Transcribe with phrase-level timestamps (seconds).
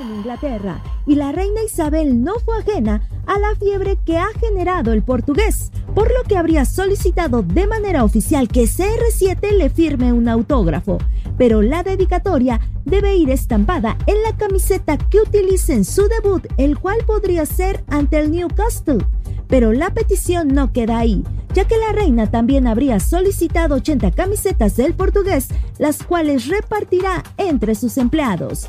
[0.00, 4.92] en Inglaterra y la reina Isabel no fue ajena a la fiebre que ha generado
[4.92, 10.28] el portugués, por lo que habría solicitado de manera oficial que CR7 le firme un
[10.28, 10.98] autógrafo,
[11.38, 16.78] pero la dedicatoria debe ir estampada en la camiseta que utilice en su debut, el
[16.78, 19.04] cual podría ser ante el Newcastle.
[19.48, 21.22] Pero la petición no queda ahí,
[21.54, 27.74] ya que la reina también habría solicitado 80 camisetas del portugués, las cuales repartirá entre
[27.74, 28.68] sus empleados.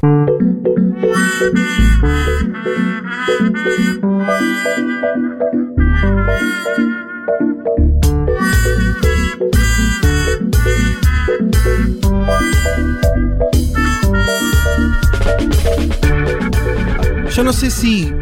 [17.36, 18.14] Yo no sé si.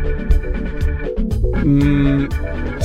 [1.66, 2.27] Mm,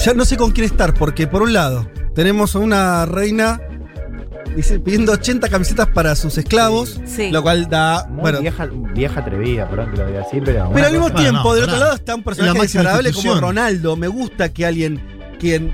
[0.04, 3.60] ya no sé con quién estar, porque por un lado, tenemos a una reina
[4.56, 7.30] dice, pidiendo 80 camisetas para sus esclavos, Sí.
[7.30, 8.06] lo cual da.
[8.08, 10.70] Muy bueno, vieja, vieja atrevida, perdón que lo diga así, pero.
[10.72, 11.84] pero al mismo Bueno, tiempo, no, del otro pará.
[11.86, 13.40] lado está un Es personaje máxima desagradable como institución.
[13.48, 13.96] Ronaldo.
[13.96, 15.00] Me gusta que alguien,
[15.38, 15.72] quien,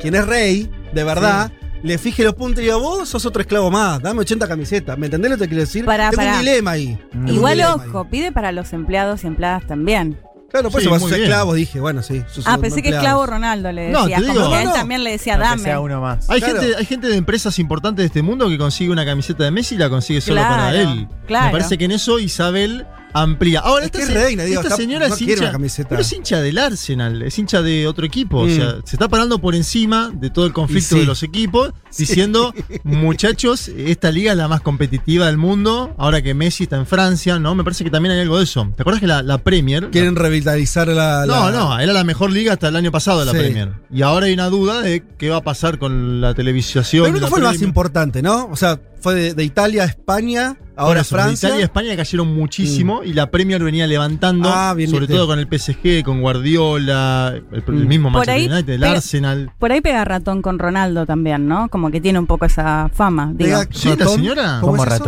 [0.00, 1.52] quien es rey, de verdad.
[1.82, 4.96] Le fije los puntos y diga, vos sos otro esclavo más, dame 80 camisetas.
[4.96, 5.84] ¿Me entendés lo que te quiero decir?
[5.84, 6.32] Pará, Tengo pará.
[6.32, 6.88] un dilema ahí.
[6.94, 7.10] Mm.
[7.10, 8.06] Tengo un Igual, dilema ojo, ahí.
[8.10, 10.18] pide para los empleados y empleadas también.
[10.54, 12.22] Claro, por Sí, eso para muy sus esclavos dije, bueno, sí.
[12.32, 14.18] sus Ah, pensé que esclavo Ronaldo le No, decía.
[14.20, 14.72] te como que a No, él no.
[14.72, 15.62] también le decía, dame.
[15.64, 16.30] sea uno más.
[16.30, 16.60] Hay, Claro.
[16.60, 19.74] gente, hay gente de empresas importantes de este mundo que consigue una camiseta de Messi
[19.74, 21.08] y la consigue solo Claro, para él.
[21.26, 21.46] claro.
[21.46, 23.60] Me parece que en eso Isabel amplía.
[23.60, 25.52] Ahora, Es esta, que es se- reina, digo, esta está- señora no es hincha, una
[25.52, 25.88] camiseta.
[25.88, 28.40] pero es hincha del Arsenal, es hincha de otro equipo.
[28.40, 28.50] O Mm.
[28.56, 31.00] sea, se está parando por encima de todo el conflicto sí.
[31.00, 36.34] de los equipos, diciendo, muchachos, esta liga es la más competitiva del mundo, ahora que
[36.34, 37.54] Messi está en Francia, ¿no?
[37.54, 38.70] Me parece que también hay algo de eso.
[38.76, 39.90] ¿Te acuerdas que la, la Premier...
[39.90, 41.24] Quieren revitalizar la.
[41.26, 43.38] No, la- no, era la mejor liga hasta el año pasado la Sí.
[43.38, 43.72] Premier.
[43.92, 47.04] Y ahora hay una duda de qué va a pasar con la televisación.
[47.06, 48.46] Pero la fue lo más importante, ¿no?
[48.50, 51.48] O sea, fue de, de Italia a España, ahora eso, Francia.
[51.48, 55.18] Italia y España cayeron muchísimo y la Premier venía levantando, Ah, bien, sobre bien.
[55.18, 57.88] todo con el PSG, con Guardiola, el, el Mm.
[57.88, 59.50] mismo Manchester ahí United, el pega- Arsenal.
[59.58, 61.68] Por ahí pega ratón con Ronaldo también, ¿no?
[61.68, 63.32] Como que tiene un poco esa fama.
[63.34, 64.14] Digo, Pega Sí, la ratón.
[64.14, 64.58] señora.
[64.60, 65.04] ¿Cómo Como es eso?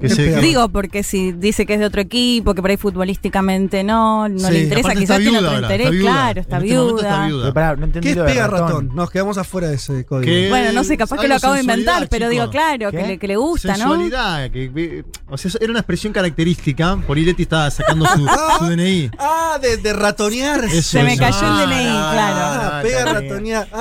[0.00, 0.40] Que ¿Qué se- pega?
[0.40, 4.28] que- Digo, porque si dice que es de otro equipo, que por ahí futbolísticamente no,
[4.28, 6.10] no Sí, le interesa, quizás tiene otro ahora, interés, está viuda.
[6.10, 7.00] claro, está En este viuda.
[7.00, 7.42] está viuda.
[7.44, 8.68] Pero pará, no entendí ¿Qué es pega ratón?
[8.68, 8.90] ratón.
[8.94, 10.24] Nos quedamos afuera de ese código.
[10.26, 13.18] Que- Bueno, no sé, capaz que lo acabo de inventar, pero digo, claro, que le,
[13.18, 13.76] que le gusta, ¿no?
[13.76, 16.96] Sensualidad, que, eh, o sea, era una expresión característica.
[17.06, 18.26] Por ahí Leti estaba sacando su,
[18.58, 19.10] su DNI.
[19.18, 20.64] Ah, de, de ratonear.
[20.64, 22.36] Eso, Se me cayó el DNI, no, claro.
[22.36, 23.30] Ah, no, pega está bien.
[23.30, 23.68] ratonear.
[23.72, 23.78] No,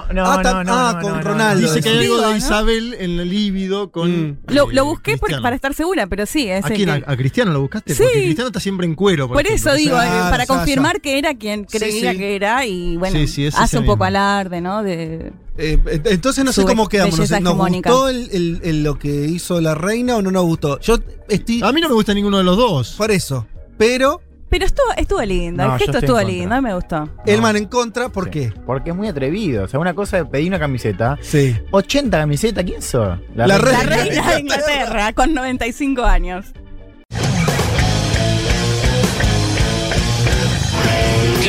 [0.00, 1.22] Ah, no, ah, no, no, ah, no, con no, no.
[1.22, 1.66] Ronaldo.
[1.68, 2.36] Dice que hay algo de ¿no?
[2.36, 4.38] Isabel en el líbido con.
[4.48, 5.42] Lo, lo eh, busqué por- Cristiano.
[5.50, 6.84] Para estar segura, pero sí, es ¿A quién?
[6.86, 7.94] que- ¿A, a Cristiano lo buscaste?
[7.94, 8.02] Sí.
[8.04, 9.26] Porque Cristiano está siempre en cuero.
[9.26, 9.72] Por, Por ejemplo.
[9.72, 11.00] eso digo, para ya, confirmar ya.
[11.00, 12.18] que era quien creía sí.
[12.18, 14.82] que era y bueno, Sí, sí, es hace un poco alarde, ¿no?
[14.82, 17.18] De, Eh, ent- entonces no sé cómo quedamos.
[17.18, 20.78] ¿Nos, nos gustó el, el- el- lo que hizo la reina o no nos gustó?
[20.80, 20.96] Yo
[21.28, 22.94] estoy A mí no me gusta ninguno de los dos.
[22.96, 23.46] por eso.
[23.76, 27.08] Pero Pero estuvo, estuvo lindo, No, el gesto estuvo lindo, a mí me gustó.
[27.24, 28.30] Elman en contra, ¿por Sí.
[28.30, 28.52] qué?
[28.66, 29.64] Porque es muy atrevido.
[29.64, 31.16] O sea, una cosa es pedir una camiseta.
[31.22, 31.56] Sí.
[31.70, 33.18] 80 camisetas, ¿quién sos?
[33.36, 33.82] La La reina.
[33.84, 36.46] reina de Inglaterra, con 95 años.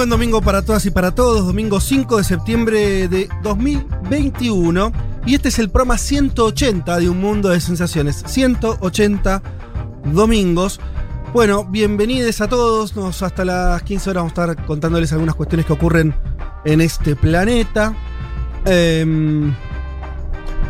[0.00, 1.44] buen domingo para todas y para todos.
[1.44, 4.92] Domingo 5 de septiembre de 2021.
[5.26, 8.24] Y este es el programa 180 de Un Mundo de Sensaciones.
[8.26, 9.42] 180
[10.06, 10.80] domingos.
[11.34, 12.96] Bueno, bienvenidos a todos.
[12.96, 16.14] Nos, hasta las 15 horas vamos a estar contándoles algunas cuestiones que ocurren
[16.64, 17.94] en este planeta.
[18.64, 19.54] Em,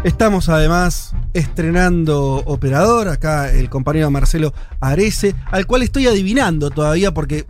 [0.03, 3.07] estamos además estrenando operador.
[3.07, 7.47] Acá el compañero Marcelo Arece, al cual estoy adivinando todavía porque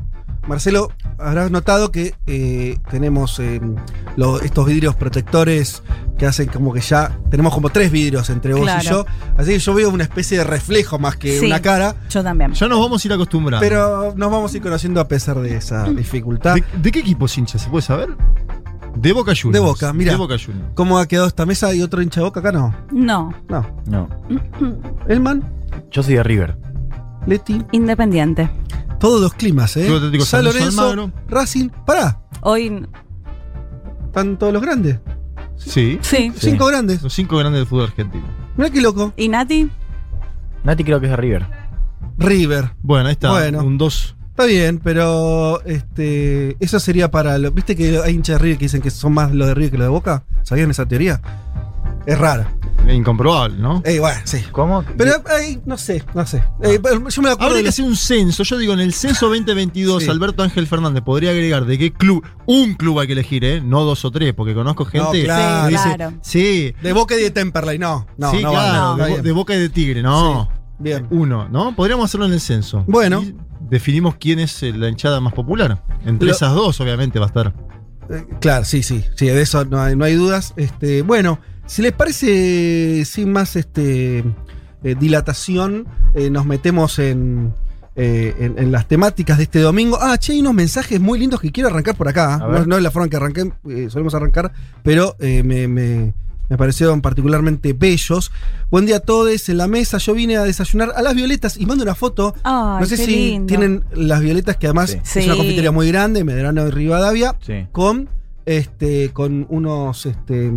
[0.48, 3.60] Marcelo, habrás notado que eh, tenemos eh,
[4.16, 5.82] lo- estos vidrios protectores
[6.18, 9.06] que hacen como que ya tenemos como tres vidrios entre vos y yo.
[9.38, 11.46] Así que yo veo una especie de reflejo más que Sí.
[11.46, 11.94] una cara.
[12.10, 12.52] Yo también.
[12.52, 13.60] Ya nos vamos a ir acostumbrando.
[13.66, 16.54] Pero nos vamos a ir conociendo a pesar de esa dificultad.
[16.56, 17.58] ¿De, de qué equipo es hincha?
[17.58, 18.08] ¿Se puede saber?
[18.96, 19.52] De Boca Juniors.
[19.52, 20.12] De Boca, mira.
[20.12, 20.72] De Boca Juniors.
[20.74, 22.50] ¿Cómo ha quedado esta mesa y otro hincha de boca acá?
[22.50, 22.74] No.
[22.90, 23.64] No, No.
[23.86, 24.08] No.
[25.08, 25.44] Elman,
[25.90, 26.56] Yo soy de River.
[27.26, 28.50] Leti, independiente.
[29.00, 29.86] Todos los climas, ¿eh?
[29.86, 31.24] Club Atlético San San Lorenzo Lorenzo, Almagro.
[31.28, 32.20] Racing, pará.
[32.42, 32.86] Hoy
[34.06, 34.98] ¿Están todos los grandes?
[35.56, 35.98] Sí.
[36.02, 36.32] Sí.
[36.36, 37.02] Cinco grandes.
[37.02, 38.24] Los cinco grandes del fútbol argentino.
[38.56, 39.12] Mirá qué loco.
[39.16, 39.70] ¿Y Nati?
[40.64, 41.46] Nati creo que es de River.
[42.18, 42.72] River.
[42.82, 43.30] Bueno, ahí está.
[43.30, 43.64] Bueno.
[43.64, 44.16] Un 2.
[44.30, 48.64] Está bien, pero este eso sería para lo, ¿Viste que hay hinchas de River que
[48.64, 50.24] dicen que son más los de River que los de Boca?
[50.42, 51.20] ¿Sabían esa teoría?
[52.10, 52.52] Es rara.
[52.92, 53.82] Incomprobable, ¿no?
[53.84, 54.38] Eh, bueno, sí.
[54.50, 54.82] ¿Cómo?
[54.96, 56.42] Pero ay, no sé, no sé.
[56.60, 58.42] Eh, yo me acuerdo Habría que hacer un censo.
[58.42, 60.10] Yo digo, en el censo 2022, Sí.
[60.10, 63.60] Alberto Ángel Fernández podría agregar de qué club, un club hay que elegir, ¿eh?
[63.60, 65.68] No dos o tres, porque conozco gente claro.
[65.68, 66.14] que dice, Claro.
[66.22, 68.08] sí, de Boca y de Temperley, no.
[68.18, 70.48] No, sí, no claro, no, de, Boca y de Tigre, no.
[70.80, 71.06] Bien.
[71.10, 71.76] Uno, ¿no?
[71.76, 72.82] Podríamos hacerlo en el censo.
[72.88, 73.22] Bueno.
[73.22, 73.36] Y
[73.68, 75.84] definimos quién es eh, la hinchada más popular.
[76.04, 77.54] Entre Lo- esas dos, obviamente, va a estar.
[78.10, 80.54] Eh, claro, sí, sí, sí, de eso no hay, no hay dudas.
[80.56, 81.38] Este, bueno,
[81.70, 84.18] si les parece sin más este,
[84.82, 87.52] eh, dilatación, eh, nos metemos en,
[87.96, 89.96] eh, en, en las temáticas de este domingo.
[90.00, 92.38] Ah, che, hay unos mensajes muy lindos que quiero arrancar por acá.
[92.66, 94.52] No, es la forma en que arranqué, eh, solemos arrancar,
[94.82, 96.12] pero eh, me, me-
[96.48, 98.32] me parecieron particularmente bellos.
[98.72, 99.98] Buen día a todos en la mesa.
[99.98, 102.34] Yo vine a desayunar a las violetas y mando una foto.
[102.42, 103.46] Ay, no sé si lindo.
[103.46, 105.20] tienen las violetas, que además Sí.
[105.20, 107.68] es una confitería muy grande, Medrano de Rivadavia Sí.
[107.70, 108.08] con
[108.46, 110.50] este con unos este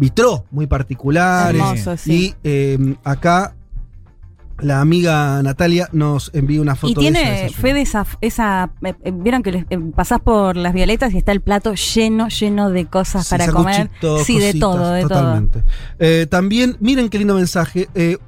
[0.00, 2.12] vitró muy particulares Hermoso, sí.
[2.12, 3.54] y eh, acá
[4.58, 7.60] la amiga Natalia nos envía una foto Y de tiene desayuno.
[7.62, 11.18] fe de esa, esa eh, eh, vieron que les- eh, pasás por las violetas y
[11.18, 13.90] está el plato lleno, lleno de cosas Sí, para comer.
[14.24, 15.64] Sí, de todo, de totalmente.
[15.98, 17.88] Eh, también, miren qué lindo mensaje.
[17.94, 18.18] eh,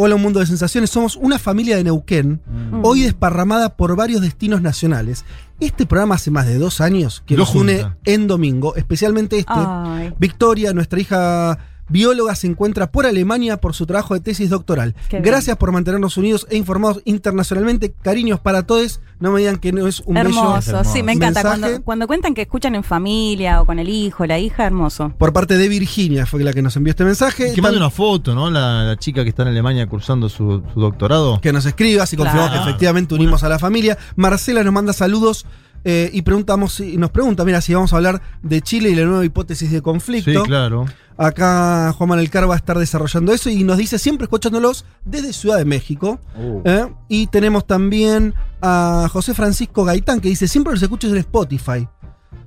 [0.00, 0.90] Hola, un mundo de sensaciones.
[0.90, 2.84] Somos una familia de Neuquén, Mm.
[2.84, 5.24] hoy desparramada por varios destinos nacionales.
[5.60, 9.52] Este programa hace más de dos años que nos une en domingo, especialmente este.
[9.56, 11.58] Ay, Victoria, nuestra hija
[11.88, 14.94] bióloga, se encuentra por Alemania por su trabajo de tesis doctoral.
[15.08, 15.24] Qué bien.
[15.24, 17.92] Gracias por mantenernos unidos e informados internacionalmente.
[18.02, 19.00] Cariños para todos.
[19.20, 21.42] No me digan que no es un hermoso, bello sí, me encanta.
[21.42, 25.12] Cuando, cuando cuentan que escuchan en familia o con el hijo, la hija, hermoso.
[25.18, 27.52] Por parte de Virginia fue la que nos envió este mensaje.
[27.52, 28.48] Que mande una foto, ¿no?
[28.48, 31.40] La, la chica que está en Alemania cursando su, su doctorado.
[31.40, 32.64] que nos escriba si confirmamos Claro.
[32.64, 33.98] que efectivamente unimos a la familia.
[34.14, 35.46] Marcela nos manda saludos
[35.84, 39.04] eh, y preguntamos si- nos pregunta, mira, si vamos a hablar de Chile y la
[39.04, 40.30] nueva hipótesis de conflicto.
[40.30, 40.86] Sí, claro.
[41.16, 45.32] Acá Juan Manuel Car va a estar desarrollando eso y nos dice siempre escuchándolos desde
[45.32, 46.20] Ciudad de México.
[46.36, 46.60] Uh.
[46.64, 46.86] ¿eh?
[47.08, 51.88] Y tenemos también a José Francisco Gaitán que dice, siempre los escucho en Spotify.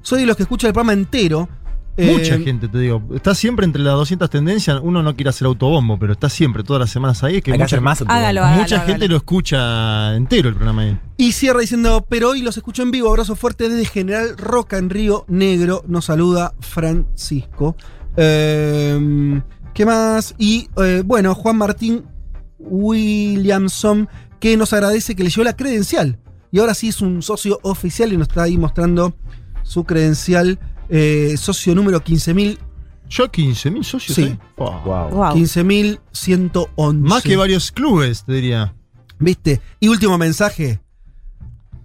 [0.01, 1.49] Soy de los que escucha el programa entero.
[1.97, 3.03] Mucha Eh, gente, te digo.
[3.13, 4.79] Está siempre entre las 200 tendencias.
[4.81, 7.37] Uno no quiere hacer autobombo, pero está siempre, todas las semanas ahí.
[7.37, 8.01] Es que Hay que mucha, hacer más.
[8.07, 9.07] Hágalo, mucha hágalo, gente hágalo.
[9.07, 10.99] lo escucha entero el programa ahí.
[11.17, 13.09] Y cierra diciendo, pero hoy los escucho en vivo.
[13.09, 15.83] Abrazo fuerte desde General Roca en Río Negro.
[15.87, 17.75] Nos saluda Francisco.
[18.15, 19.41] Eh,
[19.73, 20.33] ¿Qué más?
[20.37, 22.03] Y eh, bueno, Juan Martín
[22.57, 24.07] Williamson,
[24.39, 26.19] que nos agradece que le llevó la credencial.
[26.51, 29.13] Y ahora sí es un socio oficial y nos está ahí mostrando
[29.63, 30.59] su credencial.
[30.91, 32.57] Eh, socio número 15.000
[33.09, 34.15] Yo 15 mil socios.
[34.15, 34.23] Sí.
[34.23, 34.37] ¿eh?
[34.57, 34.81] Wow.
[34.83, 35.35] Wow.
[35.35, 36.93] 15.111.
[36.99, 38.73] Más que varios clubes, te diría.
[39.19, 39.61] ¿Viste?
[39.79, 40.79] Y último mensaje.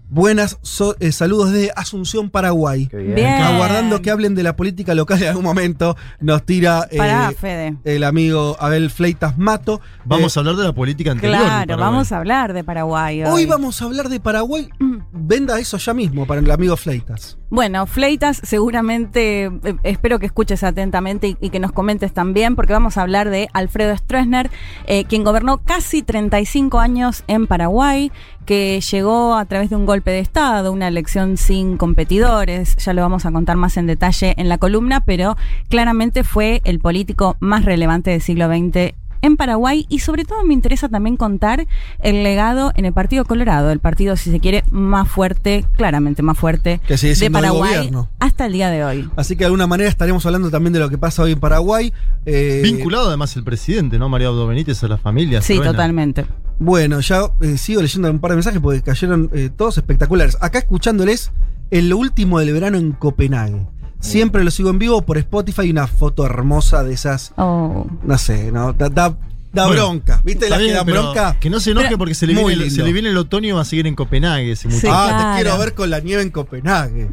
[0.09, 2.87] Buenas so- eh, saludos de Asunción, Paraguay.
[2.87, 3.15] Qué bien.
[3.17, 3.43] Bien.
[3.43, 7.77] Aguardando que hablen de la política local en algún momento, nos tira eh, Pará, Fede.
[7.85, 9.81] el amigo Abel Fleitas Mato.
[10.05, 11.41] Vamos Eh, a hablar de la política anterior.
[11.43, 13.25] Claro, vamos a hablar de Paraguay.
[13.25, 14.69] Hoy, Hoy vamos a hablar de Paraguay.
[14.79, 14.97] Mm.
[15.13, 17.37] Venda eso ya mismo para el amigo Fleitas.
[17.51, 22.73] Bueno, Fleitas, seguramente, eh, espero que escuches atentamente y, y que nos comentes también, porque
[22.73, 24.51] vamos a hablar de Alfredo Stroessner,
[24.87, 28.13] eh, quien gobernó casi 35 años en Paraguay,
[28.47, 33.03] que llegó a través de un golpe de Estado, una elección sin competidores, ya lo
[33.03, 35.37] vamos a contar más en detalle en la columna, pero
[35.69, 40.55] claramente fue el político más relevante del siglo XX en Paraguay y sobre todo me
[40.55, 41.67] interesa también contar
[42.01, 46.39] el legado en el Partido Colorado, el partido, si se quiere, más fuerte, claramente más
[46.39, 49.11] fuerte Que sigue de Paraguay hasta el día de hoy.
[49.17, 51.93] Así que de alguna manera estaremos hablando también de lo que pasa hoy en Paraguay.
[52.25, 54.09] Eh, Vinculado además el presidente, ¿no?
[54.09, 55.43] María Benítez a la familia.
[55.43, 56.27] Sí, totalmente.
[56.59, 60.39] Bueno, ya eh, sigo leyendo un par de mensajes porque cayeron eh, todos espectaculares.
[60.41, 61.31] Acá escuchándoles
[61.71, 63.67] el último del verano en Copenhague.
[64.01, 67.87] Siempre lo sigo en vivo por Spotify, una foto hermosa de esas, Oh.
[68.05, 68.73] no sé, ¿no?
[68.73, 69.19] Da, da-
[69.57, 70.21] da Bueno, bronca.
[70.25, 71.37] ¿Viste las que dan bronca?
[71.41, 72.75] Que no se enoje Pero- porque se le, viene, el- lindo.
[72.75, 74.87] se le viene el otoño y va a seguir en Copenhague ese Sí.
[74.91, 75.35] ah, claro.
[75.37, 77.11] te quiero ver con la nieve en Copenhague.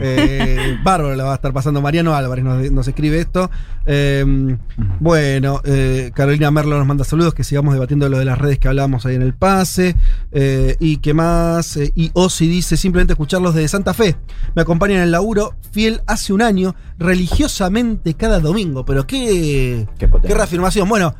[0.00, 1.80] Eh, bárbaro la va a estar pasando.
[1.80, 3.50] Mariano Álvarez nos, nos escribe esto.
[3.86, 4.56] Eh,
[5.00, 8.68] bueno, eh, Carolina Merlo nos manda saludos, que sigamos debatiendo lo de las redes que
[8.68, 9.96] hablábamos ahí en el pase.
[10.32, 11.76] Eh, y que más.
[11.76, 14.16] Eh, y Osi dice simplemente escucharlos desde Santa Fe.
[14.54, 18.84] Me acompañan en el laburo, fiel hace un año, religiosamente cada domingo.
[18.84, 20.88] Pero qué, Qué qué reafirmación.
[20.88, 21.14] Bueno.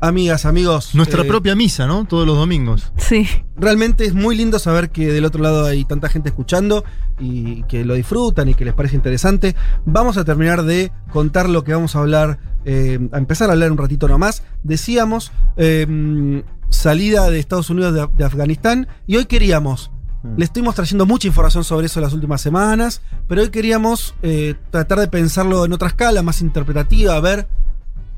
[0.00, 0.94] Amigas, amigos.
[0.94, 2.04] Nuestra eh, propia misa, ¿no?
[2.04, 2.92] Todos los domingos.
[2.96, 3.26] Sí.
[3.56, 6.84] Realmente es muy lindo saber que del otro lado hay tanta gente escuchando
[7.18, 9.54] y que lo disfrutan y que les parece interesante.
[9.86, 13.72] Vamos a terminar de contar lo que vamos a hablar, eh, a empezar a hablar
[13.72, 14.42] un ratito nomás.
[14.62, 19.90] Decíamos eh, salida de Estados Unidos de, de Afganistán y hoy queríamos,
[20.36, 24.98] le estuvimos trayendo mucha información sobre eso las últimas semanas, pero hoy queríamos eh, tratar
[24.98, 27.46] de pensarlo en otra escala, más interpretativa, a ver,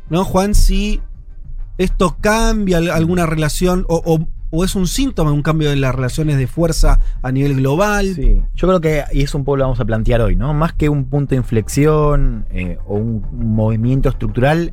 [0.08, 0.54] ¿no, Juan?
[0.54, 1.02] Si
[1.78, 4.20] esto cambia al- alguna relación o,
[4.64, 8.14] es un síntoma de un cambio en las relaciones de fuerza a nivel global.
[8.14, 10.54] Sí, yo creo que, y es un poco lo vamos a plantear hoy, ¿no?
[10.54, 14.72] Más que un punto de inflexión eh, o un movimiento estructural,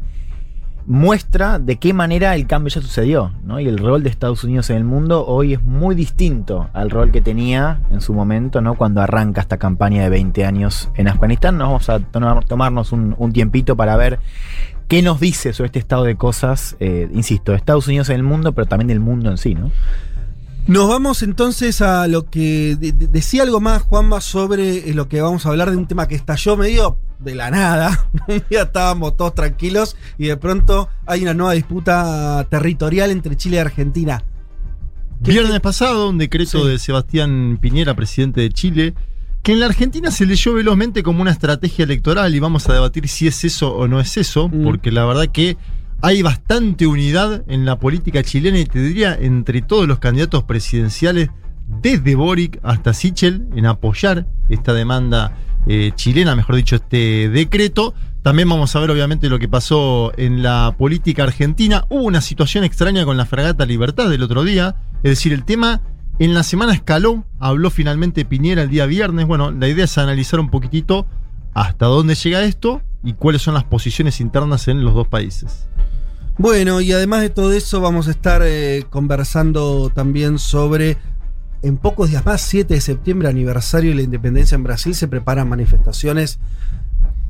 [0.85, 3.59] muestra de qué manera el cambio ya sucedió, ¿no?
[3.59, 7.11] Y el rol de Estados Unidos en el mundo hoy es muy distinto al rol
[7.11, 8.75] que tenía en su momento, ¿no?
[8.75, 11.57] Cuando arranca esta campaña de 20 años en Afganistán.
[11.57, 14.19] Nos vamos a tomar- tomarnos un tiempito para ver
[14.87, 18.23] qué nos dice sobre este estado de cosas, eh, insisto, de Estados Unidos en el
[18.23, 19.71] mundo, pero también del mundo en sí, ¿no?
[20.65, 25.09] Nos vamos entonces a lo que de- de- decía algo más, Juanma, sobre eh, lo
[25.09, 28.07] que vamos a hablar de un tema que estalló medio de la nada.
[28.27, 33.57] Un día estábamos todos tranquilos y de pronto hay una nueva disputa territorial entre Chile
[33.57, 34.23] y Argentina.
[35.23, 36.67] ¿Qué- Viernes pasado, un decreto Sí.
[36.69, 38.93] de Sebastián Piñera, presidente de Chile,
[39.43, 43.07] que en la Argentina se leyó velozmente como una estrategia electoral y vamos a debatir
[43.09, 44.63] si es eso o no es eso, Mm.
[44.63, 45.57] porque la verdad que
[46.01, 51.29] hay bastante unidad en la política chilena y te diría entre todos los candidatos presidenciales,
[51.81, 57.93] desde Boric hasta Sichel, en apoyar esta demanda eh, chilena, mejor dicho, este decreto.
[58.21, 61.85] También vamos a ver, obviamente, lo que pasó en la política argentina.
[61.89, 64.75] Hubo una situación extraña con la fragata Libertad del otro día.
[65.03, 65.81] Es decir, el tema
[66.19, 67.25] en la semana escaló.
[67.39, 69.25] Habló finalmente Piñera el día viernes.
[69.25, 71.05] Bueno, la idea es analizar un poquitito
[71.53, 75.67] hasta dónde llega esto y cuáles son las posiciones internas en los dos países.
[76.37, 80.97] Bueno, y además de todo eso vamos a estar eh, conversando también sobre,
[81.61, 85.47] en pocos días más, 7 de septiembre, aniversario de la independencia en Brasil, se preparan
[85.47, 86.39] manifestaciones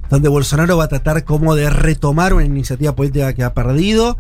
[0.10, 4.18] donde Bolsonaro va a tratar como de retomar una iniciativa política que ha perdido.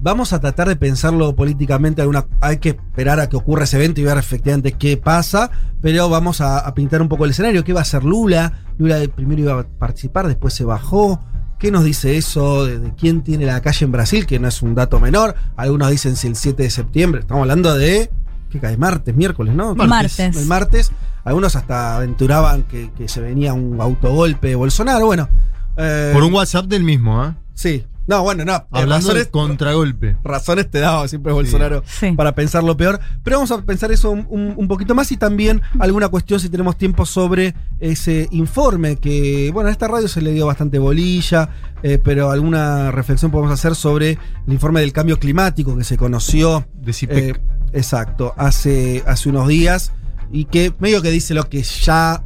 [0.00, 2.00] Vamos a tratar de pensarlo políticamente.
[2.02, 5.50] Alguna, hay que esperar a que ocurra ese evento y ver efectivamente qué pasa.
[5.80, 7.64] Pero vamos a, a pintar un poco el escenario.
[7.64, 8.52] ¿Qué va a hacer Lula?
[8.78, 11.20] Lula primero iba a participar, después se bajó.
[11.58, 14.26] ¿Qué nos dice eso de, de quién tiene la calle en Brasil?
[14.26, 15.34] Que no es un dato menor.
[15.56, 17.20] Algunos dicen si el 7 de septiembre.
[17.22, 18.10] Estamos hablando de.
[18.50, 18.76] ¿Qué cae?
[18.76, 19.74] Martes, miércoles, ¿no?
[19.74, 20.36] Martes.
[20.36, 20.92] El martes.
[21.24, 25.06] Algunos hasta aventuraban que, que se venía un autogolpe de Bolsonaro.
[25.06, 25.28] Bueno.
[25.76, 27.34] eh, Por un WhatsApp del mismo, ¿eh?
[27.54, 27.84] Sí.
[28.08, 28.54] No, bueno, no.
[28.54, 30.16] eh, Hablando de razones, contragolpe.
[30.24, 32.12] razones te daba siempre Bolsonaro Sí.
[32.12, 32.98] para pensar lo peor.
[33.22, 36.48] Pero vamos a pensar eso un, un- un poquito más y también alguna cuestión, si
[36.48, 41.50] tenemos tiempo, sobre ese informe que, bueno, a esta radio se le dio bastante bolilla,
[41.82, 44.12] eh, pero alguna reflexión podemos hacer sobre
[44.46, 46.66] el informe del cambio climático que se conoció.
[46.72, 47.36] De CIPEC.
[47.36, 47.40] eh,
[47.74, 49.92] exacto, hace, hace unos días
[50.32, 52.24] y que medio que dice lo que ya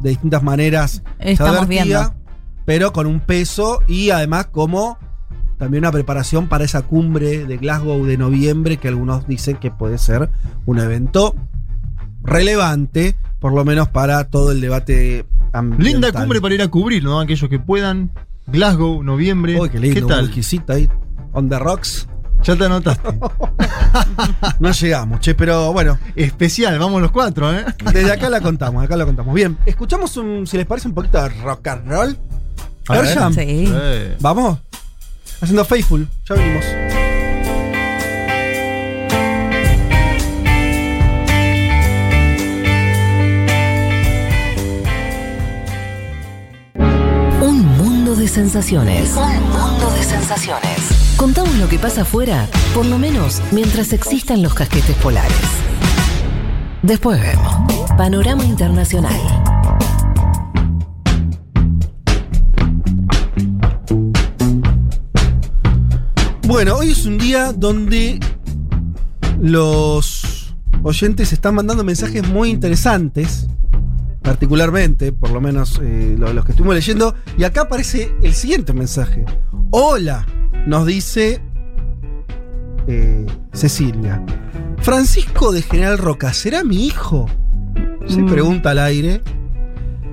[0.00, 2.14] de distintas maneras se Estamos advertía, viendo.
[2.64, 4.96] pero con un peso y además como
[5.64, 9.96] también una preparación para esa cumbre de Glasgow de noviembre que algunos dicen que puede
[9.96, 10.28] ser
[10.66, 11.34] un evento
[12.22, 15.86] relevante, por lo menos para todo el debate ambiental.
[15.86, 17.18] Linda cumbre para ir a cubrir, ¿no?
[17.18, 18.10] Aquellos que puedan.
[18.46, 19.58] Glasgow, noviembre.
[19.58, 20.24] Uy, qué lindo, ¿Qué un tal?
[20.26, 20.86] whiskycito ahí
[21.32, 22.06] on the rocks.
[22.42, 23.08] Ya te anotaste.
[24.58, 27.64] No llegamos, che, pero bueno, Especial, vamos los cuatro, ¿eh?
[27.92, 29.32] desde acá la contamos, acá la contamos.
[29.32, 32.18] Bien, escuchamos un, si les parece, un poquito de rock and roll.
[32.88, 33.32] A ver.
[33.32, 33.72] Sí.
[34.20, 34.58] Vamos,
[35.40, 36.64] haciendo Faithful, ya venimos.
[47.40, 49.10] Un mundo de sensaciones.
[49.16, 51.14] Un mundo de sensaciones.
[51.16, 55.36] Contamos lo que pasa afuera, por lo menos mientras existan los casquetes polares.
[56.82, 57.54] Después vemos.
[57.96, 59.43] Panorama Internacional.
[66.46, 68.20] Bueno, hoy es un día donde
[69.40, 73.46] los oyentes están mandando mensajes muy interesantes,
[74.22, 78.72] particularmente, por lo menos eh, lo- los que estuvimos leyendo, y acá aparece el siguiente
[78.74, 79.24] mensaje.
[79.70, 80.26] Hola,
[80.66, 81.40] nos dice
[82.86, 83.24] eh,
[83.54, 84.22] Cecilia.
[84.82, 87.26] Francisco de General Roca, ¿será mi hijo?
[88.06, 88.26] Se Mm.
[88.30, 89.22] pregunta al aire.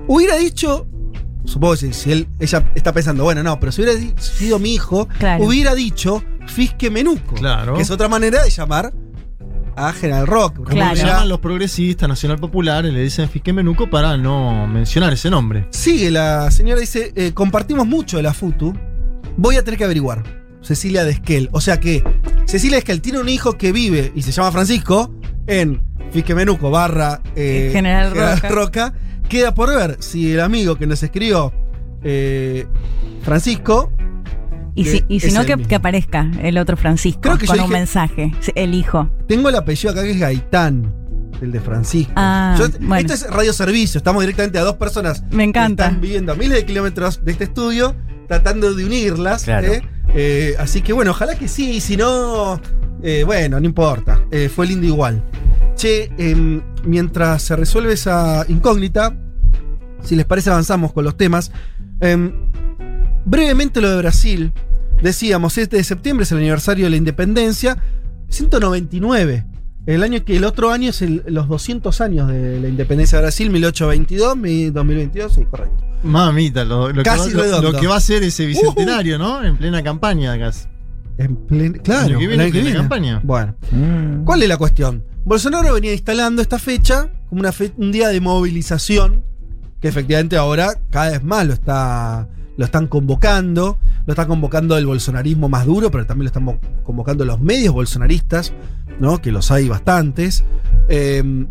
[0.08, 0.86] Hubiera dicho,
[1.44, 5.08] supongo que si, él, ella está pensando, bueno, no, pero si hubiera sido mi hijo,
[5.18, 5.44] Claro.
[5.44, 7.34] hubiera dicho Fisque Menuco.
[7.34, 7.74] Claro.
[7.74, 8.92] Que es otra manera de llamar
[9.76, 10.56] a General Rock.
[10.56, 10.94] Como Claro.
[10.94, 15.66] Llaman los progresistas, Nacional Popular, y le dicen Fisque Menuco para no mencionar ese nombre.
[15.70, 18.74] Sigue la señora, dice, eh, compartimos mucho de la FUTU.
[19.36, 20.22] Voy a tener que averiguar.
[20.60, 21.48] Cecilia de Esquel.
[21.52, 22.04] O sea que
[22.46, 25.12] Cecilia de Esquel tiene un hijo que vive y se llama Francisco
[25.46, 25.80] en
[26.12, 28.12] Fisquemenuco barra eh, General
[28.50, 28.92] Roca.
[29.28, 31.52] Queda por ver si el amigo que nos escribió
[32.02, 32.66] eh,
[33.22, 33.92] Francisco.
[34.74, 37.46] Y si, y si es no, el que, que aparezca el otro Francisco Creo que
[37.46, 39.10] yo con un dije- mensaje, el hijo.
[39.28, 40.90] Tengo el apellido acá que es Gaitán,
[41.42, 42.12] el de Francisco.
[42.16, 42.96] Ah, Yo- bueno.
[42.96, 45.84] Esto es radio servicio, estamos directamente a dos personas Me encanta.
[45.84, 47.94] que están viviendo a miles de kilómetros de este estudio,
[48.28, 49.44] tratando de unirlas.
[49.44, 49.72] Claro.
[49.72, 49.82] ¿eh?
[50.14, 52.58] Eh, así que bueno, ojalá que sí, y si no,
[53.02, 54.22] eh, bueno, no importa.
[54.30, 55.22] Eh, fue lindo igual.
[55.82, 59.16] Che, em, mientras se resuelve esa incógnita,
[60.04, 61.50] si les parece avanzamos con los temas.
[61.98, 62.30] Em,
[63.24, 64.52] brevemente lo de Brasil.
[65.02, 67.82] Decíamos, 7 de septiembre es el aniversario de la independencia.
[68.28, 69.44] 199.
[69.86, 73.22] El año que el otro año es el- los 200 años de la independencia de
[73.24, 75.84] Brasil, 1822, mi- 2022, sí, correcto.
[76.04, 77.72] Mamita, lo, lo que Casi va, lo- redondo.
[77.72, 79.42] lo que va a ser ese bicentenario, ¿no?
[79.42, 80.68] En plena campaña casi.
[81.18, 82.78] En plen- claro, que viene, que plena viene.
[82.78, 83.20] campaña.
[83.24, 84.22] Bueno, Mm.
[84.22, 85.02] ¿cuál es la cuestión?
[85.24, 87.42] Bolsonaro venía instalando esta fecha como
[87.76, 89.24] un día de movilización,
[89.80, 94.86] que efectivamente ahora cada vez más lo, está, lo están convocando, lo está convocando el
[94.86, 98.52] bolsonarismo más duro, pero también lo están convocando los medios bolsonaristas,
[98.98, 99.22] ¿no?
[99.22, 100.44] que los hay bastantes.
[100.88, 101.46] Eh,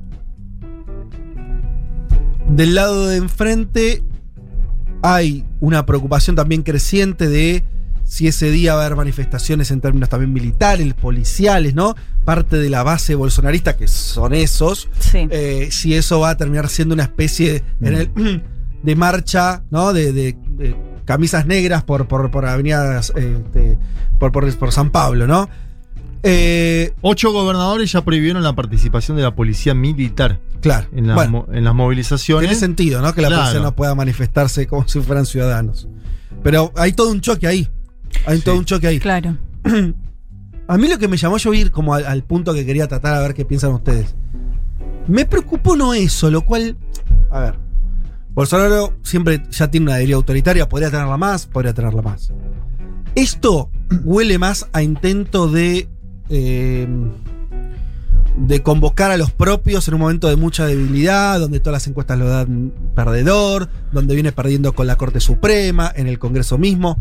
[2.50, 4.04] del lado de enfrente
[5.02, 7.64] hay una preocupación también creciente de
[8.12, 11.96] si ese día va a haber manifestaciones en términos también militares, policiales, ¿no?
[12.26, 15.30] Parte de la base bolsonarista, que son esos, Sí.
[15.32, 18.44] eh, si eso va a terminar siendo una especie de, en el-
[18.84, 19.94] de marcha, ¿no?
[19.94, 20.76] De, de- de
[21.06, 23.78] camisas negras por, por, por avenidas, eh, de-
[24.20, 25.48] por, por, por San Pablo, ¿no?
[26.24, 30.88] Eh, Ocho gobernadores ya prohibieron la participación de la policía militar claro.
[30.94, 32.50] en, las Bueno, en las movilizaciones.
[32.50, 33.14] tiene sentido, ¿no?
[33.16, 33.44] Que la Claro.
[33.44, 35.88] policía no pueda manifestarse como si fueran ciudadanos.
[36.44, 37.70] Pero hay todo un choque ahí.
[38.26, 38.44] Hay Sí.
[38.44, 39.00] todo un choque ahí.
[39.00, 39.38] Claro.
[40.68, 43.14] A mí lo que me llamó yo ir como al, al punto que quería tratar
[43.16, 44.16] a ver qué piensan ustedes.
[45.08, 46.78] Me preocupó no eso, lo cual.
[47.30, 47.56] A ver.
[48.34, 52.32] Bolsonaro siempre ya tiene una deriva autoritaria, podría tenerla más, podría tenerla más.
[53.16, 53.70] Esto
[54.06, 55.90] huele más a intento de.
[56.30, 56.88] eh,
[58.38, 62.18] de convocar a los propios en un momento de mucha debilidad, donde todas las encuestas
[62.18, 66.98] lo dan perdedor, donde viene perdiendo con la Corte Suprema, en el Congreso mismo,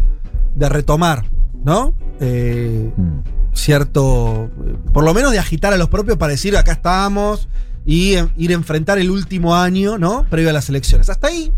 [0.54, 1.24] de retomar,
[1.64, 1.94] ¿no?
[2.20, 3.20] Eh, Mm.
[3.52, 4.50] cierto,
[4.92, 7.48] por lo menos de agitar a los propios para decir acá estamos
[7.84, 10.24] y ir a enfrentar el último año, ¿no?
[10.30, 11.08] Previo a las elecciones.
[11.10, 11.52] Hasta ahí,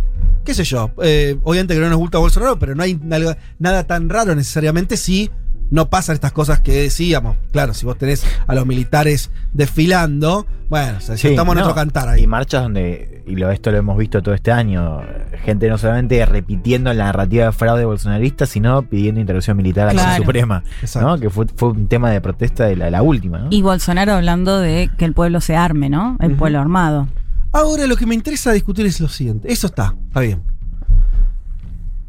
[0.44, 3.87] qué sé yo, eh, obviamente que no nos gusta Bolsonaro, pero no hay nada, nada
[3.87, 5.31] tan raro necesariamente si
[5.72, 7.37] no pasan estas cosas que decíamos.
[7.50, 11.64] Claro, si vos tenés a los militares desfilando, bueno, o sea, Sí, estamos en no,
[11.64, 12.26] otro cantar Y ahí.
[12.26, 15.00] marchas donde, y lo, esto lo hemos visto todo este año,
[15.44, 19.94] gente no solamente repitiendo la narrativa de fraude bolsonarista, sino pidiendo intervención militar a la
[19.94, 20.24] Corte Claro.
[20.24, 21.08] Suprema, Exacto.
[21.08, 21.18] ¿no?
[21.18, 23.38] que fue, fue un tema de protesta de la, la última.
[23.38, 23.46] ¿no?
[23.50, 26.18] Y Bolsonaro hablando de que el pueblo se arme, ¿no?
[26.20, 27.08] El pueblo armado.
[27.50, 29.50] Ahora lo que me interesa discutir es lo siguiente.
[29.52, 30.42] Eso está, está bien.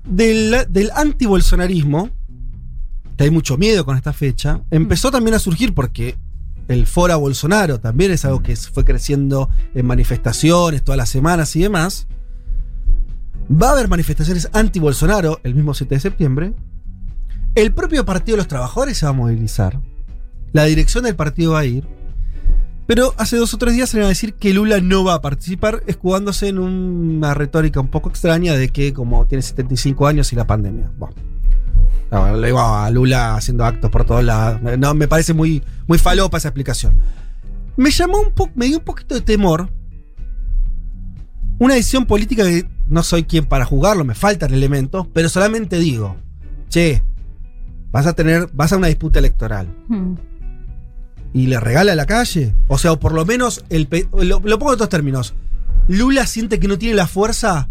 [0.06, 2.10] Del, del antibolsonarismo,
[3.18, 6.16] hay mucho miedo con esta fecha, empezó también a surgir porque
[6.68, 11.62] el Fora Bolsonaro también es algo que fue creciendo en manifestaciones todas las semanas y
[11.62, 12.08] demás.
[13.52, 16.54] Va a haber manifestaciones anti-Bolsonaro el mismo 7 de septiembre.
[17.56, 19.80] El propio Partido de los Trabajadores se va a movilizar.
[20.54, 21.86] La dirección del partido va a ir.
[22.88, 25.22] Pero hace dos o tres días se iban a decir que Lula no va a
[25.22, 30.36] participar, escudándose en una retórica un poco extraña de que como tiene 75 años y
[30.36, 30.92] la pandemia.
[30.98, 31.33] Bueno.
[32.12, 34.62] No, le digo a Lula haciendo actos por todos lados.
[34.78, 37.00] No, me parece muy, muy falopa esa explicación.
[37.76, 39.70] Me llamó un poco, me dio un poquito de temor.
[41.60, 46.18] Una decisión política que no soy quien para jugarlo, me faltan elementos, pero solamente digo,
[46.70, 47.04] che,
[47.92, 50.14] vas a tener, vas a una disputa electoral Mm.
[51.34, 52.54] y le regala la calle.
[52.68, 55.34] O sea, o por lo menos, el lo, lo pongo en otros términos.
[55.88, 57.70] ¿Lula siente que no tiene la fuerza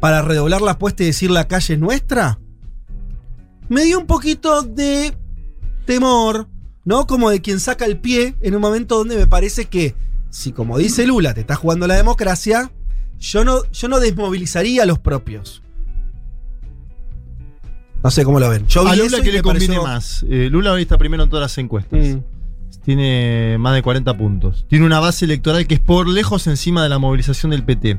[0.00, 2.38] para redoblar la apuesta y decir la calle es nuestra?
[3.70, 5.14] Me dio un poquito de
[5.86, 6.48] temor,
[6.84, 7.06] ¿no?
[7.06, 9.94] Como de quien saca el pie en un momento donde me parece que,
[10.28, 12.70] si como dice Lula, te está jugando la democracia,
[13.18, 15.62] yo no, yo no desmovilizaría a los propios.
[18.02, 18.66] No sé cómo lo ven.
[18.66, 20.24] Yo A Lula eso que le conviene pareció- más.
[20.28, 22.00] Eh, Lula hoy está primero en todas las encuestas.
[22.00, 22.18] Mm.
[22.84, 24.64] Tiene más de 40 puntos.
[24.68, 27.98] Tiene una base electoral que es por lejos encima de la movilización del PT.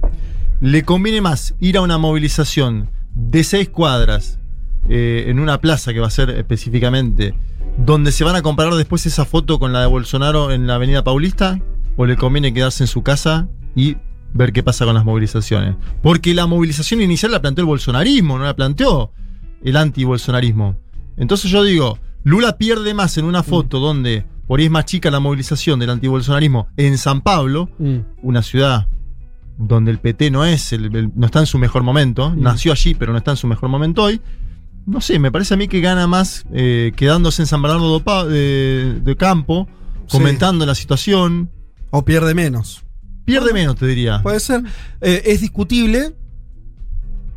[0.60, 4.40] Le conviene más ir a una movilización de seis cuadras
[4.90, 7.34] eh, en una plaza que va a ser específicamente,
[7.78, 11.04] donde se van a comparar después esa foto con la de Bolsonaro en la Avenida
[11.04, 11.60] Paulista,
[11.98, 13.98] o le conviene quedarse en su casa y
[14.34, 15.76] ver qué pasa con las movilizaciones.
[16.02, 19.12] Porque la movilización inicial la planteó el bolsonarismo, no la planteó
[19.64, 20.76] el anti-bolsonarismo.
[21.18, 25.10] Entonces yo digo, Lula pierde más en una foto donde por ahí es más chica
[25.12, 27.98] la movilización del antibolsonarismo en San Pablo, Mm.
[28.22, 28.88] una ciudad
[29.58, 32.96] donde el PT no es, el- el- no está en su mejor momento, nació allí
[32.96, 34.20] pero no está en su mejor momento hoy.
[34.86, 39.00] No sé, me parece a mí que gana más eh, quedándose en San Bernardo de,
[39.04, 39.68] de Campo,
[40.08, 40.18] Sí.
[40.18, 41.50] comentando la situación.
[41.92, 42.84] O pierde menos.
[43.26, 44.22] Pierde menos, te diría.
[44.24, 44.64] Puede ser.
[45.02, 46.16] Eh, es discutible.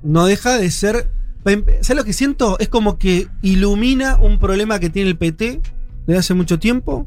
[0.03, 1.11] No deja de ser.
[1.45, 2.59] ¿Sabes lo que siento?
[2.59, 5.61] Es como que ilumina un problema que tiene el PT
[6.07, 7.07] desde hace mucho tiempo.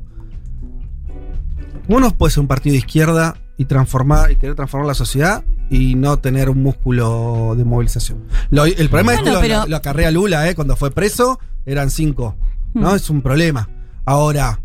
[1.87, 5.95] Uno puede ser un partido de izquierda y transformar y querer transformar la sociedad y
[5.95, 8.23] no tener un músculo de movilización.
[8.49, 10.55] Lo- el problema es Bueno, que lo, pero- lo- lo acarrea Lula, ¿eh?
[10.55, 12.35] cuando fue preso eran cinco.
[12.73, 12.91] ¿no?
[12.91, 12.95] Hmm.
[12.95, 13.69] Es un problema.
[14.05, 14.59] Ahora,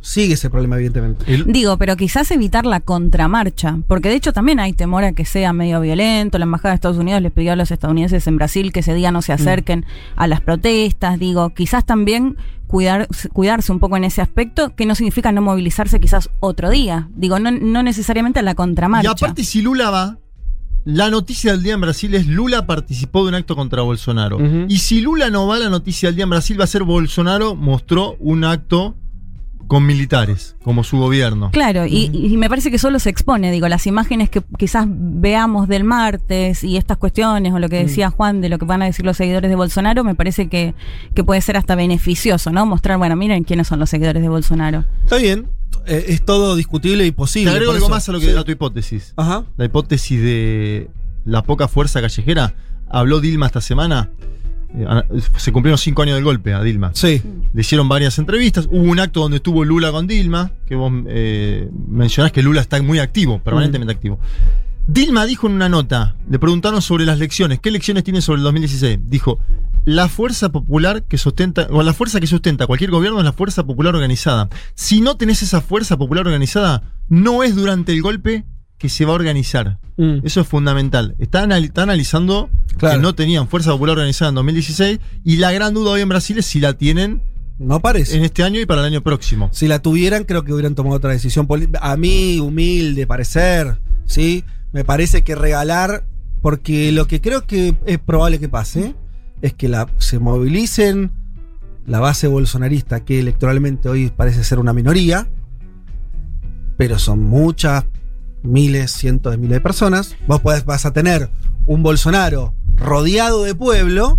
[0.00, 1.24] sigue ese problema, evidentemente.
[1.46, 5.52] Digo, pero quizás evitar la contramarcha, porque de hecho también hay temor a que sea
[5.52, 6.38] medio violento.
[6.38, 9.10] La Embajada de Estados Unidos les pidió a los estadounidenses en Brasil que ese día
[9.12, 9.84] no se acerquen
[10.16, 11.18] a las protestas.
[11.18, 16.00] Digo, quizás también cuidar, cuidarse un poco en ese aspecto, que no significa no movilizarse
[16.00, 17.08] quizás otro día.
[17.14, 19.10] Digo, no, no necesariamente a la Y contramarcha.
[19.10, 20.18] aparte, si Lula va,
[20.84, 24.38] la noticia del día en Brasil es Lula participó de un acto contra Bolsonaro.
[24.68, 27.54] Y si Lula no va, la noticia del día en Brasil va a ser Bolsonaro
[27.54, 28.96] mostró un acto
[29.70, 31.50] con militares, como su gobierno.
[31.52, 35.68] Claro, y, y me parece que solo se expone, digo, las imágenes que quizás veamos
[35.68, 38.86] del martes y estas cuestiones, o lo que decía Juan de lo que van a
[38.86, 40.74] decir los seguidores de Bolsonaro, me parece que,
[41.14, 42.66] que puede ser hasta beneficioso, ¿no?
[42.66, 44.86] Mostrar, bueno, miren quiénes son los seguidores de Bolsonaro.
[45.04, 45.46] Está bien.
[45.86, 47.50] Eh, es todo discutible y Te posible.
[47.50, 47.94] agrego por algo eso.
[47.94, 48.36] más a, lo que, Sí.
[48.36, 49.12] a tu hipótesis.
[49.16, 49.44] Ajá.
[49.56, 50.90] La hipótesis de
[51.24, 52.54] la poca fuerza callejera.
[52.88, 54.10] Habló Dilma esta semana.
[54.74, 54.86] Eh,
[55.36, 56.90] Se cumplieron cinco años del golpe a Dilma.
[56.94, 57.22] Sí.
[57.52, 58.66] Le hicieron varias entrevistas.
[58.70, 62.80] Hubo un acto donde estuvo Lula con Dilma, que vos eh, mencionás que Lula está
[62.82, 64.18] muy activo, permanentemente activo.
[64.86, 68.44] Dilma dijo en una nota, le preguntaron sobre las lecciones, ¿qué lecciones tiene sobre el
[68.44, 68.98] 2016?
[69.04, 69.38] Dijo,
[69.84, 73.64] la fuerza popular que sustenta, o la fuerza que sustenta cualquier gobierno es la fuerza
[73.64, 74.48] popular organizada.
[74.74, 78.44] Si no tenés esa fuerza popular organizada, no es durante el golpe
[78.78, 79.78] que se va a organizar.
[79.96, 80.20] Mm.
[80.24, 81.14] Eso es fundamental.
[81.18, 82.96] Está, anal- está analizando Claro.
[82.96, 86.38] que no tenían fuerza popular organizada en 2016 y la gran duda hoy en Brasil
[86.38, 87.22] es si la tienen
[87.58, 88.16] No parece.
[88.16, 89.50] en este año y para el año próximo.
[89.52, 91.78] Si la tuvieran, creo que hubieran tomado otra decisión política.
[91.82, 94.44] A mí, humilde parecer, ¿sí?
[94.72, 96.04] Me parece que regalar,
[96.42, 98.94] porque lo que creo que es probable que pase,
[99.42, 101.10] es que la, se movilicen
[101.86, 105.28] la base bolsonarista, que electoralmente hoy parece ser una minoría,
[106.76, 107.84] pero son muchas,
[108.42, 110.16] miles, cientos de miles de personas.
[110.26, 111.30] Vos podés- vas a tener
[111.66, 114.18] un Bolsonaro rodeado de pueblo.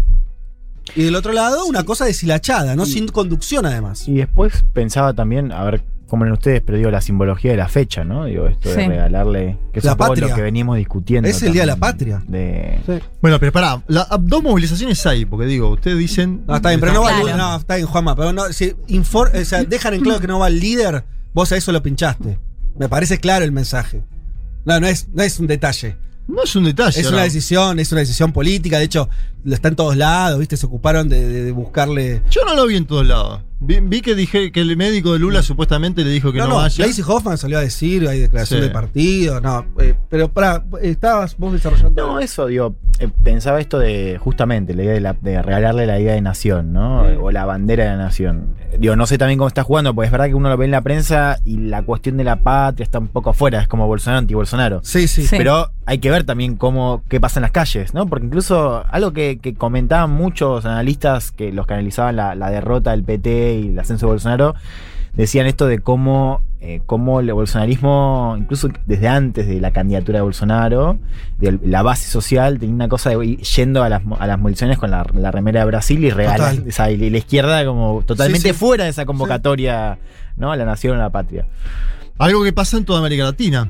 [0.96, 2.86] Y del otro lado, una cosa deshilachada, ¿no?
[2.86, 4.08] Sin conducción, además.
[4.08, 7.70] Y después pensaba también, a ver cómo ven ustedes, pero digo la simbología de la
[7.70, 8.26] fecha, ¿no?
[8.26, 8.88] Digo, esto de Sí.
[8.88, 10.28] regalarle, que es La un poco patria.
[10.28, 11.28] lo que venimos discutiendo.
[11.30, 12.22] Es el Día de la Patria.
[12.28, 12.80] De,
[13.22, 16.44] Bueno, pero pará, la- dos movilizaciones hay, porque digo, ustedes dicen.
[16.46, 17.26] No, está bien, pero no va el Claro.
[17.28, 17.38] líder.
[17.40, 18.16] No, está bien, Juanma.
[18.16, 21.50] Pero no, si infor- o sea, dejan en claro que no va el líder, vos
[21.54, 22.38] a eso lo pinchaste.
[22.78, 24.04] Me parece claro el mensaje.
[24.66, 25.96] No, no es, no es un detalle.
[26.28, 27.00] No es un detalle.
[27.02, 28.78] Es una decisión, es una decisión política.
[28.78, 29.10] De hecho,
[29.44, 30.56] lo está en todos lados, ¿viste?
[30.58, 32.22] Se ocuparon de, de- de buscarle.
[32.30, 33.42] Yo no lo vi en todos lados.
[33.64, 36.50] Vi, vi que dije que el médico de Lula supuestamente le dijo que no, no,
[36.52, 36.84] no, vaya.
[36.86, 38.68] Lacey Hoffman salió a decir, hay declaración Sí.
[38.68, 39.66] de partido, no.
[39.80, 42.08] eh, pero para, estabas vos desarrollando.
[42.08, 46.00] No, eso, digo, eh, pensaba esto de justamente la idea de, la- de regalarle la
[46.00, 47.06] idea de nación, ¿no?
[47.08, 47.16] Sí.
[47.22, 48.56] O la bandera de la nación.
[48.80, 50.72] Digo, no sé también cómo está jugando, porque es verdad que uno lo ve en
[50.72, 54.20] la prensa y la cuestión de la patria está un poco afuera, es como Bolsonaro
[54.20, 54.80] anti-Bolsonaro.
[54.84, 55.28] Sí, sí.
[55.28, 55.36] Sí.
[55.38, 58.08] Pero hay que ver también cómo qué pasa en las calles, ¿no?
[58.08, 62.90] Porque incluso algo que, que comentaban muchos analistas que los que analizaban la, la derrota
[62.92, 64.56] del PT y el ascenso de Bolsonaro,
[65.14, 70.24] decían esto de cómo, eh, cómo el bolsonarismo, incluso desde antes de la candidatura de
[70.24, 70.98] Bolsonaro,
[71.38, 74.78] de la base social, tenía una cosa de ir yendo a las, a las movilizaciones
[74.78, 76.70] con la, la remera de Brasil y regalar, Total.
[76.70, 78.60] o sea, y la izquierda como totalmente Sí, sí.
[78.60, 79.98] fuera de esa convocatoria,
[80.38, 80.52] ¿no?
[80.52, 81.46] A la nación, a la patria.
[82.18, 83.70] Algo que pasa en toda América Latina.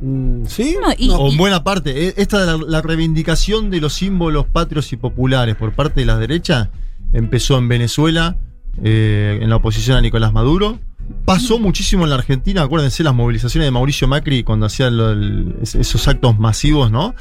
[0.00, 0.76] Mm, ¿Sí?
[0.80, 2.08] No, y- O en buena parte.
[2.08, 6.06] Eh, Esta de la, la reivindicación de los símbolos patrios y populares por parte de
[6.06, 6.70] la derecha
[7.14, 8.36] empezó en Venezuela,
[8.82, 10.78] eh, en la oposición a Nicolás Maduro.
[11.24, 16.38] Pasó muchísimo en la Argentina, acuérdense las movilizaciones de Mauricio Macri cuando es- esos actos
[16.38, 17.14] masivos, ¿no?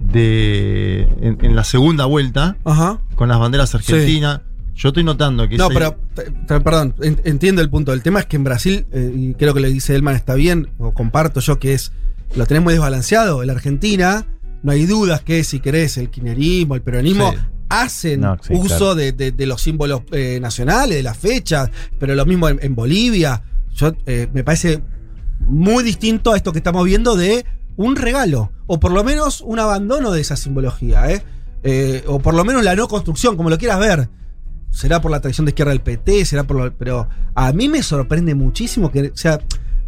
[0.00, 2.98] De, en, en la segunda vuelta, Ajá.
[3.14, 4.40] con las banderas argentinas.
[4.74, 7.92] Yo estoy notando que No, ese- pero, perdón, en- entiendo el punto.
[7.92, 10.68] El tema es que en Brasil, eh, y creo que lo dice Elman está bien,
[10.78, 11.92] o comparto yo, que es,
[12.34, 13.42] lo tenés muy desbalanceado.
[13.42, 14.24] En la Argentina,
[14.62, 17.38] no hay dudas que si querés el kirchnerismo, el peronismo, Sí.
[17.80, 18.94] Hacen No, sí, uso claro.
[18.94, 22.74] de, de- de los símbolos eh, nacionales, de las fechas, pero lo mismo en, en
[22.74, 23.42] Bolivia.
[23.74, 24.82] Yo, eh, me parece
[25.40, 27.44] muy distinto a esto que estamos viendo de
[27.76, 31.22] un regalo, o por lo menos un abandono de esa simbología, ¿eh?
[31.64, 34.08] Eh, o por lo menos la no construcción, como lo quieras ver.
[34.70, 37.82] será por la traición de izquierda del PT, será por lo- pero a mí me
[37.82, 39.38] sorprende muchísimo que, o sea,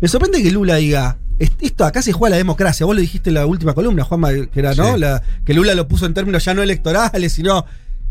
[0.00, 3.30] me sorprende que Lula diga, "Est- esto acá se juega la democracia, vos lo dijiste
[3.30, 4.94] en la última columna, Juanma, que era, ¿no?
[4.94, 5.00] Sí.
[5.00, 7.64] La, que Lula lo puso en términos ya no electorales, sino,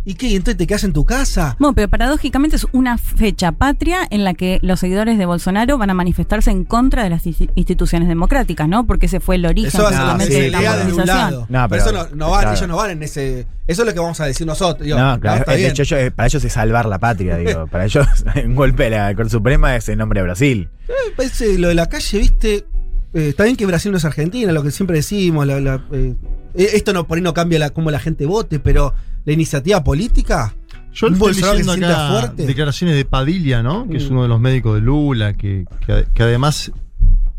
[0.06, 0.28] ¿y qué?
[0.28, 1.56] ¿Y entonces te quedas en tu casa?
[1.60, 5.90] Bueno, pero paradójicamente es una fecha patria en la que los seguidores de Bolsonaro van
[5.90, 8.86] a manifestarse en contra de las insti- instituciones democráticas, ¿no?
[8.86, 10.62] Porque ese fue el origen Eso ser no, sí, de la
[11.06, 11.46] lado.
[11.50, 12.58] No, pero pero- eso no, no van, claro.
[12.58, 13.48] ellos no van en ese.
[13.66, 14.84] Eso es lo que vamos a decir nosotros.
[14.84, 17.68] Digo, No, claro, está de hecho, ellos- eh, para ellos es salvar la patria, digo.
[17.72, 18.06] Para ellos,
[18.46, 20.70] un golpe de la Corte Suprema es el nombre de Brasil.
[20.90, 22.66] Eh, parece lo de la calle, viste.
[23.14, 25.46] Eh, está bien que Brasil no es Argentina, lo que siempre decimos.
[25.46, 26.16] la- la, eh,
[26.56, 28.94] esto no por ahí no cambia la, cómo la gente vote, pero
[29.26, 30.54] la iniciativa política.
[30.94, 32.46] Yo un estoy leyendo acá fuerte.
[32.46, 33.88] declaraciones de Padilla, ¿no?
[33.90, 34.14] Que es Mm.
[34.14, 36.72] uno de los médicos de Lula, que, que- que además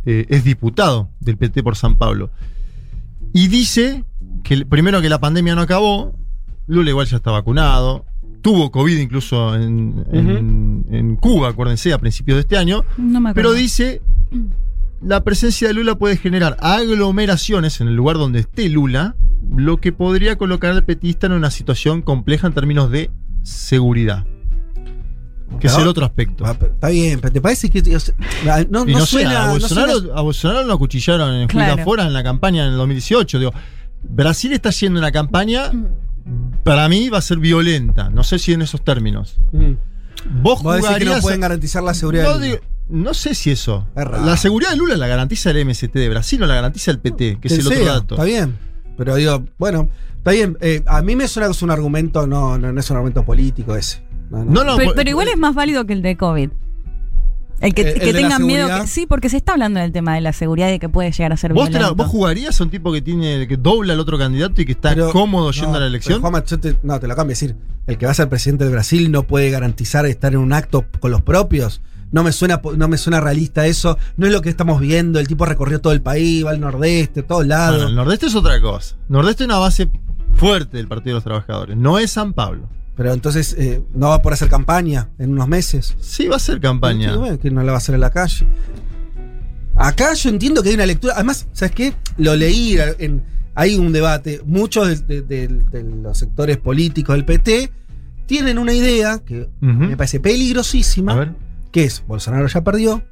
[0.07, 2.31] eh, es diputado del PT por San Pablo.
[3.33, 4.05] Y dice
[4.43, 6.15] que primero que la pandemia no acabó,
[6.67, 8.05] Lula igual ya está vacunado,
[8.43, 13.33] tuvo COVID incluso en, en- en Cuba, acuérdense, a principios de este año, No me
[13.35, 14.03] pero dice
[15.05, 19.17] la presencia de Lula puede generar aglomeraciones en el lugar donde esté Lula,
[19.57, 23.11] lo que podría colocar al petista en una situación compleja en términos de
[23.43, 24.25] seguridad.
[25.61, 25.83] Que es ¿No?
[25.83, 26.45] el otro aspecto.
[26.47, 27.95] Ah, pero Está bien, pero ¿te parece que.?
[27.95, 28.15] o sea,
[28.71, 29.45] no, no no, sé, suena.
[29.45, 31.83] a no Bolsonaro, suena- a Bolsonaro lo acuchillaron en Claro.
[32.03, 33.39] En la campaña en el 2018.
[33.39, 33.53] Digo,
[34.03, 35.71] Brasil está haciendo una campaña,
[36.65, 38.11] para mí va a ser violenta.
[38.11, 39.37] No sé si en esos términos.
[39.53, 39.73] Mm.
[40.43, 42.25] Vos Vos decís que no jugarías- pueden garantizar la seguridad.
[42.25, 42.61] No, de digo-.
[42.89, 43.87] No sé si eso.
[43.97, 44.25] Es raro.
[44.25, 47.39] La seguridad de Lula la garantiza el MST de Brasil o la garantiza el PT,
[47.41, 48.15] que es el otro sea, dato.
[48.15, 48.57] Está bien.
[48.97, 50.57] Pero digo, bueno, está bien.
[50.61, 53.25] Eh, a mí me suena que es un argumento, no, no, no es un argumento
[53.25, 54.03] político ese.
[54.31, 54.51] No, no.
[54.51, 56.51] No, no, pero, igual es más válido que el de COVID.
[57.61, 58.69] El que, El- el que de tengan miedo.
[58.81, 61.33] que- sí, porque se está hablando del tema de la seguridad y que puede llegar
[61.33, 62.03] a ser ¿Vos, te la- violento.
[62.03, 64.91] vos jugarías a un tipo que tiene que dobla al otro candidato y que está
[64.91, 66.21] Pero- cómodo no, yendo a la pero, elección?
[66.21, 67.33] Juanma, yo te, no, te lo cambio.
[67.33, 70.41] Es decir, el que va a ser presidente de Brasil no puede garantizar estar en
[70.41, 71.81] un acto con los propios.
[72.13, 73.99] No me suena, no me suena realista eso.
[74.17, 75.19] No es lo que estamos viendo.
[75.19, 77.77] El tipo recorrió todo el país, va al nordeste, a todos lados.
[77.77, 78.97] Bueno, el Nordeste es otra cosa.
[79.09, 79.91] Nordeste es una base
[80.35, 81.77] fuerte del Partido de los Trabajadores.
[81.77, 82.69] No es San Pablo.
[82.97, 85.97] Pero entonces eh, no va a poder hacer campaña en unos meses.
[86.01, 87.17] Sí va a ser campaña.
[87.17, 88.47] Bueno, que no la va a hacer en la calle.
[89.77, 91.15] Acá yo entiendo que hay una lectura.
[91.17, 91.95] Además, ¿sabes qué?
[92.19, 92.77] Lo leí.
[92.99, 93.25] En,
[93.57, 94.41] hay un debate.
[94.47, 95.49] Muchos de, de- de-
[95.83, 97.73] de los sectores políticos del PT
[98.27, 101.13] tienen una idea que me parece peligrosísima.
[101.13, 101.33] A ver.
[101.75, 103.03] Que es: Bolsonaro ya perdió.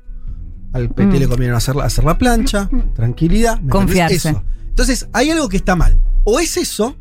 [0.72, 1.20] Al PT Mm.
[1.20, 2.70] le conviene hacer, la- hacer la plancha.
[2.94, 3.60] Tranquilidad.
[3.68, 4.14] Confiarse.
[4.30, 4.42] Eso.
[4.68, 6.00] Entonces, hay algo que está mal.
[6.24, 6.96] O es eso,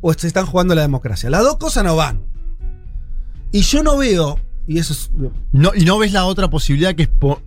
[0.00, 1.28] o se están jugando la democracia.
[1.28, 2.22] Las dos cosas no van.
[3.52, 4.38] Y yo no veo.
[4.68, 5.10] Y eso es.
[5.52, 7.42] No, y no ves la otra posibilidad que es po-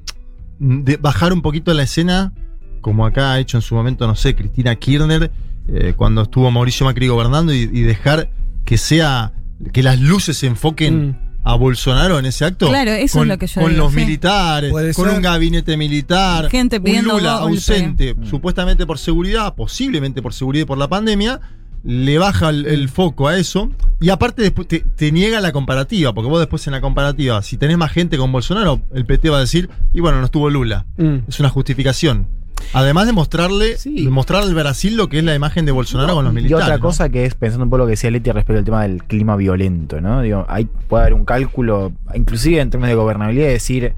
[0.60, 2.34] de bajar un poquito la escena,
[2.82, 5.32] como acá ha hecho en su momento, no sé, Cristina Kirchner,
[5.69, 8.30] eh, cuando estuvo Mauricio Macri gobernando, y, y dejar
[8.65, 9.34] que sea.
[9.71, 11.15] que las luces se enfoquen Mm.
[11.45, 12.67] A Bolsonaro en ese acto.
[12.69, 13.99] Claro, eso es con, lo que yo Con digo, los sí.
[13.99, 15.15] militares, con ser.
[15.17, 17.56] un gabinete militar, Gente un pidiendo Lula golpe.
[17.58, 18.25] ausente, Mm.
[18.27, 21.39] supuestamente por seguridad, posiblemente por seguridad y por la pandemia.
[21.86, 23.69] Le baja el, el foco a eso.
[23.99, 27.58] Y aparte después te, te niega la comparativa, porque vos después en la comparativa, si
[27.58, 30.86] tenés más gente con Bolsonaro, el PT va a decir, y bueno, no estuvo Lula.
[30.97, 31.15] Mm.
[31.27, 32.27] Es una justificación.
[32.73, 34.08] Además de mostrarle, Sí.
[34.10, 36.65] mostrar al Brasil lo que es la imagen de Bolsonaro con los Y militares.
[36.65, 36.82] otra ¿no?
[36.82, 39.36] cosa que es, pensando un poco lo que decía Leti respecto al tema del clima
[39.36, 40.21] violento, ¿no?
[40.21, 43.93] Digo, ahí puede haber un cálculo, inclusive en términos de gobernabilidad, de decir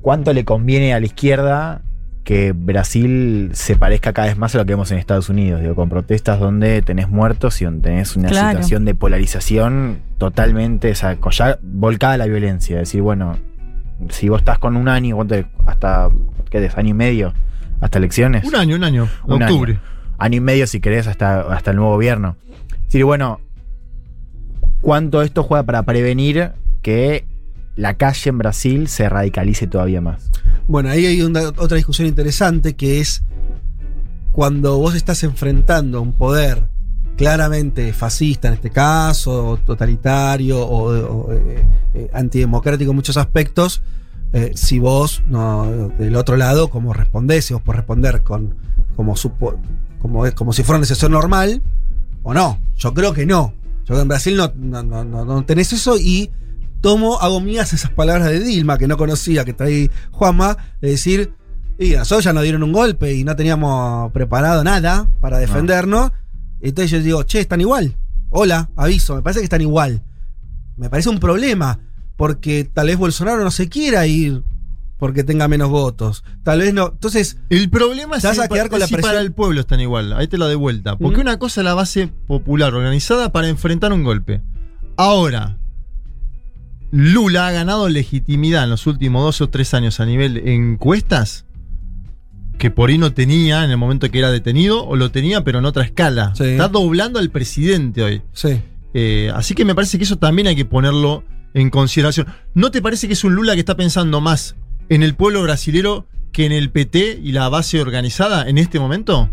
[0.00, 1.82] cuánto le conviene a la izquierda
[2.24, 5.76] que Brasil se parezca cada vez más a lo que vemos en Estados Unidos, digo,
[5.76, 8.48] con protestas donde tenés muertos y donde tenés una Claro.
[8.50, 11.16] situación de polarización totalmente, o sea,
[11.62, 12.78] volcada a la violencia.
[12.78, 13.36] Decir, bueno,
[14.10, 15.34] si vos estás con un año, ¿cuánto?
[15.66, 16.10] hasta,
[16.50, 16.76] ¿qué es?
[16.76, 17.32] ¿Año y medio?
[17.80, 18.44] ¿Hasta elecciones?
[18.44, 19.52] Un año, un año, Un año.
[19.54, 19.78] octubre.
[20.18, 22.36] año y medio si querés hasta, hasta el nuevo gobierno.
[22.72, 23.40] Es decir, bueno,
[24.80, 27.26] ¿cuánto esto juega para prevenir que
[27.74, 30.30] la calle en Brasil se radicalice todavía más?
[30.68, 33.22] Bueno, ahí hay una- otra discusión interesante que es
[34.32, 36.64] cuando vos estás enfrentando a un poder
[37.16, 43.82] claramente fascista en este caso, o totalitario o, o, eh, eh, antidemocrático en muchos aspectos,
[44.32, 47.46] eh, si vos no, del otro lado, ¿cómo respondés?
[47.46, 48.54] Si vos podés responder con,
[48.96, 49.56] como, supo-
[50.00, 51.62] como, como si fuera una sesión normal
[52.22, 52.58] o no.
[52.76, 53.54] Yo creo que no.
[53.80, 56.30] Yo creo que en Brasil no, no, no, no- tenés eso y
[56.80, 61.32] tomo, hago mías esas palabras de Dilma que no conocía, que traí Juanma, de decir,
[61.78, 66.10] y a nosotros ya nos dieron un golpe y no teníamos preparado nada para defendernos.
[66.60, 67.96] Entonces yo digo, che, están igual.
[68.30, 70.02] Hola, aviso, me parece que están igual.
[70.76, 71.78] Me parece un problema,
[72.16, 74.42] porque tal vez Bolsonaro no se quiera ir
[74.98, 76.24] porque tenga menos votos.
[76.42, 76.88] Tal vez no.
[76.92, 79.10] Entonces, El problema es Te vas si a quedar con la si presión.
[79.12, 80.12] para el pueblo están igual.
[80.14, 80.96] Ahí te la de vuelta.
[80.96, 81.20] Porque Mm.
[81.22, 84.40] una cosa es la base popular organizada para enfrentar un golpe.
[84.96, 85.58] Ahora,
[86.90, 91.45] Lula ha ganado legitimidad en los últimos dos o tres años a nivel encuestas
[92.58, 95.58] que por ahí no tenía en el momento que era detenido, o lo tenía pero
[95.58, 96.32] en otra escala.
[96.34, 96.44] Sí.
[96.44, 98.22] Está doblando al presidente hoy.
[98.32, 98.60] Sí.
[98.94, 101.22] Eh, así que me parece que eso también hay que ponerlo
[101.54, 102.26] en consideración.
[102.54, 104.56] ¿No te parece que es un Lula que está pensando más
[104.88, 109.30] en el pueblo brasilero que en el PT y la base organizada en este momento?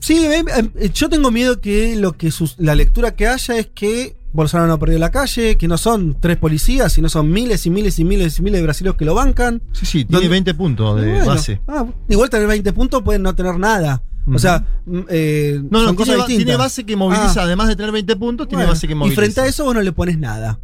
[0.00, 0.44] Sí, eh,
[0.76, 4.68] eh, yo tengo miedo que lo que sus- la lectura que haya es que Bolsonaro
[4.68, 8.04] no perdió la calle, que no son tres policías, sino son miles y miles y
[8.04, 9.60] miles y miles de brasileños que lo bancan.
[9.72, 10.28] Sí, sí, tiene ¿Dónde?
[10.28, 11.60] 20 puntos de Bueno, base.
[11.66, 14.02] ah, igual tener 20 puntos pueden no tener nada.
[14.32, 17.74] O sea, mm, eh, No, no, son tiene, cosas base que moviliza, Ah, además de
[17.76, 19.20] tener 20 puntos, tiene bueno, base que y moviliza.
[19.20, 20.60] frente a eso vos no le pones nada.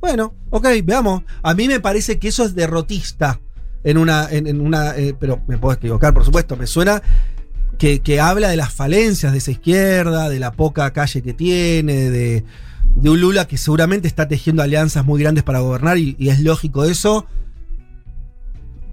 [0.00, 1.22] Bueno, ok, veamos.
[1.42, 3.40] A mí me parece que eso es derrotista.
[3.84, 4.28] En una.
[4.30, 6.56] En, en una eh, pero me puedo equivocar, por supuesto.
[6.56, 7.02] Me suena
[7.78, 12.10] que, que habla de las falencias de esa izquierda, de la poca calle que tiene,
[12.10, 12.44] de,
[12.96, 16.40] de un Lula que seguramente está tejiendo alianzas muy grandes para gobernar, y, y es
[16.40, 17.26] lógico eso.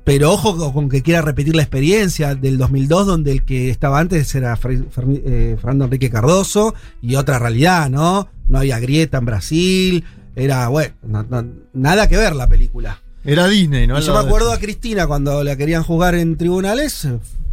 [0.03, 4.35] Pero ojo con- que quiera repetir la experiencia del 2002, donde el que estaba antes
[4.35, 8.27] era eh, Fernando Enrique Cardoso, y otra realidad, ¿no?
[8.47, 10.03] No había grieta en Brasil,
[10.35, 13.01] era, bueno, no- no- nada que ver la película.
[13.23, 13.97] Era Disney, ¿no?
[13.97, 17.07] Y yo me acuerdo a Cristina cuando la querían jugar en tribunales,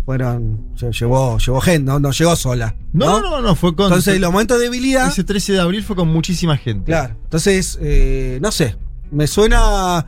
[0.04, 2.74] fueron, lle- llevó, llevó gente, no, no llegó sola.
[2.92, 3.86] No, no, no, fue con.
[3.86, 5.08] Entonces, los momentos de debilidad.
[5.08, 6.86] Ese 13 de abril fue con muchísima gente.
[6.92, 7.14] Claro.
[7.24, 8.76] Entonces, eh, no sé.
[9.10, 10.06] Me suena.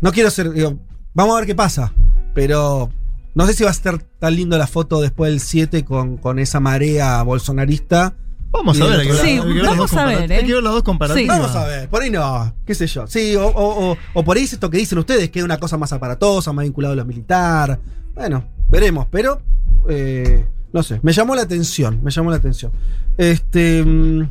[0.00, 0.52] No quiero ser.
[0.52, 0.78] digo,
[1.14, 1.92] vamos a ver qué pasa.
[2.34, 2.90] Pero
[3.34, 6.38] no sé si va a estar tan lindo la foto después del 7 con, con
[6.38, 8.14] esa marea bolsonarista.
[8.50, 10.36] Vamos a ver, hay que otro ver, Sí, hay que vamos a ver, ¿eh?
[10.36, 11.38] Hay que ver las dos comparativas.
[11.40, 13.04] Vamos a ver, por ahí no, qué sé yo.
[13.08, 15.58] Sí, o, o- o- o por ahí es esto que dicen ustedes, que es una
[15.58, 17.80] cosa más aparatosa, más vinculado a lo militar.
[18.14, 19.40] Bueno, veremos, pero
[19.88, 22.72] eh, no sé, me llamó la atención, me llamó la atención.
[23.18, 24.28] Este mm,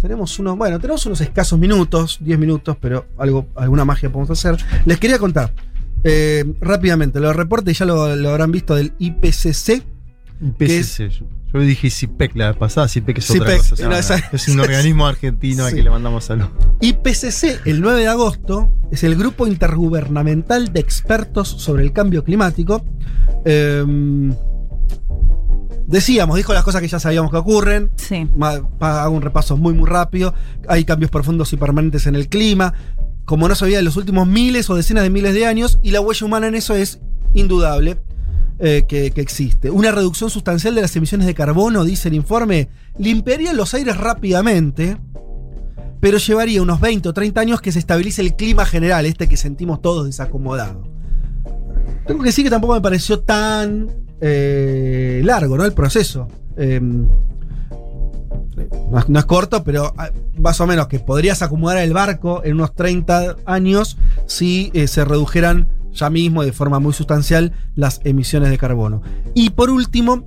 [0.00, 4.56] tenemos unos, bueno, tenemos unos escasos minutos, 10 minutos, pero algo, alguna magia podemos hacer.
[4.86, 5.52] Les quería contar
[6.02, 9.84] eh, rápidamente, los reportes ya lo, lo habrán visto del IPCC.
[10.58, 11.24] Que es- IPCC.
[11.52, 13.74] Yo, dije CIPEC la vez pasada, CIPEC es otra CIPEC, cosa.
[13.74, 16.46] o sea, no, esa- es un organismo argentino al que le mandamos salud.
[16.80, 22.84] IPCC, el 9 de agosto, es el Grupo Intergubernamental de Expertos sobre el Cambio Climático.
[23.44, 24.32] Em,
[25.88, 27.90] decíamos, dijo las cosas que ya sabíamos que ocurren.
[27.96, 28.28] Sí.
[28.80, 30.34] Hago un repaso muy, muy rápido.
[30.68, 32.74] Hay cambios profundos y permanentes en el clima,
[33.24, 35.90] como no se veía en los últimos miles o decenas de miles de años, y
[35.90, 37.00] la huella humana en eso es
[37.34, 37.98] indudable.
[38.62, 39.70] Eh, que, existe.
[39.70, 42.68] Una reducción sustancial de las emisiones de carbono, dice el informe,
[42.98, 44.98] limpiaría los aires rápidamente,
[46.00, 49.38] pero llevaría unos 20 o 30 años que se estabilice el clima general, este que
[49.38, 50.82] sentimos todos desacomodado.
[52.06, 55.64] Tengo que decir que tampoco me pareció tan eh, largo, ¿no?
[55.64, 56.28] El proceso.
[58.90, 62.42] No, es, no es corto, pero ah, más o menos que podrías acomodar el barco
[62.44, 63.96] en unos 30 años
[64.26, 69.02] si eh, se redujeran ya mismo de forma muy sustancial las emisiones de carbono.
[69.34, 70.24] Y por último,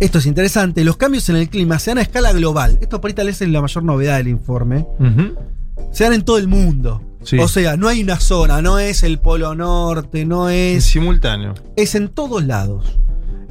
[0.00, 2.78] esto es interesante, los cambios en el clima se dan a escala global.
[2.80, 4.86] Esto por ahí tal vez es la mayor novedad del informe.
[5.92, 7.02] Se dan en todo el mundo.
[7.22, 7.38] Sí.
[7.38, 11.52] O sea, no hay una zona, no es el Polo Norte, no En es simultáneo.
[11.76, 12.98] es en todos lados.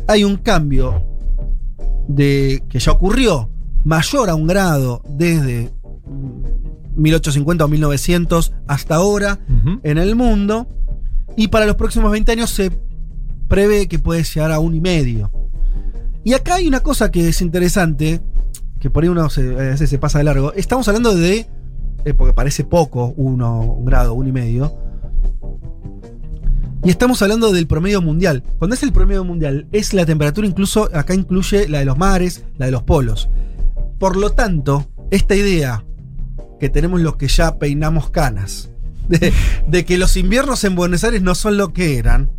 [0.07, 1.05] Hay un cambio
[2.07, 3.51] de que ya ocurrió
[3.83, 5.71] mayor a un grado desde
[6.99, 9.39] 1850 o 1900 hasta ahora
[9.83, 10.67] en el mundo
[11.35, 12.71] y para los próximos 20 años se
[13.47, 15.31] prevé que puede llegar a un y medio.
[16.23, 18.21] Y acá hay una cosa que es interesante,
[18.79, 20.53] que por ahí uno se, a veces se pasa de largo.
[20.53, 21.47] Estamos hablando de,
[22.05, 24.73] eh, porque parece poco, uno, un grado, un y medio,
[26.83, 28.43] y estamos hablando del promedio mundial.
[28.57, 32.45] Cuando es el promedio mundial, es la temperatura incluso, acá incluye la de los mares,
[32.57, 33.29] la de los polos.
[33.97, 35.83] Por lo tanto, esta idea
[36.59, 38.69] que tenemos los que ya peinamos canas,
[39.09, 39.33] de,
[39.67, 42.29] de que los inviernos en Buenos Aires no son lo que eran,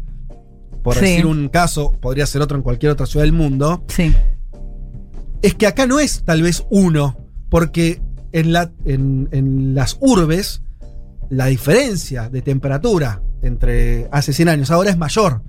[0.82, 1.00] por Sí.
[1.00, 4.14] decir un caso, podría ser otro en cualquier otra ciudad del mundo, Sí.
[5.42, 7.16] es que acá no es tal vez uno,
[7.48, 8.00] porque
[8.32, 10.62] en, la, en, en las urbes
[11.28, 15.42] la diferencia de temperatura entre hace 100 años ahora es mayor.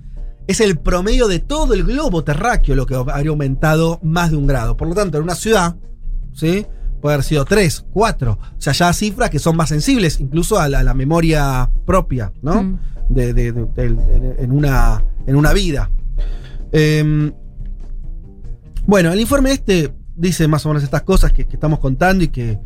[0.47, 4.47] Es el promedio de todo el globo terráqueo lo que habría aumentado más de un
[4.47, 4.75] grado.
[4.77, 5.75] Por lo tanto, en una ciudad,
[6.33, 6.65] ¿sí?
[7.01, 8.31] Puede haber sido 3, 4.
[8.31, 12.31] O sea, ya cifras que son más sensibles, incluso a la, a la memoria propia,
[12.41, 12.63] ¿no?
[12.63, 12.79] Mm.
[13.09, 15.89] de, de- de- en, una, en una vida.
[16.71, 17.33] Em,
[18.85, 22.27] bueno, el informe este dice más o menos estas cosas que, que estamos contando y
[22.29, 22.59] que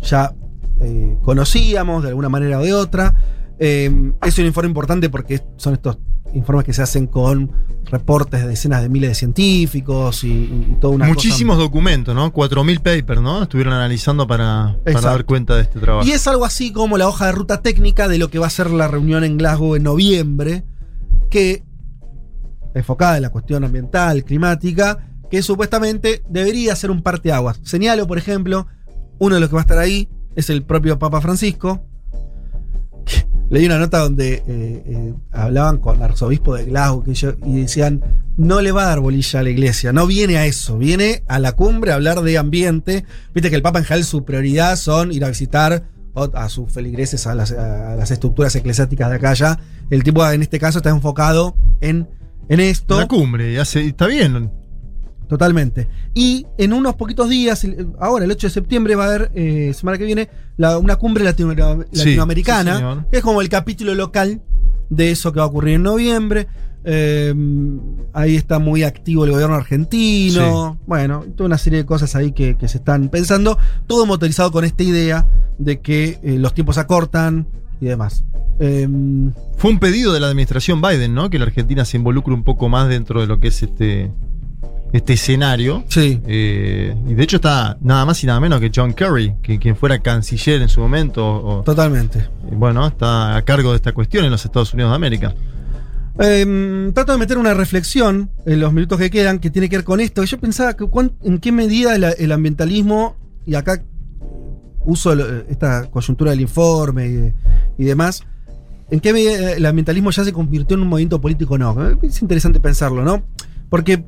[0.00, 0.34] ya
[0.80, 3.14] eh, conocíamos de alguna manera o de otra.
[3.58, 5.98] Em, es un informe importante porque son estos
[6.34, 7.52] informes que se hacen con
[7.84, 11.64] reportes de decenas de miles de científicos y, y toda una Muchísimos cosa.
[11.64, 12.32] documentos, ¿no?
[12.32, 13.42] 4.000 papers, ¿no?
[13.42, 16.06] Estuvieron analizando para, dar cuenta de este trabajo.
[16.06, 18.50] Y es algo así como la hoja de ruta técnica de lo que va a
[18.50, 20.64] ser la reunión en Glasgow en noviembre,
[21.30, 21.64] que
[22.74, 24.98] enfocada en la cuestión ambiental, climática,
[25.30, 27.60] que supuestamente debería ser un parteaguas.
[27.62, 28.66] Señalo, por ejemplo,
[29.18, 31.84] uno de los que va a estar ahí es el propio Papa Francisco.
[33.52, 37.60] Leí una nota donde eh, eh, hablaban con el arzobispo de Glasgow que yo- y
[37.60, 38.02] decían,
[38.38, 41.38] no le va a dar bolilla a la iglesia, no viene a eso, viene a
[41.38, 43.04] la cumbre a hablar de ambiente.
[43.34, 45.84] Viste que el Papa en general su prioridad son ir a visitar
[46.34, 47.50] a sus feligreses, a las,
[48.10, 49.58] estructuras eclesiásticas de acá allá.
[49.90, 52.08] El tipo en este caso está enfocado en,
[52.48, 52.98] en esto.
[52.98, 54.50] La cumbre, y hace- está bien.
[55.32, 55.88] Totalmente.
[56.12, 57.66] Y en unos poquitos días,
[57.98, 60.28] ahora el 8 de septiembre, va a haber, eh, semana que viene,
[60.58, 61.54] la- una cumbre latino-
[61.90, 64.42] latinoamericana, sí, que es como el capítulo local
[64.90, 66.48] de eso que va a ocurrir en noviembre.
[66.84, 67.32] Eh,
[68.12, 70.78] ahí está muy activo el gobierno argentino.
[70.86, 73.56] Bueno, toda una serie de cosas ahí que, que se están pensando.
[73.86, 75.26] Todo motorizado con esta idea
[75.56, 77.46] de que eh, los tiempos se acortan
[77.80, 78.22] y demás.
[78.60, 78.86] Eh,
[79.56, 81.30] Fue un pedido de la administración Biden, ¿no?
[81.30, 84.12] Que la Argentina se involucre un poco más dentro de lo que es este,
[84.92, 85.84] este escenario.
[85.88, 86.20] sí.
[86.26, 89.74] Eh, y de hecho está nada más y nada menos que John Kerry, que quien
[89.76, 91.24] fuera canciller en su momento.
[91.26, 92.28] o- Totalmente.
[92.52, 95.34] bueno, está a cargo de esta cuestión en los Estados Unidos de América.
[96.18, 99.84] Eh, trato de meter una reflexión en los minutos que quedan que tiene que ver
[99.84, 100.22] con esto.
[100.24, 103.16] Yo pensaba que cuán- en qué medida el, el ambientalismo,
[103.46, 103.82] y acá eh,
[104.84, 105.12] uso
[105.48, 107.34] esta coyuntura del informe y, de-
[107.78, 108.24] y demás,
[108.90, 111.92] en qué medida el ambientalismo ya se convirtió en un movimiento político o no.
[112.02, 113.22] Es interesante pensarlo, ¿no?
[113.70, 114.04] Porque,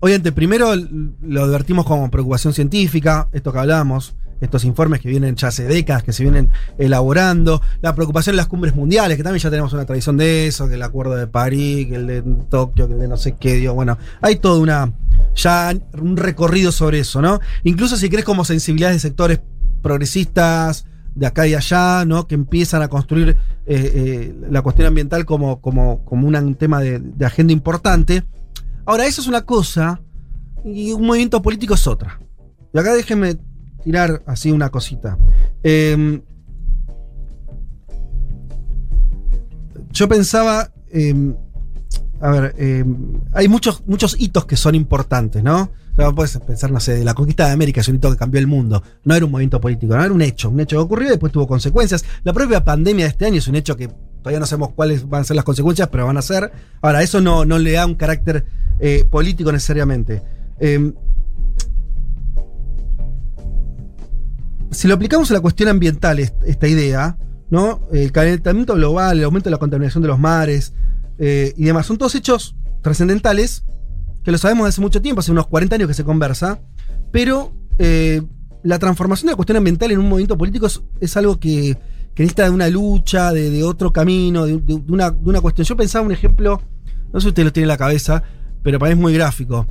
[0.00, 5.48] obviamente, primero lo advertimos como preocupación científica, esto que hablamos, estos informes que vienen ya
[5.48, 9.50] hace décadas, que se vienen elaborando, la preocupación en las cumbres mundiales, que también ya
[9.50, 12.94] tenemos una tradición de eso, que el acuerdo de París, que el de Tokio, que
[12.94, 14.92] el de no sé qué, digo, bueno, hay toda una,
[15.34, 17.40] ya un recorrido sobre eso, ¿no?
[17.64, 19.40] Incluso si crees como sensibilidades de sectores
[19.82, 22.26] progresistas, de acá y allá, ¿no?
[22.26, 23.36] Que empiezan a construir eh,
[23.66, 28.22] eh, la cuestión ambiental como, como, como un tema de agenda importante.
[28.86, 30.00] Ahora, eso es una cosa
[30.64, 32.20] y un movimiento político es otra.
[32.72, 33.36] Y acá déjenme
[33.82, 35.18] tirar así una cosita.
[35.62, 36.20] Eh,
[39.90, 41.34] yo pensaba, eh,
[42.20, 42.84] a ver, eh,
[43.32, 45.70] hay muchos, muchos hitos que son importantes, ¿no?
[45.92, 48.18] O sea, puedes pensar, no sé, de la conquista de América es un hito que
[48.18, 48.82] cambió el mundo.
[49.04, 50.50] No era un movimiento político, no era un hecho.
[50.50, 52.04] Un hecho que ocurrió y después tuvo consecuencias.
[52.22, 55.22] La propia pandemia de este año es un hecho que todavía no sabemos cuáles van
[55.22, 56.52] a ser las consecuencias, pero van a ser.
[56.82, 58.44] Ahora, eso no, no le da un carácter
[58.80, 60.22] eh, político necesariamente.
[60.58, 60.92] Eh,
[64.70, 67.16] si lo aplicamos a la cuestión ambiental, est- esta idea,
[67.50, 67.80] ¿no?
[67.92, 70.74] El calentamiento global, el aumento de la contaminación de los mares
[71.18, 73.64] eh, y demás, son todos hechos trascendentales
[74.22, 76.60] que lo sabemos hace mucho tiempo, hace unos 40 años que se conversa,
[77.12, 78.22] pero eh,
[78.64, 80.66] la transformación de la cuestión ambiental en un movimiento político
[81.00, 81.78] es, algo que,
[82.14, 84.54] que necesita de una lucha, de, otro camino, de
[84.88, 85.64] una, de una cuestión.
[85.64, 86.60] Yo pensaba un ejemplo,
[87.12, 88.24] no sé si usted lo tiene en la cabeza,
[88.66, 89.64] pero para mí es muy gráfico.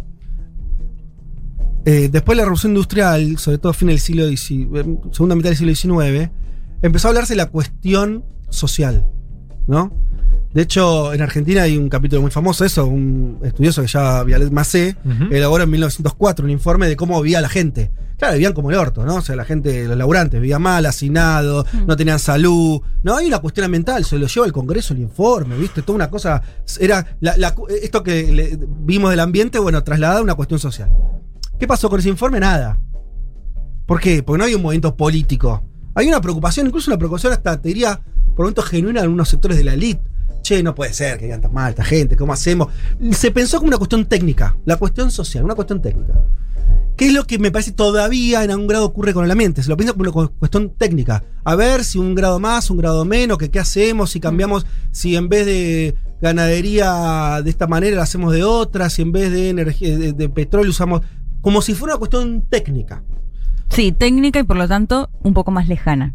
[1.83, 5.35] Eh, después de la revolución industrial, sobre todo a fin del siglo XIX, eh, segunda
[5.35, 6.31] mitad del siglo XIX,
[6.81, 9.05] empezó a hablarse de la cuestión social,
[9.67, 9.91] ¿no?
[10.55, 13.97] De hecho, en Argentina hay un capítulo muy famoso, de eso, un estudioso que se
[13.97, 15.25] llama Vialet Macé, Ujú.
[15.33, 17.91] elaboró en 1904 un informe de cómo vivía la gente.
[18.17, 19.15] Claro, vivían como el orto, ¿no?
[19.15, 22.79] O sea, la gente, los laburantes, vivían mal, hacinados, no tenían salud.
[23.03, 25.81] No, hay una cuestión ambiental, se lo lleva al Congreso el informe, ¿viste?
[25.81, 26.41] Toda una cosa.
[26.79, 27.53] Era la- la-
[27.83, 30.89] esto que le- vimos del ambiente, bueno, trasladada a una cuestión social.
[31.59, 32.39] ¿Qué pasó con ese informe?
[32.39, 32.79] Nada.
[33.85, 34.23] ¿Por qué?
[34.23, 35.63] Porque no hay un movimiento político.
[35.95, 37.99] Hay una preocupación, incluso una preocupación hasta, te diría,
[38.35, 40.01] por momentos genuina en algunos sectores de la elite.
[40.45, 42.67] Che, no puede ser que digan tan mal esta gente, ¿cómo hacemos?
[43.13, 46.13] Se pensó como una cuestión técnica, la cuestión social, una cuestión técnica.
[46.95, 49.63] ¿Qué es lo que me parece todavía en algún grado ocurre con el ambiente?
[49.63, 51.23] Se lo piensa como una cu- cuestión técnica.
[51.43, 55.15] A ver si un grado más, un grado menos, que qué hacemos, si cambiamos, si
[55.15, 59.49] en vez de ganadería de esta manera la hacemos de otra, si en vez de
[59.49, 61.01] energía de petróleo usamos.
[61.41, 63.03] Como si fuera una cuestión técnica.
[63.69, 66.13] Sí, técnica y por lo tanto un poco más lejana.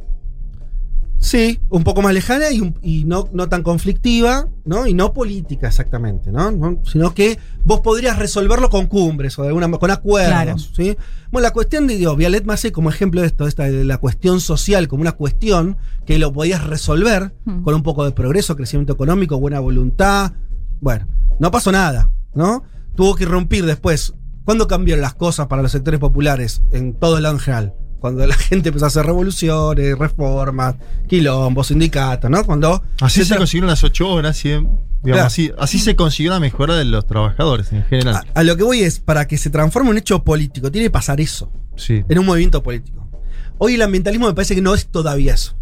[1.23, 4.87] Sí, un poco más lejana y, un- y no, no tan conflictiva, ¿no?
[4.87, 6.51] Y no política exactamente, ¿no?
[6.51, 6.79] ¿no?
[6.85, 10.59] Sino que vos podrías resolverlo con cumbres o de alguna con acuerdos, Claro.
[10.59, 10.97] ¿sí?
[11.31, 14.41] Bueno, la cuestión de Dios, Vialet Macé como ejemplo de esto, esta de la cuestión
[14.41, 17.63] social como una cuestión que lo podías resolver Hmm.
[17.65, 20.33] con un poco de progreso, crecimiento económico, buena voluntad.
[20.81, 21.07] Bueno,
[21.39, 22.63] no pasó nada, ¿no?
[22.97, 24.15] Tuvo que irrumpir después.
[24.47, 27.75] ¿Cuándo cambiaron las cosas para los sectores populares en todo el lado en general?
[28.01, 30.75] Cuando la gente empezó a hacer revoluciones, reformas,
[31.07, 32.45] quilombos, sindicatos, ¿no?
[32.45, 35.23] Cuando Así se consiguieron las ocho horas Digamos, Claro.
[35.23, 38.17] así, así se consiguió la mejora de los trabajadores en general.
[38.17, 40.87] A, a lo que voy es, para que se transforme en un hecho político, tiene
[40.89, 42.05] que pasar eso, sí.
[42.07, 43.09] en un movimiento político.
[43.57, 45.57] Hoy el ambientalismo me parece que no es todavía eso.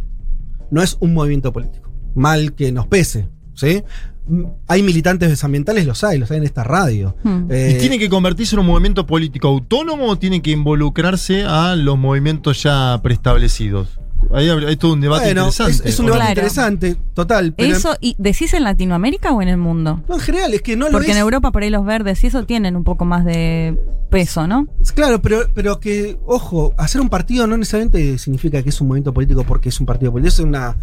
[0.71, 1.89] No es un movimiento político.
[2.15, 3.83] Mal que nos pese, ¿sí?
[4.29, 7.17] Mm, Hay militantes ambientales, los hay, los hay en esta radio.
[7.25, 7.47] Hmm.
[7.51, 11.75] Eh, ¿Y tiene que convertirse en un movimiento político autónomo o tiene que involucrarse a
[11.77, 13.99] los movimientos ya preestablecidos?
[14.35, 15.89] Ahí hay, hay todo un debate bueno, interesante.
[15.89, 16.33] es un debate Claro.
[16.41, 17.55] interesante, total.
[17.57, 20.03] Pero Eso, y ¿decís en Latinoamérica o en el mundo?
[20.09, 21.17] no, en general, es que no lo Porque es.
[21.17, 23.79] en Europa por ahí los verdes y eso tienen un poco más de
[24.11, 24.67] peso, ¿no?
[24.95, 29.15] Claro, pero, pero que, ojo, hacer un partido no necesariamente significa que es un movimiento
[29.15, 30.35] político porque es un partido político.
[30.35, 30.77] Es una.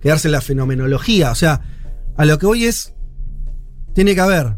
[0.00, 1.30] quedarse en la fenomenología.
[1.30, 1.60] O sea,
[2.18, 2.92] a lo que voy es.
[3.94, 4.56] Tiene que haber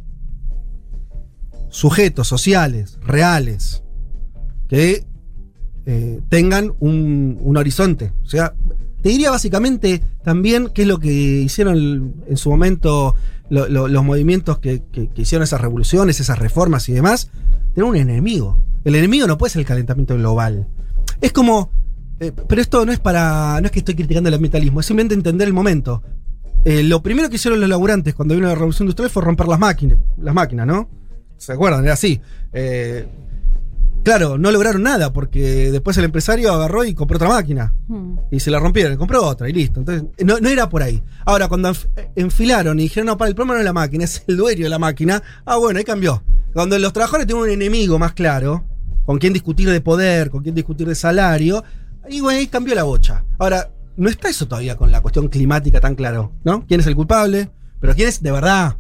[1.71, 3.83] sujetos sociales, reales,
[4.69, 5.07] que
[5.87, 8.13] eh, tengan un, un horizonte.
[8.25, 8.55] O sea,
[9.03, 13.15] te diría básicamente también qué es lo que hicieron en su momento
[13.49, 14.83] lo- lo- los movimientos que
[15.17, 17.31] hicieron esas revoluciones, esas reformas y demás.
[17.75, 18.59] Tener un enemigo.
[18.85, 20.67] El enemigo no puede ser el calentamiento global.
[21.21, 21.71] Es como.
[22.19, 23.59] eh, pero esto no es para.
[23.61, 26.03] No es que estoy criticando el ambientalismo, es simplemente entender el momento.
[26.65, 29.59] Eh, lo primero que hicieron los laburantes cuando vino la revolución industrial fue romper las
[29.59, 30.89] máquinas, las máquinas, ¿no?
[31.39, 31.85] ¿Se acuerdan?
[31.85, 32.21] Era así.
[32.53, 33.07] Eh,
[34.03, 37.73] claro, no lograron nada porque después el empresario agarró y compró otra máquina.
[37.89, 38.17] Hmm.
[38.31, 39.81] Y se la rompieron, compró otra y listo.
[39.81, 41.03] Entonces, no, no era por ahí.
[41.25, 44.23] Ahora, cuando enf- enfilaron y dijeron, no, para el problema no es la máquina, es
[44.27, 46.23] el dueño de la máquina, ah, bueno, ahí cambió.
[46.53, 48.65] Cuando los trabajadores tienen un enemigo más claro,
[49.07, 51.65] con quien discutir de poder, con quien discutir de salario,
[52.05, 53.25] ahí, bueno, ahí cambió la bocha.
[53.39, 53.71] Ahora,
[54.01, 56.65] no está eso todavía con la cuestión climática tan claro, ¿no?
[56.67, 57.51] ¿Quién es el culpable?
[57.81, 58.79] Pero ¿quién es de verdad?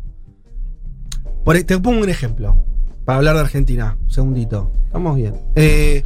[1.45, 2.64] Por, te pongo un ejemplo,
[3.05, 3.99] para hablar de Argentina.
[4.03, 4.73] Un segundito.
[4.87, 5.35] Estamos bien.
[5.57, 6.05] Eh,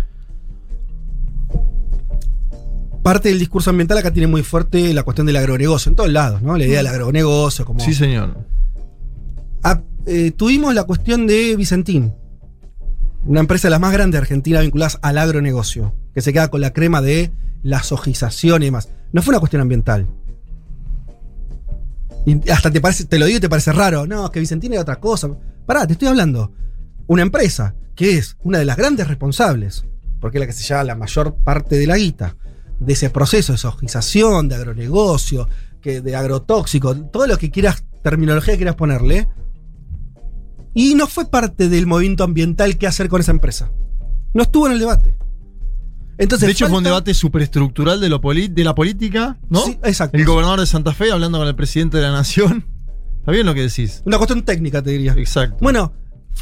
[3.04, 6.42] parte del discurso ambiental acá tiene muy fuerte la cuestión del agronegocio, en todos lados,
[6.42, 6.58] ¿no?
[6.58, 7.78] La idea del agronegocio, como.
[7.78, 8.36] Sí, señor.
[9.62, 12.14] Ah, eh, tuvimos la cuestión de Vicentín,
[13.24, 16.60] una empresa de las más grandes de Argentina vinculadas al agronegocio, que se queda con
[16.60, 17.30] la crema de
[17.64, 18.88] la sojización y demás.
[19.12, 20.06] No fue una cuestión ambiental.
[22.26, 24.06] Y hasta te parece, te lo digo y te parece raro.
[24.06, 25.28] No, que Vicentín era otra cosa.
[25.66, 26.52] Pará, te estoy hablando.
[27.06, 29.84] Una empresa que es una de las grandes responsables,
[30.20, 32.36] porque es la que se lleva la mayor parte de la guita,
[32.78, 35.48] de ese proceso de sojización, de agronegocio,
[35.80, 39.28] que, de agrotóxico, todo lo que quieras, terminología que quieras ponerle.
[40.74, 43.70] Y no fue parte del movimiento ambiental qué hacer con esa empresa.
[44.32, 45.16] No estuvo en el debate.
[46.18, 49.60] Entonces, de hecho, fue un falta- debate superestructural de, lo de la política, ¿no?
[49.64, 50.16] Sí, exacto.
[50.16, 52.66] El gobernador de Santa Fe hablando con el presidente de la nación.
[53.18, 54.02] ¿Está bien lo que decís?
[54.04, 55.14] Una cuestión técnica, te diría.
[55.16, 55.56] Exacto.
[55.60, 55.92] Bueno,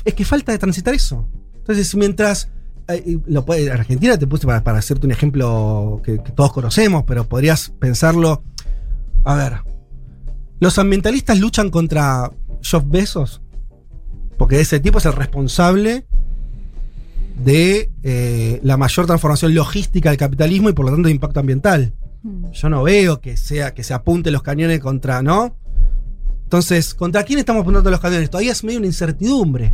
[0.05, 1.29] es que falta de transitar eso.
[1.57, 2.51] Entonces, mientras.
[2.89, 7.05] eh, lo puede, Argentina te puse para, para hacerte un ejemplo que, que todos conocemos,
[7.07, 8.43] pero podrías pensarlo.
[9.25, 9.55] A ver.
[10.61, 12.31] Los ambientalistas luchan contra
[12.63, 13.41] Jeff Bezos.
[14.39, 16.07] Porque ese tipo es el responsable
[17.37, 21.93] de eh, la mayor transformación logística del capitalismo y por lo tanto de impacto ambiental.
[22.23, 22.51] Hmm.
[22.53, 25.57] Yo no veo que sea que se apunte los cañones contra, ¿no?
[26.45, 28.31] Entonces, ¿contra quién estamos apuntando los cañones?
[28.31, 29.73] Todavía es medio una incertidumbre.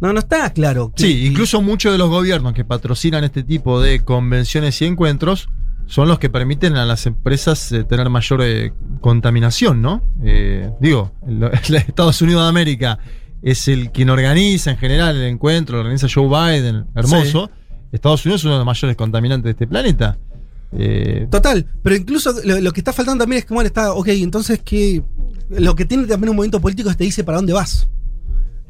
[0.00, 0.92] No, no está claro.
[0.96, 5.48] Sí, incluso muchos de los gobiernos que patrocinan este tipo de convenciones y encuentros
[5.86, 10.02] son los que permiten a las empresas eh, tener mayor eh, contaminación, ¿no?
[10.22, 12.98] Eh, digo, el- el Estados Unidos de América
[13.44, 17.50] es el quien organiza en general el encuentro, lo organiza Joe Biden, hermoso.
[17.92, 20.18] Estados Unidos es uno de los mayores contaminantes de este planeta.
[20.72, 24.08] Eh, Total, pero incluso lo, lo que está faltando también es que, bueno, está, ok,
[24.08, 25.02] entonces que
[25.50, 27.88] lo que tiene también un movimiento político es que te dice para dónde vas.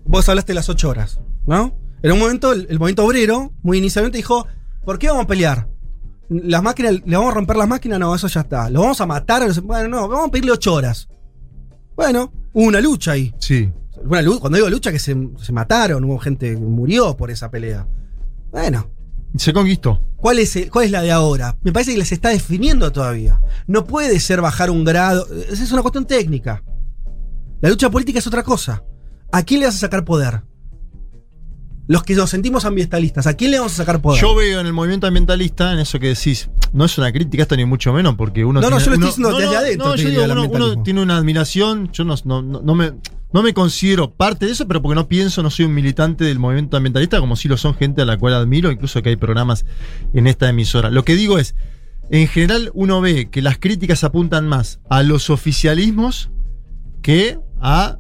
[0.05, 1.75] Vos hablaste de las ocho horas, ¿no?
[2.03, 4.47] En un momento, el, el movimiento obrero, muy inicialmente dijo,
[4.85, 5.69] ¿por qué vamos a pelear?
[6.29, 8.01] Las máquinas, ¿le vamos a romper las máquinas?
[8.01, 8.69] No, eso ya está.
[8.69, 9.49] ¿Lo vamos a matar?
[9.63, 11.09] Bueno, no, vamos a pedirle ocho horas.
[11.95, 13.33] Bueno, hubo una lucha ahí.
[13.39, 13.71] sí.
[14.05, 17.51] Una lu- cuando digo lucha, que se, se mataron, hubo gente que murió por esa
[17.51, 17.87] pelea.
[18.53, 18.91] Bueno,
[19.37, 20.01] Se conquistó.
[20.17, 21.57] ¿Cuál es, el- ¿Cuál es la de ahora?
[21.63, 23.41] Me parece que les está definiendo todavía.
[23.67, 25.27] No puede ser bajar un grado.
[25.51, 26.63] Esa es una cuestión técnica.
[27.61, 28.85] La lucha política es otra cosa.
[29.33, 30.43] ¿A quién le vas a sacar poder?
[31.87, 34.21] Los que nos sentimos ambientalistas, ¿a quién le vamos a sacar poder?
[34.23, 37.57] Yo veo en el movimiento ambientalista, en eso que decís, no es una crítica esto
[37.57, 38.61] ni mucho menos, porque uno.
[38.63, 41.03] No, no, tiene- yo lo estoy uno- diciendo desde adentro, No, yo digo, uno, tiene
[41.03, 42.93] una admiración, yo no, no, no- no me,
[43.35, 46.39] no me considero parte de eso, pero porque no pienso, no soy un militante del
[46.39, 49.67] movimiento ambientalista, como si lo son gente a la cual admiro, incluso que hay programas
[50.15, 50.89] en esta emisora.
[50.91, 51.55] Lo que digo es,
[52.11, 56.31] en general uno ve que las críticas apuntan más a los oficialismos
[57.03, 57.99] que a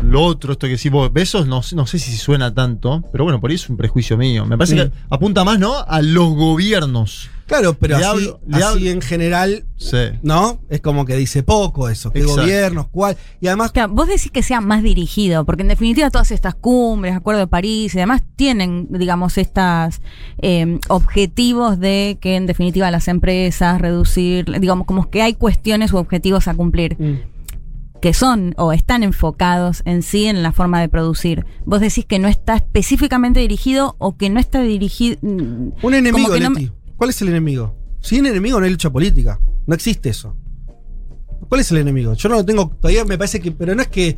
[0.00, 3.24] lo otro, esto que decís vos, besos, no, sé- no sé si suena tanto, pero
[3.24, 4.44] bueno, por ahí es un prejuicio mío.
[4.46, 5.74] Me parece que apunta más, ¿no?
[5.78, 7.30] A los gobiernos.
[7.46, 8.28] Claro, pero Le así,
[8.62, 9.96] hablo- en general, Sí.
[10.22, 10.58] ¿no?
[10.68, 12.42] Es como que dice poco eso, qué Exacto.
[12.42, 13.16] gobiernos, cuál.
[13.40, 17.14] Y además, Claro, vos decís que sea más dirigido, porque en definitiva todas estas cumbres,
[17.14, 20.00] Acuerdo de París y demás, tienen, digamos, estas
[20.42, 25.98] eh, objetivos de que en definitiva las empresas reducir, digamos, como que hay cuestiones u
[25.98, 26.96] objetivos a cumplir.
[27.00, 27.36] mm,
[28.02, 31.46] que son o están enfocados en sí en la forma de producir.
[31.64, 35.16] Vos decís que no está específicamente dirigido o que no está dirigido.
[35.22, 36.70] mm, un enemigo, que no Leti.
[36.96, 37.74] ¿Cuál es el enemigo?
[38.00, 39.40] Sin enemigo no hay lucha política.
[39.66, 40.36] No existe eso.
[41.48, 42.14] ¿Cuál es el enemigo?
[42.14, 42.68] Yo no lo tengo.
[42.80, 43.52] Todavía me parece que.
[43.52, 44.16] Pero no es que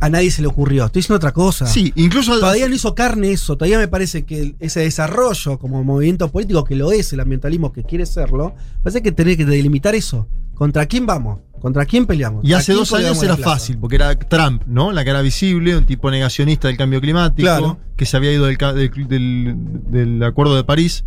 [0.00, 0.86] a nadie se le ocurrió.
[0.86, 1.66] Estoy diciendo otra cosa.
[1.66, 2.38] Sí, incluso.
[2.38, 3.56] Todavía no hizo carne eso.
[3.56, 7.82] Todavía me parece que ese desarrollo como movimiento político, que lo es, el ambientalismo que
[7.84, 10.28] quiere serlo, parece que tenés que delimitar eso.
[10.54, 11.40] ¿Contra quién vamos?
[11.60, 12.44] ¿Contra quién peleamos?
[12.44, 14.92] Y ¿A hace dos años era fácil, porque era Trump, ¿no?
[14.92, 17.78] La cara visible, un tipo negacionista del cambio climático, Claro.
[17.96, 18.58] que se había ido del-
[19.08, 19.56] del-
[19.90, 21.04] del Acuerdo de París.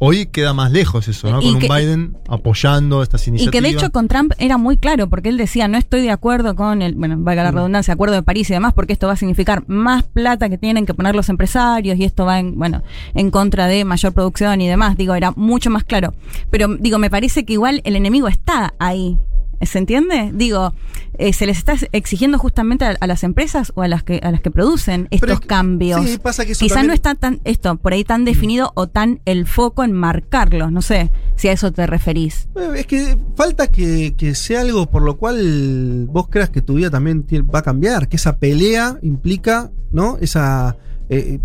[0.00, 1.40] Hoy queda más lejos eso, ¿no?
[1.40, 3.52] Y Con un Biden apoyando estas Y iniciativas.
[3.52, 6.54] que de hecho con Trump era muy claro, porque él decía, no estoy de acuerdo
[6.56, 7.56] con el, bueno, valga la Mm.
[7.56, 10.84] redundancia, acuerdo de París y demás, porque esto va a significar más plata que tienen
[10.86, 12.82] que poner los empresarios y esto va en, bueno,
[13.14, 14.96] en contra de mayor producción y demás.
[14.96, 16.12] Digo, era mucho más claro.
[16.50, 19.18] Pero digo, me parece que igual el enemigo está ahí.
[19.66, 20.30] ¿Se entiende?
[20.34, 20.74] Digo,
[21.18, 24.30] eh, se les está exigiendo justamente a, a las empresas o a las que a
[24.30, 26.04] las que producen estos Pero- cambios.
[26.04, 28.86] Sí, pasa que eso Quizás también- no está tan esto por ahí tan definido o
[28.88, 30.72] tan el foco en marcarlos.
[30.72, 32.48] No sé si a eso te referís.
[32.56, 36.74] Eh, Es que falta que, que sea algo por lo cual vos creas que tu
[36.74, 40.18] vida también va a cambiar, que esa pelea implica, ¿no?
[40.20, 40.76] Esa.
[41.08, 41.38] eh,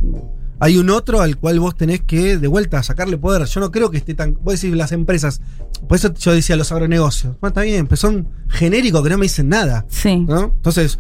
[0.60, 3.46] hay un otro al cual vos tenés que de vuelta sacarle poder.
[3.46, 4.38] Yo no creo que esté tan.
[4.44, 5.42] Vos decís las empresas.
[5.88, 7.36] Por eso yo decía los agronegocios.
[7.40, 9.86] Bueno, está bien, pero son genéricos que no me dicen nada.
[9.90, 10.18] Sí.
[10.28, 10.54] ¿no?
[10.56, 11.00] Entonces,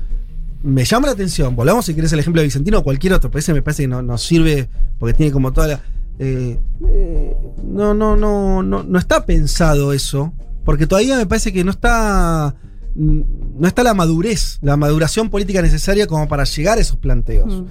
[0.63, 1.55] me llama la atención.
[1.55, 3.87] Volvamos si querés el ejemplo de Vicentino o cualquier otro, pero ese me parece que
[3.87, 5.81] no, no sirve porque tiene como toda la.
[6.19, 10.33] eh, eh, no, no, no, no, no está pensado eso.
[10.65, 12.55] Porque todavía me parece que no está.
[12.95, 13.21] mm,
[13.59, 17.61] No está la madurez, la maduración política necesaria como para llegar a esos planteos.
[17.61, 17.65] Mm.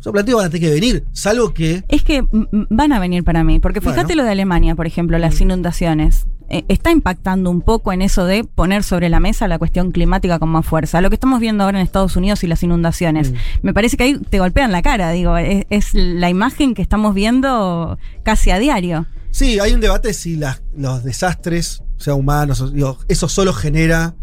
[0.00, 1.82] Esos planteos van a tener que venir, salvo que.
[1.88, 2.24] Es que
[2.70, 4.16] van a venir para mí, porque fíjate Bueno.
[4.22, 5.42] lo de Alemania, por ejemplo, las Mm.
[5.44, 6.26] inundaciones.
[6.50, 10.38] Eh, está impactando un poco en eso de poner sobre la mesa la cuestión climática
[10.38, 11.02] con más fuerza.
[11.02, 13.32] Lo que estamos viendo ahora en Estados Unidos y las inundaciones.
[13.32, 13.34] Mm.
[13.62, 17.12] Me parece que ahí te golpean la cara, digo, es, es la imagen que estamos
[17.14, 19.06] viendo casi a diario.
[19.30, 24.14] Sí, hay un debate si las- los desastres, sea humanos, digo, eso solo genera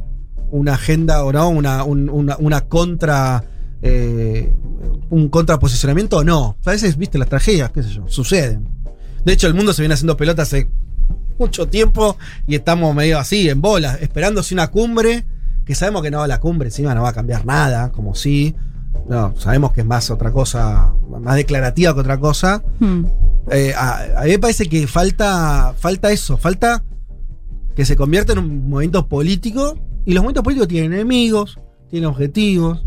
[0.50, 3.44] una agenda o no, una, un- una, una contra.
[3.88, 4.52] Eh,
[5.12, 6.58] un contraposicionamiento o no.
[6.66, 8.68] A veces, viste, las tragedias, qué sé yo, suceden.
[9.24, 10.68] De hecho, el mundo se viene haciendo pelota hace
[11.38, 12.18] mucho tiempo
[12.48, 15.26] y estamos medio así, en bolas, esperando si una cumbre,
[15.66, 18.56] que sabemos que no, la cumbre encima no va a cambiar nada, como si.
[19.08, 22.64] No, sabemos que es más otra cosa, más declarativa que otra cosa.
[22.80, 23.06] Hmm.
[23.52, 26.84] Eh, a, a mí me parece que falta, falta eso, falta
[27.76, 31.60] que se convierta en un movimiento político y los movimientos políticos tienen enemigos,
[31.90, 32.84] tienen objetivos,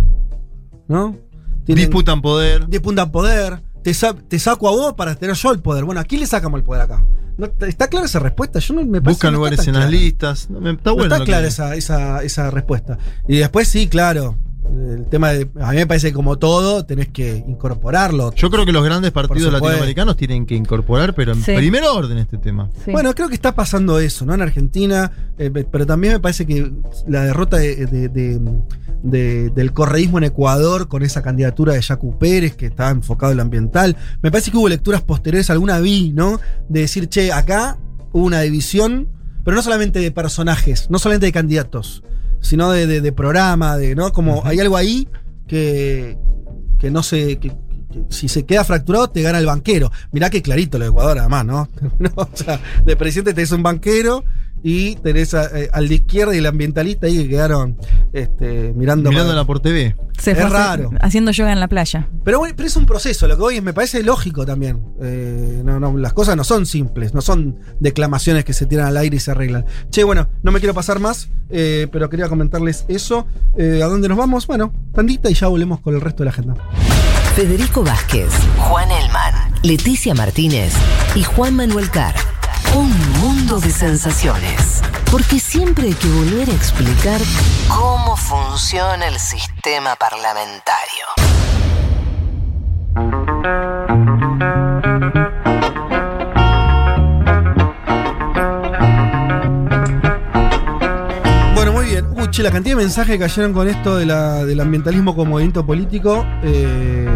[0.88, 1.16] ¿no?
[1.64, 2.66] Tienen, Disputan poder.
[2.68, 5.84] disputan poder, te, sa- te saco a vos para tener yo el poder.
[5.84, 7.04] Bueno, ¿a quién le sacamos el poder acá?
[7.36, 8.58] ¿No, ¿Está clara esa respuesta?
[8.58, 10.50] Yo no me parece Buscan no lugares en las listas.
[10.50, 11.14] No, me- Está No bueno.
[11.14, 12.98] está que- clara esa, esa, esa respuesta.
[13.28, 14.36] Y después sí, claro.
[14.70, 15.48] El tema de.
[15.60, 18.32] A mí me parece que como todo, tenés que incorporarlo.
[18.34, 21.52] Yo creo que los grandes partidos latinoamericanos tienen que incorporar, pero en Sí.
[21.56, 22.70] primer orden este tema.
[22.84, 22.92] Sí.
[22.92, 24.34] Bueno, creo que está pasando eso, ¿no?
[24.34, 26.70] En Argentina, eh, pe- pero también me parece que
[27.06, 28.40] la derrota de- de- de-
[29.02, 33.36] de- del correísmo en Ecuador con esa candidatura de Yacu Pérez, que estaba enfocado en
[33.38, 36.40] lo ambiental, me parece que hubo lecturas posteriores, alguna vi, ¿no?
[36.68, 37.78] De decir, che, acá
[38.12, 39.08] hubo una división,
[39.44, 42.02] pero no solamente de personajes, no solamente de candidatos,
[42.40, 44.12] sino de, de- de programa, de, ¿no?
[44.12, 45.08] Como hay algo ahí
[45.46, 46.16] que,
[46.78, 47.38] que no se...
[47.38, 47.50] que-
[47.90, 49.90] que si se queda fracturado, te gana el banquero.
[50.12, 51.68] Mirá que clarito lo de Ecuador, además, ¿no?
[51.98, 54.24] No, O sea, de presidente tenés un banquero
[54.62, 57.76] y tenés a- eh, al de izquierda y el ambientalista ahí que quedaron
[58.12, 59.10] este, mirando.
[59.10, 59.94] Mirándola por TV.
[60.18, 60.90] Se es fue raro.
[61.00, 62.08] haciendo yoga en la playa.
[62.24, 64.82] Pero bueno, pero es un proceso, lo que voy es, me parece lógico también.
[65.00, 68.96] Eh, no, no, las cosas no son simples, no son declamaciones que se tiran al
[68.96, 69.64] aire y se arreglan.
[69.90, 73.26] Che, bueno, no me quiero pasar más, eh, pero quería comentarles eso.
[73.56, 74.46] Eh, ¿A dónde nos vamos?
[74.48, 76.54] Bueno, tandita y ya volvemos con el resto de la agenda.
[77.36, 80.72] Federico Vázquez, Juan Elman, Leticia Martínez
[81.14, 82.14] y Juan Manuel Carr.
[82.76, 82.90] Un
[83.56, 84.82] de sensaciones.
[85.10, 87.18] Porque siempre hay que volver a explicar
[87.66, 91.06] cómo funciona el sistema parlamentario.
[102.30, 104.06] Che, la cantidad de mensajes que cayeron con esto de
[104.46, 106.24] del ambientalismo como movimiento político.
[106.42, 107.06] eh,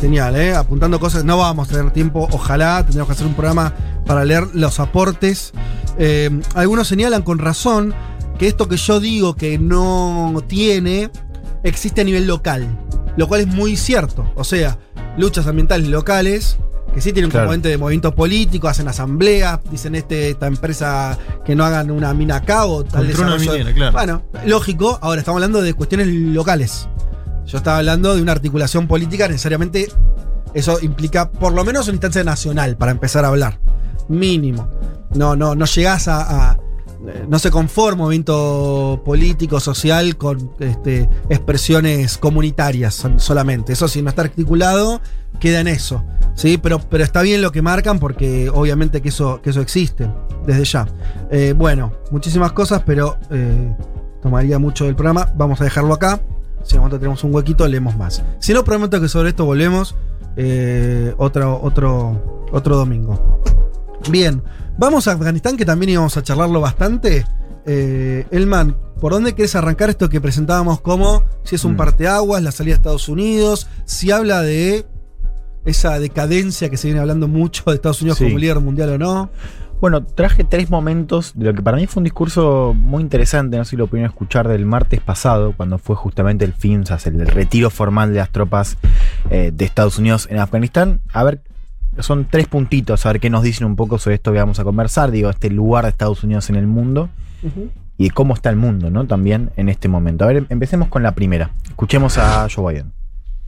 [0.00, 0.54] genial, ¿eh?
[0.54, 1.24] Apuntando cosas.
[1.24, 2.82] No vamos a tener tiempo, ojalá.
[2.82, 3.72] Tendríamos que hacer un programa
[4.04, 5.52] para leer los aportes.
[5.98, 7.94] Eh, algunos señalan con razón
[8.38, 11.10] que esto que yo digo que no tiene,
[11.62, 12.66] existe a nivel local,
[13.16, 14.30] lo cual es muy cierto.
[14.34, 14.78] O sea,
[15.16, 16.58] luchas ambientales locales,
[16.94, 17.46] que sí tienen un Claro.
[17.46, 22.36] componente de movimiento político, hacen asambleas, dicen este, esta empresa que no hagan una mina
[22.36, 23.92] acá o tal una minera, claro.
[23.92, 26.88] Bueno, lógico, ahora estamos hablando de cuestiones locales.
[27.46, 29.88] Yo estaba hablando de una articulación política, necesariamente
[30.54, 33.58] eso implica por lo menos una instancia nacional para empezar a hablar.
[34.08, 34.68] Mínimo.
[35.14, 36.50] No, no, no llegás a.
[36.50, 36.58] a-
[37.28, 43.72] no se conforma un movimiento político, social con este, expresiones comunitarias solamente.
[43.72, 45.00] Eso si no está articulado,
[45.40, 46.04] queda en eso.
[46.34, 46.58] ¿sí?
[46.58, 50.08] Pero, pero está bien lo que marcan porque obviamente que eso, que eso existe
[50.46, 50.88] desde ya.
[51.30, 53.74] Eh, bueno, muchísimas cosas, pero eh,
[54.20, 55.32] tomaría mucho del programa.
[55.36, 56.20] Vamos a dejarlo acá.
[56.64, 58.22] Si momento tenemos un huequito, leemos más.
[58.38, 59.96] Si no, prometo que sobre esto volvemos
[60.36, 63.42] eh, otro, otro, otro domingo.
[64.10, 64.42] Bien,
[64.78, 67.26] vamos a Afganistán, que también íbamos a charlarlo bastante.
[67.64, 71.76] Elman, ¿por dónde querés arrancar esto que presentábamos como si es un Mm.
[71.76, 73.68] parteaguas, la salida a Estados Unidos?
[73.84, 74.84] Si habla de
[75.64, 78.24] esa decadencia que se viene hablando mucho de Estados Unidos Sí.
[78.24, 79.30] como líder mundial o no.
[79.80, 83.64] Bueno, traje tres momentos de lo que para mí fue un discurso muy interesante, no
[83.64, 86.98] sé si lo pudieron escuchar del martes pasado, cuando fue justamente el fin, o sea,
[87.12, 88.76] el retiro formal de las tropas
[89.30, 91.00] eh, de Estados Unidos en Afganistán.
[91.12, 91.42] A ver,
[91.98, 94.64] son tres puntitos, a ver qué nos dicen un poco sobre esto que vamos a
[94.64, 97.10] conversar, digo, este lugar de Estados Unidos en el mundo
[97.98, 99.06] y de cómo está el mundo, ¿no?
[99.08, 100.24] También en este momento.
[100.24, 101.50] A ver, empecemos con la primera.
[101.64, 102.92] Escuchemos a Joe Biden.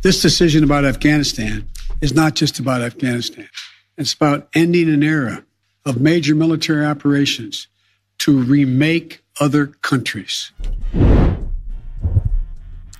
[0.00, 1.64] This decision about Afghanistan
[2.04, 3.48] is not just about Afghanistan.
[3.96, 5.44] It's about ending an era
[5.86, 7.68] of major military operations
[8.18, 10.52] to remake other countries.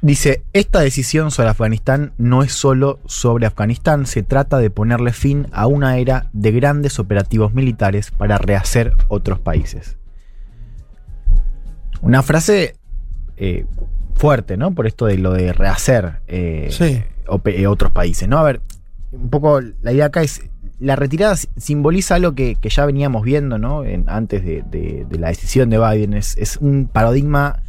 [0.01, 5.47] Dice, esta decisión sobre Afganistán no es solo sobre Afganistán, se trata de ponerle fin
[5.53, 9.97] a una era de grandes operativos militares para rehacer otros países.
[12.03, 12.77] Una frase
[13.39, 13.65] eh,
[14.15, 14.75] fuerte, ¿no?
[14.75, 17.03] Por esto de lo de rehacer eh, Sí.
[17.47, 18.37] eh, otros países, ¿no?
[18.37, 18.61] A ver,
[19.15, 20.43] un poco la idea acá es,
[20.81, 23.85] la retirada si- simboliza algo que, ya veníamos viendo, ¿no?
[23.85, 27.61] En- antes de, de- de la decisión de Biden, es, un paradigma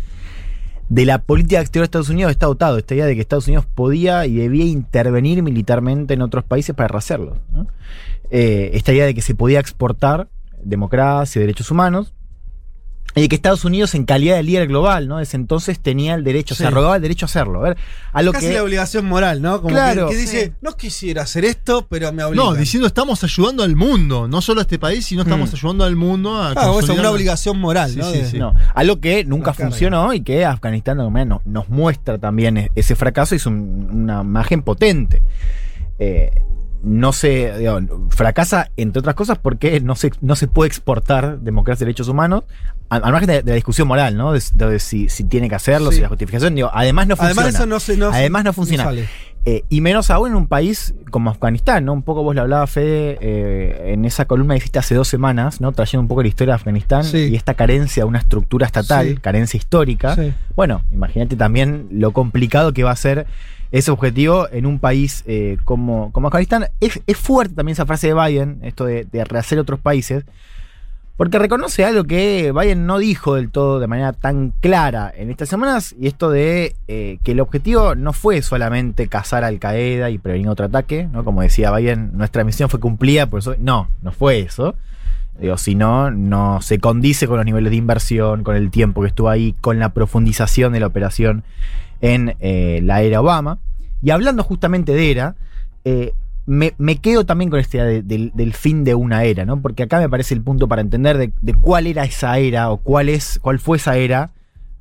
[0.90, 3.66] de la política exterior de Estados Unidos está dotado, esta idea de que Estados Unidos
[3.66, 7.38] podía y debía intervenir militarmente en otros países para rehacerlo.
[8.32, 10.28] Eh, esta idea de que se podía exportar
[10.64, 12.14] democracia y derechos humanos.
[13.18, 15.20] Y de que Estados Unidos, en calidad de líder global, ¿no?
[15.20, 16.64] Desde entonces tenía el derecho, Sí.
[16.64, 17.62] se arrogaba el derecho a hacerlo.
[17.62, 17.78] A ver,
[18.12, 18.54] algo Casi que.
[18.56, 19.62] la obligación moral, ¿no?
[19.62, 20.08] Como Claro.
[20.10, 20.52] que, que dice, Sí.
[20.62, 22.44] no quisiera hacer esto, pero me obliga.
[22.44, 25.56] No, diciendo estamos ayudando al mundo, no solo a este país, sino estamos Mm.
[25.56, 26.52] ayudando al mundo a.
[26.58, 28.12] Ah, eso, una obligación moral, Sí, ¿no?
[28.12, 28.38] sí, De- sí.
[28.38, 33.34] No, algo que nunca funcionó y que Afganistán no- nos muestra también e- ese fracaso
[33.34, 35.22] y es un- una imagen potente.
[36.00, 36.32] Eh,
[36.86, 37.80] no se digo,
[38.10, 42.44] fracasa entre otras cosas porque no se, no se puede exportar democracia y derechos humanos
[42.90, 44.32] al, margen de, de la discusión moral, ¿no?
[44.34, 45.98] De, de si, si tiene que hacerlo, Sí.
[45.98, 47.42] si la justificación, digo, además no funciona.
[47.42, 48.92] Además, eso no se no, Además no funciona.
[49.48, 51.94] Eh, y menos aún en un país como Afganistán, ¿no?
[51.94, 55.62] Un poco vos lo hablabas, Fede, eh, en esa columna que hiciste hace dos semanas,
[55.62, 55.72] ¿no?
[55.72, 57.30] Trayendo un poco la historia de Afganistán Sí.
[57.32, 59.16] y esta carencia de una estructura estatal, Sí.
[59.18, 60.16] carencia histórica.
[60.16, 60.34] Sí.
[60.56, 63.28] Bueno, imagínate también lo complicado que va a ser
[63.72, 66.66] ese objetivo en un país eh, como, como Afganistán.
[66.80, 70.24] Es, es fuerte también esa frase de Biden, esto de, de rehacer otros países,
[71.18, 75.48] porque reconoce algo que Biden no dijo del todo de manera tan clara en estas
[75.48, 80.10] semanas, y esto de eh, que el objetivo no fue solamente cazar a Al Qaeda
[80.10, 81.24] y prevenir otro ataque, ¿no?
[81.24, 83.56] Como decía Biden, nuestra misión fue cumplida, por eso.
[83.60, 84.76] No, no fue eso.
[85.40, 89.08] Digo, si no, no se condice con los niveles de inversión, con el tiempo que
[89.08, 91.44] estuvo ahí, con la profundización de la operación
[92.02, 93.60] en eh, la era Obama.
[94.02, 95.36] Y hablando justamente de era,
[95.84, 96.14] eh,
[96.46, 99.62] me, me quedo también con esta idea de- del, fin de una era, ¿no?
[99.62, 102.78] Porque acá me parece el punto para entender de, de cuál era esa era o
[102.78, 104.30] cuál es, cuál fue esa era,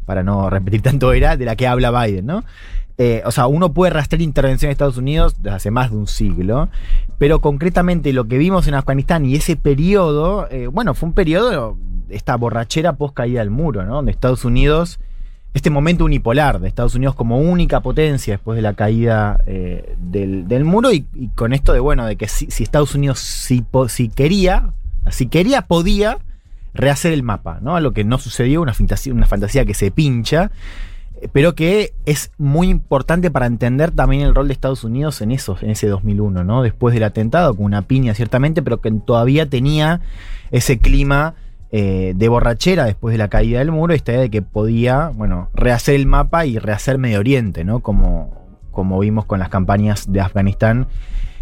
[0.04, 2.44] para no repetir tanto era, de la que habla Biden, ¿no?
[2.96, 6.06] Eh, o sea, uno puede rastrear intervención en Estados Unidos desde hace más de un
[6.06, 6.68] siglo,
[7.18, 11.76] pero concretamente lo que vimos en Afganistán y ese periodo, eh, bueno, fue un periodo,
[12.08, 13.96] esta borrachera post caída del muro, ¿no?
[13.96, 15.00] Donde Estados Unidos,
[15.54, 20.64] este momento unipolar de Estados Unidos como única potencia después de la caída eh, del,
[20.64, 23.64] muro y, con esto de, bueno, de que si, Estados Unidos si,
[24.08, 24.72] quería,
[25.10, 26.18] si quería, podía
[26.74, 27.78] rehacer el mapa, ¿no?
[27.78, 30.50] Lo que no sucedió, una fantasía, una fantasía que se pincha
[31.20, 35.30] eh, pero que es muy importante para entender también el rol de Estados Unidos en
[35.30, 36.62] eso, en ese 2001, ¿no?
[36.62, 40.00] Después del atentado, con una piña ciertamente, pero que todavía tenía
[40.50, 41.34] ese clima
[41.70, 45.48] eh, de borrachera después de la caída del muro, esta idea de que podía, bueno,
[45.54, 47.80] rehacer el mapa y rehacer Medio Oriente, ¿no?
[47.80, 48.32] Como,
[48.70, 50.86] como vimos con las campañas de Afganistán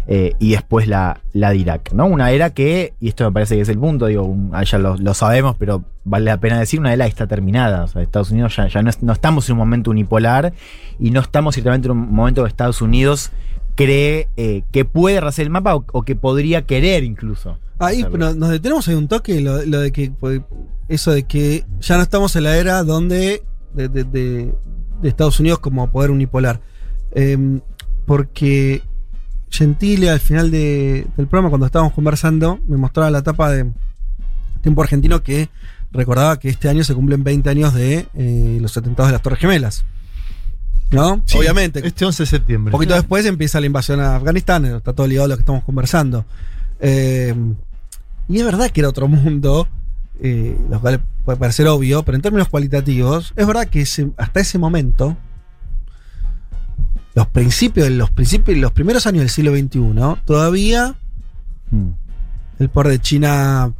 [0.05, 2.07] eh, y después la, la de Irak, ¿no?
[2.07, 5.13] Una era que, y esto me parece que es el punto, digo, ah, ya lo,
[5.13, 7.83] sabemos, pero vale la pena decir, una era está terminada.
[7.83, 10.53] O sea, Estados Unidos ya, no, no estamos en un momento unipolar
[10.99, 13.31] y no estamos ciertamente en un momento que Estados Unidos
[13.75, 17.59] cree eh, que puede rehacer el mapa o, o que podría querer incluso.
[17.79, 20.41] Ahí pero nos detenemos ahí un toque, lo, lo de que pues,
[20.87, 23.43] eso de que ya no estamos en la era donde
[23.73, 24.53] de, de- de-
[25.01, 26.61] de Estados Unidos como poder unipolar.
[27.11, 27.59] Em,
[28.05, 28.81] porque
[29.49, 33.71] Gentile al final de- del programa, cuando estábamos conversando, me mostraba la tapa de
[34.61, 35.49] Tiempo Argentino que
[35.91, 39.39] recordaba que este año se cumplen 20 años de eh, los atentados de las Torres
[39.39, 39.85] Gemelas.
[40.91, 41.21] ¿No?
[41.25, 41.85] Sí, Obviamente.
[41.85, 42.69] Este 11 de septiembre.
[42.69, 45.63] Un poquito después empieza la invasión a Afganistán, está todo ligado a lo que estamos
[45.63, 46.25] conversando.
[46.79, 47.33] Eh,
[48.29, 49.67] y es verdad que era otro mundo,
[50.21, 54.39] eh, lo cual puede parecer obvio, pero en términos cualitativos, es verdad que ese- hasta
[54.39, 55.17] ese momento,
[57.15, 60.95] los principios, los principios, los primeros años del siglo XXI, todavía
[61.71, 61.89] Mm.
[62.59, 63.71] el poder de China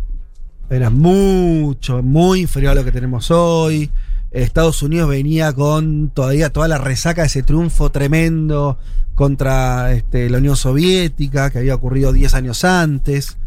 [0.70, 3.90] era mucho, muy inferior a lo que tenemos hoy.
[4.34, 8.78] Estados Unidos venía con todavía toda la resaca de ese triunfo tremendo
[9.14, 13.38] contra este, la Unión Soviética, que había ocurrido 10 años antes.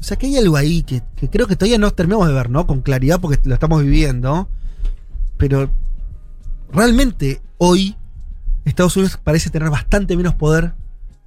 [0.00, 2.48] O sea que hay algo ahí que, que creo que todavía no terminamos de ver,
[2.48, 2.66] ¿no?
[2.66, 4.48] Con claridad porque lo estamos viviendo.
[5.36, 5.70] Pero
[6.72, 7.96] realmente hoy
[8.64, 10.72] Estados Unidos parece tener bastante menos poder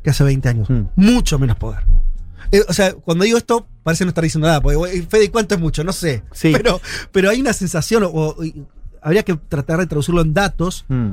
[0.03, 0.69] que hace 20 años.
[0.69, 0.83] Mm.
[0.95, 1.83] Mucho menos poder.
[2.51, 4.61] Eh, o sea, cuando digo esto, parece no estar diciendo nada.
[4.61, 5.83] Porque, Fede, ¿cuánto es mucho?
[5.83, 6.23] No sé.
[6.31, 6.51] Sí.
[6.55, 8.35] Pero, pero hay una sensación, o,
[9.03, 11.11] habría que tratar de traducirlo en datos, Mm.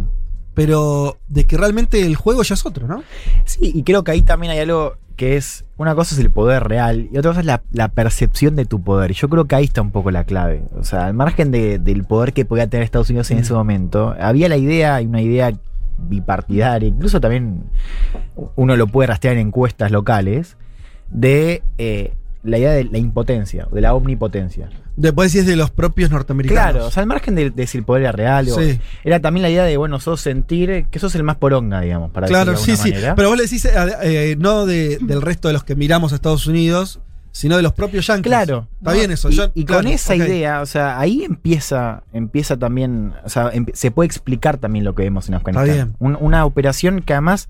[0.55, 3.03] pero de que realmente el juego ya es otro, ¿no?
[3.45, 6.64] Sí, y creo que ahí también hay algo que es, una cosa es el poder
[6.64, 9.11] real y otra cosa es la, la percepción de tu poder.
[9.11, 10.62] Y yo creo que ahí está un poco la clave.
[10.78, 13.41] O sea, al margen de- del poder que podía tener Estados Unidos en Mm.
[13.41, 15.53] ese momento, había la idea, y una idea
[15.99, 17.64] bipartidaria, incluso también
[18.57, 20.57] uno lo puede rastrear en encuestas locales,
[21.11, 24.68] de eh, la idea de la impotencia, de la omnipotencia.
[24.97, 26.72] Después decís de los propios norteamericanos.
[26.72, 28.59] Claro, o sea, al margen de, de si el poder era real o-
[29.05, 32.26] era también la idea de, bueno, sos sentir que sos el más poronga, digamos, para
[32.26, 32.93] Claro, de sí, sí.
[33.16, 33.70] Pero vos le decís, eh,
[34.03, 37.01] eh, no de- del resto de los que miramos a Estados Unidos,
[37.32, 38.30] sino de los propios yankees.
[38.30, 38.66] Claro.
[38.78, 38.97] Está ¿no?
[38.97, 39.30] bien eso.
[39.30, 43.53] Y, yo- y claro, con esa idea, o sea, ahí empieza, empieza también, o sea,
[43.53, 45.68] empe- se puede explicar también lo que vemos en Afganistán.
[45.68, 45.97] Está bien.
[45.99, 47.49] Un- una operación que además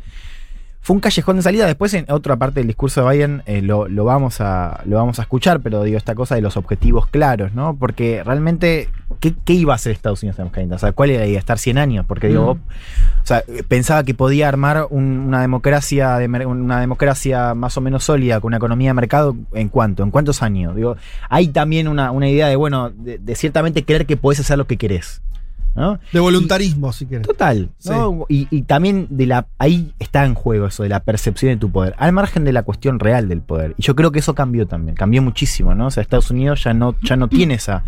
[0.82, 1.66] fue un callejón de salida.
[1.66, 5.18] Después en otra parte del discurso de Biden eh, lo, lo vamos a, lo vamos
[5.18, 7.76] a escuchar, pero digo, esta cosa de los objetivos claros, ¿no?
[7.78, 8.88] Porque realmente,
[9.20, 10.76] ¿qué, qué iba a hacer Estados Unidos en Afganistán?
[10.76, 11.38] O sea, ¿cuál era la idea?
[11.38, 12.06] ¿Estar 100 años?
[12.06, 12.58] Porque digo, Mm.
[13.22, 18.04] o sea, pensaba que podía armar un- una democracia de una democracia más o menos
[18.04, 20.74] sólida con una economía de mercado en cuánto, en cuántos años.
[20.74, 20.96] Digo,
[21.28, 24.66] hay también una, una idea de bueno, de, de ciertamente creer que podés hacer lo
[24.66, 25.20] que querés.
[25.74, 25.98] ¿No?
[26.12, 27.26] De voluntarismo, si quieres.
[27.26, 27.70] Total.
[27.86, 28.26] ¿no?
[28.28, 31.70] Y, y también de la ahí está en juego eso de la percepción de tu
[31.70, 33.74] poder, al margen de la cuestión real del poder.
[33.76, 35.86] Y yo creo que eso cambió también, cambió muchísimo, ¿no?
[35.86, 37.84] O sea, Estados Unidos ya no, ya no tiene esa,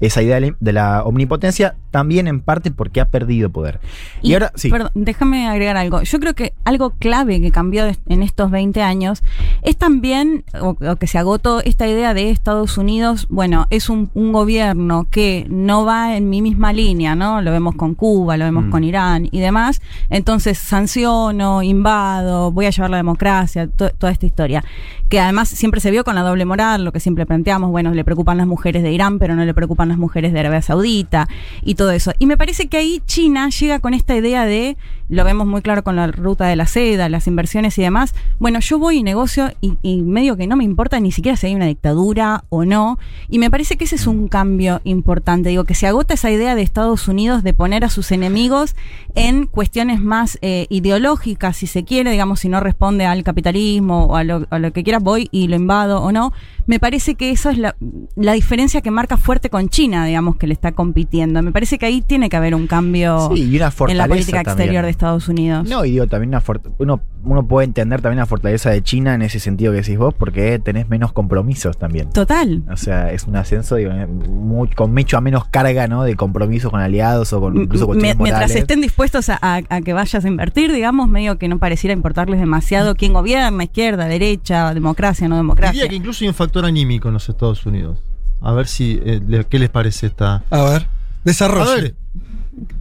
[0.00, 3.80] esa idea de la, omnipotencia, también en parte porque ha perdido poder.
[4.22, 4.70] Y, ahora, sí.
[4.70, 6.02] Perdón, déjame agregar algo.
[6.02, 9.22] Yo creo que algo clave que cambió en estos 20 años
[9.62, 14.10] es también, o, o que se agotó esta idea de Estados Unidos, bueno, es un,
[14.14, 17.42] un gobierno que no va en mi misma línea, ¿no?
[17.42, 18.70] Lo vemos con Cuba, lo vemos Mm.
[18.70, 19.80] con Irán y demás.
[20.10, 24.64] Entonces sanciono, invado, voy a llevar la democracia, to- toda esta historia.
[25.08, 28.04] Que además siempre se vio con la doble moral, lo que siempre planteamos, bueno, le
[28.04, 31.28] preocupan las mujeres de Irán, pero no le preocupan las mujeres de Arabia Saudita
[31.62, 32.12] y todo eso.
[32.18, 34.76] Y me parece que ahí China llega con esta idea de,
[35.08, 38.60] lo vemos muy claro con la ruta de la seda, las inversiones y demás, bueno,
[38.60, 41.66] yo voy y negocio y, medio que no me importa ni siquiera si hay una
[41.66, 42.98] dictadura o no.
[43.28, 45.48] Y me parece que ese es un cambio importante.
[45.48, 48.76] Digo, que se agota esa idea de Estados Unidos de poner a sus enemigos
[49.14, 54.16] en cuestiones más eh, ideológicas, si se quiere, digamos, si no responde al capitalismo o
[54.16, 56.32] a lo, que quiera, voy y lo invado o no.
[56.66, 57.74] Me parece que eso es la,
[58.14, 61.42] la diferencia que marca fuerte con China, digamos, que le está compitiendo.
[61.42, 64.42] Me parece que ahí tiene que haber un cambio Sí, y una en la política
[64.42, 64.48] también.
[64.58, 65.68] exterior de Estados Unidos.
[65.68, 69.14] No, y digo, también una fort- uno, uno puede entender también la fortaleza de China
[69.14, 72.10] en ese sentido que decís vos, porque tenés menos compromisos también.
[72.10, 72.62] Total.
[72.70, 76.02] O sea, es un ascenso digo, eh, muy- con mucho a menos carga, ¿no?
[76.04, 78.56] De compromisos con aliados o con incluso cuestiones Mientras morales.
[78.56, 82.40] estén dispuestos a, a- a que vayas a invertir, digamos, medio que no pareciera importarles
[82.40, 85.72] demasiado quién gobierna, izquierda, derecha, democracia, no democracia.
[85.72, 88.02] Diría que incluso hay un factor anímico en los Estados Unidos.
[88.40, 90.42] A ver si eh, qué les parece esta.
[90.50, 90.86] A ver,
[91.24, 91.70] desarrollo.
[91.70, 91.94] A ver,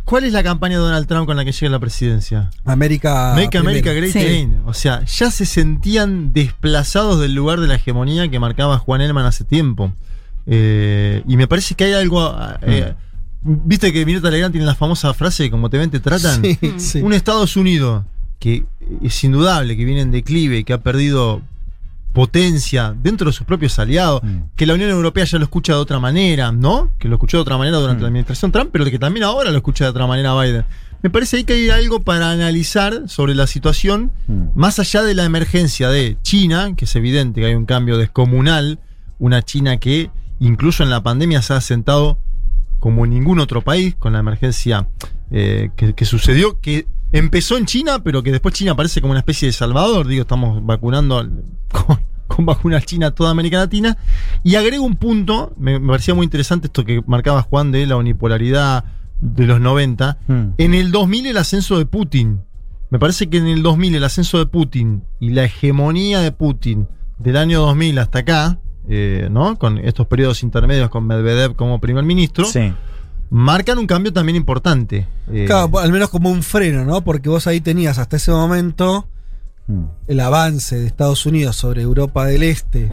[0.06, 2.50] ¿cuál es la campaña de Donald Trump con la que llega a la presidencia?
[2.66, 3.34] América.
[3.36, 3.92] Make America.
[3.94, 4.20] Great Sí.
[4.20, 4.62] Again.
[4.66, 9.26] O sea, ya se sentían desplazados del lugar de la hegemonía que marcaba Juan Elman
[9.26, 9.94] hace tiempo.
[10.46, 12.36] Eh, y me parece que hay algo.
[12.62, 12.94] eh,
[13.42, 16.42] Viste que Mirta Legrand tiene la famosa frase: como te ven, te tratan.
[16.44, 17.02] Sí, sí.
[17.02, 18.04] Un Estados Unidos
[18.40, 18.64] que
[19.04, 21.42] es indudable que viene en declive, que ha perdido
[22.14, 24.38] potencia dentro de sus propios aliados, Mm.
[24.56, 26.92] que la Unión Europea ya lo escucha de otra manera, ¿no?
[27.00, 28.04] Que lo escuchó de otra manera durante Mm.
[28.04, 30.66] la administración Trump, pero que también ahora lo escucha de otra manera Biden.
[31.02, 34.48] Me parece ahí que hay algo para analizar sobre la situación, Mm.
[34.56, 38.80] más allá de la emergencia de China, que es evidente que hay un cambio descomunal,
[39.18, 42.18] una China que incluso en la pandemia se ha asentado
[42.80, 44.88] como en ningún otro país, con la emergencia
[45.32, 49.20] eh, que, que sucedió, que empezó en China, pero que después China parece como una
[49.20, 50.08] especie de salvador.
[50.08, 51.28] Digo, estamos vacunando
[51.72, 53.98] con, con vacunas China a toda América Latina.
[54.44, 57.98] Y agrego un punto, me, me parecía muy interesante esto que marcaba Juan de la
[57.98, 58.86] unipolaridad
[59.22, 60.18] de los 90.
[60.28, 60.44] Mm.
[60.58, 62.42] En el 2000 el ascenso de Putin.
[62.90, 66.88] Me parece que en el 2000 el ascenso de Putin y la hegemonía de Putin
[67.20, 69.58] del año 2000 hasta acá, eh, ¿no?
[69.60, 72.74] Con estos periodos intermedios con Medvedev como primer ministro, Sí.
[73.30, 75.08] Marcan un cambio también importante.
[75.32, 77.04] Eh, Claro, al menos como un freno, ¿no?
[77.04, 79.08] Porque vos ahí tenías hasta ese momento
[79.68, 79.84] Mm.
[80.08, 82.92] el avance de Estados Unidos sobre Europa del Este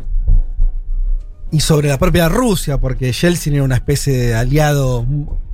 [1.51, 5.07] y sobre la propia Rusia, porque Yeltsin era una especie de aliado,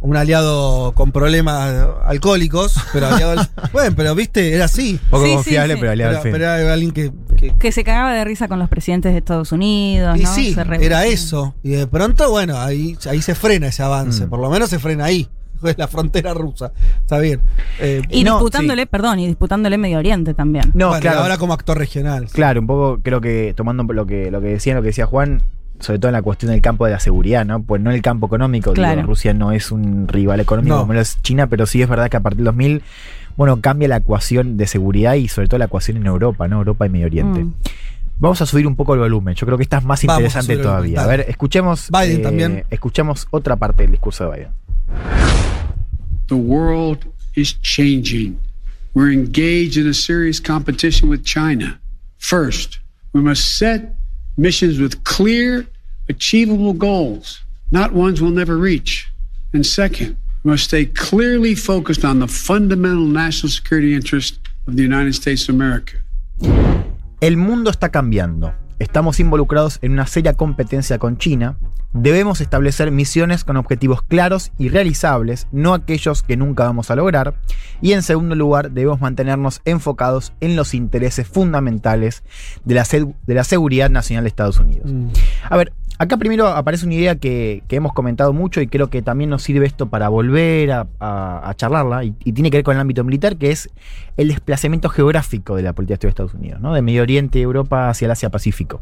[0.02, 5.00] un aliado con problemas alcohólicos, pero aliado al- Bueno, pero viste, era así.
[5.10, 5.80] Poco Sí, confiable, sí.
[5.80, 6.32] pero aliado Pero, al fin.
[6.32, 9.52] pero era alguien que, que- Que se cagaba de risa con los presidentes de Estados
[9.52, 10.34] Unidos, y ¿no?
[10.34, 11.54] sí, Se era eso.
[11.62, 14.26] Y de pronto, bueno, ahí, ahí se frena ese avance.
[14.26, 14.28] Mm.
[14.30, 15.28] Por lo menos se frena ahí.
[15.70, 16.72] Es la frontera rusa.
[17.00, 17.40] Está bien.
[17.80, 20.72] Eh, Y No, disputándole, perdón, y disputándole Medio Oriente también.
[20.74, 21.20] No, bueno, claro.
[21.20, 22.26] ahora como actor regional.
[22.32, 25.42] Claro, un poco creo que tomando lo que, lo que decía, lo que decía Juan,
[25.80, 27.62] sobre todo en la cuestión del campo de la seguridad, ¿no?
[27.62, 29.02] Pues no en el campo económico, digo, Claro.
[29.02, 30.80] Rusia no es un rival económico No.
[30.82, 32.82] como lo es China, pero sí es verdad que a partir del 2000,
[33.36, 36.58] bueno, cambia la ecuación de seguridad y sobre todo la ecuación en Europa, ¿no?
[36.58, 37.44] Europa y Medio Oriente.
[37.44, 37.54] Mm.
[38.18, 40.56] Vamos a subir un poco el volumen, yo creo que esta es más Vamos interesante
[40.58, 41.02] todavía.
[41.02, 42.64] A ver, escuchemos, eh, Biden también.
[42.70, 44.48] escuchemos otra parte del discurso de Biden.
[46.28, 48.40] The world is changing.
[48.94, 51.80] We're engaged in a serious competition with China.
[52.18, 52.78] First,
[53.12, 53.94] we must set
[54.36, 55.66] missions with clear,
[56.08, 59.10] achievable goals, not ones we'll never reach.
[59.52, 64.82] And second, we must stay clearly focused on the fundamental national security interest of the
[64.82, 65.98] United States of America.
[67.20, 68.54] El mundo está cambiando.
[68.78, 71.56] Estamos involucrados en una seria competencia con China.
[71.94, 77.34] Debemos establecer misiones con objetivos claros y realizables, no aquellos que nunca vamos a lograr.
[77.82, 82.22] Y en segundo lugar, debemos mantenernos enfocados en los intereses fundamentales
[82.64, 84.90] de la, se- de la seguridad nacional de Estados Unidos.
[84.90, 85.08] Mm.
[85.50, 89.02] A ver, acá primero aparece una idea que, que hemos comentado mucho y creo que
[89.02, 92.64] también nos sirve esto para volver a, a- a charlarla y, y tiene que ver
[92.64, 93.68] con el ámbito militar, que es
[94.16, 96.72] el desplazamiento geográfico de la política de Estados Unidos, ¿no?
[96.72, 98.80] De Medio Oriente, Europa hacia el Asia-Pacífico.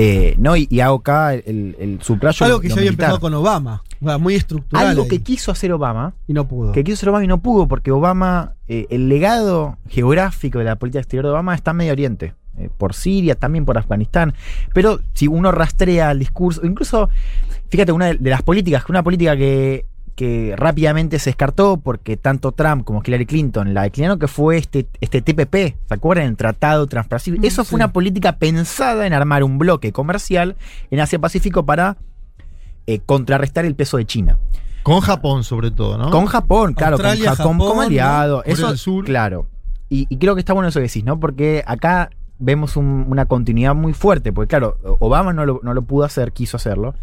[0.00, 0.56] Eh, ¿no?
[0.56, 2.46] y, y hago acá el, el, subrayo.
[2.46, 3.82] Algo que ya había empezado con Obama.
[3.98, 4.86] Muy estructural.
[4.86, 5.08] Algo ahí.
[5.08, 6.70] que quiso hacer Obama, y no pudo.
[6.70, 10.76] que quiso hacer Obama y no pudo, porque Obama, eh, el legado geográfico de la
[10.76, 14.34] política exterior de Obama está en Medio Oriente, eh, por Siria, también por Afganistán.
[14.72, 17.10] Pero si uno rastrea el discurso, incluso,
[17.68, 19.84] fíjate, una de de las políticas, que una política que,
[20.18, 24.88] que rápidamente se descartó porque tanto Trump como Hillary Clinton la declinaron, que fue este,
[25.00, 25.54] este TPP,
[25.86, 26.26] ¿se acuerdan?
[26.26, 27.40] El Tratado Transpacífico.
[27.40, 30.56] Mm, Eso fue una política pensada en armar un bloque comercial
[30.90, 31.98] en Asia-Pacífico para
[32.88, 34.38] eh, contrarrestar el peso de China.
[34.82, 36.10] Con Japón, sobre todo, ¿no?
[36.10, 38.38] Con Japón, claro, Australia, con Japón, Japón, como aliado.
[38.38, 39.04] Corea Eso, Sur.
[39.04, 39.46] claro.
[39.88, 41.20] Y, y creo que está bueno eso que decís, ¿no?
[41.20, 42.10] Porque acá
[42.40, 44.32] vemos un- una continuidad muy fuerte.
[44.32, 46.96] Porque, claro, Obama no lo, no lo pudo hacer, quiso hacerlo.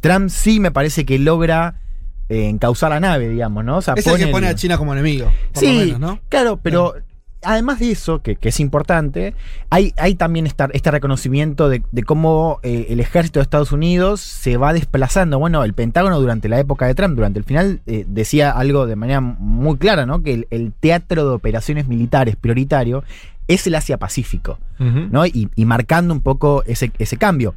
[0.00, 1.80] Trump sí me parece que logra
[2.28, 3.78] eh, encauzar la nave, digamos, ¿no?
[3.78, 5.30] O sea, Es el que el- pone a China como enemigo.
[5.52, 6.20] Por Sí, lo menos, ¿no?
[6.28, 6.94] claro, pero
[7.44, 9.34] además de eso, que, que es importante,
[9.68, 14.20] hay, hay también esta- este reconocimiento de, de cómo eh, el ejército de Estados Unidos
[14.20, 15.38] se va desplazando.
[15.40, 18.94] Bueno, el Pentágono durante la época de Trump, durante el final, eh, decía algo de
[18.96, 20.22] manera muy clara, ¿no?
[20.22, 23.02] Que el, el teatro de operaciones militares prioritario
[23.48, 24.58] es el Asia-Pacífico.
[24.78, 25.26] ¿no?
[25.26, 27.54] Y, y marcando un poco ese, ese cambio.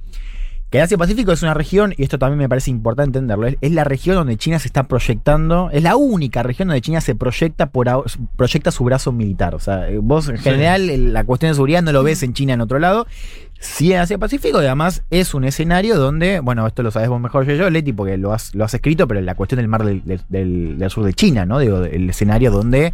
[0.75, 3.71] Que el Asia-Pacífico es una región, y esto también me parece importante entenderlo, es, es
[3.71, 7.67] la región donde China se está proyectando, es la única región donde China se proyecta
[7.67, 7.87] por
[8.35, 9.55] proyecta su brazo militar.
[9.55, 12.55] O sea, eh, vos en general la cuestión de seguridad no lo ves en China
[12.55, 13.07] en otro lado.
[13.57, 17.45] Sí en Asia-Pacífico, y además es un escenario donde, bueno, esto lo sabes vos mejor
[17.45, 20.03] que yo, Leti, porque lo has, lo has escrito, pero la cuestión del mar del-
[20.27, 21.57] del sur de China, ¿no?
[21.59, 22.93] Digo, el escenario donde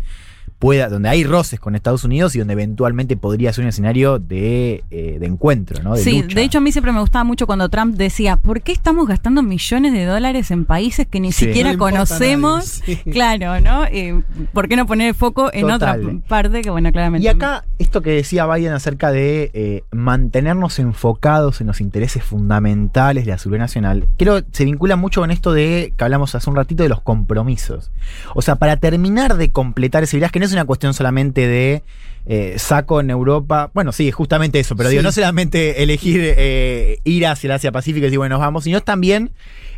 [0.62, 4.84] pueda, donde hay roces con Estados Unidos y donde eventualmente podría ser un escenario de,
[4.92, 5.96] eh, de encuentro, ¿no?
[5.96, 6.36] De sí, lucha.
[6.36, 9.42] de hecho a mí siempre me gustaba mucho cuando Trump decía, ¿por qué estamos gastando
[9.42, 11.48] millones de dólares en países que ni Sí.
[11.48, 12.82] siquiera No conocemos?
[12.82, 13.12] nadie, sí.
[13.12, 13.86] Claro, ¿no?
[13.86, 14.22] Eh,
[14.54, 16.00] ¿Por qué no poner el foco en Total.
[16.06, 17.26] otra parte que, bueno, claramente...
[17.26, 23.26] Y acá, esto que decía Biden acerca de eh, mantenernos enfocados en los intereses fundamentales
[23.26, 26.56] de la seguridad nacional, creo se vincula mucho con esto de que hablamos hace un
[26.56, 27.90] ratito de los compromisos.
[28.36, 31.48] O sea, para terminar de completar ese viaje, que no es es una cuestión solamente
[31.48, 31.84] de
[32.26, 33.72] eh, saco en Europa.
[33.74, 38.00] Bueno, sí, justamente eso, pero digo, no solamente elegir eh, ir hacia el Asia Pacífico
[38.00, 39.32] y decir, bueno, nos vamos, sino también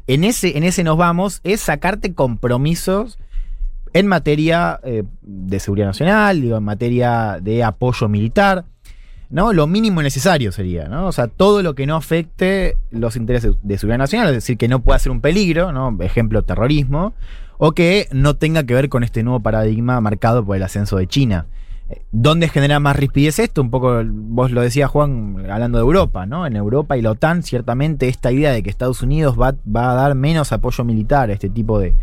[0.08, 3.18] en ese, en ese nos vamos es sacarte compromisos
[3.94, 8.66] en materia eh, de seguridad nacional, digo, en materia de apoyo militar.
[9.30, 9.52] ¿no?
[9.52, 11.08] Lo mínimo necesario sería, ¿no?
[11.08, 14.68] O sea, todo lo que no afecte los intereses de seguridad nacional, es decir, que
[14.68, 15.98] no pueda ser un peligro, ¿no?
[16.02, 17.16] Ejemplo, terrorismo,
[17.58, 21.08] o que no tenga que ver con este nuevo paradigma marcado por el ascenso de
[21.08, 21.46] China.
[21.90, 23.62] Eh, ¿Dónde genera más rispidez esto?
[23.62, 26.46] Un poco, vos lo decías, Juan, hablando de Europa, ¿no?
[26.46, 30.16] En Europa y la OTAN, ciertamente esta idea de que Estados Unidos va, a dar
[30.16, 31.94] menos apoyo militar a este tipo de,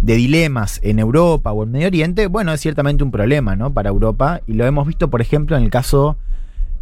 [0.00, 3.72] de dilemas en Europa o en Medio Oriente, bueno, es ciertamente un problema, ¿no?
[3.72, 4.40] Para Europa.
[4.46, 6.16] Y lo hemos visto, por ejemplo, en el caso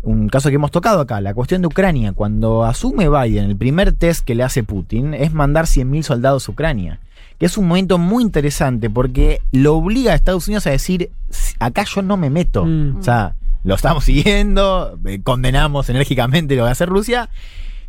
[0.02, 2.12] un caso que hemos tocado acá, la cuestión de Ucrania.
[2.12, 6.52] Cuando asume Biden, el primer test que le hace Putin es mandar 100.000 soldados a
[6.52, 7.00] Ucrania.
[7.41, 11.11] Que es un momento muy interesante porque lo obliga a Estados Unidos a decir,
[11.59, 12.64] acá yo no me meto.
[12.64, 12.99] Mm.
[12.99, 13.34] O sea,
[13.64, 17.28] lo estamos siguiendo, eh, condenamos enérgicamente lo que hace Rusia.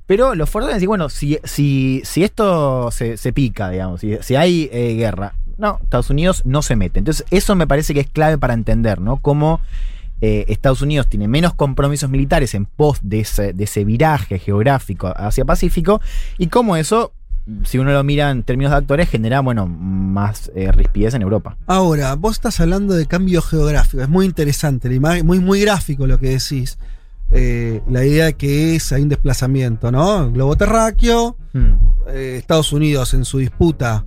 [0.07, 4.35] Pero los fuerzas decir, bueno, si, si, si esto se, se pica, digamos, si, si
[4.35, 6.99] hay eh, guerra, no, Estados Unidos no se mete.
[6.99, 9.17] Entonces, eso me parece que es clave para entender, ¿no?
[9.17, 9.61] Cómo
[10.23, 15.11] eh, Estados Unidos tiene menos compromisos militares en pos de ese, de ese viraje geográfico
[15.15, 15.99] hacia Pacífico
[16.37, 17.11] y cómo eso,
[17.63, 21.57] si uno lo mira en términos de actores, genera, bueno, más eh, rispidez en Europa.
[21.67, 26.07] Ahora, vos estás hablando de cambio geográfico, es muy interesante, la imagen, muy, muy gráfico
[26.07, 26.77] lo que decís.
[27.33, 30.31] Eh, la idea de que es, hay un desplazamiento, ¿no?
[30.31, 31.73] Globo terráqueo, Hmm.
[32.07, 34.05] eh, Estados Unidos en su disputa,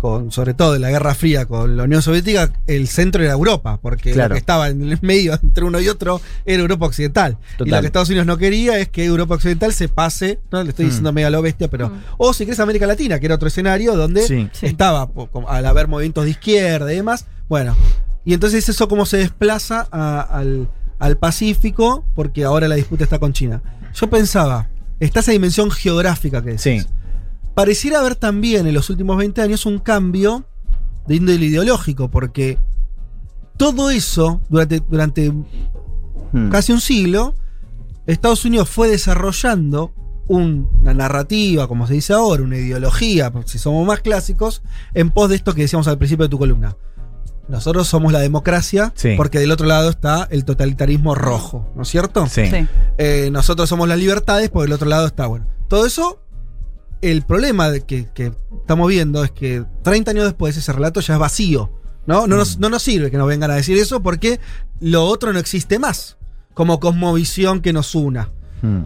[0.00, 3.78] con, sobre todo en la Guerra Fría con la Unión Soviética, el centro era Europa,
[3.82, 4.30] porque Claro.
[4.30, 7.36] lo que estaba en el medio entre uno y otro era Europa Occidental.
[7.58, 10.70] Y lo que Estados Unidos no quería es que Europa Occidental se pase, no le
[10.70, 10.88] estoy Hmm.
[10.88, 11.90] diciendo mega lo bestia, pero.
[11.90, 12.00] Mm.
[12.18, 14.48] O si querés América Latina, que era otro escenario donde Sí.
[14.62, 17.26] estaba como al haber movimientos de izquierda y demás.
[17.48, 17.76] Bueno,
[18.24, 23.18] y entonces eso cómo se desplaza a- al, al Pacífico, porque ahora la disputa está
[23.18, 23.62] con China.
[23.94, 24.68] Yo pensaba,
[25.00, 26.62] está esa dimensión geográfica que decís.
[26.62, 26.86] Sí.
[27.54, 30.44] Pareciera haber también en los últimos 20 años un cambio
[31.06, 32.58] de índole ideológico, porque
[33.56, 35.32] todo eso, durante, durante
[36.32, 36.48] Hmm.
[36.50, 37.34] casi un siglo,
[38.06, 39.92] Estados Unidos fue desarrollando
[40.28, 44.62] un- una narrativa, como se dice ahora, una ideología, si somos más clásicos,
[44.94, 46.76] en pos de esto que decíamos al principio de tu columna.
[47.48, 49.14] Nosotros somos la democracia, Sí.
[49.16, 52.28] porque del otro lado está el totalitarismo rojo, ¿no es cierto?
[52.28, 52.46] Sí.
[52.48, 52.68] Sí.
[52.96, 55.46] Eh, nosotros somos las libertades, porque del otro lado está, bueno.
[55.66, 56.20] Todo eso,
[57.02, 61.14] el problema de que, que estamos viendo es que 30 años después ese relato ya
[61.14, 61.70] es vacío.
[62.06, 62.26] ¿no?
[62.26, 64.40] No, nos, no nos sirve que nos vengan a decir eso porque
[64.80, 66.16] lo otro no existe más
[66.54, 68.30] como cosmovisión que nos una.
[68.62, 68.84] Hmm.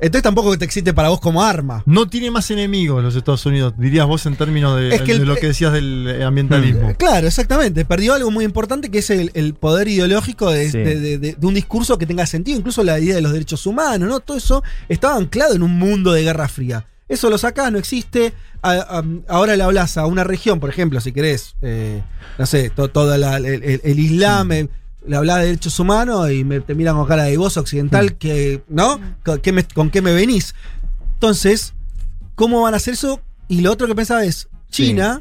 [0.00, 1.82] Entonces tampoco que te existe para vos como arma.
[1.86, 5.20] No tiene más enemigos los Estados Unidos, dirías vos en términos de, Es que el-
[5.20, 6.92] de lo que decías del eh, ambientalismo.
[6.98, 7.84] Claro, exactamente.
[7.84, 10.78] Perdió algo muy importante que es el, el poder ideológico de, Sí.
[10.78, 13.64] de- de- de- de un discurso que tenga sentido, incluso la idea de los derechos
[13.64, 14.18] humanos, ¿no?
[14.18, 16.86] Todo eso estaba anclado en un mundo de guerra fría.
[17.12, 18.32] Eso lo sacás, no existe.
[18.62, 22.02] A- a- ahora le hablas a una región, por ejemplo, si querés, eh,
[22.38, 24.68] no sé, to- todo el, el- el Islam, eh,
[25.06, 28.62] le hablas de derechos humanos y me, te miran con cara de vos occidental, que,
[28.68, 28.98] ¿no?
[29.24, 30.54] ¿Con qué, me, ¿Con qué me venís?
[31.14, 31.74] Entonces,
[32.34, 33.20] ¿cómo van a hacer eso?
[33.48, 35.20] Y lo otro que pensaba es, China,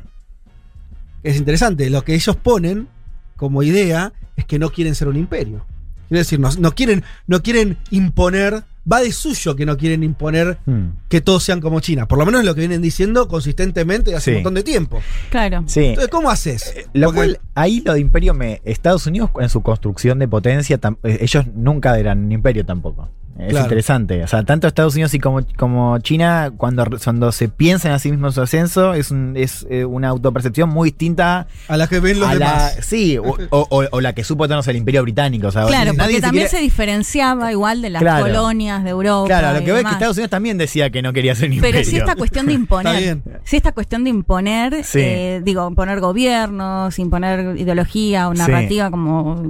[1.23, 2.87] es interesante, lo que ellos ponen
[3.35, 5.65] como idea es que no quieren ser un imperio.
[6.07, 10.59] Quiero decir, no, no quieren, no quieren imponer, va de suyo que no quieren imponer
[10.65, 10.89] Hmm.
[11.09, 12.07] que todos sean como China.
[12.07, 14.31] Por lo menos es lo que vienen diciendo consistentemente hace Sí.
[14.31, 15.01] un montón de tiempo.
[15.29, 15.63] Claro.
[15.67, 15.85] Sí.
[15.85, 16.73] Entonces, ¿cómo haces?
[16.93, 18.61] Lo Porque- cual, ahí lo de imperio me.
[18.65, 23.09] Estados Unidos en su construcción de potencia, tam- eh, ellos nunca eran un imperio tampoco.
[23.39, 23.65] Es Claro.
[23.65, 24.23] interesante.
[24.23, 28.11] O sea, tanto Estados Unidos y como, como China, cuando, cuando se piensan a sí
[28.11, 32.19] mismos su ascenso, es, un- es eh, una autopercepción muy distinta a la que ven
[32.19, 32.45] los a la.
[32.45, 32.77] demás.
[32.81, 35.47] Sí, o, o- o- o la que supo tenernos el imperio británico.
[35.47, 38.25] O sea, Claro, nadie porque se también quiere- se diferenciaba igual de las Claro.
[38.25, 39.27] colonias de Europa.
[39.27, 39.91] Claro, a lo que veo es que.
[39.91, 41.79] Estados Unidos también decía que no quería ser un imperio.
[41.79, 44.99] Pero si esta cuestión de imponer, si esta cuestión de imponer, Sí.
[45.01, 48.39] eh, digo, imponer gobiernos, imponer ideología o Sí.
[48.39, 49.41] narrativa como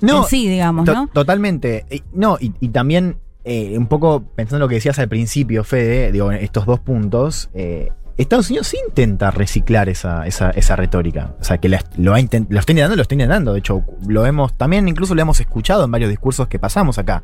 [0.00, 1.08] No, en sí, digamos, To- ¿no?
[1.12, 1.84] Totalmente.
[2.12, 6.12] No, y, y también eh, un poco pensando en lo que decías al principio, Fede,
[6.12, 11.34] digo, estos dos puntos, eh, Estados Unidos sí intenta reciclar esa, esa, esa retórica.
[11.40, 13.52] O sea, que la- lo, ha intent- lo está intentando, lo está intentando.
[13.54, 17.22] De hecho, lo hemos, también incluso lo hemos escuchado en varios discursos que pasamos acá.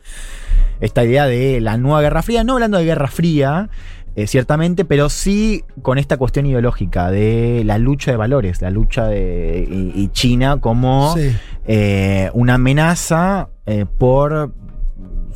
[0.81, 3.69] Esta idea de la nueva Guerra Fría, no hablando de Guerra Fría,
[4.16, 9.06] eh, ciertamente, pero sí con esta cuestión ideológica de la lucha de valores, la lucha
[9.06, 11.36] de y, y China como Sí.
[11.66, 14.52] eh, una amenaza eh, por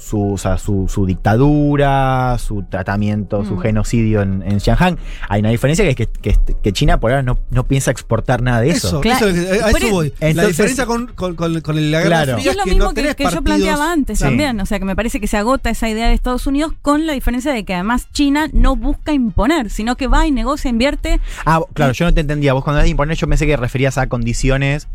[0.01, 3.61] su, o sea, su, su dictadura, su tratamiento, su Mm.
[3.61, 4.97] genocidio en, en Shanghai.
[5.29, 8.41] Hay una diferencia que es que, que- que China por ahora no, no piensa exportar
[8.43, 8.89] nada de eso.
[8.89, 9.29] Eso, Claro.
[9.29, 10.13] eso a eso Pero- voy.
[10.21, 12.39] la Entonces- diferencia con, con, con- con la Guerra Claro.
[12.39, 14.25] Fría es lo que mismo no que, que yo planteaba antes Sí.
[14.25, 14.59] también.
[14.61, 17.13] O sea, que me parece que se agota esa idea de Estados Unidos con la
[17.13, 21.21] diferencia de que además China no busca imponer, sino que va y negocia, invierte.
[21.45, 22.53] Ah, claro, yo no te entendía.
[22.55, 24.89] Vos cuando hablas de imponer, yo pensé que referías a condiciones.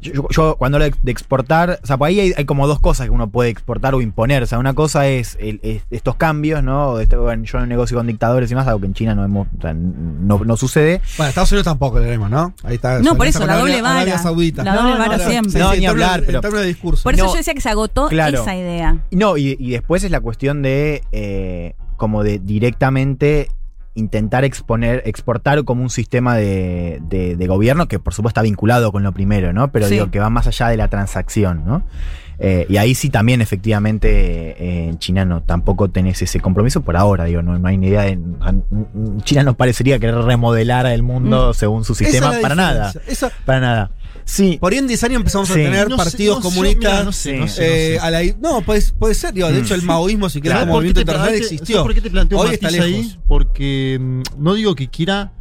[0.00, 3.06] Yo, cuando hablo de, de exportar, o sea, por ahí hay, hay como dos cosas
[3.06, 4.42] que uno puede exportar o imponer.
[4.42, 7.00] O sea, una cosa es, el- es estos cambios, ¿no?
[7.00, 9.48] Este, bueno, yo no negocio con dictadores y más, algo que en China no, hemos,
[9.58, 11.00] o sea, no, no sucede.
[11.16, 12.54] Bueno, Estados Unidos tampoco le haremos, ¿no?
[12.62, 13.00] Ahí está.
[13.00, 13.96] No, por eso, la doble vara.
[14.02, 14.62] Arabia Saudita.
[14.62, 15.60] La doble No, vara no, siempre.
[15.60, 17.02] No, ni hablar, pero- de discurso.
[17.02, 17.30] Por eso No.
[17.32, 18.42] yo decía que se agotó Claro.
[18.42, 18.98] esa idea.
[19.10, 23.50] No, y, y después es la cuestión de eh, como de directamente
[23.98, 28.92] intentar exponer, exportar como un sistema de, de- de gobierno que por supuesto está vinculado
[28.92, 29.70] con lo primero, ¿no?
[29.72, 29.94] Pero Sí.
[29.94, 31.82] digo que va más allá de la transacción, ¿no?
[32.40, 36.96] Eh, y ahí sí también efectivamente eh, en China no, tampoco tenés ese compromiso por
[36.96, 38.16] ahora, digo, no, no hay ni idea de...
[39.24, 41.96] China no parecería querer remodelar el mundo según su Mm.
[41.96, 42.92] Esa es sistema, para nada.
[43.08, 43.90] Esa- Para nada.
[44.24, 44.58] Sí.
[44.60, 45.54] por ahí en 10 años empezamos Sí.
[45.54, 46.92] a tener No sé, partidos no comunistas.
[46.92, 47.54] mira, no sé, no Sí.
[47.54, 47.98] sé, no eh, sé.
[48.00, 49.32] a la- no, puede, puede ser.
[49.32, 49.64] Digo, de Mm.
[49.64, 51.82] hecho, el maoísmo, si querés, ¿Sabes como movimiento te- internacional ¿sabes existió.
[51.82, 52.74] ¿Por qué te planteo Hoy está ahí?
[53.02, 53.18] lejos.
[53.26, 55.32] Porque mm, no digo que quiera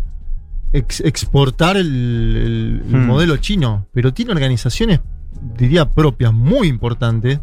[0.74, 3.06] ex- exportar el, el- el Hmm.
[3.08, 5.00] modelo chino, pero tiene organizaciones,
[5.58, 7.40] diría, propias muy importantes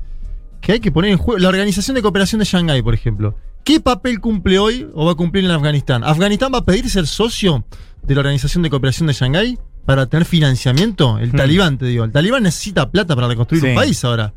[0.61, 1.39] que hay que poner en juego.
[1.39, 3.37] La Organización de Cooperación de Shanghái, por ejemplo.
[3.65, 6.05] ¿Qué papel cumple hoy o va a cumplir en Afganistán?
[6.05, 7.65] ¿Afganistán va a pedir ser socio
[8.03, 11.19] de la Organización de Cooperación de Shanghái para tener financiamiento?
[11.19, 11.37] El Hmm.
[11.37, 12.05] talibán, te digo.
[12.05, 13.69] El talibán necesita plata para reconstruir Sí.
[13.71, 14.33] un país ahora.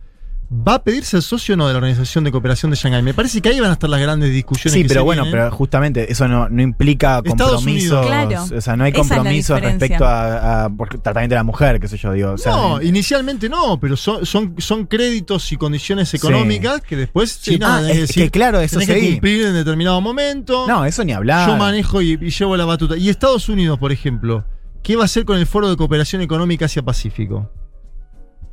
[0.50, 3.04] ¿Va a pedir ser socio o no de la Organización de Cooperación de Shanghái?
[3.04, 4.72] Me parece que ahí van a estar las grandes discusiones.
[4.76, 5.42] Sí, que pero se bueno, vienen.
[5.42, 8.06] pero justamente eso no, no implica compromisos.
[8.08, 8.46] Claro.
[8.58, 11.98] O sea, no hay compromisos respecto a, a- por tratamiento de la mujer, qué sé
[11.98, 12.32] yo, digo.
[12.32, 16.96] O sea, no, en- inicialmente no, pero son, son, son créditos y condiciones económicas que
[16.96, 19.12] después China Ah, es decir, que claro, eso tenés que sí.
[19.12, 20.66] cumplir en determinado momento.
[20.66, 21.50] no, eso ni hablar.
[21.50, 22.96] Yo manejo y, y llevo la batuta.
[22.96, 24.46] Y Estados Unidos, por ejemplo,
[24.88, 27.52] ¿qué va a hacer con el Foro de Cooperación Económica Asia-Pacífico?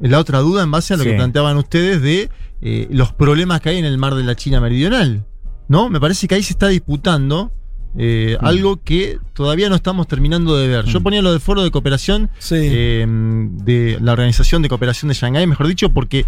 [0.00, 1.10] Es la otra duda en base a lo Sí.
[1.10, 2.28] que planteaban ustedes de
[2.60, 5.24] eh, los problemas que hay en el mar de la China Meridional.
[5.68, 5.88] ¿No?
[5.90, 7.52] Me parece que ahí se está disputando
[7.96, 8.44] eh, Mm.
[8.44, 10.84] algo que todavía no estamos terminando de ver.
[10.86, 11.02] Yo Mm.
[11.04, 12.56] ponía lo del Foro de Cooperación Sí.
[12.58, 16.26] eh, de la Organización de Cooperación de Shanghái, mejor dicho, porque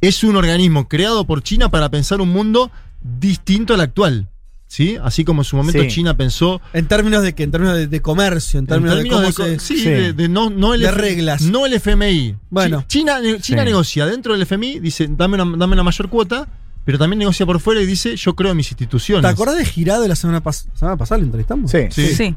[0.00, 2.70] es un organismo creado por China para pensar un mundo
[3.02, 4.30] distinto al actual.
[4.72, 4.96] ¿Sí?
[5.02, 5.88] Así como en su momento Sí.
[5.88, 9.02] China pensó En términos de que, en términos de, de comercio, en en términos, de
[9.02, 9.58] de, cómo se.
[9.58, 9.84] sí, sí.
[9.84, 11.42] de, de no, no el De reglas.
[11.42, 12.36] No el FMI.
[12.48, 12.80] Bueno.
[12.88, 13.66] Chi- China, China Sí.
[13.66, 16.48] negocia dentro del FMI, dice, dame una, dame una mayor cuota,
[16.86, 19.20] pero también negocia por fuera y dice, yo creo en mis instituciones.
[19.20, 21.18] ¿Te acordás de Girado de la semana, pas- semana pasada?
[21.18, 21.70] ¿Lo entrevistamos?
[21.70, 21.80] Sí.
[21.90, 22.14] Sí.
[22.14, 22.34] Sí.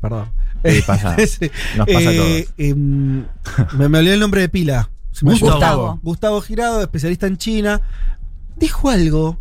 [0.00, 0.28] Perdón.
[0.64, 1.16] Sí, pasa.
[1.26, 1.50] Sí.
[1.76, 3.24] Nos pasa a Eh, em,
[3.76, 4.88] me, me olvidé el nombre de pila.
[5.20, 5.50] Gustavo.
[5.50, 6.00] Gustavo.
[6.04, 7.80] Gustavo Girado, especialista en China.
[8.56, 9.40] Dijo algo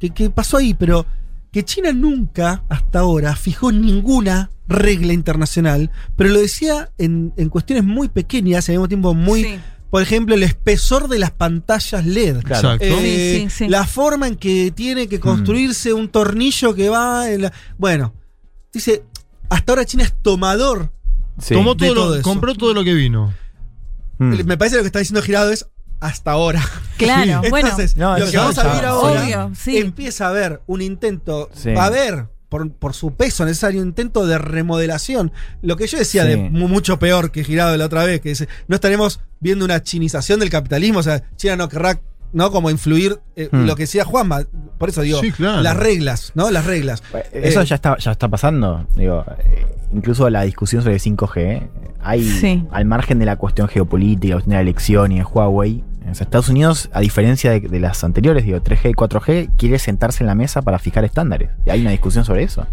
[0.00, 1.04] que, que pasó ahí, pero
[1.52, 7.84] que China nunca, hasta ahora, fijó ninguna regla internacional, pero lo decía en, en cuestiones
[7.84, 9.44] muy pequeñas y al mismo tiempo muy.
[9.44, 9.60] Sí.
[9.90, 12.38] Por ejemplo, el espesor de las pantallas LED.
[12.42, 12.72] Claro.
[12.72, 12.86] Exacto.
[12.98, 13.68] Eh, Sí, sí, sí.
[13.68, 17.52] La forma en que tiene que construirse un tornillo que va en la.
[17.76, 18.14] Bueno,
[18.72, 19.04] dice,
[19.50, 20.90] hasta ahora China es tomador.
[21.38, 21.52] Sí.
[21.52, 22.22] Tomó de todo, todo lo- eso.
[22.22, 23.34] compró todo lo que vino.
[24.18, 24.44] Mm.
[24.46, 25.66] Me parece que lo que está diciendo Girado es
[26.02, 26.62] hasta ahora.
[26.98, 27.68] Claro, bueno.
[27.68, 29.78] Entonces, No, lo que vamos a vivir ahora Obvio, sí.
[29.78, 31.72] empieza a haber un intento, Sí.
[31.72, 35.32] va a haber por, por su peso necesario un intento de remodelación.
[35.62, 36.28] Lo que yo decía Sí.
[36.30, 39.82] de mu- mucho peor que Girado la otra vez, que dice, no estaremos viendo una
[39.82, 42.00] chinización del capitalismo, o sea, China no querrá
[42.34, 42.50] ¿no?
[42.50, 43.66] Como influir eh, Hmm.
[43.66, 44.44] lo que decía Juanma.
[44.78, 45.60] Por eso digo, Sí, claro.
[45.60, 46.50] las reglas, ¿no?
[46.50, 47.02] Las reglas.
[47.30, 48.86] Eso Eh, ya está, ya está pasando.
[48.96, 51.68] Digo, eh, incluso la discusión sobre 5G, eh,
[52.02, 52.64] hay Sí.
[52.70, 55.84] al margen de la cuestión geopolítica, la cuestión de la elección y de Huawei.
[56.10, 60.34] Estados Unidos, a diferencia de, las anteriores, digo, 3G y 4G, quiere sentarse en la
[60.34, 61.50] mesa para fijar estándares.
[61.66, 62.66] Y hay una discusión sobre eso.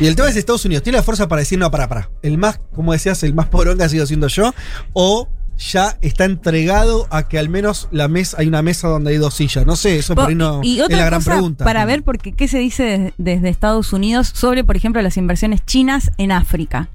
[0.00, 0.82] Y el tema es Estados Unidos.
[0.82, 2.10] ¿Tiene la fuerza para decir, no, para, para?
[2.22, 4.54] El más, como decías, el más poronga ha sido siendo yo.
[4.92, 9.16] O ya está entregado a que al menos la mesa, hay una mesa donde hay
[9.18, 9.66] dos sillas.
[9.66, 11.64] No sé, eso por ahí no y es otra la gran cosa pregunta.
[11.64, 15.64] para ver porque qué se dice des- desde Estados Unidos sobre, por ejemplo, las inversiones
[15.66, 16.88] chinas en África.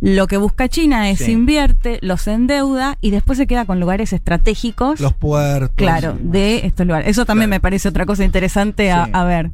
[0.00, 1.30] Lo que busca China es Sí.
[1.32, 4.98] invierte, los endeuda y después se queda con lugares estratégicos.
[5.00, 5.70] Los puertos.
[5.76, 7.08] claro, de estos lugares.
[7.08, 9.10] Eso también me parece otra cosa interesante a, Sí.
[9.14, 9.50] a ver.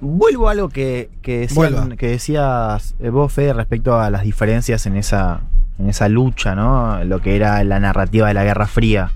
[0.00, 4.86] Vuelvo a algo que, que, decían- que decías eh, vos, Fede, respecto a las diferencias
[4.86, 5.42] en esa,
[5.78, 7.02] en esa lucha, ¿no?
[7.04, 9.10] Lo que era la narrativa de la Guerra Fría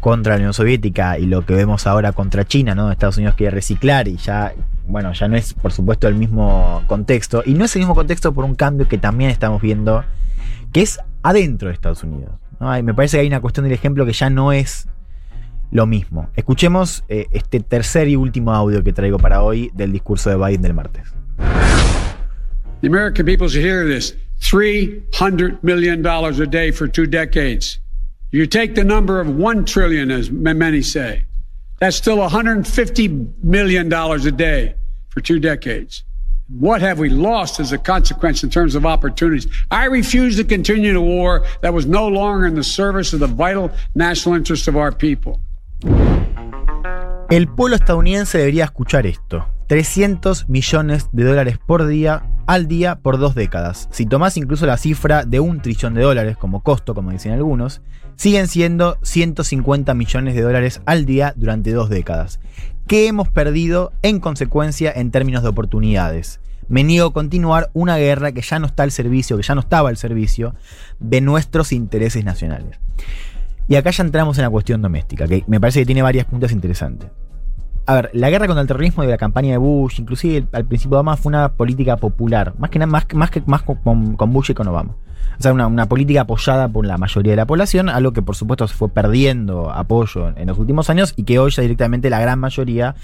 [0.00, 2.92] contra la Unión Soviética y lo que vemos ahora contra China, ¿no?
[2.92, 4.52] Estados Unidos quiere reciclar y ya,
[4.86, 7.42] bueno, ya no es, por supuesto, el mismo contexto.
[7.46, 10.04] Y no es el mismo contexto por un cambio que también estamos viendo,
[10.72, 12.34] que es adentro de Estados Unidos.
[12.60, 14.88] me parece que hay una cuestión del ejemplo que ya no es
[15.70, 16.28] lo mismo.
[16.36, 20.62] Escuchemos eh, este tercer y último audio que traigo para hoy del discurso de Biden
[20.62, 21.14] del martes.
[22.82, 24.14] The American people should hear this.
[24.40, 27.78] $300 million a day for two decades.
[28.30, 31.24] You take the number of 1 trillion, as many say.
[31.78, 34.74] That's still $150 million a day
[35.08, 36.02] for two decades.
[36.48, 39.46] What have we lost as a consequence in terms of opportunities?
[39.70, 43.26] I refuse to continue a war that was no longer in the service of the
[43.26, 45.40] vital national interests of our people.
[47.34, 49.48] El pueblo estadounidense debería escuchar esto.
[49.66, 53.88] 300 millones de dólares por día al día por dos décadas.
[53.90, 57.82] Si tomás incluso la cifra de un trillón de dólares como costo, como dicen algunos,
[58.14, 62.38] siguen siendo 150 millones de dólares al día durante dos décadas.
[62.86, 66.38] ¿Qué hemos perdido en consecuencia en términos de oportunidades?
[66.68, 69.60] Me niego a continuar una guerra que ya no está al servicio, que ya no
[69.62, 70.54] estaba al servicio
[71.00, 72.78] de nuestros intereses nacionales.
[73.66, 76.52] Y acá ya entramos en la cuestión doméstica, que me parece que tiene varias puntas
[76.52, 77.10] interesantes.
[77.86, 80.96] A ver, la guerra contra el terrorismo de la campaña de Bush, inclusive al principio
[80.96, 84.50] de Obama, fue una política popular, más que nada, más, más que más con, Bush
[84.50, 84.94] y con Obama.
[85.38, 88.66] O sea, una, política apoyada por la mayoría de la población, algo que por supuesto
[88.68, 92.38] se fue perdiendo apoyo en, los últimos años y que hoy ya directamente la gran
[92.38, 92.94] mayoría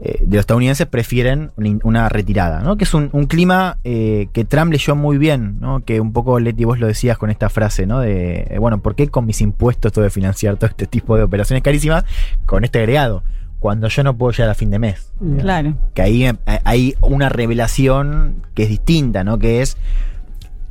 [0.00, 1.52] eh, de los estadounidenses prefieren
[1.84, 2.76] una retirada, ¿no?
[2.76, 5.84] Que es un, clima eh, que Trump leyó muy bien, ¿no?
[5.84, 8.00] Que un poco, Leti, vos lo decías con esta frase, ¿no?
[8.00, 11.22] De, eh, bueno, ¿por qué con mis impuestos tengo que financiar todo este tipo de
[11.22, 12.04] operaciones carísimas
[12.46, 13.22] con este agregado?
[13.60, 15.12] Cuando yo no puedo llegar a fin de mes.
[15.40, 15.74] Claro.
[15.94, 16.30] Que ahí
[16.64, 19.38] hay una revelación que es distinta, ¿no?
[19.38, 19.76] Que es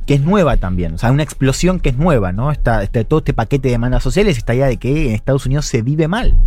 [0.06, 2.50] que es nueva también, o sea, una explosión que es nueva, ¿no?
[2.50, 5.66] Está, está todo este paquete de demandas sociales, esta idea de que en Estados Unidos
[5.66, 6.40] se vive mal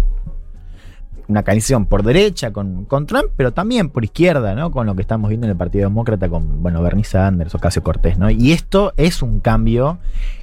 [1.32, 4.72] una coalición por derecha con, con, Trump, pero también por izquierda, ¿no?
[4.72, 8.18] Con lo que estamos viendo en el Partido Demócrata con, bueno, Bernie Sanders, Ocasio Cortés,
[8.18, 8.30] ¿no?
[8.30, 9.98] Y esto es un cambio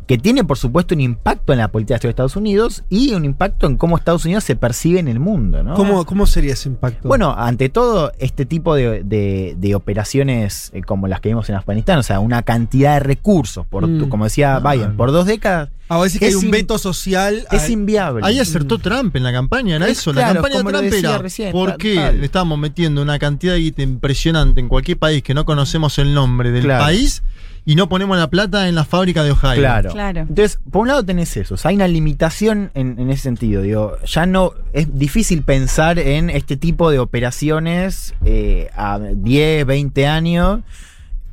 [0.09, 3.67] que tiene, por supuesto, un impacto en la política de Estados Unidos y un impacto
[3.67, 5.75] en cómo Estados Unidos se percibe en el mundo, ¿no?
[5.75, 7.07] ¿Cómo, cómo sería ese impacto?
[7.07, 11.57] Bueno, ante todo, este tipo de, de, de operaciones eh, como las que vimos en
[11.57, 14.09] Afganistán, o sea, una cantidad de recursos, por, mm.
[14.09, 17.47] como decía ah, Biden, por dos décadas, a veces que hay un veto social.
[17.51, 18.23] Es inviable.
[18.25, 20.15] Ahí acertó Trump en la campaña, era eso.
[20.15, 23.83] la campaña de Trump era recién, ¿por qué le estábamos metiendo una cantidad de guita
[23.83, 26.85] impresionante en cualquier país que no conocemos el nombre del claro.
[26.85, 27.23] país?
[27.69, 29.57] Y no ponemos la plata en la fábrica de Ohio.
[29.57, 29.93] Claro.
[29.93, 30.21] claro.
[30.23, 33.61] Entonces, por un lado tenés eso, o sea, hay una limitación en, en, ese sentido.
[33.61, 40.07] Digo, ya no es difícil pensar en este tipo de operaciones eh, a 10, 20
[40.07, 40.61] años.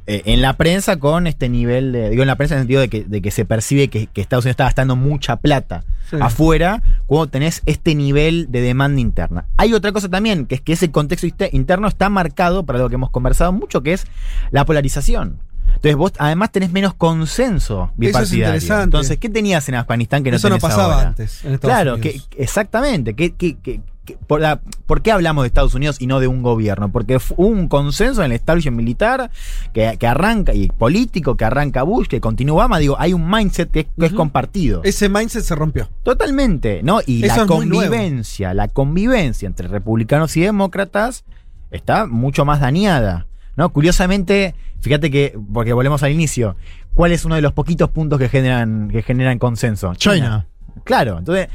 [0.08, 2.10] Eh, en la prensa con este nivel de.
[2.10, 4.20] Digo, en la prensa en el sentido de que, de que se percibe que, que,
[4.20, 6.18] Estados Unidos está gastando mucha plata sí.
[6.20, 9.46] afuera cuando tenés este nivel de demanda interna.
[9.56, 12.96] Hay otra cosa también, que es que ese contexto interno está marcado, para lo que
[12.96, 14.06] hemos conversado mucho, que es
[14.52, 15.40] la polarización.
[15.68, 18.56] Entonces vos además tenés menos consenso bipartidario.
[18.56, 21.08] Eso es Entonces, ¿qué tenías en Afganistán que no Eso tenés no pasaba ahora?
[21.10, 21.44] antes.
[21.46, 23.14] En claro, que, exactamente.
[23.16, 23.82] Que, que, que,
[24.28, 26.92] por, la, ¿Por qué hablamos de Estados Unidos y no de un gobierno?
[26.92, 29.32] Porque hubo un consenso en el establishment militar
[29.74, 32.80] que, arranca, y político, que arranca Bush, que continúa Obama.
[32.80, 34.06] Digo, hay un mindset que, uh -huh.
[34.06, 34.82] es compartido.
[34.84, 35.90] Ese mindset se rompió.
[36.04, 37.00] Totalmente, ¿no?
[37.06, 41.26] Y Eso la convivencia, la convivencia entre republicanos y demócratas
[41.72, 43.28] está mucho más dañada.
[43.56, 43.70] ¿No?
[43.70, 46.56] Curiosamente, fíjate que, porque volvemos al inicio,
[46.94, 49.94] ¿cuál es uno de los poquitos puntos que generan, que generan consenso?
[49.96, 50.16] China.
[50.16, 50.48] China.
[50.84, 51.50] Claro, entonces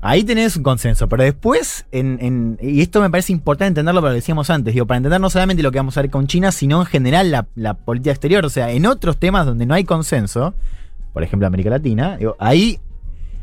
[0.00, 4.10] ahí tenés un consenso, pero después, en, en, y esto me parece importante entenderlo, pero
[4.10, 6.52] lo decíamos antes, digo, para entender no solamente lo que vamos a ver con China,
[6.52, 9.84] sino en general la, la política exterior, o sea, en otros temas donde no hay
[9.84, 10.54] consenso,
[11.12, 12.80] por ejemplo América Latina, digo, ahí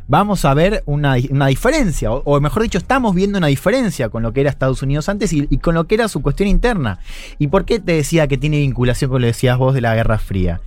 [0.08, 4.24] vamos a ver una, una diferencia, o, o, mejor dicho, estamos viendo una diferencia con
[4.24, 7.00] lo que era Estados Unidos antes y, y, con lo que era su cuestión interna.
[7.38, 9.96] ¿Y por qué te decía que tiene vinculación con lo que decías vos de la
[9.96, 10.62] Guerra Fría?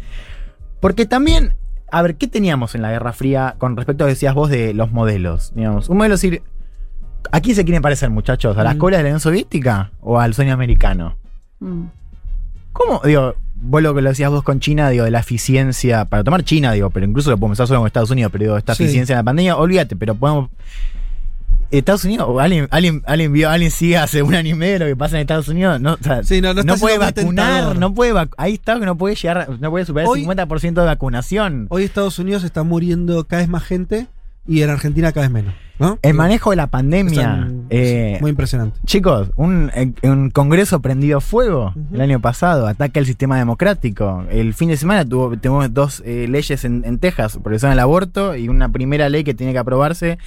[0.81, 1.55] Porque también,
[1.91, 4.51] a ver, ¿qué teníamos en la Guerra Fría con respecto a lo que decías vos
[4.51, 5.53] de los modelos?
[5.55, 6.43] Digamos, un modelo decir,
[7.33, 8.57] ¿a quién se quieren parecer, muchachos?
[8.57, 11.17] ¿A la escuela de la Unión Soviética o al sueño americano?
[11.61, 11.85] Mm.
[12.73, 13.01] ¿Cómo?
[13.05, 16.45] Digo, vos lo que lo decías vos con China, digo, de la eficiencia, para tomar
[16.45, 18.85] China, digo, pero incluso lo podemos usar solo con Estados Unidos, pero digo, esta sí.
[18.85, 20.51] eficiencia en la pandemia, olvídate, pero podemos.
[21.71, 24.97] Estados Unidos, alguien, alguien, alguien vio, alguien sigue hace un año y medio lo que
[24.97, 28.11] pasa en Estados Unidos, no, o sea, sí, no, no, no puede vacunar, no puede
[28.11, 31.67] vac ahí está que no puede llegar, no puede superar hoy, el 50% de vacunación.
[31.69, 34.09] Hoy Estados Unidos está muriendo cada vez más gente
[34.49, 35.55] y en Argentina cada vez menos.
[35.81, 35.99] ¿No?
[36.03, 37.23] El manejo de la pandemia.
[37.23, 38.79] Están, eh, muy impresionante.
[38.85, 41.95] Chicos, un, un congreso prendido fuego uh -huh.
[41.95, 44.25] el año pasado, ataca el sistema democrático.
[44.31, 48.37] El fin de semana tuvo, tuvimos dos eh, leyes en, en Texas por el aborto
[48.37, 50.19] y una primera ley que tiene que aprobarse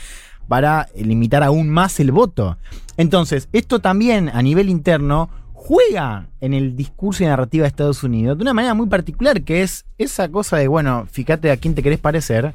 [0.48, 2.58] para limitar aún más el voto.
[2.98, 8.38] Entonces, esto también a nivel interno juega en el discurso y narrativa de Estados Unidos
[8.38, 11.82] de una manera muy particular, que es esa cosa de, bueno, fíjate a quién te
[11.82, 12.54] querés parecer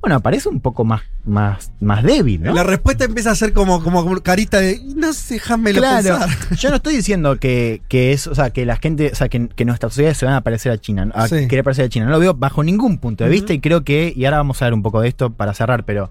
[0.00, 2.54] bueno, parece un poco más, más, más débil, ¿no?
[2.54, 6.28] La respuesta empieza a ser como, como, como carita de, no sé, déjamelo Claro, pensar.
[6.58, 9.48] yo no estoy diciendo que, que es, o sea, que la gente, o sea, que,
[9.48, 11.48] que nuestras sociedades se van a parecer a China, a Sí.
[11.48, 12.06] querer parecer a China.
[12.06, 14.66] No lo veo bajo ningún punto de vista y creo que, y ahora vamos a
[14.66, 16.10] ver un poco de esto para cerrar, pero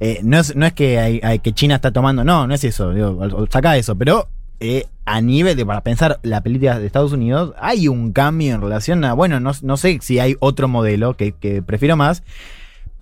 [0.00, 2.64] eh, no, es, no es que, hay, hay- que China está tomando, no, no es
[2.64, 4.28] eso, digo, saca eso, pero
[4.58, 8.60] eh, a nivel de, para pensar la política de Estados Unidos, hay un cambio en
[8.60, 12.22] relación a, bueno, no, no sé si hay otro modelo que, que prefiero más.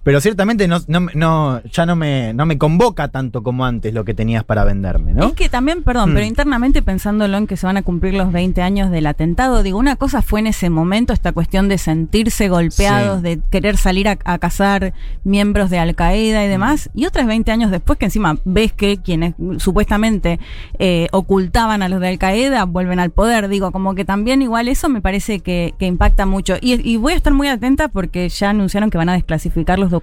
[0.08, 4.06] Pero ciertamente no, no, no- ya no me, no me convoca tanto como antes lo
[4.06, 5.26] que tenías para venderme, ¿no?
[5.26, 6.14] Es que también, perdón, Hmm.
[6.14, 9.78] pero internamente pensándolo en que se van a cumplir los 20 años del atentado, digo,
[9.78, 13.22] una cosa fue en ese momento esta cuestión de sentirse golpeados, Sí.
[13.22, 14.94] de querer salir a, a cazar
[15.24, 18.96] miembros de Al Qaeda y demás, y otras 20 años después que encima ves que
[19.02, 20.40] quienes supuestamente
[20.78, 24.68] eh, ocultaban a los de Al Qaeda vuelven al poder, digo, como que también igual
[24.68, 26.54] eso me parece que, que impacta mucho.
[26.62, 29.90] Y, y voy a estar muy atenta porque ya anunciaron que van a desclasificar los
[29.90, 29.97] documentos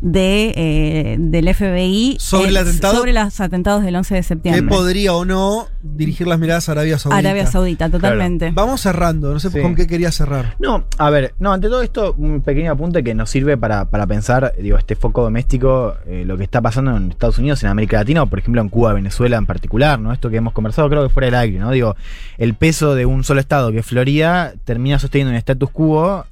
[0.00, 2.94] de, eh, del FBI Sobre el atentado.
[2.96, 4.76] sobre los atentados del 11 de Que septiembre.
[4.76, 7.18] podría o no dirigir las miradas a Arabia Saudita.
[7.18, 8.50] Arabia Saudita, totalmente.
[8.52, 9.60] Vamos cerrando, no sé Sí.
[9.60, 10.56] con qué quería cerrar.
[10.58, 14.06] No, a ver, no, ante todo esto, un pequeño apunte que nos sirve para, para
[14.06, 17.98] pensar, digo, este foco doméstico, eh, lo que está pasando en Estados Unidos, en América
[17.98, 20.12] Latina, o por ejemplo en Cuba, Venezuela en particular, ¿no?
[20.12, 21.70] Esto que hemos conversado, creo que fuera del aire, ¿no?
[21.70, 21.94] Digo,
[22.38, 26.26] el peso de un solo estado, que es Florida, termina sosteniendo un status quo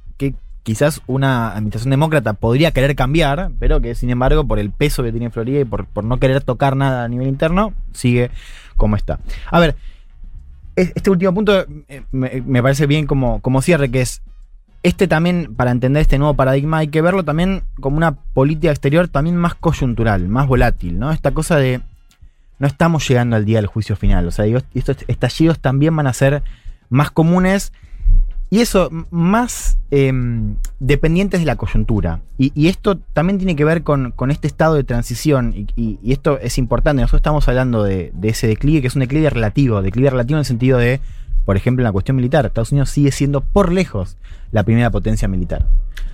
[0.63, 5.11] quizás una administración demócrata podría querer cambiar, pero que sin embargo, por el peso que
[5.11, 8.29] tiene Florida y por, por no querer tocar nada a nivel interno, sigue
[8.77, 9.19] como está.
[9.49, 9.75] A ver,
[10.75, 14.21] es- este último punto eh, me, parece bien como, como cierre, que es
[14.83, 19.07] este también, para entender este nuevo paradigma, hay que verlo también como una política exterior
[19.07, 21.11] también más coyuntural, más volátil, ¿no?
[21.11, 21.81] Esta cosa de
[22.57, 24.27] no estamos llegando al día del juicio final.
[24.27, 26.41] O sea, estos estallidos también van a ser
[26.89, 27.73] más comunes
[28.51, 32.19] y eso, más em, dependientes de la coyuntura.
[32.37, 36.37] Y, y esto también tiene que ver con, con este estado de transición, y esto
[36.37, 37.01] es importante.
[37.01, 39.81] Nosotros estamos hablando de, de ese declive, que es un declive relativo.
[39.81, 40.99] Declive relativo en el sentido de,
[41.51, 42.45] por ejemplo, en la cuestión militar.
[42.45, 44.15] Estados Unidos sigue siendo por lejos
[44.53, 45.67] la primera potencia militar.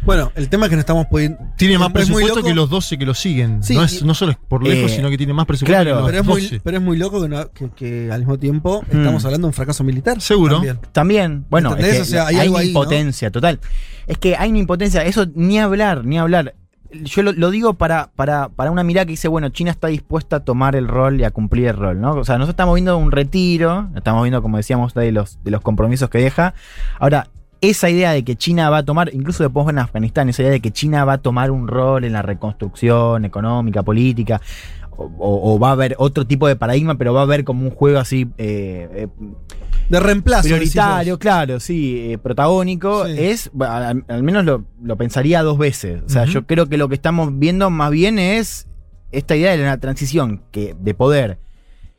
[0.04, 1.38] Bueno, el tema es que no estamos pudiendo.
[1.58, 3.62] Tiene más presupuesto que los 12 que lo siguen.
[3.62, 5.84] Sí, no, es, y- no solo es por lejos, Eh, sino que tiene más presupuesto
[5.84, 6.50] claro, que los Pero es, 12.
[6.56, 8.98] muy, pero es muy loco que, no- que- que al mismo tiempo Mm.
[8.98, 10.20] estamos hablando de un fracaso militar.
[10.20, 10.56] Seguro.
[10.56, 10.80] también.
[10.92, 12.80] También, bueno, es que O sea, hay hay, algo una ahí, ¿no?
[12.80, 13.60] impotencia, total.
[14.08, 16.56] Es que hay una impotencia, eso ni hablar, ni hablar.
[16.92, 20.40] Yo lo, digo para, para, para una mirada que dice, bueno, China está dispuesta a
[20.42, 22.12] tomar el rol y a cumplir el rol, ¿no?
[22.12, 25.62] O sea, nosotros estamos viendo un retiro, estamos viendo, como decíamos, de los, de los
[25.62, 26.54] compromisos que deja.
[27.00, 27.28] Ahora,
[27.62, 30.60] esa idea de que China va a tomar, incluso después en Afganistán, esa idea de
[30.60, 34.42] que China va a tomar un rol en la reconstrucción económica, política,
[34.98, 38.00] o, va a haber otro tipo de paradigma, pero va a haber como un juego
[38.00, 39.08] así eh, eh,
[39.90, 40.44] De reemplazo.
[40.48, 43.14] prioritario, claro, sí, eh, protagónico, Sí.
[43.18, 46.02] es, al, al menos lo, lo pensaría dos veces.
[46.06, 48.68] O sea, yo creo que lo que estamos viendo más bien es
[49.12, 51.38] esta idea de la transición que, de poder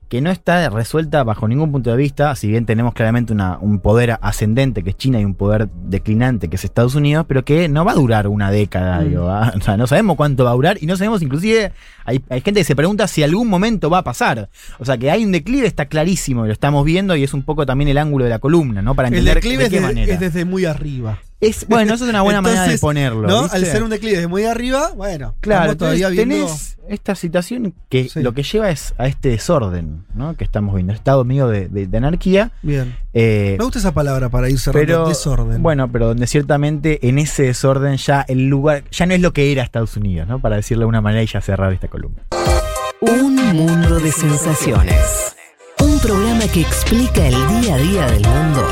[0.08, 3.78] que no está resuelta bajo ningún punto de vista, si bien tenemos claramente una- un
[3.78, 7.68] poder ascendente que es China y un poder declinante que es Estados Unidos, pero que
[7.68, 9.08] no va a durar una década, Mm.
[9.08, 9.52] digo, ¿ah?
[9.54, 11.72] o sea, no sabemos cuánto va a durar y no sabemos inclusive,
[12.06, 14.48] hay, hay gente que se pregunta si algún momento va a pasar,
[14.78, 17.42] o sea que hay un declive, está clarísimo, y lo estamos viendo y es un
[17.42, 18.94] poco también el ángulo de la columna, ¿no?
[18.94, 20.12] Para El entender declive de es, qué de- manera.
[20.14, 21.18] es desde muy arriba.
[21.40, 23.48] Es- bueno, eso es una buena manera de ponerlo.
[23.50, 26.34] Al ser un declive desde muy arriba, bueno, Claro, todavía viendo.
[26.34, 28.22] tenés esta situación que Sí.
[28.22, 30.34] lo que lleva es a este desorden, ¿no?
[30.36, 32.50] Que estamos viendo, estado medio de, de- de anarquía.
[32.62, 32.96] Bien.
[33.14, 34.84] eh, Me gusta esa palabra para ir cerrando.
[34.86, 35.62] pero desorden.
[35.62, 39.52] bueno, pero donde ciertamente en ese desorden ya el lugar ya no es lo que
[39.52, 40.40] era Estados Unidos, ¿no?
[40.40, 42.22] Para decirlo de una manera y ya cerrar esta columna.
[43.00, 45.34] Un mundo de sensaciones.
[45.80, 48.66] Un programa que explica el día a día del mundo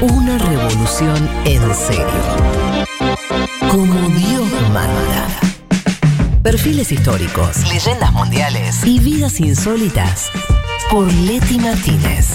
[0.00, 2.06] una revolución en serio.
[3.68, 5.26] Como Dios manda.
[6.42, 10.30] Perfiles históricos, leyendas mundiales y vidas insólitas
[10.90, 12.28] por Leti Martínez.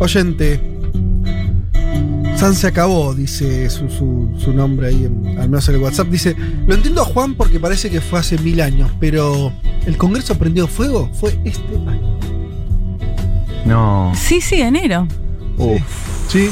[0.00, 0.60] Oyente.
[2.36, 6.08] San se acabó, dice su, su- su nombre ahí, en- al menos en el WhatsApp.
[6.08, 6.34] Dice,
[6.66, 9.52] lo entiendo a Juan porque parece que fue hace mil años, pero
[9.86, 11.10] ¿el Congreso prendió fuego?
[11.12, 12.18] Fue este año.
[13.66, 14.12] No.
[14.16, 15.06] Sí, sí, enero.
[16.28, 16.48] Sí.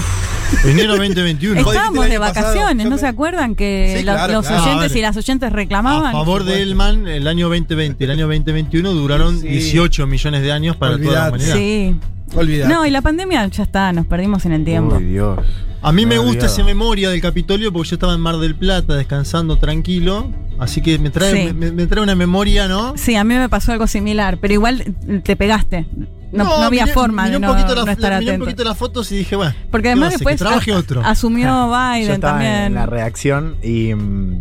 [0.64, 1.58] Enero 2021.
[1.60, 2.48] Estábamos de pasado.
[2.54, 4.62] vacaciones, ¿no se acuerdan que Sí, los, claro, los claro.
[4.64, 6.06] oyentes y las oyentes reclamaban?
[6.08, 9.48] A favor de Elman, el año 2020 y el año 2021 duraron Sí.
[9.48, 11.54] 18 millones de años para toda la humanidad.
[11.56, 11.94] Sí.
[12.34, 12.72] Olvídate.
[12.72, 14.96] No, y la pandemia ya está, nos perdimos en el tiempo.
[14.96, 15.38] Uy, Dios.
[15.80, 18.94] A mí Me gusta esa memoria del Capitolio porque yo estaba en Mar del Plata
[18.96, 20.28] descansando tranquilo.
[20.58, 21.54] Así que me trae, Sí.
[21.54, 22.94] me, me trae una memoria, ¿no?
[22.96, 24.82] Sí, a mí me pasó algo similar, pero igual
[25.22, 25.86] te pegaste.
[26.32, 28.32] No, no había miré- forma miré de un no, poquito la- no estar la- miré
[28.32, 29.54] un poquito las fotos y dije, bueno.
[29.70, 31.00] Porque ¿qué además después Que trabaje a- otro.
[31.04, 32.54] asumió Yo Biden estaba también.
[32.64, 33.94] en la redacción y.
[33.94, 34.40] mm,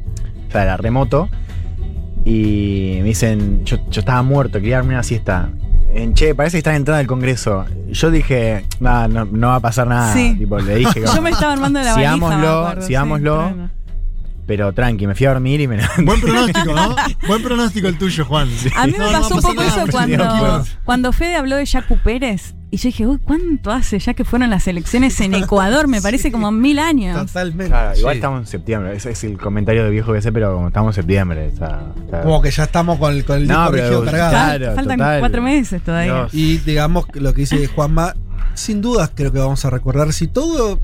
[0.50, 1.30] O sea, era remoto.
[2.26, 3.64] Y me dicen.
[3.64, 5.50] Yo, yo estaba muerto, quería darme una siesta.
[5.94, 7.66] En, che, parece que están entrando al Congreso.
[7.90, 10.14] Yo dije, "Nah, no, no va a pasar nada.
[10.14, 10.36] Sí.
[10.38, 12.14] Tipo, le dije, Yo me estaba armando la valija.
[12.14, 13.44] Sigámoslo, acuerdo, sí, sigámoslo.
[13.46, 13.70] tremendo.
[14.46, 15.78] Pero tranqui, me fui a dormir y me.
[16.04, 16.96] Buen pronóstico, ¿no?
[17.28, 18.48] Buen pronóstico el tuyo, Juan.
[18.76, 21.56] A mí me No, no pasó un pasa poco nada, eso cuando, cuando Fede habló
[21.58, 22.54] de Jacu Pérez.
[22.78, 25.88] Y yo dije, uy, ¿cuánto hace ya que fueron las elecciones en Ecuador?
[25.88, 27.18] Me parece como mil años.
[27.26, 27.70] Totalmente.
[27.72, 28.18] Claro, igual Sí.
[28.20, 28.96] estamos en septiembre.
[28.96, 31.48] Ese es el comentario de viejo que sé, pero como estamos en septiembre.
[31.48, 34.30] está- está- Como que ya estamos con el, con el No, disco cargado.
[34.30, 35.20] Claro, Faltan total.
[35.22, 36.14] cuatro meses todavía.
[36.14, 36.34] Dios.
[36.36, 38.16] Y digamos que lo que dice Juanma,
[38.54, 40.80] sin dudas creo que vamos a recordar si todo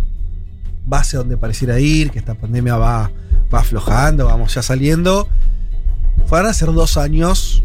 [0.92, 3.12] va hacia donde pareciera ir, que esta pandemia va,
[3.54, 5.28] va aflojando, vamos ya saliendo.
[6.28, 7.64] Van a ser dos años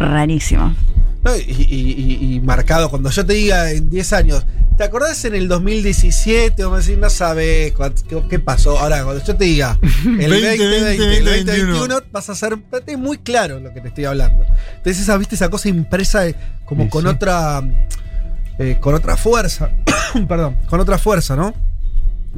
[0.00, 0.74] Rarísimo.
[1.22, 1.36] ¿no?
[1.36, 2.88] y, y- y- y marcado.
[2.90, 4.46] Cuando yo te diga en 10 años,
[4.78, 6.64] ¿te acordás en el 2017?
[6.64, 7.74] O me decís, no sabes
[8.08, 8.78] qué, qué pasó.
[8.78, 12.98] Ahora, cuando yo te diga el 2020, 2020, el 2021, 2021, vas a ser es
[12.98, 14.44] muy claro lo que te estoy hablando.
[14.78, 17.08] Entonces, esa, viste, esa cosa impresa de- como Sí, con sí.
[17.08, 17.62] otra.
[18.58, 19.70] eh, con otra fuerza.
[20.28, 21.52] Perdón, con otra fuerza, ¿no?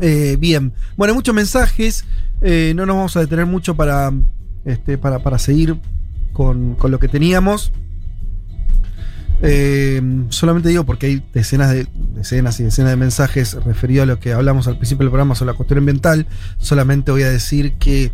[0.01, 0.73] Eh, bien.
[0.97, 2.05] Bueno, muchos mensajes.
[2.41, 4.11] eh, no nos vamos a detener mucho para,
[4.65, 5.77] este, para, para seguir
[6.33, 7.73] con, con lo que teníamos.
[9.45, 14.21] Eh, solamente digo porque hay decenas de decenas y decenas de mensajes referidos a lo
[14.21, 16.27] que hablamos al principio del programa sobre la cuestión ambiental.
[16.59, 18.13] Solamente voy a decir que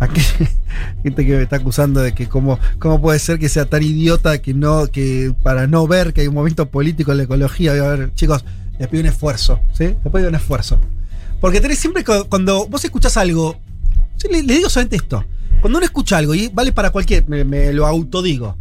[0.00, 0.20] aquí
[1.02, 4.42] gente que me está acusando de que cómo, cómo puede ser que sea tan idiota
[4.42, 7.72] que no que para no ver que hay un movimiento político en la ecología.
[8.14, 8.44] Chicos,
[8.78, 9.84] les pido un esfuerzo, ¿sí?
[10.04, 10.78] Les pido un esfuerzo.
[11.40, 13.58] Porque tenés siempre cu- cuando vos escuchás algo,
[14.30, 15.24] le, le digo solamente esto.
[15.60, 18.56] Cuando uno escucha algo, y vale para cualquier, me, me lo autodigo.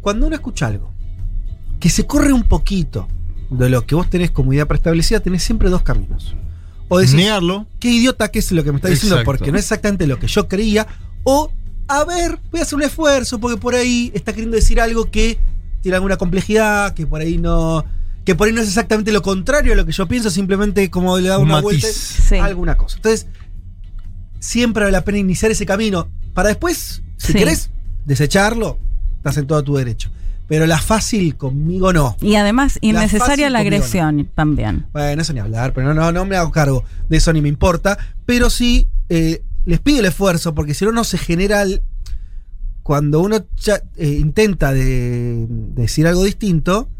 [0.00, 0.92] Cuando uno escucha algo
[1.80, 3.08] que se corre un poquito
[3.50, 6.34] de lo que vos tenés como idea preestablecida, tenés siempre dos caminos.
[6.88, 7.66] O decís, Negarlo.
[7.80, 9.26] qué idiota que es lo que me está diciendo, Exacto.
[9.26, 10.86] porque no es exactamente lo que yo creía.
[11.24, 11.50] O,
[11.88, 15.38] a ver, voy a hacer un esfuerzo, porque por ahí está queriendo decir algo que
[15.82, 17.84] tiene alguna complejidad, que por ahí no.
[18.24, 21.18] Que por ahí no es exactamente lo contrario a lo que yo pienso, simplemente como
[21.18, 21.64] le da Un una matiz.
[21.64, 22.36] vuelta Sí.
[22.36, 22.96] a alguna cosa.
[22.96, 23.26] Entonces,
[24.40, 26.08] siempre vale la pena iniciar ese camino.
[26.34, 27.38] Para después, si Sí.
[27.38, 27.70] querés
[28.04, 28.78] desecharlo,
[29.16, 30.10] estás en todo tu derecho.
[30.46, 32.16] Pero la fácil conmigo no.
[32.20, 34.84] Y además, innecesaria la agresión también.
[34.92, 37.48] Bueno, eso ni hablar, pero no, no, no me hago cargo de eso ni me
[37.48, 37.96] importa.
[38.26, 41.62] Pero sí eh, les pido el esfuerzo, porque si no, no se genera.
[41.62, 41.80] el-
[42.82, 46.90] cuando uno ya, eh, intenta de, decir algo distinto,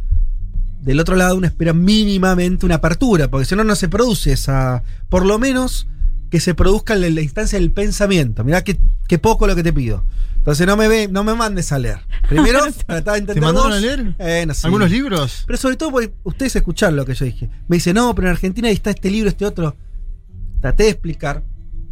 [0.81, 4.83] del otro lado uno espera mínimamente una apertura, porque si no, no se produce esa.
[5.11, 5.87] Por lo menos
[6.35, 8.43] que se produzca en la instancia del pensamiento.
[8.43, 10.03] Mirá qué, qué poco lo que te pido.
[10.39, 12.01] Entonces no me ve, no me mandes a leer.
[12.29, 12.59] Primero,
[12.89, 13.79] tratar de ¿Te mandaron vos.
[13.79, 14.17] a leer?
[14.19, 14.67] Eh, no sé.
[14.67, 15.45] ¿Algunos libros?
[15.47, 17.49] Pero sobre todo porque ustedes escucharon lo que yo dije.
[17.69, 19.77] Me dice, no, pero en Argentina está este libro, este otro.
[20.61, 21.45] Traté de explicar,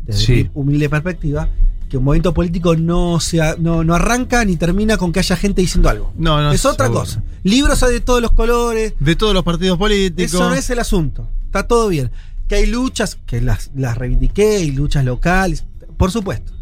[0.03, 0.33] desde Sí.
[0.33, 1.49] mi humilde perspectiva,
[1.89, 5.37] que un movimiento político no, se ha- no, no arranca ni termina con que haya
[5.37, 6.13] gente diciendo algo.
[6.19, 6.51] No, no.
[6.51, 7.03] es otra seguro.
[7.03, 7.23] cosa.
[7.45, 8.95] Libros hay de todos los colores.
[8.99, 10.35] De todos los partidos políticos.
[10.35, 11.29] Eso no es el asunto.
[11.47, 12.11] Está todo bien.
[12.53, 15.65] Que hay luchas, que las, las reivindiqué, y luchas locales,
[15.97, 16.53] por supuesto.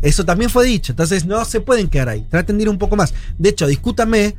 [0.00, 0.92] Eso también fue dicho.
[0.92, 2.24] Entonces no se pueden quedar ahí.
[2.30, 3.12] Traten de ir un poco más.
[3.36, 4.36] De hecho, discútame,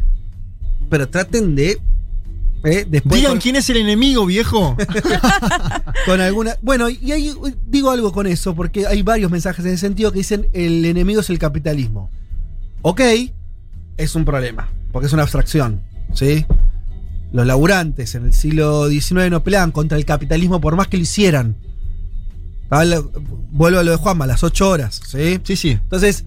[0.89, 1.77] pero traten de.
[2.63, 4.77] eh, después Digan con, quién es el enemigo, viejo.
[6.05, 6.55] con alguna.
[6.61, 7.33] Bueno, y ahí
[7.65, 11.19] digo algo con eso, porque hay varios mensajes en ese sentido que dicen el enemigo
[11.19, 12.09] es el capitalismo.
[12.81, 13.01] Ok,
[13.97, 15.81] es un problema, porque es una abstracción.
[16.13, 16.45] ¿Sí?
[17.33, 21.03] Los laburantes en el siglo XIX no peleaban contra el capitalismo por más que lo
[21.03, 21.55] hicieran.
[22.69, 25.01] Vuelvo a lo de Juanma, las ocho horas.
[25.07, 25.39] ¿sí?
[25.43, 25.69] Sí, sí.
[25.71, 26.25] Entonces,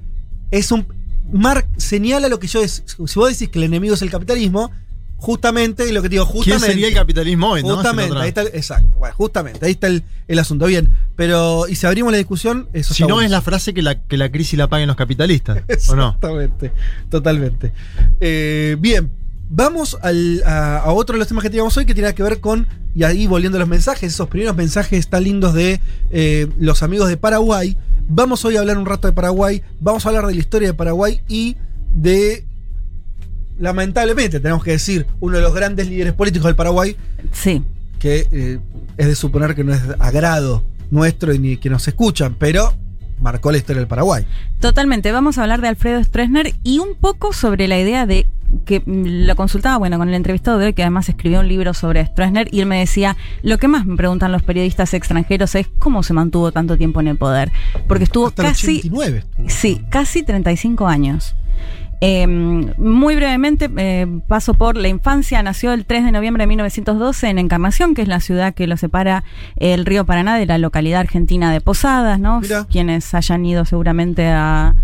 [0.50, 0.86] es un.
[1.32, 2.62] Mar, señala lo que yo.
[2.62, 4.70] es- si vos decís que el enemigo es el capitalismo,
[5.16, 6.66] justamente, lo que te digo, ¿Quién justamente.
[6.66, 7.62] sería el capitalismo hoy?
[7.62, 8.88] Justamente, ahí está el- exacto.
[8.98, 10.66] Bueno, justamente, ahí está el, el asunto.
[10.66, 11.68] Bien, pero.
[11.68, 13.26] Y si abrimos la discusión, eso Si no bueno.
[13.26, 15.58] es la frase que la, que la crisis la paguen los capitalistas,
[15.88, 16.08] ¿o no?
[16.16, 16.72] Exactamente,
[17.10, 17.72] totalmente.
[18.18, 19.10] Eh, bien,
[19.50, 22.40] vamos al- a, a otro de los temas que teníamos hoy que tiene que ver
[22.40, 26.82] con, y ahí volviendo a los mensajes, esos primeros mensajes tan lindos de eh, los
[26.82, 27.76] amigos de Paraguay.
[28.08, 30.74] Vamos hoy a hablar un rato de Paraguay, vamos a hablar de la historia de
[30.74, 31.56] Paraguay y
[31.94, 32.44] de,
[33.58, 36.96] lamentablemente, tenemos que decir, uno de los grandes líderes políticos del Paraguay,
[37.32, 37.62] Sí.
[37.98, 38.58] que eh,
[38.96, 42.74] es de suponer que no es agrado nuestro y ni que nos escuchan, pero
[43.20, 44.26] marcó la historia del Paraguay.
[44.60, 45.12] Totalmente.
[45.12, 48.26] Vamos a hablar de Alfredo Stroessner y un poco sobre la idea de
[48.64, 52.04] que lo consultaba, bueno, con el entrevistado de hoy, que además escribió un libro sobre
[52.04, 56.02] Stroessner, y él me decía, lo que más me preguntan los periodistas extranjeros es cómo
[56.02, 57.52] se mantuvo tanto tiempo en el poder.
[57.86, 58.78] Porque estuvo Hasta casi...
[58.78, 59.48] 89 estuvo.
[59.48, 61.34] Sí, casi 35 años.
[62.02, 65.42] Eh, muy brevemente, eh, paso por la infancia.
[65.42, 68.78] Nació el 3 de noviembre de 1912 en Encarnación, que es la ciudad que lo
[68.78, 69.22] separa
[69.56, 72.40] el río Paraná de la localidad argentina de Posadas, ¿no?
[72.70, 74.74] Quienes hayan ido seguramente a,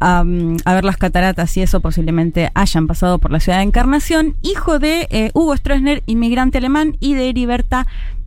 [0.00, 3.64] a, mm, a ver las cataratas y eso posiblemente hayan pasado por la ciudad de
[3.64, 4.36] Encarnación.
[4.42, 7.86] Hijo de eh, Hugo Stroessner, inmigrante alemán, y de Heriberta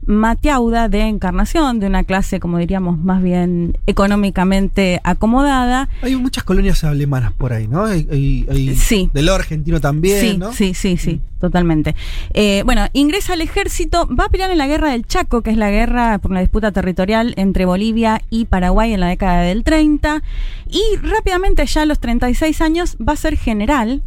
[0.10, 5.88] Mateauda de Encarnación, de una clase, como diríamos, más bien económicamente acomodada.
[6.02, 7.86] Hay muchas colonias alemanas por ahí, ¿no?
[7.86, 9.10] Hay, hay- hay Sí.
[9.14, 10.52] Del lado argentino también, Sí, ¿no?
[10.52, 11.96] sí, sí, sí, totalmente.
[12.34, 15.58] Eh, bueno, ingresa al ejército, va a pelear en la guerra del Chaco, que es
[15.58, 20.24] la guerra por una disputa territorial entre Bolivia y Paraguay en la década del 30,
[20.70, 24.02] y rápidamente ya a los 36 años va a ser general.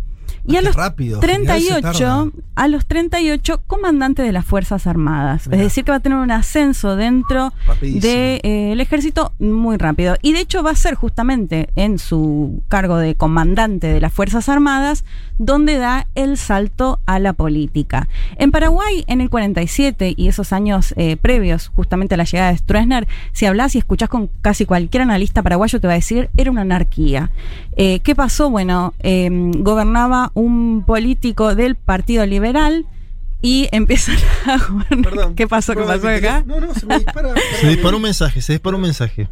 [0.47, 2.31] Y a los rápido, general se 38, tarda.
[2.57, 5.47] a los 38, comandante de las Fuerzas Armadas.
[5.47, 5.59] Mirá.
[5.59, 10.17] Es decir, que va a tener un ascenso dentro del ejército muy rápido.
[10.23, 14.49] Y de hecho va a ser justamente en su cargo de comandante de las Fuerzas
[14.49, 15.05] Armadas
[15.39, 18.09] donde da el salto a la política.
[18.37, 22.59] En Paraguay, en el 47 y esos años eh, previos justamente a la llegada de
[22.59, 26.51] Stroessner, si hablas y escuchás con casi cualquier analista paraguayo te va a decir, era
[26.51, 27.31] una anarquía.
[27.77, 28.51] Eh, ¿Qué pasó?
[28.51, 32.87] Bueno, eh, gobernaba un político del Partido Liberal
[33.43, 34.59] y empiezan a.
[35.03, 35.35] Perdón.
[35.37, 35.75] ¿Qué pasó?
[35.75, 36.45] ¿Qué pasó acá?
[36.47, 37.35] No, no, se me dispara.
[37.61, 39.29] Se disparó un mensaje, se disparó un mensaje.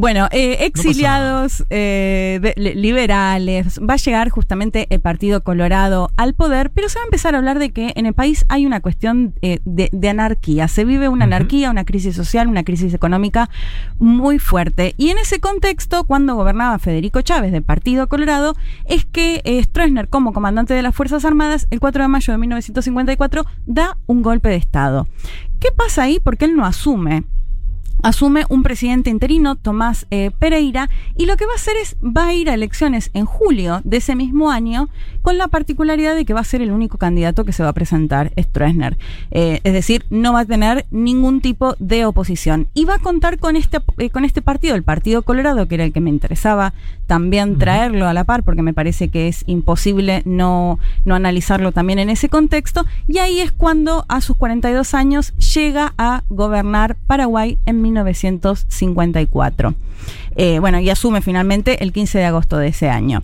[0.00, 6.70] Bueno, eh, exiliados eh, de- liberales, va a llegar justamente el Partido Colorado al poder,
[6.70, 9.34] pero se va a empezar a hablar de que en el país hay una cuestión
[9.42, 13.50] eh, de, de anarquía, se vive una anarquía, una crisis social, una crisis económica
[13.98, 14.94] muy fuerte.
[14.98, 18.54] Y en ese contexto, cuando gobernaba Federico Chávez del Partido Colorado,
[18.84, 22.38] es que eh, Stroessner, como comandante de las Fuerzas Armadas, el 4 de mayo de
[22.38, 25.08] 1954, da un golpe de Estado.
[25.58, 26.20] ¿Qué pasa ahí?
[26.22, 27.24] Porque él no asume
[28.02, 32.28] asume un presidente interino, Tomás eh, Pereira, y lo que va a hacer es, va
[32.28, 34.88] a ir a elecciones en julio de ese mismo año,
[35.22, 37.74] con la particularidad de que va a ser el único candidato que se va a
[37.74, 38.96] presentar, Stroessner.
[39.30, 42.68] Eh, es decir, no va a tener ningún tipo de oposición.
[42.74, 45.84] Y va a contar con este, eh, con este partido, el Partido Colorado, que era
[45.84, 46.72] el que me interesaba
[47.06, 51.98] también traerlo a la par, porque me parece que es imposible no, no analizarlo también
[51.98, 52.86] en ese contexto.
[53.06, 59.74] Y ahí es cuando, a sus 42 años, llega a gobernar Paraguay en 1954.
[60.36, 63.22] Eh, bueno, y asume finalmente el 15 de agosto de ese año.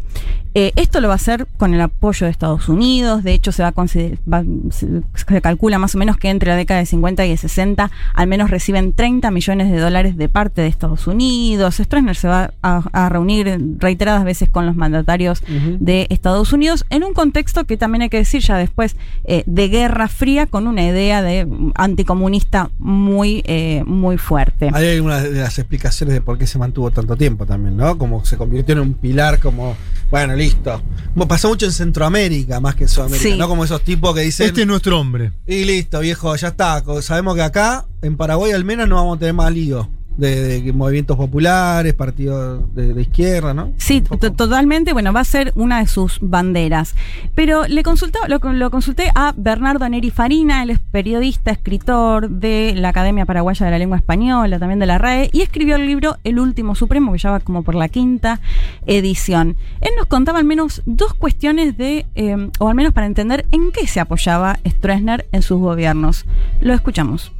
[0.57, 3.25] Eh, esto lo va a hacer con el apoyo de Estados Unidos.
[3.25, 6.57] De hecho, se va a va- se, se calcula más o menos que entre la
[6.57, 10.63] década de 50 y de 60 al menos reciben 30 millones de dólares de parte
[10.63, 11.75] de Estados Unidos.
[11.83, 15.43] Stroessner se va a, a reunir reiteradas veces con los mandatarios
[15.81, 18.95] de Estados Unidos en un contexto que también hay que decir ya después
[19.25, 24.71] eh, de Guerra Fría con una idea de anticomunista muy, eh, muy fuerte.
[24.73, 27.97] Hay algunas de las explicaciones de por qué se mantuvo tanto tiempo también, ¿no?
[27.99, 29.77] Como se convirtió en un pilar, como,
[30.11, 30.83] bueno, listo.
[31.15, 33.37] Bueno, pasó mucho en Centroamérica más que en Sudamérica, Sí.
[33.37, 33.49] ¿no?
[33.49, 34.47] Como esos tipos que dicen.
[34.47, 35.33] Este es nuestro hombre.
[35.47, 36.83] Y listo, viejo, ya está.
[37.03, 40.73] Sabemos que acá, en Paraguay al menos, no vamos a tener más lío de, de
[40.73, 43.73] movimientos populares, partidos de, de izquierda, ¿no?
[43.77, 44.93] Sí, to- totalmente.
[44.93, 46.95] Bueno, va a ser una de sus banderas.
[47.35, 52.75] Pero le consultó, lo, lo consulté a Bernardo Neri Farina, él es periodista, escritor de
[52.77, 56.17] la Academia Paraguaya de la Lengua Española, también de la RAE, y escribió el libro
[56.25, 58.41] El Último Supremo, que ya va como por la quinta
[58.87, 59.57] edición.
[59.81, 63.73] Él nos contaba al menos dos cuestiones de, eh, o al menos para entender en
[63.73, 66.27] qué se apoyaba Stroessner en sus gobiernos.
[66.61, 67.33] Lo escuchamos.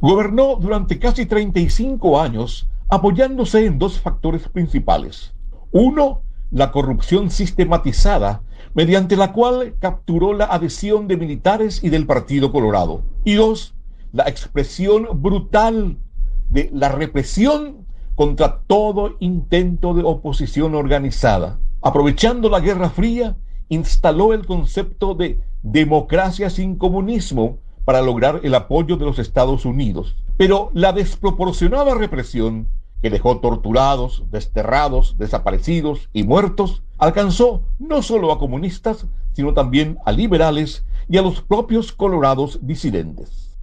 [0.00, 5.34] Gobernó durante casi 35 años apoyándose en dos factores principales.
[5.72, 8.42] Uno, la corrupción sistematizada,
[8.74, 13.02] mediante la cual capturó la adhesión de militares y del Partido Colorado.
[13.24, 13.74] Y dos,
[14.12, 15.98] la expresión brutal
[16.48, 21.58] de la represión contra todo intento de oposición organizada.
[21.82, 23.36] Aprovechando la Guerra Fría,
[23.68, 27.58] instaló el concepto de democracia sin comunismo
[27.90, 30.14] para lograr el apoyo de los Estados Unidos.
[30.36, 32.68] Pero la desproporcionada represión,
[33.02, 40.12] que dejó torturados, desterrados, desaparecidos y muertos, alcanzó no solo a comunistas, sino también a
[40.12, 43.58] liberales y a los propios colorados disidentes.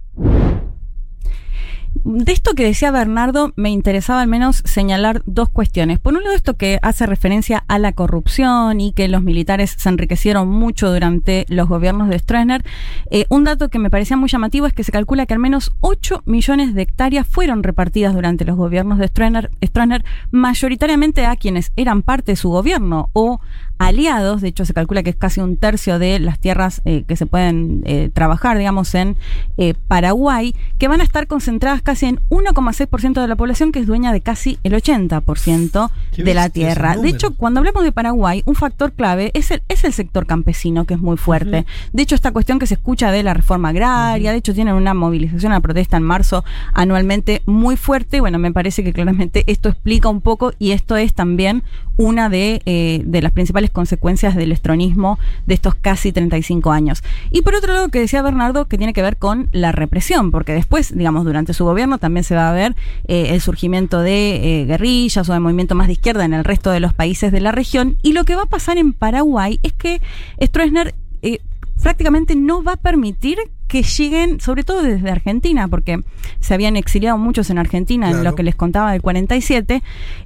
[2.04, 5.98] De esto que decía Bernardo, me interesaba al menos señalar dos cuestiones.
[5.98, 9.88] Por un lado, esto que hace referencia a la corrupción y que los militares se
[9.88, 12.64] enriquecieron mucho durante los gobiernos de Stroessner.
[13.10, 15.72] Eh, un dato que me parecía muy llamativo es que se calcula que al menos
[15.80, 22.02] 8 millones de hectáreas fueron repartidas durante los gobiernos de Stroessner, mayoritariamente a quienes eran
[22.02, 23.40] parte de su gobierno o
[23.78, 24.40] aliados.
[24.40, 27.26] De hecho, se calcula que es casi un tercio de las tierras eh, que se
[27.26, 29.16] pueden eh, trabajar, digamos, en
[29.56, 33.86] eh, Paraguay, que van a estar concentradas casi en 1,6% de la población, que es
[33.86, 36.96] dueña de casi el 80% Qué de la tierra.
[36.96, 40.84] De hecho, cuando hablamos de Paraguay, un factor clave es el, es el sector campesino,
[40.84, 41.64] que es muy fuerte.
[41.92, 44.94] De hecho, esta cuestión que se escucha de la reforma agraria, de hecho, tienen una
[44.94, 46.44] movilización a protesta en marzo
[46.74, 48.20] anualmente muy fuerte.
[48.20, 51.62] Bueno, me parece que claramente esto explica un poco y esto es también
[51.96, 57.02] una de, de las principales consecuencias del estronismo de estos casi 35 años.
[57.30, 60.52] Y por otro lado, que decía Bernardo, que tiene que ver con la represión, porque
[60.52, 62.76] después, digamos, durante su gobierno también se va a ver
[63.06, 66.70] eh, el surgimiento de eh, guerrillas o de movimiento más de izquierda en el resto
[66.70, 67.96] de los países de la región.
[68.02, 70.00] Y lo que va a pasar en Paraguay es que
[70.42, 71.40] Stroessner eh,
[71.82, 73.38] prácticamente no va a permitir
[73.68, 76.02] que lleguen, sobre todo desde Argentina, porque
[76.40, 79.82] se habían exiliado muchos en Argentina en lo que les contaba del 47,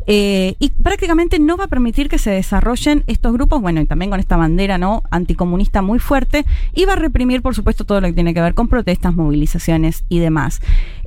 [0.07, 4.11] eh, y prácticamente no va a permitir que se desarrollen estos grupos, bueno, y también
[4.11, 8.07] con esta bandera no anticomunista muy fuerte, y va a reprimir, por supuesto, todo lo
[8.07, 10.61] que tiene que ver con protestas, movilizaciones y demás.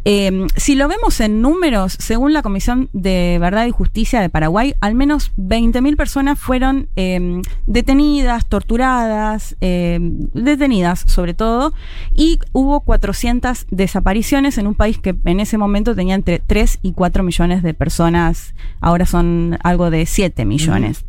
[0.07, 4.76] Eh, si lo vemos en números, según la Comisión de Verdad y Justicia de Paraguay,
[4.80, 11.74] al menos 20.000 personas fueron eh, detenidas, torturadas, detenidas sobre todo,
[12.14, 16.93] y hubo 400 desapariciones en un país que en ese momento tenía entre 3 y
[16.93, 21.06] 4 millones de personas, ahora son algo de 7 millones.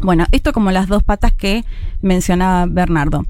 [0.00, 1.64] Bueno, esto como las dos patas que
[2.02, 3.24] mencionaba Bernardo.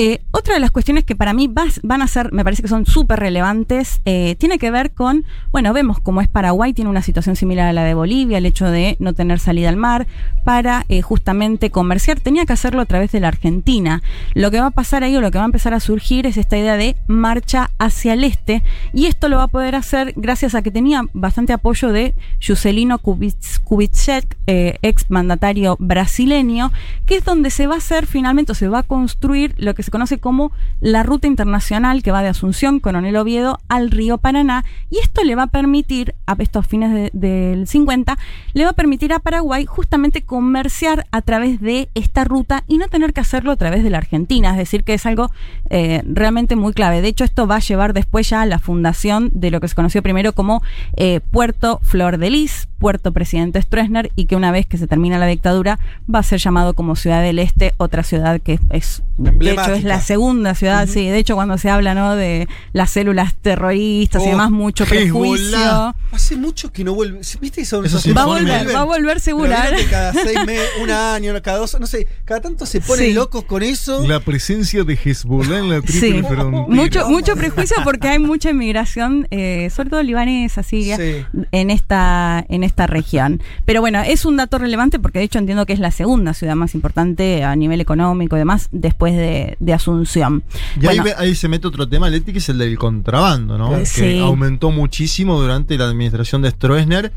[0.00, 1.52] Eh, otra de las cuestiones que para mí
[1.82, 5.72] van a ser, me parece que son súper relevantes, eh, tiene que ver con, bueno,
[5.72, 8.96] vemos cómo es Paraguay, tiene una situación similar a la de Bolivia, el hecho de
[9.00, 10.06] no tener salida al mar
[10.44, 14.00] para eh, justamente comerciar, tenía que hacerlo a través de la Argentina.
[14.34, 16.36] Lo que va a pasar ahí o lo que va a empezar a surgir es
[16.36, 18.62] esta idea de marcha hacia el este
[18.94, 23.00] y esto lo va a poder hacer gracias a que tenía bastante apoyo de Juscelino
[23.00, 26.70] Kubitsch- Kubitschek, ex mandatario brasileño,
[27.04, 29.87] que es donde se va a hacer finalmente o se va a construir lo que
[29.88, 34.64] se conoce como la ruta internacional que va de Asunción, Coronel Oviedo, al río Paraná.
[34.90, 38.18] Y esto le va a permitir, a estos fines de- del 50,
[38.52, 42.88] le va a permitir a Paraguay justamente comerciar a través de esta ruta y no
[42.88, 44.50] tener que hacerlo a través de la Argentina.
[44.50, 45.30] Es decir, que es algo
[45.70, 47.00] eh, realmente muy clave.
[47.00, 49.74] De hecho, esto va a llevar después ya a la fundación de lo que se
[49.74, 50.62] conoció primero como
[50.96, 55.18] eh, Puerto Flor de Lis, Puerto Presidente Stroessner, y que una vez que se termina
[55.18, 55.78] la dictadura
[56.12, 59.77] va a ser llamado como Ciudad del Este, otra ciudad que es, de hecho.
[59.78, 61.06] Es la segunda ciudad, sí.
[61.08, 62.14] De hecho, cuando se habla ¿no?
[62.16, 65.94] de las células terroristas y Oh, demás, mucho prejuicio.
[66.12, 67.20] Hace mucho que no vuelve.
[67.40, 67.64] ¿Viste?
[67.64, 69.50] Son Esos esos Va volver, va a volver Pero seguro.
[69.90, 73.12] cada seis meses, un año, cada dos, no sé, cada tanto se ponen Sí.
[73.12, 74.06] locos con eso.
[74.06, 76.22] La presencia de Hezbollah en la triple Sí.
[76.22, 76.44] frontera.
[76.44, 81.24] Mucho, mucho prejuicio porque hay mucha inmigración, eh, sobre todo libanesa, siria, Sí.
[81.52, 83.42] en esta, en esta región.
[83.64, 86.54] Pero bueno, es un dato relevante porque de hecho entiendo que es la segunda ciudad
[86.56, 90.42] más importante a nivel económico y demás después de, de Asunción.
[90.80, 93.58] Y ahí, Bueno, ve- ahí se mete otro tema, Leti, que es el del contrabando,
[93.58, 93.84] ¿no?
[93.84, 94.00] Sí.
[94.00, 97.12] Que aumentó muchísimo durante la administración de Stroessner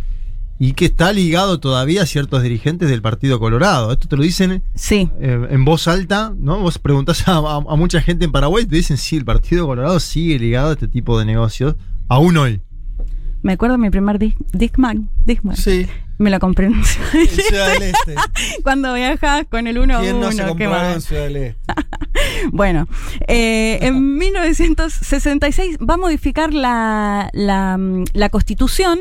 [0.60, 3.92] y que está ligado todavía a ciertos dirigentes del Partido Colorado.
[3.92, 5.10] Esto te lo dicen sí.
[5.20, 6.60] eh, en voz alta, ¿no?
[6.60, 9.66] Vos preguntás a, a- a mucha gente en Paraguay y te dicen, sí, el Partido
[9.66, 11.76] Colorado sigue ligado a este tipo de negocios,
[12.08, 12.62] aún hoy.
[13.44, 15.10] Me acuerdo de mi primer Dis- Discman.
[15.26, 15.56] Discman.
[15.58, 15.88] Sí,
[16.22, 18.16] Me lo compré en Ciudad del Este.
[18.62, 21.74] cuando viajas con el 1 ¿Quién no se 1 compró en Ciudad del Este?
[22.52, 22.88] Bueno,
[23.28, 29.00] eh, en 1966 va a modificar la, la, mm, la constitución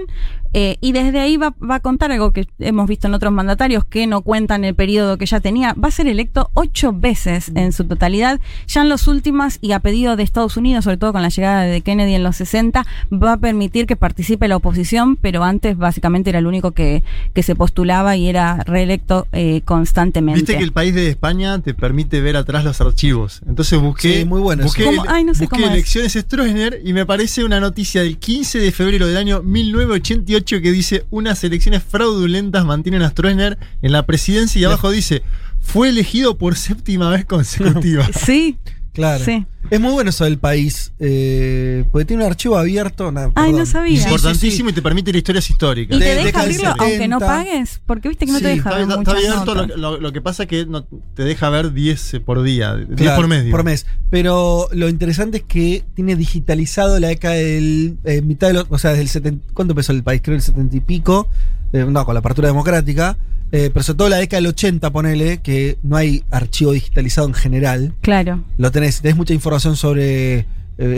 [0.52, 3.84] eh, y desde ahí va, va a contar algo que hemos visto en otros mandatarios
[3.84, 5.74] que no cuentan el periodo que ya tenía.
[5.74, 8.40] Va a ser electo ocho veces en su totalidad.
[8.66, 11.62] Ya en los últimos y a pedido de Estados Unidos, sobre todo con la llegada
[11.62, 16.30] de Kennedy en los 60, va a permitir que participe la oposición, pero antes básicamente
[16.30, 17.02] era el único que,
[17.32, 20.40] que se postulaba y era reelecto eh, constantemente.
[20.40, 23.40] Viste que el país de España te permite ver atrás los archivos.
[23.46, 24.96] Entonces busqué, Sí, muy bueno busqué, eso.
[24.96, 25.10] ¿Cómo?
[25.10, 25.72] Ay, no sé busqué cómo es.
[25.72, 30.72] elecciones Stroessner y me aparece una noticia del 15 de febrero del año 1988 que
[30.72, 35.22] dice unas elecciones fraudulentas mantienen a Stroessner en la presidencia y abajo dice
[35.60, 38.08] fue elegido por séptima vez consecutiva.
[38.24, 38.56] Sí,
[38.92, 39.24] Claro.
[39.24, 39.46] Sí.
[39.70, 43.12] Es muy bueno eso del país, eh, porque tiene un archivo abierto.
[43.12, 43.96] nada, Ay, no sabía.
[43.96, 44.72] Sí, sí, Importantísimo sí.
[44.72, 45.96] y te permite ir a historias históricas.
[45.96, 47.26] ¿Y te de- deja abrirlo aunque no 70.
[47.26, 47.80] pagues?
[47.86, 49.78] Porque viste que no Sí, te deja Está, ver está- abierto, lo, notas.
[49.78, 50.84] lo- lo que pasa es que no,
[51.14, 53.44] te deja ver 10 por día, 10 Claro, por mes.
[53.44, 53.56] digo.
[53.56, 53.86] Por mes.
[54.10, 57.96] Pero lo interesante es que tiene digitalizado la década del.
[58.04, 58.66] eh, mitad de los.
[58.70, 59.46] O sea, desde el 70.
[59.54, 60.20] ¿Cuánto empezó el país?
[60.24, 61.28] Creo el 70 y pico.
[61.72, 63.16] eh, no, con la apertura democrática.
[63.52, 67.34] Eh, pero sobre todo la década del 80, ponele, que no hay archivo digitalizado en
[67.34, 67.94] general.
[68.00, 68.44] Claro.
[68.58, 70.46] Lo tenés, tenés mucha información sobre eh,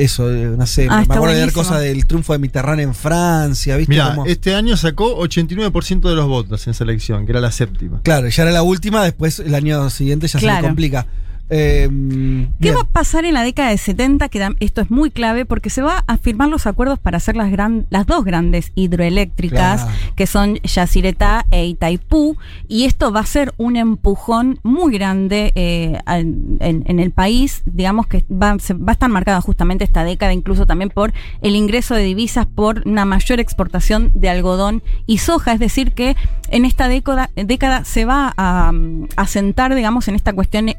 [0.00, 1.62] eso, eh, no sé, Ah, me acuerdo de leer buenísimo.
[1.64, 3.92] cosas del triunfo de Mitterrand en Francia, ¿viste?
[3.92, 7.50] Mira, Como- este año sacó 89% de los votos en esa elección, que era la
[7.50, 8.00] séptima.
[8.02, 11.06] Claro, ya era la última, después el año siguiente ya se le complica.
[11.54, 12.74] Eh, ¿Qué bien.
[12.76, 14.28] va a pasar en la década de 70?
[14.30, 17.50] Que esto es muy clave porque se va a firmar los acuerdos para hacer las,
[17.50, 19.98] gran- las dos grandes hidroeléctricas, Claro.
[20.16, 22.36] que son Yacyretá e Itaipú,
[22.68, 27.62] y esto va a ser un empujón muy grande eh, en, en- en el país,
[27.66, 31.12] digamos que va, se- va a estar marcada justamente esta década, incluso también por
[31.42, 36.16] el ingreso de divisas, por una mayor exportación de algodón y soja, es decir, que
[36.48, 38.72] en esta década, década se va a,
[39.16, 40.70] a sentar, digamos, en esta cuestión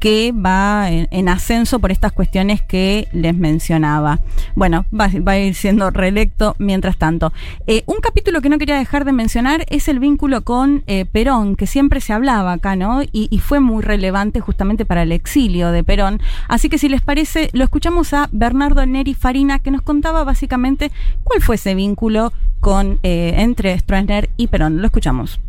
[0.00, 4.20] que va en, en ascenso por estas cuestiones que les mencionaba.
[4.54, 7.32] Bueno, va, va a ir siendo reelecto mientras tanto.
[7.66, 11.56] Eh, un capítulo que no quería dejar de mencionar es el vínculo con eh, Perón,
[11.56, 13.02] que siempre se hablaba acá, ¿no?
[13.02, 16.20] Y, y fue muy relevante justamente para el exilio de Perón.
[16.48, 20.92] Así que si les parece, lo escuchamos a Bernardo Neri Farina, que nos contaba básicamente
[21.22, 24.80] cuál fue ese vínculo con, eh, entre Stroessner y Perón.
[24.80, 25.40] Lo escuchamos.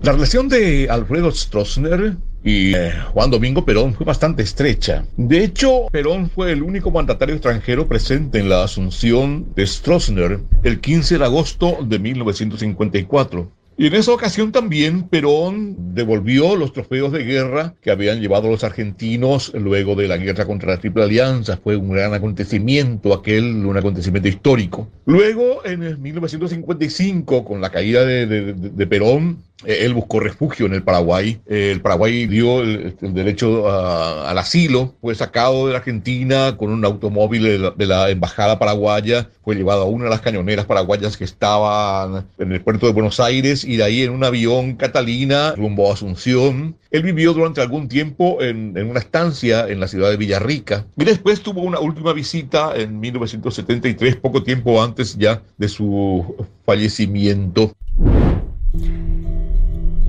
[0.00, 5.06] La relación de Alfredo Stroessner y eh, Juan Domingo Perón fue bastante estrecha.
[5.16, 10.80] De hecho, Perón fue el único mandatario extranjero presente en la asunción de Stroessner el
[10.80, 13.50] 15 de agosto de 1954.
[13.76, 18.62] Y en esa ocasión también Perón devolvió los trofeos de guerra que habían llevado los
[18.62, 21.56] argentinos luego de la guerra contra la Triple Alianza.
[21.56, 24.88] Fue un gran acontecimiento aquel, un acontecimiento histórico.
[25.06, 31.40] Luego, en el 1955, con la caída de, Perón, él buscó refugio en el Paraguay.
[31.46, 34.94] Eh, el Paraguay dio el, el derecho al asilo.
[35.00, 39.28] Fue sacado de la Argentina con un automóvil de la, embajada paraguaya.
[39.42, 43.20] Fue llevado a una de las cañoneras paraguayas que estaban en el puerto de Buenos
[43.20, 46.76] Aires y de ahí en un avión Catalina rumbo a Asunción.
[46.90, 51.40] Él vivió durante algún tiempo en una estancia en la ciudad de Villarrica y después
[51.40, 57.72] tuvo una última visita en 1973, poco tiempo antes ya de su fallecimiento.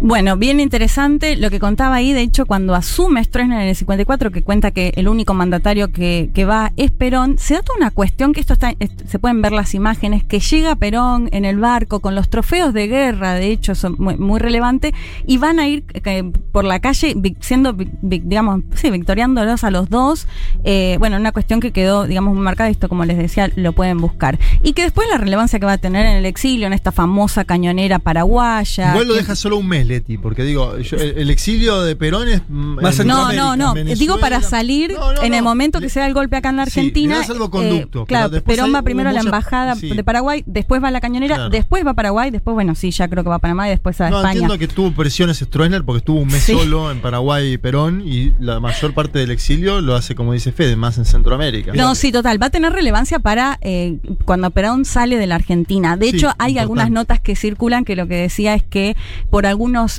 [0.02, 2.14] Bueno, bien interesante lo que contaba ahí.
[2.14, 6.30] De hecho, cuando asume Stroessner en el 54, que cuenta que el único mandatario que,
[6.34, 9.42] que va es Perón, se da toda una cuestión que esto está, est- se pueden
[9.42, 13.48] ver las imágenes, que llega Perón en el barco con los trofeos de guerra, de
[13.52, 14.92] hecho, son muy, muy relevantes,
[15.26, 20.28] y van a ir eh, por la calle siendo, digamos, sí, victoriándolos a los dos.
[20.66, 23.98] Eh, bueno, una cuestión que quedó, digamos, muy marcada, esto como les decía, lo pueden
[24.00, 24.38] buscar.
[24.62, 27.46] Y que después la relevancia que va a tener en el exilio, en esta famosa
[27.46, 28.92] cañonera paraguaya.
[28.92, 32.28] Igual lo deja solo un mes, Leti, porque digo, yo- el, el exilio de Perón
[32.28, 32.42] es.
[32.50, 33.74] Más en No, no, no.
[33.74, 35.50] Digo para salir No, no, en el no.
[35.50, 37.16] momento que se da el golpe acá en la Sí, Argentina.
[37.16, 39.90] le da salvoconducto, eh, claro, Perón va primero a la embajada sí.
[39.90, 41.50] de Paraguay, después va a la cañonera, Claro.
[41.50, 44.00] después va a Paraguay, después, bueno, sí, ya creo que va a Panamá y después
[44.02, 44.34] a No, España.
[44.34, 46.54] entiendo que tuvo presiones Stroessner porque estuvo un mes Sí.
[46.54, 50.52] solo en Paraguay y Perón y la mayor parte del exilio lo hace, como dice
[50.52, 51.72] Fede, más en Centroamérica.
[51.74, 52.42] No, sí, total.
[52.42, 55.98] Va a tener relevancia para eh, cuando Perón sale de la Argentina.
[55.98, 56.60] De Sí, hecho, hay importante.
[56.60, 58.96] algunas notas que circulan que lo que decía es que
[59.30, 59.46] por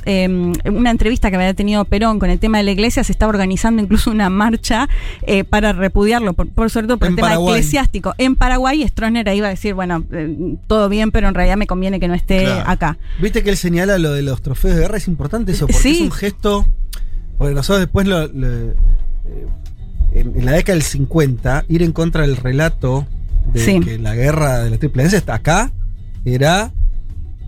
[0.05, 0.27] eh,
[0.65, 3.81] una entrevista que había tenido Perón con el tema de la iglesia, se estaba organizando
[3.81, 4.87] incluso una marcha
[5.21, 7.53] eh, para repudiarlo, por, por sobre todo por En el tema Paraguay.
[7.55, 8.13] eclesiástico.
[8.17, 11.67] En Paraguay, Stroessner ahí iba a decir, bueno, eh, todo bien, pero en realidad me
[11.67, 12.69] conviene que no esté Claro.
[12.69, 12.97] acá.
[13.21, 15.95] Viste que él señala lo de los trofeos de guerra, es importante eso, porque Sí.
[15.95, 16.67] es un gesto.
[17.37, 18.27] Porque nosotros después lo.
[18.27, 18.75] lo- eh,
[20.13, 23.05] en, en la década del 50, ir en contra del relato
[23.53, 23.79] de Sí.
[23.79, 25.71] que la guerra de la Triple Alianza está acá
[26.25, 26.71] era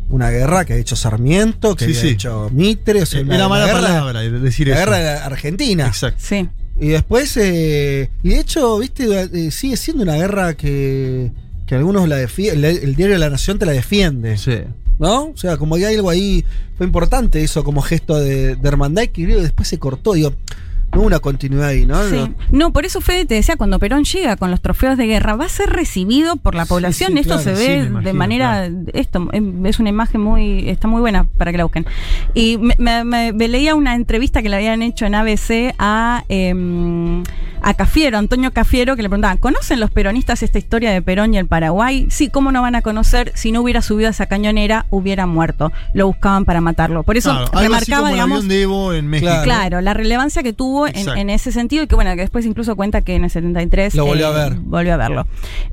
[0.09, 2.07] una guerra que ha hecho Sarmiento, que Sí, había sí.
[2.09, 4.79] hecho Mitre, o sea, una- Era la mala guerra- palabra decir La eso.
[4.85, 5.87] guerra de la Argentina.
[5.87, 6.19] Exacto.
[6.23, 6.47] Sí.
[6.81, 11.31] Y después, eh, y de hecho, viste, eh, sigue siendo una guerra que,
[11.67, 14.37] que algunos la defienden, el, el diario de la Nación te la defiende.
[14.37, 14.59] Sí.
[14.97, 15.25] ¿No?
[15.27, 16.43] O sea, como que hay algo ahí,
[16.77, 20.33] fue importante eso como gesto de, de hermandad que después se cortó, digo,
[20.93, 22.01] no una continuidad ahí, ¿no?
[22.09, 22.15] Sí.
[22.15, 22.33] No.
[22.51, 25.45] No, por eso Fede te decía, cuando Perón llega con los trofeos de guerra, va
[25.45, 27.11] a ser recibido por la población.
[27.13, 31.01] sí, esto claro, se ve de manera, esto em, es una imagen muy, está muy
[31.01, 31.85] buena para que la busquen.
[32.33, 36.23] Y me, me- me- me leía una entrevista que le habían hecho en ABC a
[36.29, 37.23] em,
[37.61, 41.37] a Cafiero, Antonio Cafiero, que le preguntaban, ¿conocen los peronistas esta historia de Perón y
[41.37, 42.07] el Paraguay?
[42.09, 43.33] Sí, ¿cómo no van a conocer?
[43.35, 45.73] Si no hubiera subido a esa cañonera, hubiera muerto.
[45.93, 47.03] Lo buscaban para matarlo.
[47.03, 49.29] Por eso Claro, remarcaba, el digamos, avión de Evo en México.
[49.29, 49.43] Claro.
[49.43, 53.01] Claro, la relevancia que tuvo en, ese sentido y que bueno, que después incluso cuenta
[53.01, 54.55] que en el 73 Lo volvió a ver.
[54.55, 55.27] Volvió a verlo.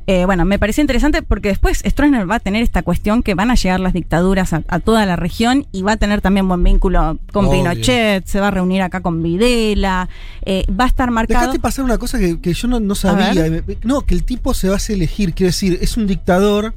[0.07, 3.51] Eh, bueno, me pareció interesante porque después Stroessner va a tener esta cuestión que van
[3.51, 6.63] a llegar las dictaduras a, a toda la región y va a tener también buen
[6.63, 7.63] vínculo con Obvio.
[7.63, 10.09] Pinochet, se va a reunir acá con Videla,
[10.45, 11.41] eh, va a estar marcado...
[11.41, 13.33] Dejaste pasar una cosa que, que yo no, no sabía.
[13.49, 13.65] ver.
[13.83, 15.35] No, que el tipo se va a elegir.
[15.35, 16.75] Quiero decir, es un dictador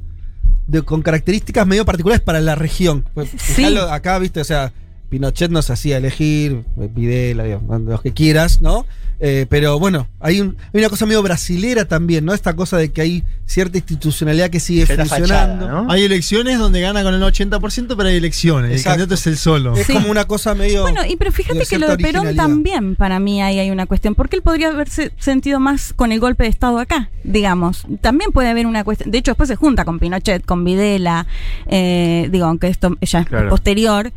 [0.66, 3.04] de, con características medio particulares para la región.
[3.14, 3.76] Pues, Sí.
[3.90, 4.72] acá, viste, o sea,
[5.10, 7.44] Pinochet nos hacía elegir, Videla,
[7.78, 8.86] los que quieras, ¿no?
[9.22, 12.32] Eh, pero bueno, hay, un- hay una cosa medio brasilera también, ¿no?
[12.32, 15.66] Esta cosa de que hay cierta institucionalidad que sigue Cierta funcionando.
[15.66, 15.90] fachada, ¿no?
[15.92, 18.70] Hay elecciones donde gana con el 80%, pero hay elecciones.
[18.70, 18.78] Exacto.
[18.78, 19.76] El candidato es el solo.
[19.76, 19.92] Es Sí.
[19.92, 20.82] como una cosa medio.
[20.82, 24.14] Bueno, y pero fíjate que lo de Perón también, para mí ahí hay una cuestión,
[24.14, 27.84] porque él podría haberse sentido más con el golpe de Estado acá, digamos.
[28.00, 31.26] También puede haber una cuestión, de hecho después se junta con Pinochet, con Videla,
[31.66, 33.50] eh, digo, aunque esto ya es Claro.
[33.50, 34.12] posterior.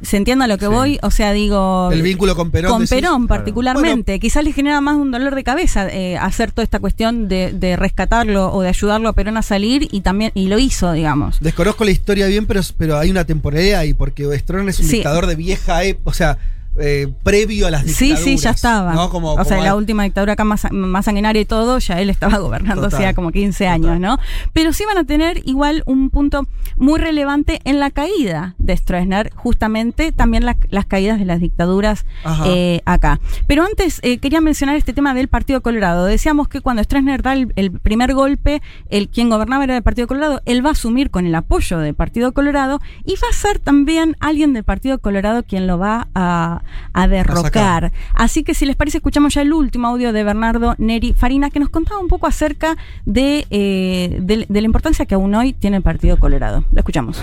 [0.00, 0.72] ¿Se entiende a lo que Sí.
[0.72, 0.98] voy?
[1.02, 1.90] O sea, digo...
[1.92, 2.70] El vínculo con Perón.
[2.72, 2.90] Con decís.
[2.96, 3.28] Perón Claro.
[3.28, 7.52] particularmente, quizás le genera más un dolor de cabeza eh, hacer toda esta cuestión de,
[7.52, 11.38] de rescatarlo o de ayudarlo a Perón a salir y también y lo hizo, digamos.
[11.40, 14.96] Desconozco la historia bien, pero, pero hay una temporalidad ahí, porque Stroessner es un Sí.
[14.96, 16.38] dictador de vieja época, o sea,
[16.78, 18.24] eh, previo a las Sí, dictaduras.
[18.24, 18.94] sí, ya estaba.
[18.94, 19.10] ¿no?
[19.10, 22.08] Como, o sea, como la última dictadura acá más, más sanguinaria y todo, ya él
[22.10, 22.98] estaba gobernando Total.
[22.98, 24.18] hacía como 15 años, ¿no?
[24.52, 26.46] Pero sí van a tener igual un punto
[26.76, 32.06] muy relevante en la caída de Stroessner, justamente también la- las caídas de las dictaduras
[32.46, 33.20] eh, acá.
[33.46, 36.06] Pero antes eh, quería mencionar este tema del Partido Colorado.
[36.06, 40.06] Decíamos que cuando Stroessner da el, el primer golpe, el quien gobernaba era el Partido
[40.06, 43.58] Colorado, él va a asumir con el apoyo del Partido Colorado y va a ser
[43.58, 46.61] también alguien del Partido Colorado quien lo va a,
[46.92, 47.92] a derrocar.
[48.14, 51.60] Así que si les parece, escuchamos ya el último audio de Bernardo Neri Farina, que
[51.60, 55.78] nos contaba un poco acerca de, eh, de, de la importancia que aún hoy tiene
[55.78, 56.64] el Partido Colorado.
[56.72, 57.22] Lo escuchamos.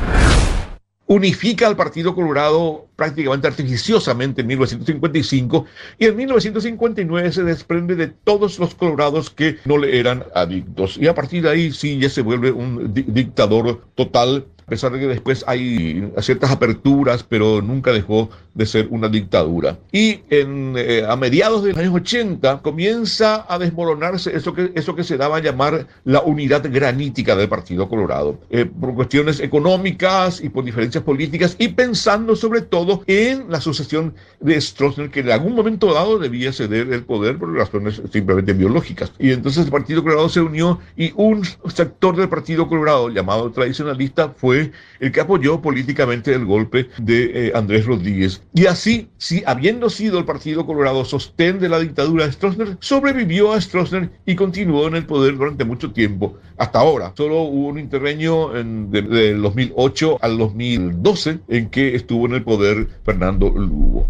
[1.07, 5.65] unifica al Partido Colorado prácticamente artificiosamente en 1955
[5.97, 10.97] y en 1959 se desprende de todos los colorados que no le eran adictos.
[11.01, 14.91] Y a partir de ahí sí ya se vuelve un di- dictador total, a pesar
[14.91, 19.77] de que después hay ciertas aperturas, pero nunca dejó de ser una dictadura.
[19.91, 24.95] Y en, eh, a mediados de los años 80 comienza a desmoronarse eso que, eso
[24.95, 30.41] que se daba a llamar la unidad granítica del Partido Colorado, eh, por cuestiones económicas
[30.43, 35.31] y por diferencias políticas y pensando sobre todo en la sucesión de Stroessner que en
[35.31, 39.11] algún momento dado debía ceder el poder por razones simplemente biológicas.
[39.19, 41.43] Y entonces el Partido Colorado se unió y un
[41.73, 47.51] sector del Partido Colorado llamado tradicionalista fue el que apoyó políticamente el golpe de eh,
[47.55, 48.41] Andrés Rodríguez.
[48.53, 53.53] Y así, si habiendo sido el Partido Colorado sostén de la dictadura de Stroessner, sobrevivió
[53.53, 56.37] a Stroessner y continuó en el poder durante mucho tiempo.
[56.60, 62.26] Hasta ahora, solo hubo un interreño en, de- del 2008 al 2012 en que estuvo
[62.26, 64.07] en el poder Fernando Lugo.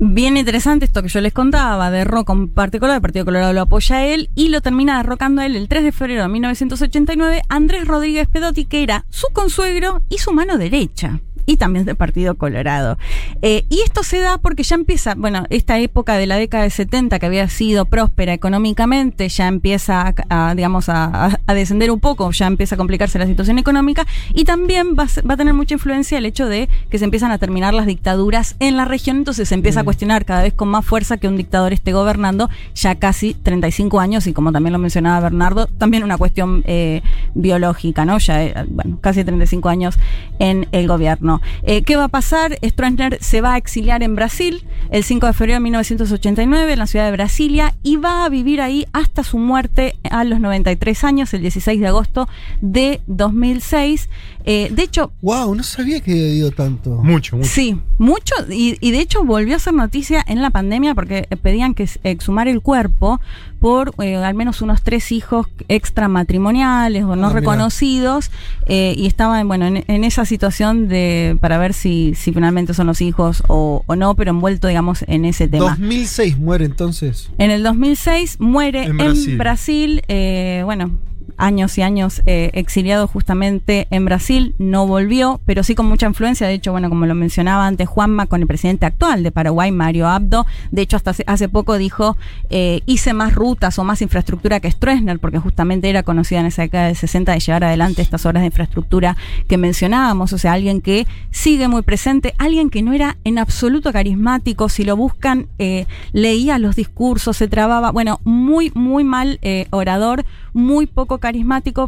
[0.00, 3.96] Bien interesante esto que yo les contaba, derroca un partido el Partido Colorado lo apoya
[3.96, 7.84] a él y lo termina derrocando a él el 3 de febrero de 1989 Andrés
[7.86, 11.20] Rodríguez Pedotti, que era su consuegro y su mano derecha.
[11.50, 12.98] Y también del Partido Colorado.
[13.40, 16.70] Eh, y esto se da porque ya empieza, bueno, esta época de la década de
[16.70, 22.00] 70 que había sido próspera económicamente, ya empieza a, a, digamos, a, a descender un
[22.00, 25.36] poco, ya empieza a complicarse la situación económica y también va a, ser- va a
[25.38, 28.84] tener mucha influencia el hecho de que se empiezan a terminar las dictaduras en la
[28.84, 31.94] región, entonces se empieza a cuestionar cada vez con más fuerza que un dictador esté
[31.94, 37.00] gobernando ya casi 35 años y como también lo mencionaba Bernardo, también una cuestión eh,
[37.34, 38.18] biológica, ¿no?
[38.18, 39.98] Ya, eh, bueno, casi 35 años
[40.38, 41.37] en el gobierno.
[41.62, 42.58] Eh, ¿Qué va a pasar?
[42.62, 46.86] Stroessner se va a exiliar en Brasil el 5 de febrero de 1989 en la
[46.86, 51.34] ciudad de Brasilia y va a vivir ahí hasta su muerte a los 93 años,
[51.34, 52.28] el 16 de agosto
[52.60, 54.08] de 2006.
[54.44, 56.90] Eh, de hecho, Wow, no sabía que había ido tanto.
[57.02, 57.48] Mucho, mucho.
[57.48, 61.36] Sí, mucho, y, y de hecho volvió a ser noticia en la pandemia porque eh,
[61.36, 63.20] pedían que exhumar el cuerpo
[63.60, 68.30] por eh, al menos unos tres hijos extramatrimoniales o no Ah, reconocidos
[68.66, 72.86] eh, y estaban bueno en, en esa situación de para ver si, si finalmente son
[72.86, 75.70] los hijos o, o no, pero envuelto digamos en ese tema.
[75.70, 77.30] 2006 muere entonces.
[77.38, 79.36] En el 2006 muere En en Brasil.
[79.38, 80.90] Brasil, eh, bueno,
[81.38, 86.46] años y años eh, exiliado justamente en Brasil, no volvió, pero sí con mucha influencia,
[86.46, 90.08] de hecho, bueno, como lo mencionaba antes Juanma, con el presidente actual de Paraguay, Mario
[90.08, 92.16] Abdo, de hecho hasta hace, poco dijo,
[92.50, 96.62] eh, hice más rutas o más infraestructura que Stroessner, porque justamente era conocida en esa
[96.62, 99.16] década de 60 de llevar adelante estas obras de infraestructura
[99.46, 103.92] que mencionábamos, o sea, alguien que sigue muy presente, alguien que no era en absoluto
[103.92, 109.38] carismático, si lo buscan, eh, leía los discursos, se trababa, bueno, muy, muy mal
[109.70, 111.27] orador, muy poco carismático,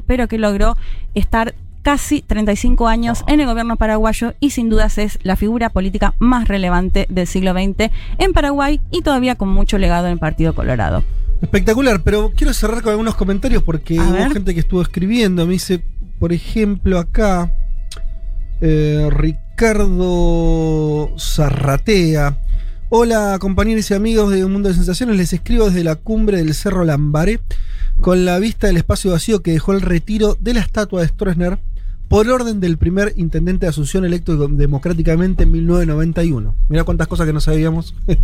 [0.06, 0.76] pero que logró
[1.14, 6.14] estar casi 35 años en el gobierno paraguayo y sin dudas es la figura política
[6.18, 10.54] más relevante del siglo XX en Paraguay y todavía con mucho legado en el Partido
[10.54, 11.02] Colorado.
[11.40, 14.32] Espectacular, pero quiero cerrar con algunos comentarios porque A hubo ver.
[14.32, 15.46] gente que estuvo escribiendo.
[15.46, 15.82] Me dice,
[16.18, 17.50] por ejemplo, acá,
[18.60, 22.36] eh, Ricardo Zarratea.
[22.90, 25.16] Hola, compañeros y amigos de Un Mundo de Sensaciones.
[25.16, 27.40] Les escribo desde la cumbre del Cerro Lambaré
[28.00, 31.58] con la vista del espacio vacío que dejó el retiro de la estatua de Stroessner
[32.08, 36.56] por orden del primer intendente de Asunción electo democráticamente en 1991.
[36.68, 37.94] Mira cuántas cosas que no sabíamos.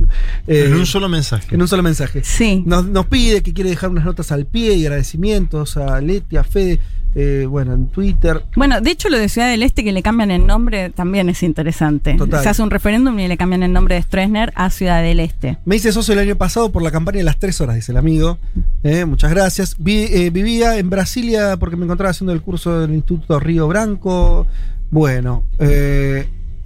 [0.48, 1.54] Eh, En un solo mensaje.
[1.54, 2.22] en un solo mensaje.
[2.24, 2.62] Sí.
[2.66, 6.44] Nos, nos pide que quiere dejar unas notas al pie y agradecimientos a Leti, a
[6.44, 6.78] Fede,
[7.18, 8.44] eh, bueno, en Twitter.
[8.56, 11.42] Bueno, de hecho lo de Ciudad del Este que le cambian el nombre también es
[11.42, 12.12] interesante.
[12.14, 12.42] Total.
[12.42, 15.56] Se hace un referéndum y le cambian el nombre de Stroessner a Ciudad del Este.
[15.64, 17.98] Me hice socio el año pasado por la campaña de las tres horas, dice el
[17.98, 18.38] amigo.
[18.82, 19.76] Eh, muchas gracias.
[19.78, 24.46] Vi- eh, vivía en Brasilia porque me encontraba haciendo el curso del Instituto Río Branco.
[24.90, 25.44] Bueno,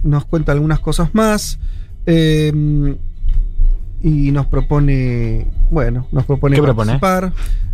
[0.03, 1.59] nos cuenta algunas cosas más.
[2.05, 2.51] Eh,
[4.03, 6.97] y nos propone, bueno, nos propone ¿Qué propone?
[6.99, 7.33] participar.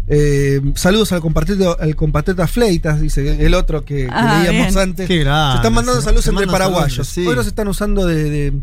[0.09, 4.89] Eh, saludos al compatriota, al compatriota Fleitas, dice el otro que, que Ah, leíamos bien.
[4.89, 5.07] antes.
[5.07, 6.91] Qué grande, se están mandando saludos se entre paraguayos.
[6.93, 7.27] saludos, sí.
[7.27, 8.53] Hoy los están usando de, de-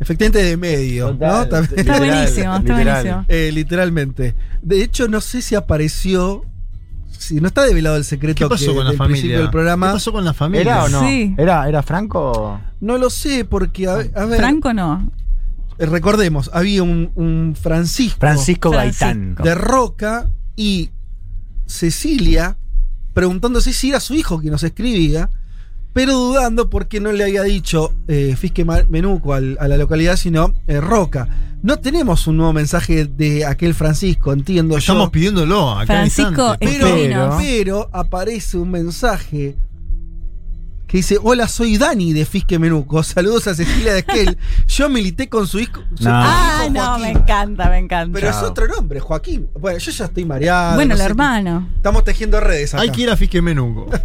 [0.00, 3.24] efectivamente de medio, Está buenísimo, está buenísimo.
[3.28, 4.34] eh, literalmente.
[4.62, 6.44] De hecho, no sé si apareció.
[7.10, 9.38] Si no está develado el secreto ¿Qué pasó que con la del familia?
[9.38, 9.88] del programa.
[9.88, 10.62] ¿Qué pasó con la familia?
[10.62, 11.00] ¿Era o no?
[11.06, 11.34] Sí.
[11.36, 12.58] ¿Era, ¿Era Franco?
[12.80, 14.38] No lo sé, porque a, a ver.
[14.38, 15.10] Franco no.
[15.80, 18.70] Eh, recordemos, había un, un Francisco, Francisco.
[18.70, 19.34] Gaitán.
[19.42, 20.90] de Roca y
[21.66, 22.56] Cecilia
[23.14, 25.30] preguntándose si era su hijo quien nos escribía,
[25.92, 30.54] pero dudando porque no le había dicho eh, Fisque Menuco al- a la localidad, sino
[30.68, 31.28] eh, Roca.
[31.62, 35.10] No tenemos un nuevo mensaje de aquel Francisco, entiendo Estamos yo.
[35.10, 36.56] pidiéndolo acá Francisco
[37.38, 39.56] pero aparece un mensaje
[40.90, 43.02] que dice: Hola, soy Dani de Fisque Menuco.
[43.04, 44.36] Saludos a Cecilia de Esquel.
[44.66, 45.82] Yo milité con su hijo.
[45.94, 46.10] su No.
[46.12, 47.02] Ah, hijo no, Joaquín".
[47.04, 48.12] me encanta, me encanta.
[48.18, 49.46] Pero es otro nombre, Joaquín.
[49.58, 50.74] Bueno, yo ya estoy mareado.
[50.74, 51.68] bueno, no el sé hermano.
[51.76, 52.82] Estamos tejiendo redes acá.
[52.82, 53.88] Hay que ir a Fisque Menuco.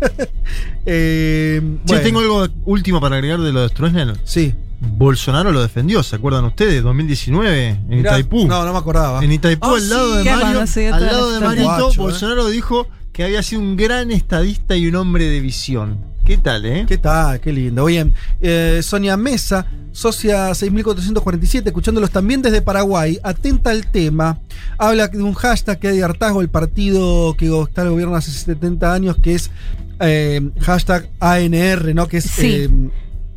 [0.86, 4.16] Eh, Che, tengo algo último para agregar de lo de Stroessner.
[4.24, 4.54] Sí.
[4.80, 6.84] Bolsonaro lo defendió, ¿se acuerdan ustedes?
[6.84, 8.46] 2019, en Mirá, Itaipú.
[8.46, 9.24] No, no me acordaba.
[9.24, 10.18] En Itaipú, Ah, al lado sí.
[10.18, 11.46] de Mario, al lado la de.
[11.46, 11.98] Marito, Guacho, eh.
[11.98, 15.98] Bolsonaro dijo que había sido un gran estadista y un hombre de visión.
[16.26, 16.86] ¿Qué tal, eh?
[16.88, 17.40] ¿Qué tal?
[17.40, 17.86] Qué lindo.
[17.86, 18.12] Bien.
[18.42, 24.40] Eh, Sonia Mesa, socia 6447, escuchándolos también desde Paraguay, atenta al tema.
[24.80, 28.16] Habla de un hashtag que hay de hartazgo el partido que está en el gobierno
[28.16, 29.52] hace 70 años, que es
[30.00, 32.08] eh, hashtag ANR, ¿no?
[32.08, 32.48] Que es Sí.
[32.64, 32.70] eh,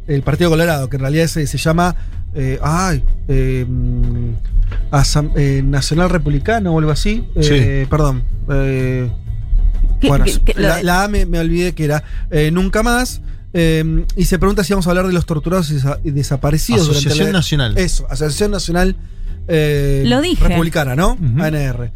[0.07, 1.95] el Partido Colorado, que en realidad se, se llama.
[2.35, 3.05] eh, ay.
[3.29, 3.67] eh,
[4.91, 7.25] Asam- eh, Nacional Republicano o algo así.
[7.37, 8.23] Eh, Perdón.
[10.01, 13.21] ¿Qué- bueno, qué- qué- lo la, A me, me olvidé que era eh, Nunca Más.
[13.53, 16.83] eh, y se pregunta si vamos a hablar de los torturados y, desa- y desaparecidos.
[16.87, 17.79] durante Asociación la- Nacional.
[17.79, 18.97] Eso, Asociación Nacional
[19.49, 20.47] eh, Lo dije.
[20.47, 21.13] Republicana, ¿no?
[21.15, 21.43] Ujú.
[21.43, 21.91] ANR.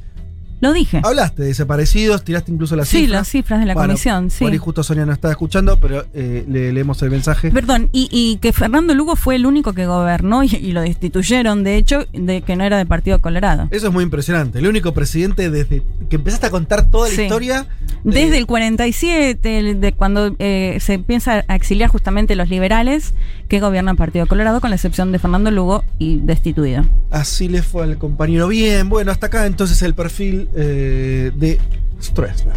[0.62, 1.02] Lo dije.
[1.04, 3.10] Hablaste de desaparecidos, tiraste incluso las Sí, cifras.
[3.20, 4.44] las cifras de la Bueno, comisión, sí.
[4.44, 7.50] Por ahí justo Sonia no estaba escuchando, pero eh, le leemos el mensaje.
[7.50, 11.64] Perdón, y, y que Fernando Lugo fue el único que gobernó y, y lo destituyeron,
[11.64, 13.66] de hecho, de que no era del Partido Colorado.
[13.72, 14.60] Eso es muy impresionante.
[14.60, 17.22] El único presidente desde que empezaste a contar toda la Sí.
[17.22, 17.66] historia.
[18.04, 23.14] Desde eh, el 47, el de cuando eh, se empieza a exiliar justamente los liberales
[23.52, 26.86] que gobiernan Partido Colorado, con la excepción de Fernando Lugo y destituido.
[27.10, 28.48] Así le fue al compañero.
[28.48, 31.60] Bien, bueno, hasta acá entonces el perfil eh, de
[32.00, 32.56] Stroessner.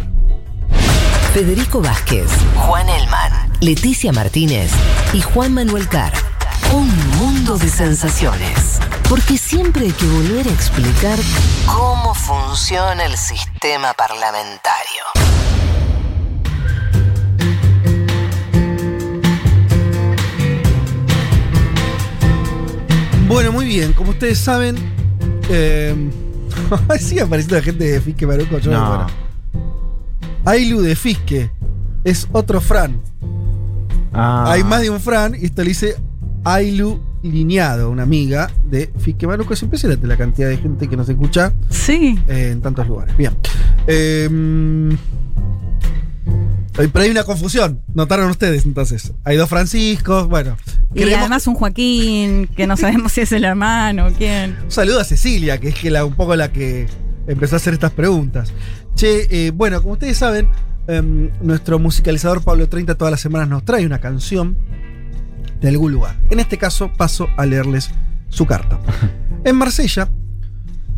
[1.34, 4.70] Federico Vázquez, Juan Elman, Leticia Martínez
[5.12, 6.14] y Juan Manuel Carr.
[6.72, 8.80] Un mundo de sensaciones.
[9.06, 11.18] Porque siempre hay que volver a explicar
[11.66, 15.15] cómo funciona el sistema parlamentario.
[23.28, 23.92] Bueno, muy bien.
[23.92, 24.76] Como ustedes saben,
[25.50, 25.94] eh,
[27.00, 28.58] sigue apareciendo la gente de Fisque Maruco.
[28.58, 29.06] yo, No.
[30.44, 31.50] Ailu de Fisque
[32.04, 33.00] es otro Fran.
[34.12, 34.44] Ah.
[34.52, 35.96] Hay más de un Fran y esto le dice
[36.44, 39.54] Ailu Lineado, una amiga de Fisque Maruco.
[39.54, 42.16] Es impresionante la cantidad de gente que nos escucha Sí.
[42.28, 43.16] eh, en tantos lugares.
[43.16, 43.32] Bien.
[43.88, 44.28] Eh,
[46.76, 47.82] pero hay una confusión.
[47.94, 49.12] Notaron ustedes entonces.
[49.24, 50.28] Hay dos Franciscos.
[50.28, 50.56] Bueno.
[50.94, 54.56] Y además un Joaquín, que no sabemos si es el hermano o quién.
[54.64, 56.86] Un saludo a Cecilia, que es que la, un poco la que
[57.26, 58.52] empezó a hacer estas preguntas.
[58.94, 60.48] Che, eh, bueno, como ustedes saben,
[60.86, 64.56] em, nuestro musicalizador Pablo 30 todas las semanas nos trae una canción
[65.60, 66.16] de algún lugar.
[66.30, 67.90] En este caso, paso a leerles
[68.28, 68.78] su carta.
[69.44, 70.08] En Marsella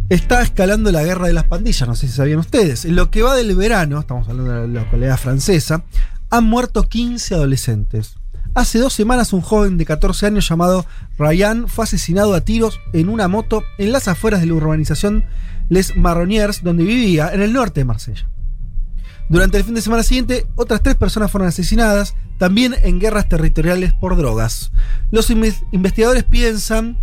[0.08, 2.84] está escalando la guerra de las pandillas, no sé si sabían ustedes.
[2.84, 5.84] En lo que va del verano, estamos hablando de la localidad francesa,
[6.30, 8.14] han muerto 15 adolescentes.
[8.54, 10.84] Hace dos semanas un joven de 14 años llamado
[11.18, 15.24] Ryan fue asesinado a tiros en una moto en las afueras de la urbanización
[15.68, 18.26] Les Marroniers, donde vivía, en el norte de Marsella.
[19.28, 23.92] Durante el fin de semana siguiente, otras tres personas fueron asesinadas, también en guerras territoriales
[23.92, 24.72] por drogas.
[25.10, 26.98] Los inves- investigadores piensan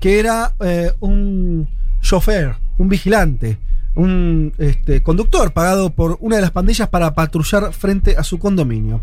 [0.00, 1.68] que era eh, un
[2.00, 3.58] chofer, un vigilante,
[3.94, 9.00] un este, conductor pagado por una de las pandillas para patrullar frente a su condominio.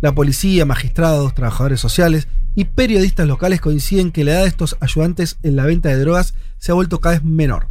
[0.00, 5.38] La policía, magistrados, trabajadores sociales y periodistas locales coinciden que la edad de estos ayudantes
[5.42, 7.68] en la venta de drogas se ha vuelto cada vez menor.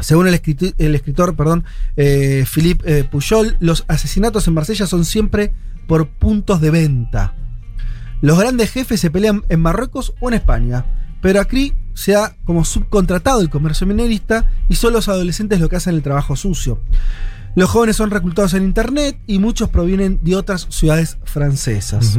[0.00, 1.64] Según el, escritor perdón,
[1.96, 5.52] eh, Philippe eh, Pujol, los asesinatos en Marsella son siempre
[5.86, 7.34] por puntos de venta.
[8.20, 10.84] Los grandes jefes se pelean en Marruecos o en España,
[11.20, 15.76] pero aquí se ha como subcontratado el comercio minorista y son los adolescentes los que
[15.76, 16.80] hacen el trabajo sucio.
[17.54, 22.18] Los jóvenes son reclutados en internet y muchos provienen de otras ciudades francesas.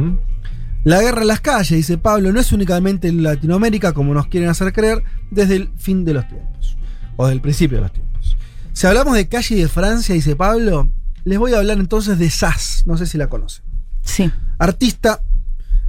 [0.82, 4.48] La guerra en las calles, dice Pablo, no es únicamente en Latinoamérica como nos quieren
[4.48, 6.78] hacer creer desde el fin de los tiempos,
[7.16, 8.36] o desde el principio de los tiempos.
[8.72, 10.88] Si hablamos de calle y de Francia, dice Pablo,
[11.24, 13.64] les voy a hablar entonces de Sass, no sé si la conocen.
[14.02, 14.30] Sí.
[14.58, 15.20] Artista,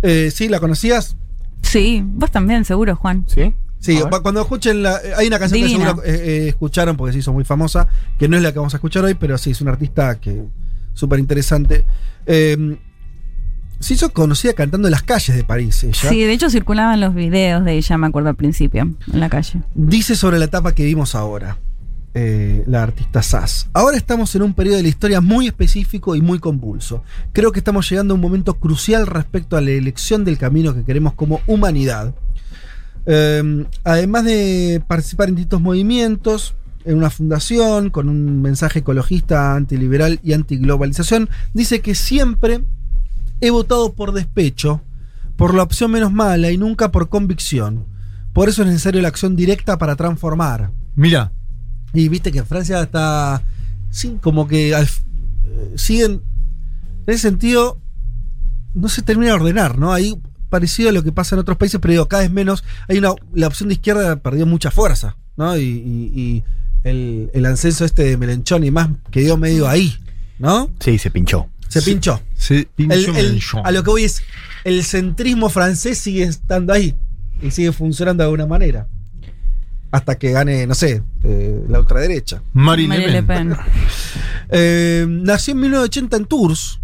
[0.01, 0.49] eh, ¿sí?
[0.49, 1.15] ¿La conocías?
[1.61, 3.23] Sí, vos también, seguro, Juan.
[3.27, 3.53] ¿Sí?
[3.87, 4.97] Sí, cuando escuchen la.
[4.97, 5.79] eh, Hay una canción Divina.
[5.79, 7.87] que seguro eh, eh, escucharon porque se hizo muy famosa,
[8.19, 10.43] que no es la que vamos a escuchar hoy, pero sí, es una artista que.
[10.93, 11.85] súper interesante.
[12.25, 12.77] Eh,
[13.79, 15.83] se hizo conocida cantando en las calles de París.
[15.83, 16.09] Ella.
[16.09, 19.61] Sí, de hecho circulaban los videos de ella, me acuerdo al principio, en la calle.
[19.75, 21.59] Dice sobre la etapa que vimos ahora,
[22.13, 23.69] eh, la artista Sass.
[23.73, 27.03] Ahora estamos en un periodo de la historia muy específico y muy convulso.
[27.33, 30.83] Creo que estamos llegando a un momento crucial respecto a la elección del camino que
[30.83, 32.15] queremos como humanidad.
[33.07, 36.55] Eh, además de participar en distintos movimientos,
[36.85, 42.63] en una fundación con un mensaje ecologista, antiliberal y antiglobalización, dice que siempre
[43.41, 44.81] he votado por despecho,
[45.35, 47.85] por la opción menos mala y nunca por convicción.
[48.33, 50.71] Por eso es necesaria la acción directa para transformar.
[50.95, 51.31] Mira.
[51.93, 53.41] Y viste que Francia está.
[53.89, 56.21] Sí, como que al- eh, siguen.
[57.05, 57.79] En ese sentido,
[58.73, 59.93] no se termina de ordenar, ¿no?
[59.93, 60.19] Ahí
[60.49, 62.63] parecido a lo que pasa en otros países, pero digo, cada vez menos.
[62.87, 63.13] Hay una.
[63.33, 65.57] La opción de izquierda perdió mucha fuerza, ¿no?
[65.57, 66.43] Y, y- y
[66.83, 69.95] el, el ascenso este de Melenchón y más quedó medio ahí,
[70.39, 70.71] ¿no?
[70.79, 71.47] Sí, se pinchó.
[71.67, 72.21] Se pinchó.
[72.35, 74.21] Se pinchó El- a lo que voy es,
[74.63, 76.95] el centrismo francés sigue estando ahí
[77.41, 78.87] y sigue funcionando de alguna manera.
[79.91, 82.41] Hasta que gane, no sé, eh, la ultraderecha.
[82.53, 83.55] Marine Le Pen.
[84.49, 86.79] Eh, nació en 1980 en Tours,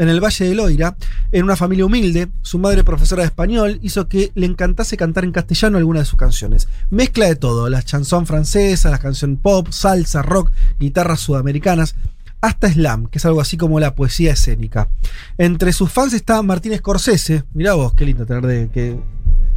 [0.00, 0.96] en el Valle de Loira,
[1.30, 2.30] en una familia humilde.
[2.40, 6.18] Su madre, profesora de español, hizo que le encantase cantar en castellano algunas de sus
[6.18, 6.68] canciones.
[6.88, 11.96] Mezcla de todo, las chansons francesas, las canciones pop, salsa, rock, guitarras sudamericanas,
[12.40, 14.88] hasta slam, que es algo así como la poesía escénica.
[15.36, 18.98] Entre sus fans está Martín Scorsese, mirá vos, qué lindo tener de que,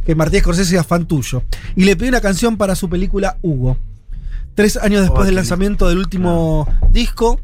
[0.04, 1.42] que Martín Scorsese sea fan tuyo,
[1.74, 3.78] y le pidió una canción para su película Hugo.
[4.54, 7.40] Tres años después Oh, del lanzamiento del último disco,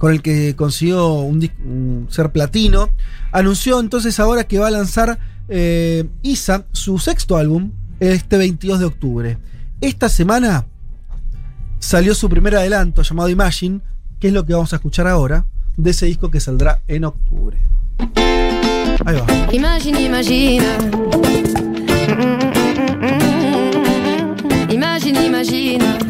[0.00, 2.88] con el que consiguió un un ser platino,
[3.32, 5.18] anunció entonces ahora que va a lanzar
[5.50, 9.38] eh, Isa, su sexto álbum, este 22 de octubre.
[9.82, 10.64] Esta semana
[11.80, 13.82] salió su primer adelanto llamado Imagine,
[14.18, 15.44] que es lo que vamos a escuchar ahora,
[15.76, 17.58] de ese disco que saldrá en octubre.
[19.04, 19.52] Ahí va.
[19.52, 20.66] Imagine, imagine.
[24.70, 26.09] Imagine, imagine.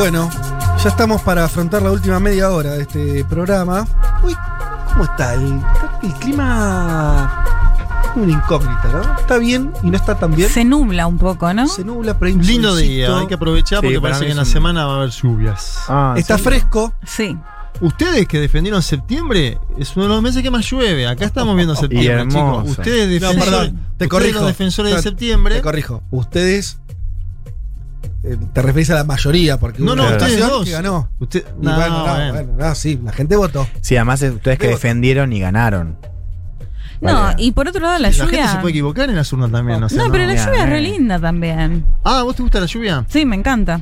[0.00, 0.30] Bueno,
[0.82, 3.86] ya estamos para afrontar la última media hora de este programa.
[4.22, 4.34] Uy,
[4.88, 5.34] ¿cómo está?
[5.34, 5.60] El,
[6.02, 7.44] el clima.
[8.16, 9.18] Una incógnita, ¿no?
[9.20, 10.48] Está bien y no está tan bien.
[10.48, 11.68] Se nubla un poco, ¿no?
[11.68, 12.90] Se nubla, pero hay un Lindo solcito.
[12.90, 15.10] día, hay que aprovechar Sí, porque parece que en la un- semana va a haber
[15.10, 15.80] lluvias.
[15.88, 16.44] Ah, Está sí.
[16.44, 16.94] fresco.
[17.04, 17.36] Sí.
[17.82, 21.06] Ustedes que defendieron septiembre, es uno de los meses que más llueve.
[21.06, 22.68] Acá estamos viendo septiembre, chicos.
[22.70, 24.38] Ustedes No, defensores, perdón, te ustedes corrijo.
[24.38, 25.54] los defensores de septiembre.
[25.56, 26.02] Te corrijo.
[26.10, 26.78] Ustedes
[28.22, 30.64] eh, te referís a la mayoría, porque No, no, ustedes dos.
[30.64, 31.08] que ganó.
[31.18, 32.32] Usted, no, bueno, no, bueno.
[32.32, 33.66] bueno, no, sí, la gente votó.
[33.80, 35.96] Sí, además eh, ustedes que defendieron y ganaron.
[37.00, 37.42] No, Vale.
[37.42, 38.28] y por otro lado, la, La, lluvia.
[38.42, 40.68] gente se puede equivocar en las urnas también, o sea, no, pero la lluvia es
[40.68, 40.82] re eh.
[40.82, 41.84] linda también.
[42.04, 43.06] Ah, ¿vos te gusta la lluvia?
[43.08, 43.80] Sí, me encanta.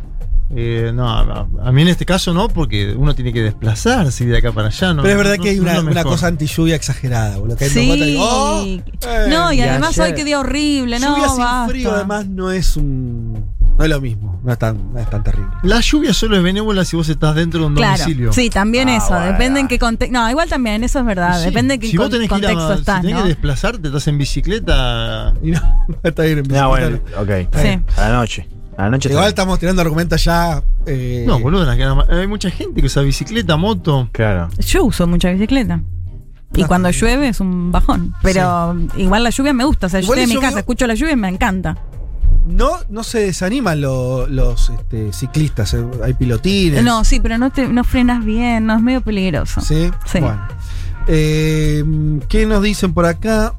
[0.55, 4.51] Eh, no, a, mí en este caso no, porque uno tiene que desplazarse de acá
[4.52, 4.94] para allá.
[4.94, 7.56] No, Pero es verdad no- que hay no una, cosa anti-lluvia exagerada, boludo.
[7.56, 7.90] Que hay Sí.
[7.90, 8.62] y digo, ¡oh!
[8.65, 8.82] Eh,
[9.28, 11.69] no, y, y además ayer- hoy qué día horrible, no, lluvia sin basta.
[11.69, 13.44] frío, además, no es un.
[13.79, 14.41] No es lo mismo.
[14.45, 15.49] No es tan, no es tan terrible.
[15.63, 18.33] La lluvia solo es benévola si vos estás dentro de un Claro, domicilio.
[18.33, 19.27] sí, también Ah, eso, bueno.
[19.27, 20.13] depende en qué contexto.
[20.19, 21.45] No, igual también, eso es verdad, Sí.
[21.47, 23.23] depende en qué si vos con- tenés que ir contexto a, estás, si tenés ¿no?
[23.23, 25.35] que desplazarte, estás en bicicleta.
[25.43, 25.61] Y no,
[26.03, 27.03] está bien en No, bicicleta.
[27.23, 27.55] bueno, ok.
[27.63, 27.81] Sí.
[27.97, 28.49] A la noche.
[28.77, 30.63] A la noche Igual está- estamos tirando argumentos ya.
[30.87, 34.09] eh, No, boludo, hay mucha gente que usa bicicleta, moto.
[34.13, 34.49] Claro.
[34.59, 35.81] Yo uso mucha bicicleta.
[36.55, 36.67] Y Ah.
[36.67, 38.15] cuando llueve es un bajón.
[38.23, 39.87] Pero igual la lluvia me gusta.
[39.87, 41.77] O sea, yo Igual estoy en mi casa, escucho la lluvia y me encanta.
[42.49, 45.75] No, no se desaniman lo- los este, ciclistas.
[45.75, 46.83] eh, Hay pilotines.
[46.83, 49.61] No, sí, pero no, te, no frenas bien, no es medio peligroso.
[49.61, 49.91] Sí.
[50.07, 50.20] Sí.
[50.20, 50.41] Bueno.
[51.07, 51.85] Eh,
[52.29, 53.55] ¿Qué nos dicen por acá?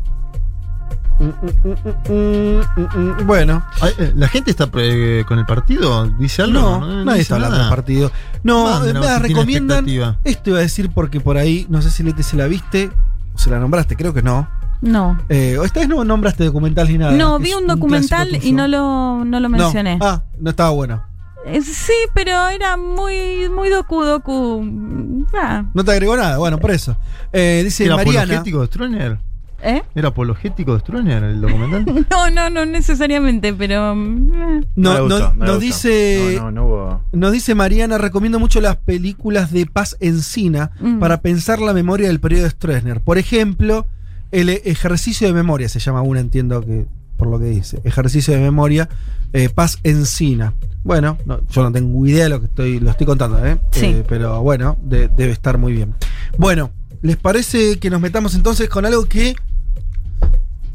[1.20, 3.64] Mm, mm, mm, Bueno,
[3.98, 6.08] eh, ¿La gente está eh, con el partido?
[6.08, 6.60] ¿Dice algo?
[6.80, 7.68] no, nadie dice está hablando nada.
[7.70, 8.12] del partido.
[8.44, 10.18] No, Manden, a ver me si tiene recomiendan.
[10.24, 12.90] Esto iba a decir porque por ahí, no sé si Lete se la viste
[13.34, 14.48] o se la nombraste, creo que no.
[14.82, 15.18] No.
[15.30, 17.12] Eh, o esta vez no nombraste documentales ni nada.
[17.12, 19.58] No, vi un documental y no lo, no lo No.
[19.58, 19.98] mencioné.
[20.02, 21.04] Ah, no estaba bueno.
[21.46, 25.26] Eh, Sí, pero era muy, muy docu docu.
[25.34, 26.96] Ah, No te agregó nada, bueno, por eso.
[27.34, 28.22] Eh, dice ¿Era Mariana.
[28.24, 29.20] apologético de Stroessner?
[29.62, 29.84] ¿Eh?
[29.94, 32.06] ¿Era apologético de Stroessner el documental?
[32.10, 33.94] No, no, no necesariamente, pero.
[33.96, 34.68] mm, eh.
[34.76, 36.36] No, no- gustó, me nos dice.
[36.38, 37.02] No, no, no hubo.
[37.12, 41.00] Nos dice Mariana, recomiendo mucho las películas de Paz Encina Mm.
[41.00, 43.02] para pensar la memoria del periodo de Stroessner.
[43.02, 43.86] Por ejemplo,
[44.32, 46.86] el ejercicio de memoria se llama una, entiendo que
[47.18, 47.82] por lo que dice.
[47.84, 48.88] Ejercicio de memoria,
[49.34, 50.54] eh, Paz Encina.
[50.84, 53.60] Bueno, no, yo no tengo idea de lo que estoy, lo estoy contando, ¿eh?
[53.72, 53.86] Sí.
[53.88, 55.94] Eh, pero bueno, de- debe estar muy bien.
[56.38, 59.36] Bueno, ¿les parece que nos metamos entonces con algo que.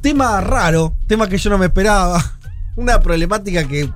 [0.03, 2.23] Tema raro, tema que yo no me esperaba.
[2.77, 3.89] Una problemática que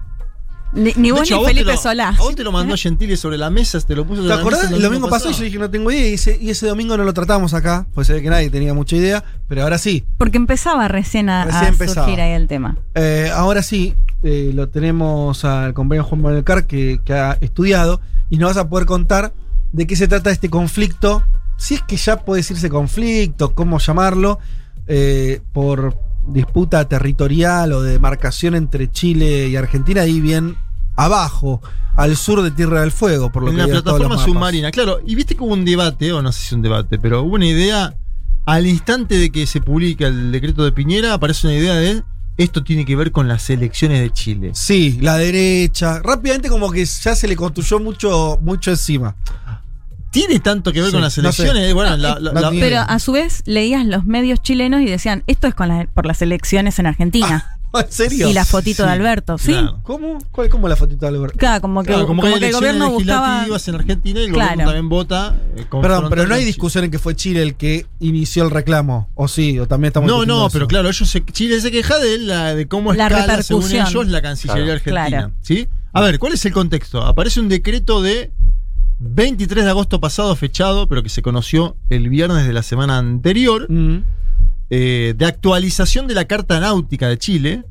[0.72, 2.08] Ni, ni vos hecho, a ni Felipe lo- Solá.
[2.10, 4.64] A vos te lo mandó Gentile sobre la mesa, te lo puso ¿Te acordás?
[4.64, 7.04] mesa El domingo pasado yo dije no tengo idea y ese, y ese domingo no
[7.04, 10.04] lo tratamos acá, pues se ve que nadie tenía mucha idea, pero ahora sí.
[10.18, 12.06] Porque empezaba recién a, Recién a empezaba.
[12.06, 12.76] surgir ahí el tema.
[12.94, 18.00] Eh, ahora sí, eh, lo tenemos al compañero Juan Manuel Car que, que ha estudiado
[18.28, 19.32] y nos vas a poder contar
[19.72, 21.22] de qué se trata este conflicto,
[21.56, 24.38] si es que ya puede decirse conflicto, cómo llamarlo,
[24.86, 25.96] eh, por
[26.28, 30.56] disputa territorial o de demarcación entre Chile y Argentina, ahí bien
[30.96, 31.60] abajo,
[31.96, 35.00] al sur de Tierra del Fuego, por lo En que la plataforma submarina, claro.
[35.06, 37.46] Y viste que hubo un debate, o no sé si un debate, pero hubo una
[37.46, 37.94] idea.
[38.46, 42.02] Al instante de que se publica el decreto de Piñera, aparece una idea de
[42.38, 44.52] esto tiene que ver con las elecciones de Chile.
[44.54, 46.00] Sí, la derecha.
[46.00, 49.16] Rápidamente como que ya se le construyó mucho, mucho encima.
[50.10, 51.42] ¿Tiene tanto que ver Sí, con las no sé.
[51.42, 51.74] elecciones?
[51.74, 54.80] Bueno, No, la- la- no la- tiene- Pero a su vez leías los medios chilenos
[54.80, 57.54] y decían, esto es con la- por las elecciones en Argentina.
[57.74, 58.30] ¿En serio?
[58.30, 59.52] y la fotito de Alberto, ¿sí?
[59.52, 59.78] claro.
[59.82, 60.16] ¿Cómo?
[60.32, 61.36] ¿Cuál, ¿Cómo la fotito de Alberto?
[61.36, 63.26] Claro, como que, Claro, como, como que, que hay el elecciones gobierno buscaba...
[63.28, 64.48] legislativas en Argentina y el Claro.
[64.52, 65.36] gobierno también vota.
[65.54, 69.10] eh, Perdón, pero no hay discusión en que fue Chile el que inició el reclamo.
[69.14, 70.50] O sí, o también estamos No, no, eso.
[70.54, 74.08] pero claro, ellos se- Chile se queja de, la, de cómo La escala, según ellos,
[74.08, 74.72] la Cancillería Claro.
[74.72, 75.06] Argentina.
[75.08, 75.32] Claro.
[75.42, 75.68] ¿sí?
[75.92, 77.02] A ver, ¿cuál es el contexto?
[77.02, 78.30] Aparece un decreto de
[79.00, 83.66] 23 de agosto pasado fechado, pero que se conoció el viernes de la semana anterior,
[83.70, 84.02] Mm.
[84.70, 87.64] eh, de actualización de la Carta Náutica de Chile,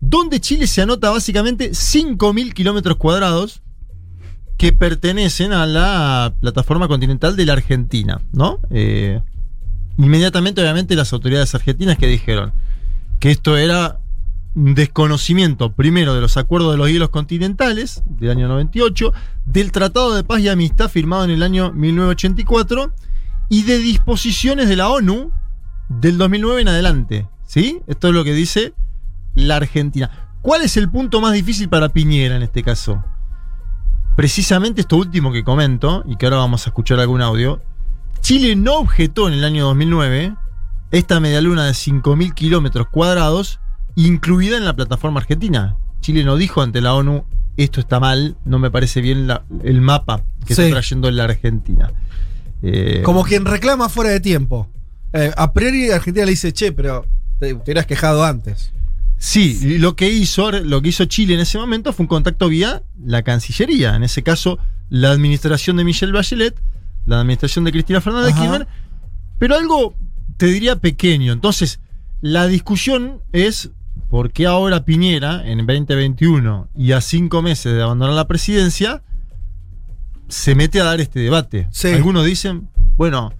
[0.00, 3.62] donde Chile se anota básicamente 5.000 kilómetros cuadrados
[4.56, 8.60] que pertenecen a la plataforma continental de la Argentina, ¿no?
[8.70, 9.20] Eh,
[9.96, 12.52] inmediatamente, obviamente, las autoridades argentinas que dijeron
[13.20, 13.98] que esto era
[14.58, 19.12] desconocimiento, primero, de los acuerdos de los hielos continentales del año 98,
[19.46, 22.92] del Tratado de Paz y Amistad firmado en el año 1984
[23.48, 25.30] y de disposiciones de la ONU
[25.88, 27.28] del 2009 en adelante.
[27.46, 27.80] ¿Sí?
[27.86, 28.74] Esto es lo que dice
[29.34, 30.10] la Argentina.
[30.42, 33.02] ¿Cuál es el punto más difícil para Piñera en este caso?
[34.16, 37.62] Precisamente esto último que comento, y que ahora vamos a escuchar algún audio,
[38.20, 40.34] Chile no objetó en el año 2009
[40.90, 43.60] esta medialuna de 5.000 kilómetros cuadrados,
[44.06, 45.76] incluida en la plataforma argentina.
[46.00, 47.24] Chile no dijo ante la ONU,
[47.56, 50.62] esto está mal, no me parece bien la- el mapa que Sí.
[50.62, 51.92] está trayendo la Argentina.
[52.62, 54.68] Eh, Como quien reclama fuera de tiempo.
[55.12, 57.06] Eh, a priori Argentina le dice, che, pero
[57.40, 58.72] te, te hubieras quejado antes.
[59.16, 62.82] Sí, lo que hizo, lo que hizo Chile en ese momento fue un contacto vía
[63.04, 63.96] la Cancillería.
[63.96, 64.58] En ese caso,
[64.90, 66.54] la administración de Michelle Bachelet,
[67.06, 68.42] la administración de Cristina Fernández de Ajá.
[68.42, 68.68] Kirchner,
[69.40, 69.94] pero algo,
[70.36, 71.32] te diría, pequeño.
[71.32, 71.80] Entonces,
[72.20, 73.70] la discusión es
[74.08, 79.02] por qué ahora Piñera, en 2021 y a cinco meses de abandonar la presidencia,
[80.28, 81.68] se mete a dar este debate.
[81.94, 83.32] Algunos dicen, bueno,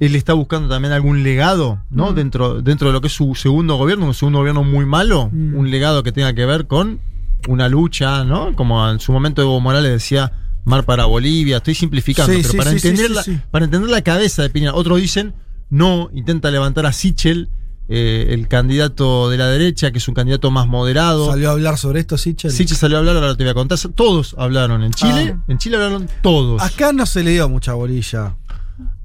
[0.00, 2.12] él está buscando también algún legado, ¿no?
[2.12, 2.14] Mm.
[2.14, 5.54] Dentro, dentro de lo que es su segundo gobierno, un segundo gobierno muy malo, Mm.
[5.54, 7.00] un legado que tenga que ver con
[7.48, 8.54] una lucha, ¿no?
[8.54, 10.32] Como en su momento Evo Morales decía,
[10.64, 14.02] mar para Bolivia, estoy simplificando, Sí, pero sí, para, sí, entender la, para entender la
[14.02, 15.34] cabeza de Piñera, otros dicen,
[15.70, 17.48] no, intenta levantar a Sichel,
[17.88, 21.30] eh, el candidato de la derecha, que es un candidato más moderado.
[21.30, 22.50] ¿Salió a hablar sobre esto, Sichel?
[22.50, 23.78] Sichel salió a hablar, ahora te voy a contar.
[23.94, 25.36] Todos hablaron en Chile.
[25.38, 25.44] Ah.
[25.48, 26.62] En Chile hablaron todos.
[26.62, 28.34] Acá no se le dio mucha bolilla.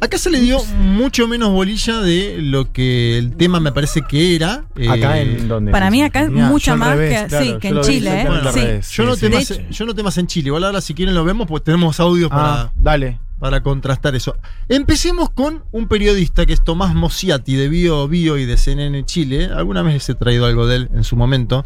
[0.01, 4.35] Acá se le dio mucho menos bolilla de lo que el tema me parece que
[4.35, 4.65] era.
[4.89, 5.71] Acá Eh, en donde.
[5.71, 8.81] Para mí acá es mucha más revés, que, claro, sí, que yo en Chile, ¿eh?
[8.83, 8.95] Sí.
[8.97, 9.29] yo, no Sí, sí.
[9.29, 10.47] temas, yo no temas en Chile.
[10.47, 13.19] Igual ahora si quieren lo vemos, pues tenemos audios Ah, para, dale.
[13.41, 14.37] Para contrastar eso.
[14.69, 19.49] Empecemos con un periodista que es Tomás Mosiati de Bio Bio y de CNN Chile.
[19.51, 21.65] Alguna vez he traído algo de él en su momento.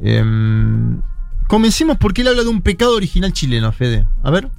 [0.00, 1.00] Em,
[1.48, 4.06] comencemos porque él habla de un pecado original chileno, Fede.
[4.22, 4.50] A ver.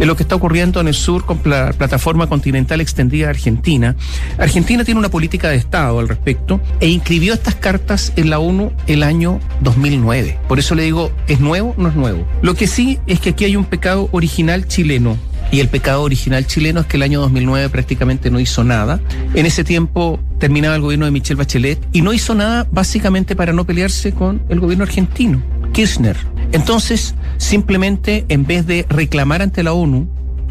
[0.00, 3.96] Es lo que está ocurriendo en el sur con la plataforma continental extendida de Argentina.
[4.38, 8.72] Argentina tiene una política de Estado al respecto e inscribió estas cartas en la ONU
[8.86, 10.38] el año 2009.
[10.48, 11.74] Por eso le digo, ¿es nuevo?
[11.76, 12.26] No es nuevo.
[12.40, 15.18] Lo que sí es que aquí hay un pecado original chileno.
[15.52, 19.00] Y el pecado original chileno es que el año 2009 prácticamente no hizo nada.
[19.34, 23.52] En ese tiempo terminaba el gobierno de Michelle Bachelet y no hizo nada básicamente para
[23.52, 25.42] no pelearse con el gobierno argentino,
[25.72, 26.16] Kirchner.
[26.52, 30.08] Entonces, simplemente en vez de reclamar ante la ONU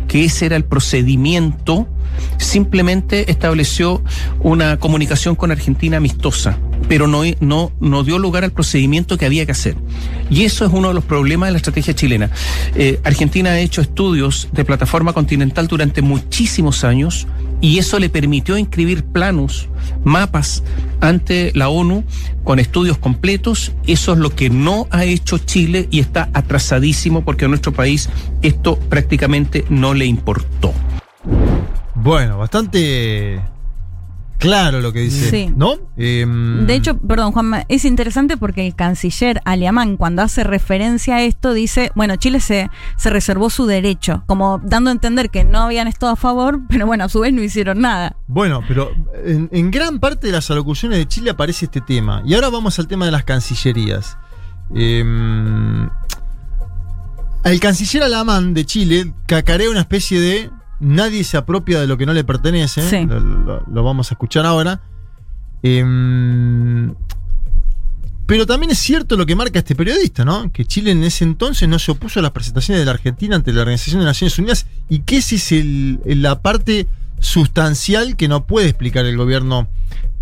[0.07, 1.87] que ese era el procedimiento,
[2.37, 4.01] simplemente estableció
[4.39, 9.45] una comunicación con Argentina amistosa, pero no, no, no dio lugar al procedimiento que había
[9.45, 9.75] que hacer.
[10.29, 12.31] Y eso es uno de los problemas de la estrategia chilena.
[12.75, 17.27] Eh, Argentina ha hecho estudios de plataforma continental durante muchísimos años
[17.61, 19.67] y eso le permitió inscribir planos,
[20.03, 20.63] mapas
[21.01, 22.03] ante la ONU
[22.43, 23.73] con estudios completos.
[23.87, 28.09] Eso es lo que no ha hecho Chile y está atrasadísimo porque a nuestro país
[28.41, 30.73] esto prácticamente no le importó.
[31.95, 33.41] Bueno, bastante
[34.39, 35.53] claro lo que dice, Sí.
[35.55, 35.75] ¿no?
[35.97, 41.21] Em, De hecho, perdón, Juanma, es interesante porque el canciller alemán, cuando hace referencia a
[41.21, 45.59] esto, dice, bueno, Chile se, se reservó su derecho, como dando a entender que no
[45.59, 48.15] habían estado a favor, pero bueno, a su vez no hicieron nada.
[48.27, 48.91] Bueno, pero
[49.23, 52.23] en, en gran parte de las alocuciones de Chile aparece este tema.
[52.25, 54.17] Y ahora vamos al tema de las cancillerías.
[54.73, 55.89] Em,
[57.43, 60.49] el canciller alemán de Chile cacarea una especie de
[60.79, 62.81] nadie se apropia de lo que no le pertenece.
[62.89, 63.05] Sí.
[63.05, 64.81] Lo, lo- lo vamos a escuchar ahora.
[65.61, 66.93] Em,
[68.25, 70.51] pero también es cierto lo que marca este periodista, ¿no?
[70.51, 73.51] Que Chile en ese entonces no se opuso a las presentaciones de la Argentina ante
[73.51, 76.87] la Organización de Naciones Unidas y que esa es el- la parte
[77.19, 79.67] sustancial que no puede explicar el gobierno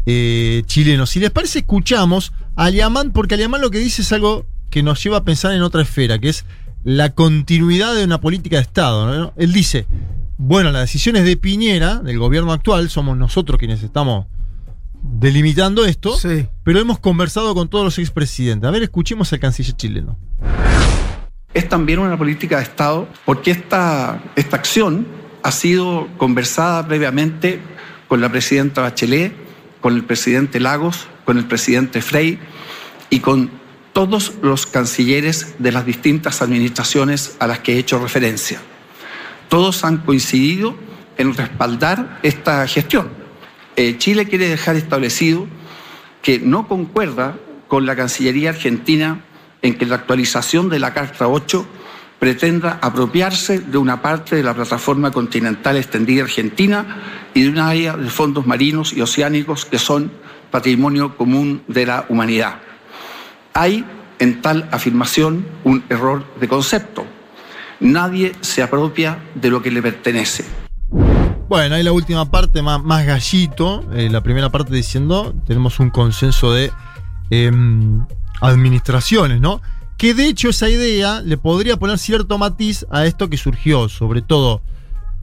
[0.06, 1.06] eh, chileno.
[1.06, 5.04] Si les parece, escuchamos a Aliamán, porque Aliamán lo que dice es algo que nos
[5.04, 6.46] lleva a pensar en otra esfera, que es
[6.86, 9.14] la continuidad de una política de Estado.
[9.14, 9.34] ¿no?
[9.36, 9.86] Él dice,
[10.38, 14.28] bueno, las decisiones de Piñera, del gobierno actual, somos nosotros quienes estamos
[15.02, 16.16] delimitando esto,
[16.64, 18.68] pero hemos conversado con todos los expresidentes.
[18.68, 20.18] A ver, escuchemos al canciller chileno.
[21.54, 25.08] es también una política de Estado porque esta, esta acción
[25.42, 27.60] ha sido conversada previamente
[28.08, 29.34] con la presidenta Bachelet,
[29.82, 32.40] con el presidente Lagos, con el presidente Frey
[33.10, 33.50] y con
[33.94, 38.62] todos los cancilleres de las distintas administraciones a las que he hecho referencia.
[39.50, 40.76] Todos han coincidido
[41.18, 43.10] en respaldar esta gestión.
[43.76, 45.48] Eh, Chile quiere dejar establecido
[46.22, 47.38] que no concuerda
[47.68, 49.24] con la Cancillería Argentina
[49.62, 51.66] en que la actualización de la Carta 8
[52.20, 56.98] pretenda apropiarse de una parte de la plataforma continental extendida argentina
[57.34, 60.12] y de una área de fondos marinos y oceánicos que son
[60.50, 62.60] patrimonio común de la humanidad.
[63.54, 63.86] Hay
[64.20, 67.06] en tal afirmación un error de concepto.
[67.80, 70.46] Nadie se apropia de lo que le pertenece.
[71.48, 73.86] Bueno, ahí la última parte, más, gallito.
[73.94, 76.72] eh, la primera parte diciendo, tenemos un consenso de
[77.30, 78.06] em,
[78.42, 79.62] administraciones, ¿no?
[79.98, 84.22] Que de hecho esa idea le podría poner cierto matiz a esto que surgió, sobre
[84.22, 84.62] todo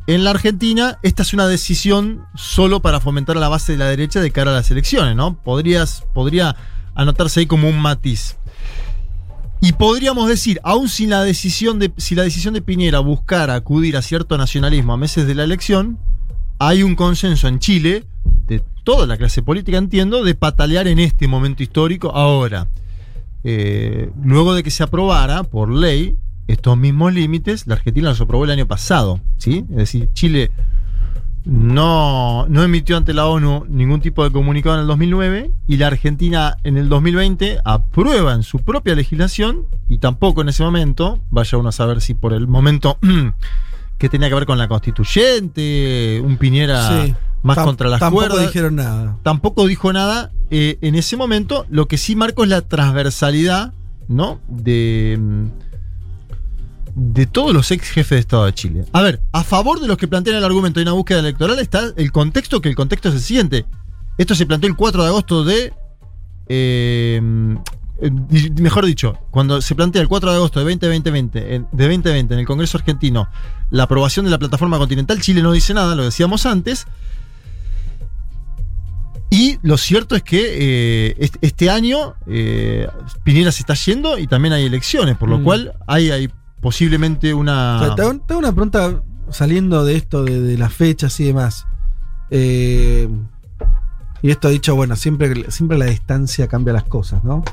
[0.07, 0.99] en la Argentina.
[1.03, 4.55] Esta es una decisión solo para fomentar la base de la derecha de cara a
[4.55, 5.37] las elecciones, ¿no?
[5.37, 6.57] Podrías, podría
[6.95, 8.37] anotarse ahí como un matiz.
[9.65, 13.97] Y podríamos decir, aún sin la decisión de, si la decisión de Piñera buscara acudir
[13.97, 15.99] a cierto nacionalismo a meses de la elección,
[16.59, 18.05] hay un consenso en Chile,
[18.47, 22.69] de toda la clase política, entiendo, de patalear en este momento histórico ahora.
[23.43, 26.15] Eh, luego de que se aprobara por ley
[26.47, 29.65] estos mismos límites, la Argentina los aprobó el año pasado, ¿sí?
[29.71, 30.51] Es decir, Chile
[31.45, 35.89] no, no emitió ante la ONU ningún tipo de comunicado en el 2009 y la
[35.89, 41.59] Argentina en el 2020 aprueba en su propia legislación y tampoco en ese momento, vaya
[41.59, 42.99] uno a saber si por el momento
[43.99, 47.15] que tenía que ver con la constituyente, un Piñera Sí.
[47.43, 48.47] más contra las tampoco cuerdas.
[48.47, 49.17] dijeron nada.
[49.23, 51.67] Tampoco dijo nada eh, en ese momento.
[51.69, 53.73] Lo que sí marco es la transversalidad,
[54.09, 54.41] ¿no?
[54.49, 55.47] De, mm,
[56.97, 58.85] de todos los ex jefes de Estado de Chile.
[58.93, 61.83] A ver, a favor de los que plantean el argumento de una búsqueda electoral está
[61.97, 63.67] el contexto, que el contexto es el siguiente.
[64.19, 65.73] Esto se planteó el 4 de agosto de.
[66.49, 67.21] eh,
[68.01, 68.11] eh,
[68.61, 72.41] mejor dicho, cuando se plantea el 4 de agosto de 2020, en, de 2020 en
[72.41, 73.29] el Congreso argentino
[73.71, 76.87] la aprobación de la plataforma continental, Chile no dice nada, lo decíamos antes.
[79.31, 82.87] Y lo cierto es que eh, est- este año eh,
[83.25, 85.45] Piñera se está yendo y también hay elecciones, por lo Mm.
[85.45, 86.29] cual hay, hay
[86.65, 87.77] posiblemente una.
[87.77, 91.21] O sea, te, hago, te hago una pregunta saliendo de esto, de, de las fechas
[91.21, 91.67] y demás.
[92.31, 93.09] Eh,
[94.23, 97.45] y esto dicho, bueno, siempre, siempre la distancia cambia las cosas, ¿no?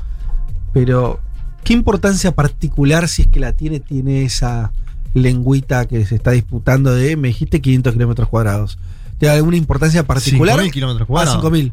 [0.72, 1.20] Pero,
[1.62, 4.72] ¿qué importancia particular, si es que la tiene, tiene esa
[5.12, 8.78] lengüita que se está disputando de, me dijiste 500 kilómetros cuadrados?
[9.18, 10.58] ¿Tiene alguna importancia particular?
[10.58, 11.44] 5.000 kilómetros Ah, cuadrados.
[11.44, 11.72] 5.000.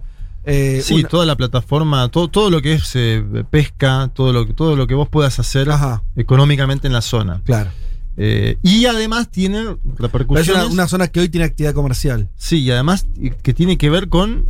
[0.49, 4.45] Eh, sí, una- toda la plataforma, todo, todo lo que es eh, pesca, todo lo,
[4.47, 5.67] que- todo lo que vos puedas hacer
[6.15, 7.41] económicamente en la zona.
[7.45, 7.69] Claro.
[8.17, 9.67] Eh, y además tiene es
[9.97, 10.63] repercusiones.
[10.65, 12.29] una, una zona que hoy tiene actividad comercial.
[12.35, 13.07] Sí, y además
[13.43, 14.49] que tiene que ver con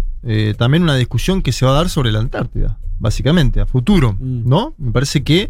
[0.58, 4.74] también una discusión que se va a dar sobre la Antártida, básicamente, a futuro, ¿no?
[4.78, 5.50] Me parece que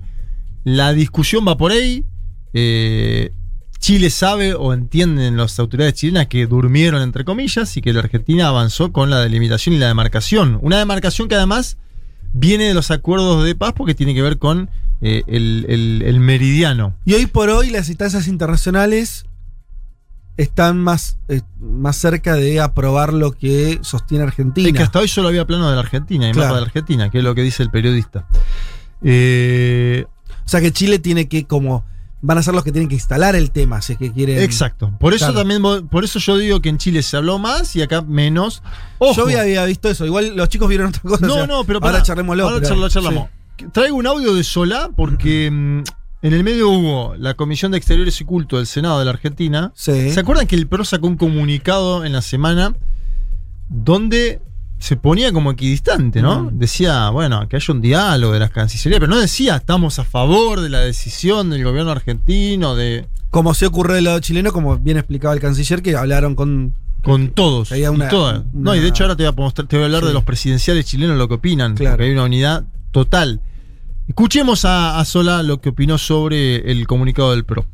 [0.64, 2.04] la discusión va por ahí.
[2.54, 3.32] eh,
[3.80, 8.48] Chile sabe o entienden las autoridades chilenas que durmieron, entre comillas, y que la Argentina
[8.48, 10.60] avanzó con la delimitación y la demarcación.
[10.62, 11.78] Una demarcación que además
[12.34, 14.70] viene de los acuerdos de paz porque tiene que ver con
[15.02, 16.94] eh, el, el- el meridiano.
[17.06, 19.26] Y hoy por hoy las instancias internacionales
[20.36, 24.68] están más, eh, más cerca de aprobar lo que sostiene Argentina.
[24.68, 26.48] Es que hasta hoy solo había plano de la Argentina y Claro.
[26.50, 28.28] mapa de la Argentina, que es lo que dice el periodista.
[29.02, 30.06] Eh,
[30.46, 31.86] o sea que Chile tiene que como
[32.22, 34.40] van a ser los que tienen que instalar el tema, si es que quieren.
[34.42, 34.92] Exacto.
[35.00, 35.40] Por eso Claro.
[35.48, 38.62] también, por eso yo digo que en Chile se habló más y acá menos.
[38.98, 39.16] Ojo.
[39.16, 40.06] Yo había, había visto eso.
[40.06, 41.26] Igual los chicos vieron otra cosa.
[41.26, 42.04] No, o sea, no, pero ahora pará.
[42.04, 42.44] charlémoslo.
[42.44, 43.30] Ahora pero- charla- charlamos.
[43.74, 45.80] Traigo un audio de Solá porque mm,
[46.22, 49.72] en el medio hubo la Comisión de Exteriores y Culto del Senado de la Argentina.
[49.76, 50.12] Sí.
[50.12, 52.74] ¿Se acuerdan que el PRO sacó un comunicado en la semana
[53.70, 54.42] donde
[54.80, 56.44] se ponía como equidistante, ¿no?
[56.46, 56.58] Mm.
[56.60, 60.62] Decía, bueno, que haya un diálogo de las cancillerías, pero no decía estamos a favor
[60.62, 64.98] de la decisión del gobierno argentino de Como se ocurrió del lado chileno, como bien
[64.98, 66.74] explicaba el canciller, que hablaron con.
[67.04, 67.72] con todos.
[67.72, 68.42] Había una- y todas.
[68.54, 70.08] No, y de hecho ahora te voy a, mostrar- te voy a hablar Sí.
[70.08, 71.76] de los presidenciales chilenos, lo que opinan.
[71.76, 71.96] Claro.
[71.98, 73.42] Porque hay una unidad total.
[74.08, 77.66] Escuchemos a, a Sola lo que opinó sobre el comunicado del PRO.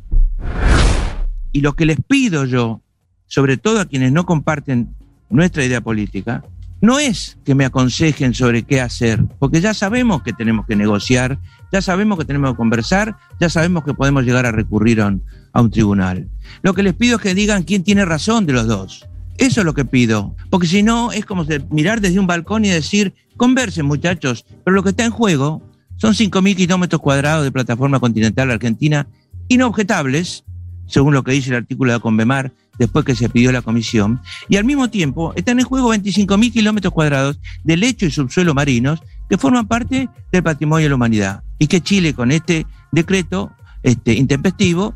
[1.52, 2.80] Y lo que les pido yo,
[3.26, 4.94] sobre todo a quienes no comparten
[5.30, 6.44] nuestra idea política,
[6.80, 11.38] no es que me aconsejen sobre qué hacer, porque ya sabemos que tenemos que negociar,
[11.72, 15.70] ya sabemos que tenemos que conversar, ya sabemos que podemos llegar a recurrir a un,
[15.70, 16.28] tribunal.
[16.62, 19.06] Lo que les pido es que digan quién tiene razón de los dos.
[19.38, 22.68] Eso es lo que pido, porque si no es como mirar desde un balcón y
[22.68, 25.62] decir, conversen muchachos, pero lo que está en juego
[25.96, 29.06] son 5.000 kilómetros cuadrados de plataforma continental argentina
[29.48, 30.44] inobjetables,
[30.86, 34.56] según lo que dice el artículo de Convemar, después que se pidió la comisión, y
[34.56, 39.38] al mismo tiempo están en juego 25.000 kilómetros cuadrados de lecho y subsuelo marinos que
[39.38, 44.94] forman parte del patrimonio de la humanidad y que Chile con este decreto este, intempestivo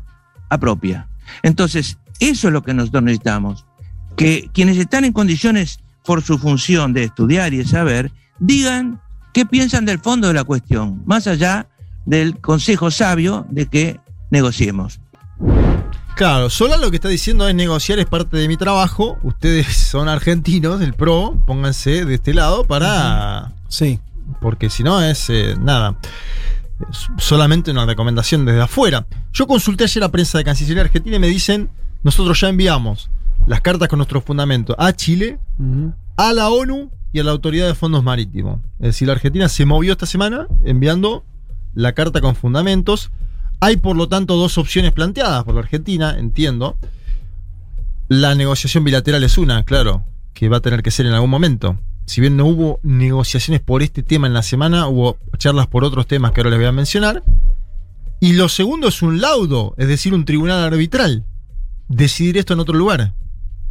[0.49, 1.07] apropia.
[1.43, 3.65] Entonces, eso es lo que nosotros necesitamos,
[4.15, 9.01] que quienes están en condiciones por su función de estudiar y de saber, digan
[9.33, 11.67] qué piensan del fondo de la cuestión, más allá
[12.05, 13.99] del consejo sabio de que
[14.29, 14.99] negociemos.
[16.15, 19.17] Claro, Sola lo que está diciendo es negociar es parte de mi trabajo.
[19.23, 23.53] Ustedes son argentinos del PRO, pónganse de este lado para.
[23.67, 23.99] Sí.
[24.39, 25.97] Porque si no es eh, nada.
[27.17, 29.05] Solamente una recomendación desde afuera.
[29.33, 31.69] Yo consulté ayer a prensa de Cancillería Argentina y me dicen:
[32.03, 33.09] nosotros ya enviamos
[33.45, 35.39] las cartas con nuestros fundamentos a Chile,
[36.17, 38.59] a la ONU y a la Autoridad de Fondos Marítimos.
[38.79, 41.23] Es decir, la Argentina se movió esta semana enviando
[41.73, 43.11] la carta con fundamentos.
[43.61, 46.77] Hay, por lo tanto, dos opciones planteadas por la Argentina, entiendo.
[48.07, 51.77] La negociación bilateral es una, claro, que va a tener que ser en algún momento.
[52.07, 56.07] Si bien no hubo negociaciones por este tema en la semana, hubo charlas por otros
[56.07, 57.23] temas que ahora les voy a mencionar.
[58.19, 61.23] Y lo segundo es un laudo, es decir, un tribunal arbitral.
[61.87, 63.13] Decidir esto en otro lugar.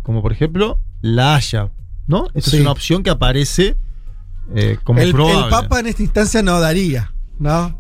[0.03, 1.71] Como por ejemplo, La Haya.
[2.07, 2.27] ¿No?
[2.35, 2.57] Esta Sí.
[2.57, 3.77] es una opción que aparece
[4.55, 5.45] eh, como el, probable.
[5.45, 7.13] el Papa en esta instancia no daría.
[7.41, 7.75] ¿No?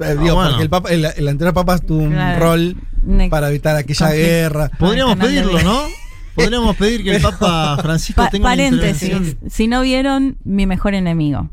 [0.00, 0.50] Eh, digo, bueno.
[0.50, 2.38] porque el, Papa, el, el anterior Papa tuvo un Claro.
[2.40, 2.76] rol
[3.30, 4.70] para evitar aquella guerra.
[4.78, 5.60] Podríamos pedirlo.
[5.62, 5.80] ¿no?
[6.36, 9.36] Podríamos pedir que el Papa Francisco Pa- tenga una paréntesis.
[9.48, 11.48] Si no vieron, mi mejor enemigo.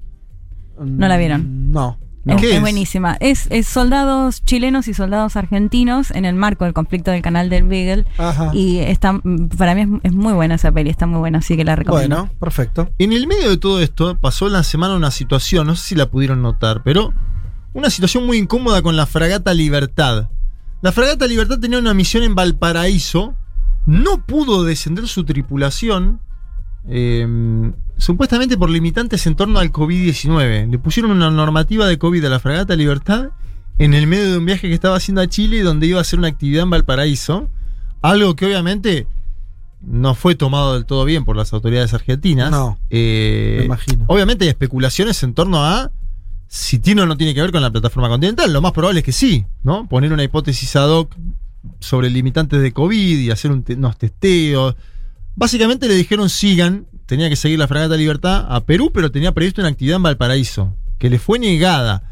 [0.77, 1.71] ¿No la vieron?
[1.71, 1.97] No.
[2.25, 2.61] Es, ¿Qué es es?
[2.61, 3.17] buenísima.
[3.19, 7.63] Es, es soldados chilenos y soldados argentinos en el marco del conflicto del canal del
[7.63, 8.05] Beagle.
[8.17, 8.49] Ajá.
[8.53, 9.21] Y está,
[9.57, 12.15] para mí es, es muy buena esa peli, está muy buena, así que la recomiendo.
[12.17, 12.89] Bueno, perfecto.
[12.97, 16.05] En el medio de todo esto, pasó la semana una situación, no sé si la
[16.09, 17.13] pudieron notar, pero
[17.73, 20.29] una situación muy incómoda con la fragata Libertad.
[20.81, 23.35] La fragata Libertad tenía una misión en Valparaíso,
[23.85, 26.19] no pudo descender su tripulación,
[26.87, 30.69] eh, supuestamente por limitantes en torno al COVID-19.
[30.69, 33.29] Le pusieron una normativa de COVID a la fragata Libertad
[33.79, 36.19] en el medio de un viaje que estaba haciendo a Chile donde iba a hacer
[36.19, 37.49] una actividad en Valparaíso,
[38.01, 39.07] algo que obviamente
[39.81, 42.51] no fue tomado del todo bien por las autoridades argentinas.
[42.51, 44.05] No, Eh, me imagino.
[44.07, 45.91] Obviamente hay especulaciones en torno a
[46.55, 48.53] si tiene o no tiene que ver con la plataforma continental.
[48.53, 49.89] Lo más probable es que sí, ¿no?
[49.89, 51.15] Poner una hipótesis ad hoc
[51.79, 54.75] sobre limitantes de COVID y hacer un te- unos testeos.
[55.35, 59.61] Básicamente le dijeron sigan, tenía que seguir la Fragata Libertad a Perú, pero tenía previsto
[59.61, 62.03] una actividad en Valparaíso, que le fue negada.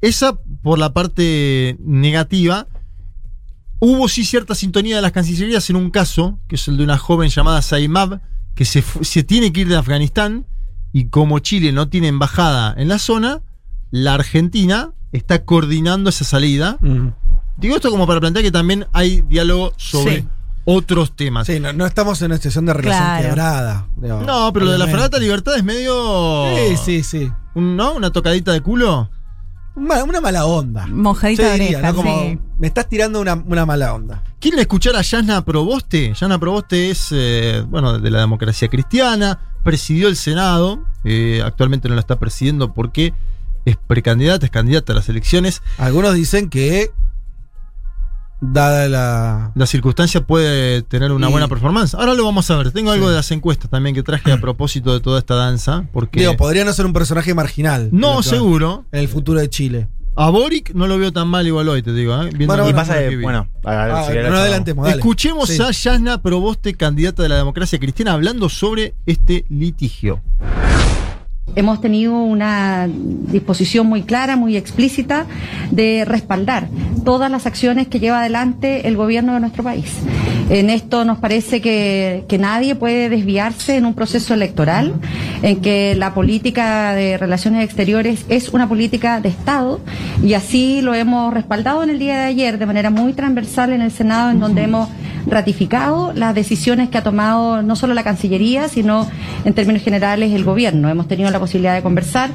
[0.00, 2.68] Esa por la parte negativa.
[3.78, 6.96] Hubo sí cierta sintonía de las cancillerías en un caso, que es el de una
[6.96, 8.22] joven llamada Saimab,
[8.54, 10.46] que se, se tiene que ir de Afganistán
[10.94, 13.42] y como Chile no tiene embajada en la zona,
[13.90, 16.78] la Argentina está coordinando esa salida.
[16.80, 17.08] Mm.
[17.56, 20.28] Digo esto como para plantear que también hay diálogo sobre Sí.
[20.66, 21.46] otros temas.
[21.46, 23.22] Sí, no, no estamos en una situación de relación Claro.
[23.28, 23.86] quebrada.
[23.96, 24.86] digo, No, pero lo de la.
[24.88, 26.44] Fragata Libertad es medio.
[26.56, 27.32] Sí, sí, sí.
[27.54, 27.94] un- ¿No?
[27.94, 29.08] Una tocadita de culo.
[29.74, 30.86] Una, una mala onda.
[30.86, 31.96] Mojadita de oreja, ¿no?
[31.96, 32.38] Como, sí.
[32.58, 34.22] Me estás tirando una, una mala onda.
[34.40, 36.14] ¿Quieren escuchar a Yana Proboste?
[36.14, 41.94] Yana Proboste es, eh, bueno, de la democracia cristiana, presidió el Senado, eh, actualmente no
[41.94, 43.12] lo está presidiendo porque
[43.66, 45.60] es precandidata, es candidata a las elecciones.
[45.76, 46.90] Algunos dicen que,
[48.40, 49.52] dada la.
[49.54, 51.94] La circunstancia puede tener una Y- buena performance.
[51.94, 52.70] Ahora lo vamos a ver.
[52.72, 53.10] Tengo algo Sí.
[53.10, 55.84] de las encuestas también que traje a propósito de toda esta danza.
[55.92, 57.88] Porque Digo, podría no ser un personaje marginal.
[57.92, 58.84] no, seguro.
[58.92, 59.88] En el futuro de Chile.
[60.18, 62.14] A Boric no lo veo tan mal igual hoy, te digo.
[62.22, 62.30] ¿eh?
[62.46, 64.88] Bueno, y pasa de, bueno, a- Ah, no la- adelantemos.
[64.88, 65.60] Escuchemos Sí.
[65.60, 70.22] a Yasna Proboste, candidata de la democracia cristiana, hablando sobre este litigio.
[71.54, 75.26] Hemos tenido una disposición muy clara, muy explícita
[75.70, 76.68] de respaldar
[77.04, 79.90] todas las acciones que lleva adelante el gobierno de nuestro país.
[80.50, 84.94] En esto nos parece que, que nadie puede desviarse en un proceso electoral,
[85.42, 89.80] en que la política de relaciones exteriores es una política de Estado
[90.22, 93.80] y así lo hemos respaldado en el día de ayer de manera muy transversal en
[93.80, 94.88] el Senado, en donde hemos
[95.26, 99.08] ratificado las decisiones que ha tomado no solo la Cancillería, sino
[99.44, 100.88] en términos generales el gobierno.
[100.88, 102.30] Hemos tenido la posibilidad de conversar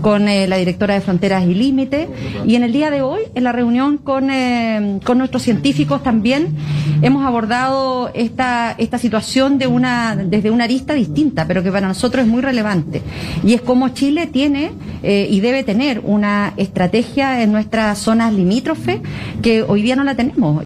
[0.00, 2.08] con eh, la directora de Fronteras y Límite
[2.46, 6.54] y en el día de hoy, en la reunión con, eh, con nuestros científicos también,
[7.02, 12.24] hemos abordado esta, esta situación de una, desde una arista distinta, pero que para nosotros
[12.24, 13.02] es muy relevante.
[13.44, 14.72] Y es cómo Chile tiene
[15.02, 19.00] eh, y debe tener una estrategia en nuestras zonas limítrofes
[19.42, 20.64] que hoy día no la tenemos.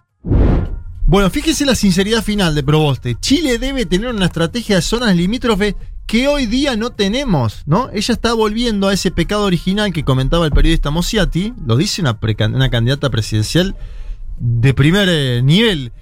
[1.10, 3.16] Bueno, fíjese la sinceridad final de Proboste.
[3.20, 5.74] Chile debe tener una estrategia de zonas limítrofes
[6.11, 7.89] que hoy día no tenemos, ¿no?
[7.93, 12.69] Ella está volviendo a ese pecado original que comentaba el periodista Mosiati, lo dice una,
[12.69, 13.77] candidata presidencial
[14.41, 15.93] de primer eh, nivel.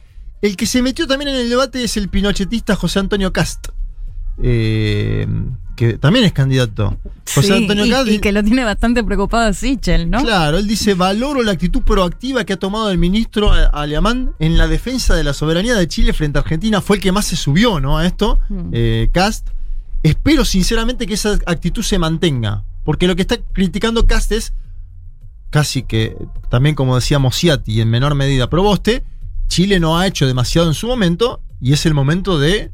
[0.41, 3.69] El que se metió también en el debate es el pinochetista José Antonio Cast,
[4.43, 5.27] eh,
[5.77, 6.97] que también es candidato.
[7.35, 10.23] José Sí, Antonio y, Cast y que lo tiene bastante preocupado Sichel, ¿no?
[10.23, 14.57] Claro, él dice, valoro la actitud proactiva que ha tomado el ministro eh, Alemán en
[14.57, 16.81] la defensa de la soberanía de Chile frente a Argentina.
[16.81, 17.99] Fue el que más se subió, ¿no?
[17.99, 18.71] A esto, Mm.
[18.73, 19.49] eh, Cast.
[20.03, 22.65] Espero sinceramente que esa actitud se mantenga.
[22.85, 24.53] Porque lo que está criticando Cast es
[25.51, 26.17] casi que,
[26.51, 29.05] también como decíamos Ciati y en menor medida Proboste,
[29.49, 32.71] Chile no ha hecho demasiado en su momento y es el momento de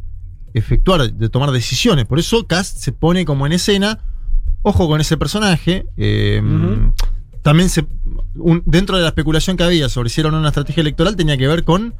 [0.55, 2.05] efectuar, de tomar decisiones.
[2.05, 3.99] Por eso Cast se pone como en escena,
[4.63, 5.87] ojo con ese personaje.
[5.97, 6.43] eh,
[7.43, 7.85] También se,
[8.37, 11.17] un- dentro de la especulación que había sobre si era o no una estrategia electoral
[11.17, 11.95] tenía que ver con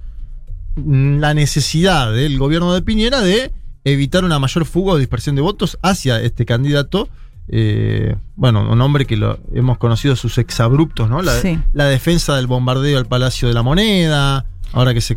[0.77, 3.53] la necesidad del gobierno de Piñera de
[3.85, 7.09] evitar una mayor fuga o dispersión de votos hacia este candidato.
[7.49, 11.21] eh, bueno, un hombre que lo hemos conocido sus exabruptos, ¿no?
[11.21, 11.59] La, Sí.
[11.75, 14.47] la defensa del bombardeo al Palacio de la Moneda.
[14.73, 15.17] Ahora que se.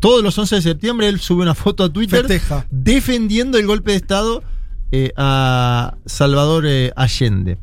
[0.00, 2.66] Todos los 11 de septiembre él sube una foto a Twitter Festeja.
[2.70, 4.42] defendiendo el golpe de Estado
[4.90, 7.56] eh, a Salvador eh, Allende.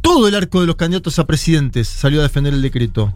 [0.00, 3.14] Todo el arco de los candidatos a presidentes salió a defender el decreto.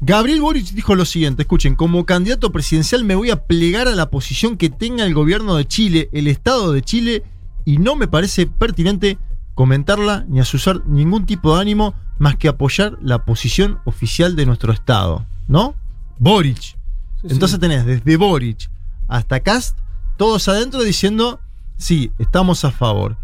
[0.00, 4.10] Gabriel Boric dijo lo siguiente, escuchen, como candidato presidencial me voy a plegar a la
[4.10, 7.22] posición que tenga el gobierno de Chile, el Estado de Chile,
[7.64, 9.18] y no me parece pertinente
[9.54, 14.72] comentarla ni asusar ningún tipo de ánimo más que apoyar la posición oficial de nuestro
[14.72, 15.74] Estado, ¿no?
[16.18, 16.76] Boric.
[17.22, 18.70] Entonces tenés desde Boric
[19.08, 19.78] hasta Cast,
[20.16, 21.40] todos adentro diciendo,
[21.76, 23.16] sí, estamos a favor.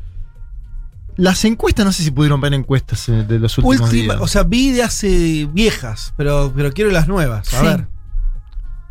[1.16, 4.22] Las encuestas, no sé si pudieron ver encuestas eh, de los últimos Última, días.
[4.22, 7.52] o sea, vi de hace viejas, pero, pero quiero las nuevas.
[7.54, 7.66] A Sí.
[7.66, 7.86] ver.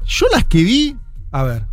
[0.06, 0.98] Yo las que vi,
[1.32, 1.66] A ver.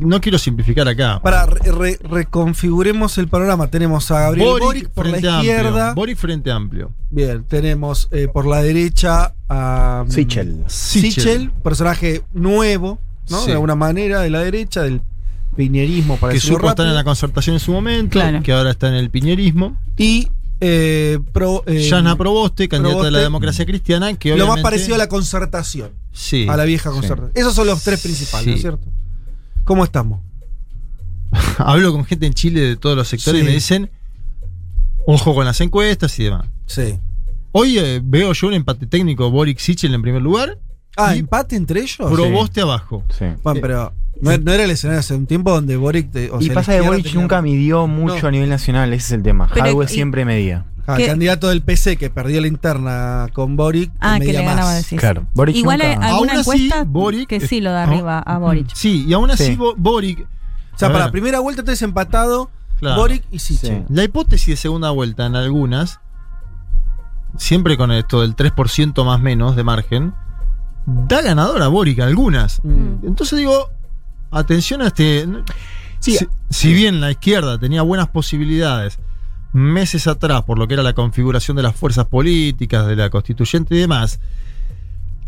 [0.00, 1.20] no quiero simplificar acá.
[1.22, 3.68] Para re- re- reconfiguremos el panorama.
[3.68, 5.88] Tenemos a Gabriel Boric, por la izquierda.
[5.88, 5.94] Amplio.
[5.94, 6.92] Boric frente amplio.
[7.10, 10.64] Bien, tenemos eh, por la derecha a mm, Sichel.
[10.66, 12.98] Sichel, personaje nuevo,
[13.30, 13.38] ¿no?
[13.40, 13.46] Sí.
[13.46, 15.00] De alguna manera, de la derecha, del
[15.54, 18.42] piñerismo, para Que supo estar en la concertación en su momento, Claro.
[18.42, 19.78] que ahora está en el piñerismo.
[19.96, 20.28] Y
[20.60, 24.98] eh, pro, eh, Yana Proboste, candidata de la democracia cristiana, que lo más parecido a
[24.98, 25.90] la concertación.
[26.12, 26.46] Sí.
[26.48, 26.94] a la vieja Sí.
[26.94, 27.32] concertación.
[27.34, 28.86] Esos son los tres principales, ¿no es cierto?
[29.64, 30.20] ¿Cómo estamos?
[31.58, 33.44] Hablo con gente en Chile de todos los sectores Sí.
[33.44, 33.90] y me dicen,
[35.06, 36.46] ojo con las encuestas y demás.
[36.66, 36.98] Sí.
[37.52, 40.58] Hoy eh, veo yo un empate técnico, Boric Sichel en primer lugar,
[40.96, 41.96] Ah, empate entre ellos.
[41.98, 43.02] Proboste abajo.
[43.18, 43.24] Sí.
[43.42, 46.10] Bueno, pero no, no era el escenario hace un tiempo donde Boric.
[46.10, 48.28] te- o y sea, pasa la que Boric tenía- nunca midió mucho No.
[48.28, 49.48] a nivel nacional, ese es el tema.
[49.52, 50.66] Pero, Hadwe y- siempre medía.
[50.86, 53.90] Ah, el candidato del PC que perdió la interna con Boric.
[54.00, 54.54] Ah, que le más.
[54.54, 54.98] ganaba decir.
[55.00, 55.26] Claro.
[55.32, 57.92] Boric Igual nunca- hay alguna Aún así, encuesta Boric que sí lo da ¿no?
[57.92, 58.68] arriba a Boric.
[58.74, 59.56] Sí, y aún así Sí.
[59.56, 60.20] Bo- Boric.
[60.74, 63.00] O sea, para ver, primera vuelta entonces empatado Claro.
[63.00, 63.84] Boric y Sichel.
[63.88, 63.94] Sí.
[63.94, 66.00] La hipótesis de segunda vuelta en algunas,
[67.38, 70.12] siempre con esto del 3% más menos de margen,
[70.86, 72.60] da ganador a Boric algunas.
[72.62, 73.06] Mm.
[73.06, 73.70] Entonces digo,
[74.38, 75.26] atención a este.
[76.00, 76.18] Sí.
[76.18, 78.98] si, si bien la izquierda tenía buenas posibilidades
[79.54, 83.74] meses atrás por lo que era la configuración de las fuerzas políticas, de la constituyente
[83.74, 84.20] y demás,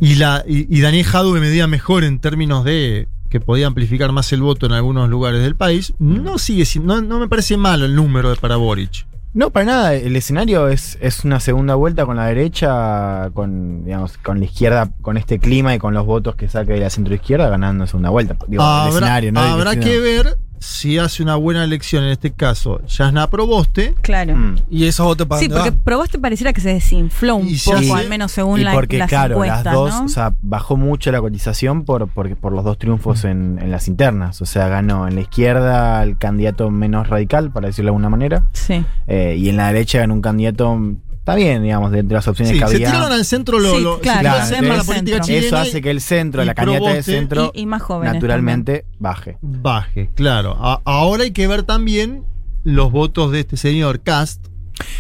[0.01, 4.33] y, la, y, y Daniel Jadwe medía mejor en términos de que podía amplificar más
[4.33, 7.95] el voto en algunos lugares del país, no sigue no, no me parece malo el
[7.95, 9.07] número de para Boric.
[9.37, 9.95] No, para nada.
[9.95, 14.89] El escenario es, es una segunda vuelta con la derecha, con, digamos, con la izquierda,
[15.03, 18.35] con este clima y con los votos que saque de la centroizquierda ganando segunda vuelta.
[18.49, 19.41] Digo, el escenario, ¿no?
[19.41, 23.95] habrá que ver si hace una buena elección, en este caso, Yasna Proboste.
[24.03, 24.37] Claro.
[24.37, 24.57] Mm.
[24.71, 25.79] Y esos votos para Sí, porque van?
[25.85, 28.99] Probaste pareciera que se desinfló un Y poco, hace- al menos según y la, porque,
[28.99, 30.05] las claro, las dos, ¿no?
[30.05, 33.89] o sea, bajó mucho la cotización por, por, por los dos triunfos en, en las
[33.89, 34.41] internas.
[34.43, 38.45] O sea, ganó en la izquierda el candidato menos radical, para decirlo de alguna manera,
[38.53, 38.85] sí.
[39.07, 40.79] eh, y en la derecha ganó un candidato,
[41.27, 42.87] está bien, digamos, de, de las opciones Sí, que se había.
[42.93, 45.47] tiraron al centro lo, Sí, lo- se claro, claro, la política chilena.
[45.47, 48.15] Eso hace que el centro, la candidata de centro, Y, y más jóvenes.
[48.15, 49.37] naturalmente baje.
[49.43, 50.57] baje, claro.
[50.61, 52.23] A- ahora hay que ver también
[52.63, 54.47] los votos de este señor Cast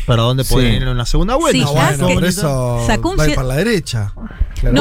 [0.04, 0.52] para dónde Sí.
[0.54, 1.58] pueden ir en una segunda vuelta.
[1.58, 4.12] Sí, No, bueno, por eso sacó un va a ir cier- para la derecha.
[4.16, 4.22] No,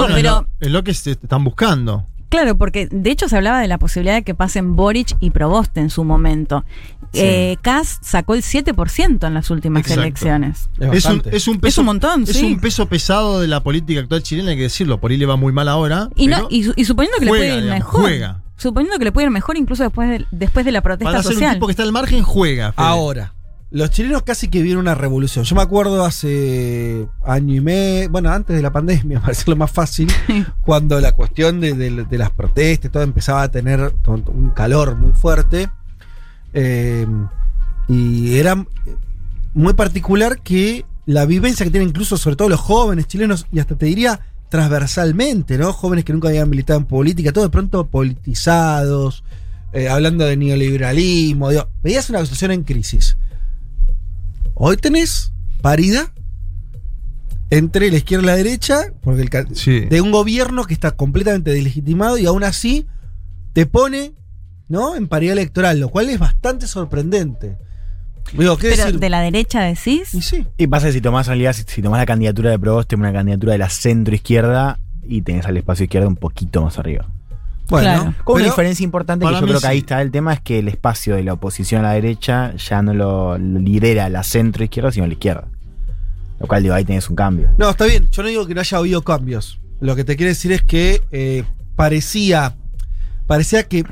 [0.01, 2.07] Bueno, pero- es lo- es lo que se están buscando.
[2.29, 5.79] Claro, porque de hecho se hablaba de la posibilidad de que pasen Boric y Proboste
[5.79, 6.65] en su momento.
[7.13, 7.21] Sí.
[7.21, 10.01] Eh, Kass sacó el 7% en las últimas Exacto.
[10.01, 10.69] elecciones.
[10.79, 11.35] Es Es un, bastante.
[11.37, 12.45] es un peso, Es un montón, es sí.
[12.45, 14.99] un peso pesado de la política actual chilena, hay que decirlo.
[14.99, 16.09] Por ahí le va muy mal ahora.
[16.15, 18.01] Y, no, y, su- y suponiendo que juega, le puede ir digamos, mejor.
[18.01, 18.41] juega.
[18.57, 21.31] Suponiendo que le puede ir mejor incluso después de, después de la protesta para ser
[21.31, 21.53] un social.
[21.55, 22.71] tipo que está al margen, juega.
[22.73, 22.85] Fede.
[22.87, 23.33] Ahora,
[23.77, 25.43] los chilenos casi que vieron una revolución.
[25.43, 29.69] Yo me acuerdo hace año y medio, bueno, antes de la pandemia, para decirlo más
[29.71, 30.07] fácil,
[30.61, 35.11] cuando la cuestión de, de- de las protestas, todo empezaba a tener un calor muy
[35.11, 35.69] fuerte.
[36.53, 37.05] eh,
[37.87, 38.65] y era
[39.53, 43.75] muy particular que la vivencia que tienen incluso, sobre todo los jóvenes chilenos, y hasta
[43.77, 45.71] te diría transversalmente, ¿no?
[45.73, 49.23] Jóvenes que nunca habían militado en política, todo de pronto politizados,
[49.73, 51.49] eh, hablando de neoliberalismo.
[51.49, 53.17] digo, veías una situación en crisis.
[54.55, 56.07] Hoy tenés paridad
[57.49, 59.81] entre la izquierda y la derecha, porque el Sí.
[59.81, 62.87] de un gobierno que está completamente deslegitimado y aún así
[63.53, 64.13] te pone
[64.67, 64.95] ¿no?
[64.95, 67.57] en paridad electoral, lo cual es bastante sorprendente.
[68.33, 68.99] Digo, ¿qué Pero decir?
[68.99, 70.13] de la derecha decís.
[70.15, 70.47] Y sí.
[70.57, 73.51] Y pasa que si tomás, realidad, si, si tomás la candidatura de Proboste, una candidatura
[73.53, 77.07] de la centro izquierda, y tenés al espacio izquierdo un poquito más arriba.
[77.69, 78.13] Bueno, Claro.
[78.23, 80.67] Con una diferencia importante que yo creo que ahí está el tema es que el
[80.67, 84.91] espacio de la oposición a la derecha ya no lo, lo lidera la centro izquierda,
[84.91, 85.47] sino la izquierda.
[86.39, 87.49] Lo cual digo, ahí tenés un cambio.
[87.57, 88.07] No, está bien.
[88.11, 89.59] Yo no digo que no haya habido cambios.
[89.79, 91.43] Lo que te quiero decir es que eh,
[91.75, 92.55] parecía.
[93.25, 93.83] Parecía que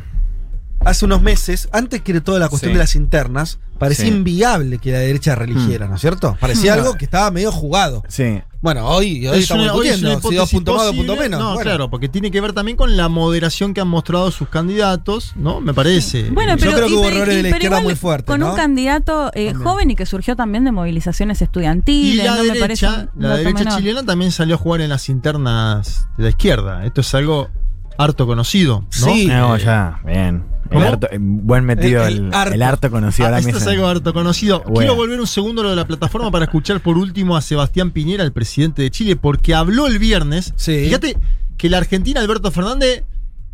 [0.81, 2.73] hace unos meses, antes que de toda la cuestión Sí.
[2.73, 4.11] de las internas, parecía Sí.
[4.11, 6.37] inviable que la derecha religiera, ¿no es cierto?
[6.39, 6.79] Parecía Mm.
[6.79, 8.03] algo que estaba medio jugado.
[8.07, 8.41] Sí.
[8.61, 11.37] Bueno, hoy, hoy Es estamos una- hoy es si dos puntos más, dos puntos menos.
[11.37, 11.61] No, Bueno.
[11.69, 15.59] claro, porque tiene que ver también con la moderación que han mostrado sus candidatos, ¿no?
[15.59, 16.29] Me parece.
[16.29, 18.27] Bueno, Yo pero, creo que y- hubo errores y- de la izquierda igual muy fuertes,
[18.27, 18.51] Con ¿no?
[18.51, 22.25] un candidato eh, joven y que surgió también de movilizaciones y estudiantiles.
[22.25, 23.77] la no me parece derecha, la derecha menor.
[23.79, 26.85] chilena también salió a jugar en las internas de la izquierda.
[26.85, 27.49] Esto es algo
[27.97, 29.05] harto conocido, ¿no?
[29.07, 29.25] Sí.
[29.27, 30.45] No, ya, bien.
[30.71, 32.53] El buen metido El- el, el harto.
[32.55, 34.59] el harto conocido Ah, esto es algo harto conocido.
[34.61, 34.77] Bueno.
[34.79, 37.91] Quiero volver un segundo a lo de la plataforma para escuchar por último a Sebastián
[37.91, 40.53] Piñera, el presidente de Chile, porque habló el viernes.
[40.55, 40.85] Sí.
[40.85, 41.17] Fíjate
[41.57, 43.03] que la Argentina, Alberto Fernández,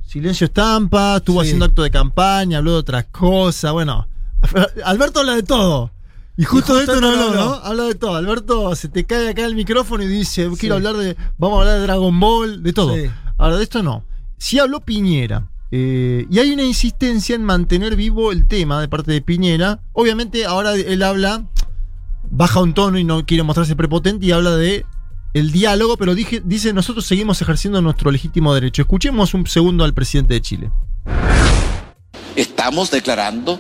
[0.06, 1.48] silencio estampa, estuvo Sí.
[1.48, 4.08] haciendo acto de campaña, habló de otras cosas, bueno.
[4.86, 5.92] Alberto habla de todo.
[6.38, 7.54] Y justo, de justo esto no esto no habló, ¿no?
[7.66, 8.16] Habla de todo.
[8.16, 10.56] Alberto se te cae acá el micrófono y dice, Sí.
[10.58, 12.96] quiero hablar de, vamos a hablar de Dragon Ball, de todo.
[12.96, 13.10] Sí.
[13.38, 14.06] Ahora, de esto no.
[14.38, 15.48] Sí habló Piñera.
[15.72, 19.82] Eh, y hay una insistencia en mantener vivo el tema de parte de Piñera.
[19.94, 21.46] Obviamente ahora él habla,
[22.30, 24.86] baja un tono y no quiere mostrarse prepotente y habla de
[25.36, 28.82] el diálogo, pero dice nosotros seguimos ejerciendo nuestro legítimo derecho.
[28.82, 30.72] Escuchemos un segundo al presidente de Chile.
[32.36, 33.60] Estamos declarando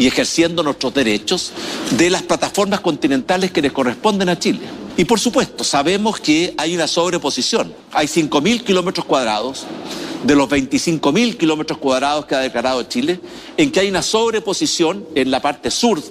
[0.00, 1.52] y ejerciendo nuestros derechos
[1.90, 4.60] de las plataformas continentales que les corresponden a Chile.
[4.96, 7.74] Y por supuesto, sabemos que hay una sobreposición.
[7.92, 9.66] Hay 5.000 kilómetros cuadrados
[10.24, 13.20] de los 25.000 kilómetros cuadrados que ha declarado Chile,
[13.58, 16.02] en que hay una sobreposición en la parte sur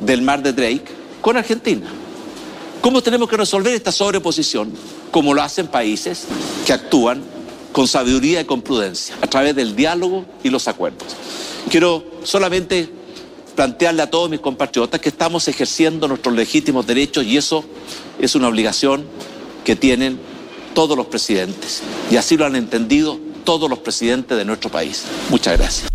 [0.00, 0.86] del mar de Drake
[1.20, 1.86] con Argentina.
[2.80, 4.72] ¿Cómo tenemos que resolver esta sobreposición?
[5.12, 6.24] Como lo hacen países
[6.66, 7.22] que actúan
[7.70, 11.14] con sabiduría y con prudencia, a través del diálogo y los acuerdos.
[11.70, 13.03] Quiero solamente
[13.54, 17.64] plantearle a todos mis compatriotas que estamos ejerciendo nuestros legítimos derechos y eso
[18.18, 19.04] es una obligación
[19.64, 20.18] que tienen
[20.74, 21.82] todos los presidentes.
[22.10, 25.04] Y así lo han entendido todos los presidentes de nuestro país.
[25.30, 25.88] Muchas gracias.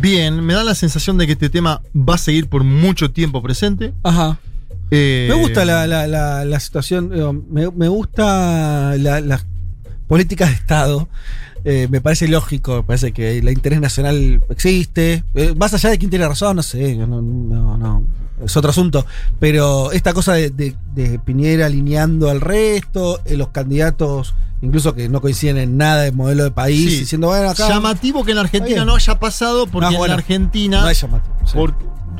[0.00, 3.42] Bien, me da la sensación de que este tema va a seguir por mucho tiempo
[3.42, 3.92] presente.
[4.02, 4.38] Ajá.
[4.90, 9.44] Eh, Me gusta la, la- la- la situación, me, me gusta la- las
[10.08, 11.08] políticas de Estado.
[11.64, 15.24] Eh, me parece lógico, me parece que el interés nacional existe.
[15.34, 18.02] Eh, más allá de quién tiene razón, no sé, no, no, no,
[18.44, 19.06] es otro asunto.
[19.38, 25.08] Pero esta cosa de, de- de Piñera alineando al resto, eh, los candidatos, incluso que
[25.08, 26.98] no coinciden en nada de modelo de país, Sí.
[27.00, 27.68] diciendo, bueno, acá.
[27.68, 30.80] Llamativo que en Argentina no haya pasado porque No, bueno, en Argentina.
[30.82, 31.34] No es llamativo.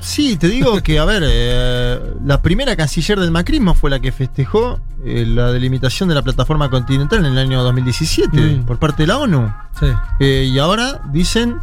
[0.01, 0.37] sí.
[0.37, 4.81] te digo que, a ver, eh, la primera canciller del macrismo fue la que festejó
[5.05, 8.65] eh, la delimitación de la plataforma continental en el año 2017 Mm.
[8.67, 9.53] por parte de la ONU.
[9.79, 9.87] Sí.
[10.21, 11.57] Eh, y ahora dicen,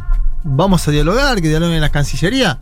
[0.44, 2.58] vamos a dialogar, que dialoguen en la Cancillería.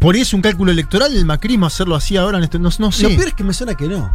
[0.00, 2.58] Por ahí es un cálculo electoral el macrismo hacerlo así ahora en este.
[2.58, 3.02] No, no sé.
[3.04, 4.10] Lo peor es que me suena que no.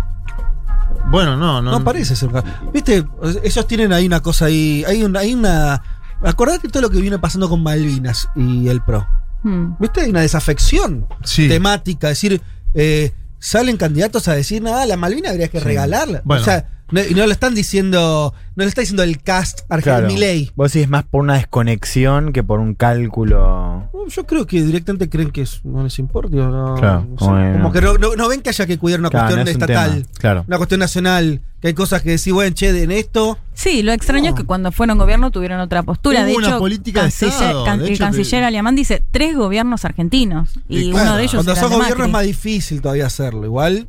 [1.09, 1.71] Bueno, no, no.
[1.71, 2.29] No, parece ser.
[2.73, 3.05] Viste,
[3.43, 4.83] ellos tienen ahí una cosa ahí.
[4.87, 5.19] Hay una.
[5.19, 5.81] Hay una
[6.21, 9.05] acordate todo lo que viene pasando con Malvinas y el PRO.
[9.43, 9.73] Hmm.
[9.79, 10.01] ¿Viste?
[10.01, 11.49] Hay una desafección Sí.
[11.49, 12.09] temática.
[12.09, 12.41] Es decir,
[12.73, 15.65] eh, salen candidatos a decir, nada, la Malvina habría que Sí.
[15.65, 16.21] regalarla.
[16.23, 16.41] Bueno.
[16.41, 18.33] O sea, no, y no lo están diciendo.
[18.55, 20.07] No lo está diciendo el cast argentino Claro.
[20.13, 20.51] Milei.
[20.55, 23.89] Vos decís más por una desconexión que por un cálculo.
[24.09, 26.35] Yo creo que directamente creen que es- no les importa.
[26.35, 27.53] no- Claro, bueno.
[27.53, 29.55] como que no, no- no ven que haya que cuidar una Claro, cuestión no es
[29.55, 30.05] un estatal.
[30.19, 30.43] claro.
[30.47, 31.41] Una cuestión nacional.
[31.61, 33.37] Que hay cosas que decir, bueno, che, en esto.
[33.53, 36.25] Sí, lo extraño es que cuando fueron gobierno tuvieron otra postura.
[36.25, 38.75] de Hubo una hecho, política de canciller- Estado, can- de el hecho, canciller que- alemán
[38.75, 40.49] dice tres gobiernos argentinos.
[40.67, 43.45] Y, Y uno de ellos Cuando era sos de gobierno es más difícil todavía hacerlo.
[43.45, 43.87] Igual.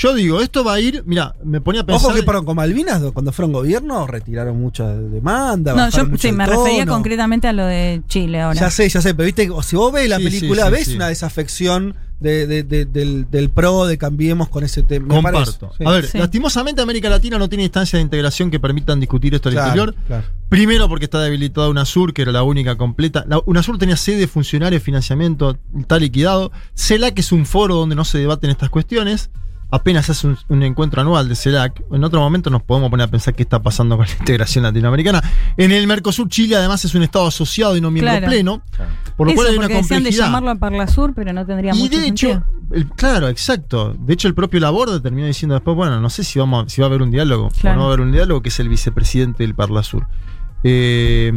[0.00, 1.02] Yo digo, esto va a ir.
[1.06, 2.06] Mira, me ponía a pensar.
[2.10, 5.74] Ojo que perdón, con Malvinas, cuando fueron gobierno, retiraron mucha demanda.
[5.74, 8.60] No, yo mucho sí, me refería concretamente a lo de Chile ahora.
[8.60, 10.84] Ya sé, ya sé, pero viste, si vos ves la Sí, película, sí, sí, ves
[10.86, 10.94] sí.
[10.94, 15.08] una desafección de, de- de- del, del pro, de cambiemos con ese tema.
[15.12, 15.72] Comparto.
[15.76, 15.82] sí.
[15.84, 16.16] A ver, Sí.
[16.18, 19.94] lastimosamente América Latina no tiene instancias de integración que permitan discutir esto al Claro, interior.
[20.06, 20.24] claro.
[20.48, 23.24] Primero porque está debilitada UNASUR, que era la única completa.
[23.28, 26.52] La, UNASUR tenía sede, funcionario, financiamiento, está liquidado.
[26.76, 29.30] CELAC es un foro donde no se debaten estas cuestiones.
[29.70, 31.82] Apenas hace un, un encuentro anual de CELAC.
[31.92, 35.22] En otro momento nos podemos poner a pensar qué está pasando con la integración latinoamericana.
[35.58, 38.26] En el Mercosur, Chile además es un estado asociado y no miembro Claro.
[38.28, 38.62] pleno.
[39.16, 40.24] Por lo Eso, cual hay una decían de complejidad.
[40.26, 42.46] llamarlo a Parlasur, pero no tendría Y mucho de hecho, sentido.
[42.70, 43.94] el- claro, exacto.
[43.98, 46.86] De hecho, el propio Laborde terminó diciendo después, bueno, no sé si vamos si va
[46.86, 47.76] a haber un diálogo Claro.
[47.76, 50.06] o no va a haber un diálogo, que es el vicepresidente del Parla Sur.
[50.64, 51.30] Eh,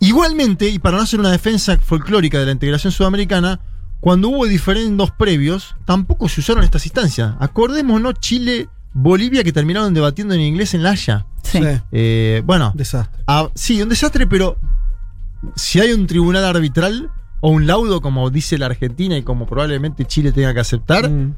[0.00, 3.60] igualmente, y para no hacer una defensa folclórica de la integración sudamericana,
[4.02, 7.34] cuando hubo diferendos previos, tampoco se usaron estas instancias.
[7.38, 11.24] Acordémonos Chile, Bolivia, que terminaron debatiendo en inglés en La Haya.
[11.44, 11.60] Sí.
[11.92, 13.22] Eh, bueno, desastre.
[13.28, 14.58] Ah, sí, un desastre, pero
[15.54, 20.04] si hay un tribunal arbitral o un laudo, como dice la Argentina y como probablemente
[20.04, 21.34] Chile tenga que aceptar, Mm.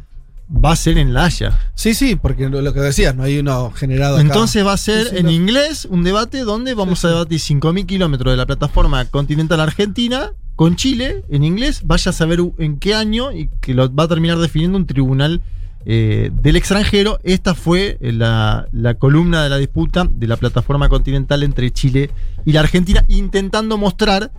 [0.65, 1.59] va a ser en La Haya.
[1.75, 4.23] Sí, sí, porque lo, que decías, no hay uno generado acá.
[4.23, 7.85] Entonces va a ser Sí, sí, en inglés un debate donde vamos a debatir 5.000
[7.85, 11.83] kilómetros de la plataforma continental argentina con Chile en inglés.
[11.85, 15.43] Vaya a saber en qué año y que lo va a terminar definiendo un tribunal
[15.87, 17.19] eh, del extranjero.
[17.25, 22.11] Esta fue eh, la, la columna de la disputa de la plataforma continental entre Chile
[22.45, 24.31] y la Argentina, intentando mostrar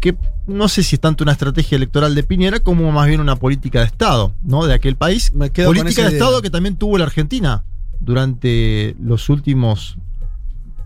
[0.00, 0.16] que
[0.48, 3.78] no sé si es tanto una estrategia electoral de Piñera como más bien una política
[3.78, 4.66] de Estado, ¿no?
[4.66, 5.32] De aquel país.
[5.32, 6.18] Me política de idea.
[6.18, 7.62] Estado que también tuvo la Argentina
[8.00, 9.96] durante los últimos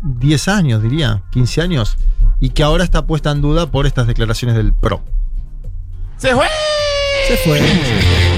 [0.02, 1.96] 10 años, diría, 15 años,
[2.40, 5.02] y que ahora está puesta en duda por estas declaraciones del PRO.
[6.16, 6.46] ¡Se fue!
[7.28, 8.35] Se fue.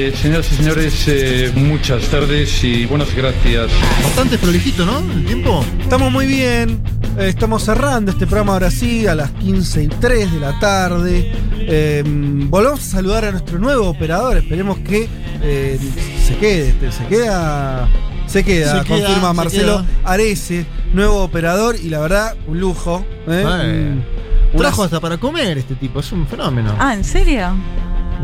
[0.00, 3.68] Eh, señoras y señores, eh, muchas tardes y buenas gracias.
[4.04, 5.00] Bastante prolijito, ¿no?
[5.00, 5.64] El tiempo.
[5.80, 6.80] Estamos muy bien.
[7.18, 11.32] eh, estamos cerrando este programa ahora sí a las 15 y 3 de la tarde.
[11.58, 14.36] Eh, volvemos a saludar a nuestro nuevo operador.
[14.36, 15.08] Esperemos que
[15.42, 15.80] eh,
[16.24, 16.68] se quede.
[16.68, 17.88] este, Se queda.
[18.28, 19.86] Se queda, Se queda, confirma se Marcelo queda.
[20.12, 23.04] Arese, nuevo operador y la verdad, un lujo.
[23.26, 23.42] ¿eh?
[24.52, 26.74] Una- Trajo hasta para comer este tipo, es un fenómeno.
[26.78, 27.48] Ah, ¿en serio?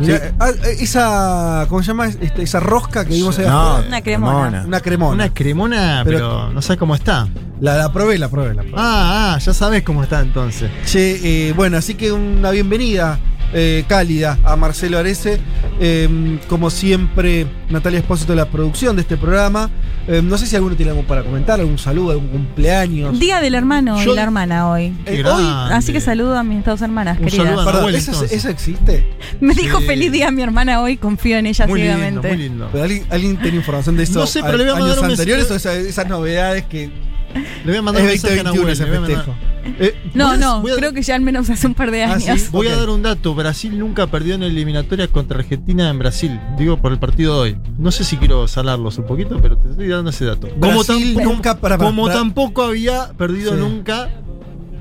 [0.01, 2.07] Sí, ah, eh, esa, ¿cómo se llama?
[2.07, 3.87] Este, esa rosca que vimos ahí No, afuera.
[3.87, 4.63] Una cremona.
[4.65, 5.13] Una cremona.
[5.13, 7.27] Una cremona, pero, no sabes cómo está.
[7.61, 8.75] La, la probé, la probé, la probé.
[8.77, 10.69] Ah, ah, ya sabes cómo está entonces.
[10.85, 13.19] Che, eh, bueno, así que una bienvenida
[13.53, 15.39] eh, cálida a Marcelo Arese.
[15.79, 19.69] Eh, como siempre, Natalia Espósito de la producción de este programa.
[20.07, 23.19] Eh, no sé si alguno tiene algo para comentar, algún saludo, algún cumpleaños.
[23.19, 24.93] Día del hermano Yo- y la hermana hoy.
[25.05, 27.45] Eh, hoy, Así que saludo a mis dos hermanas Un queridas.
[27.47, 29.09] saludo a perdón, Nahuel, ¿eso, existe?
[29.41, 32.69] Me dijo feliz día a mi hermana hoy, confío en ella Muy lindo, muy lindo.
[32.71, 34.19] ¿Pero alguien, alguien tiene información de eso?
[34.19, 36.89] No sé, pero le voy a años mandar un anteriores o esas, esas novedades que
[37.63, 38.73] Le voy a mandar es un mensaje a 2021 Nahuel.
[38.73, 39.54] ese le voy a mandar- festejo.
[39.79, 42.39] Eh, No, no, a- creo que ya al menos hace un par de Ah, años.
[42.41, 42.47] ¿sí?
[42.51, 43.33] Voy a dar un dato.
[43.35, 46.39] Brasil nunca perdió en eliminatorias contra Argentina en Brasil.
[46.57, 47.57] Digo por el partido de hoy.
[47.77, 50.47] No sé si quiero salarlos un poquito, pero te estoy dando ese dato.
[50.59, 53.59] Como, tampoco, nunca- para- para- como para- tampoco había perdido Sí.
[53.59, 54.09] nunca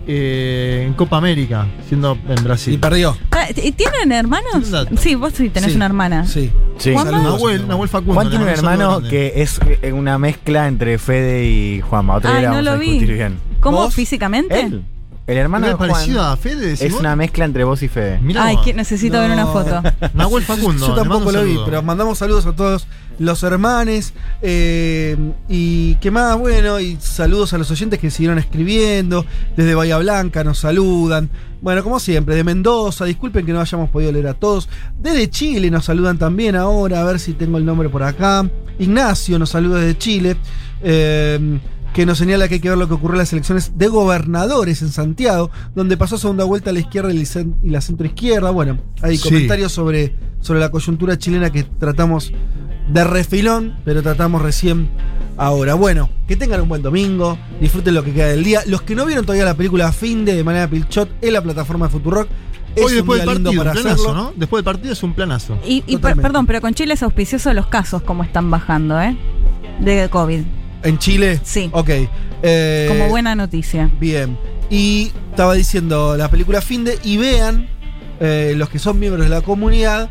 [0.07, 2.75] eh, en Copa América, siendo en Brasil.
[2.75, 3.17] Y perdió.
[3.31, 4.73] Ah, ¿y ¿Tienen hermanos?
[4.99, 5.77] Sí, vos sí tenés Sí.
[5.77, 6.27] una hermana.
[6.27, 6.51] Sí.
[6.79, 6.95] Sí.
[6.95, 8.15] Nahuel, Nahuel Facundo.
[8.15, 12.17] Juan tiene un hermano que es eh, una mezcla entre Fede y Juanma.
[12.17, 12.99] Otra Ay, vez no vamos lo a vi.
[13.05, 13.39] bien.
[13.61, 13.95] ¿Cómo ¿Vos?
[13.95, 14.61] físicamente?
[14.61, 14.85] Él.
[15.27, 16.73] El hermano ¿No de es Juan parecido a Fede?
[16.75, 17.01] es vos?
[17.01, 18.19] una mezcla entre vos y Fede.
[18.21, 18.65] Mirá Ay, vos.
[18.67, 19.83] que necesito ver una foto.
[20.15, 20.87] Nahuel Facundo.
[20.89, 22.87] Yo tampoco lo vi, pero mandamos saludos a todos
[23.19, 24.13] los hermanes.
[24.43, 25.17] eh,
[25.49, 29.25] y qué más, bueno, y saludos a los oyentes que siguieron escribiendo.
[29.57, 31.31] Desde Bahía Blanca nos saludan.
[31.63, 34.69] Bueno, como siempre, de Mendoza, disculpen que no hayamos podido leer a todos.
[35.01, 38.47] Desde Chile nos saludan también ahora, a ver si tengo el nombre por acá.
[38.79, 40.37] Ignacio nos saluda desde Chile.
[40.83, 41.59] eh,
[41.95, 44.83] que nos señala que hay que ver lo que ocurrió en las elecciones de gobernadores
[44.83, 48.05] en Santiago, donde pasó segunda vuelta a la izquierda y la cen- y la centro
[48.07, 48.51] izquierda.
[48.51, 49.29] Bueno, hay Sí.
[49.29, 52.33] comentarios sobre, sobre la coyuntura chilena que tratamos
[52.93, 54.89] de refilón, pero tratamos recién
[55.37, 55.75] ahora.
[55.75, 58.61] Bueno, que tengan un buen domingo, disfruten lo que queda del día.
[58.67, 61.93] Los que no vieron todavía la película Fin de manera Pilchot en la plataforma de
[61.93, 62.29] Futurock,
[62.75, 64.15] es Hoy un después día del lindo partido, un para planazo, hacerlo.
[64.21, 64.33] ¿no?
[64.37, 65.57] Después del partido es un planazo.
[65.65, 66.23] Y, y per- Totalmente.
[66.23, 69.17] perdón, pero con Chile es auspicioso los casos como están bajando, ¿eh?
[69.81, 70.41] De COVID.
[70.85, 71.69] En Chile, Sí.
[71.73, 71.91] ok.
[72.43, 73.91] Eh, Como buena noticia.
[73.99, 74.37] Bien.
[74.71, 77.69] Y estaba diciendo la película Finde y vean
[78.21, 80.11] eh, los que son miembros de la comunidad.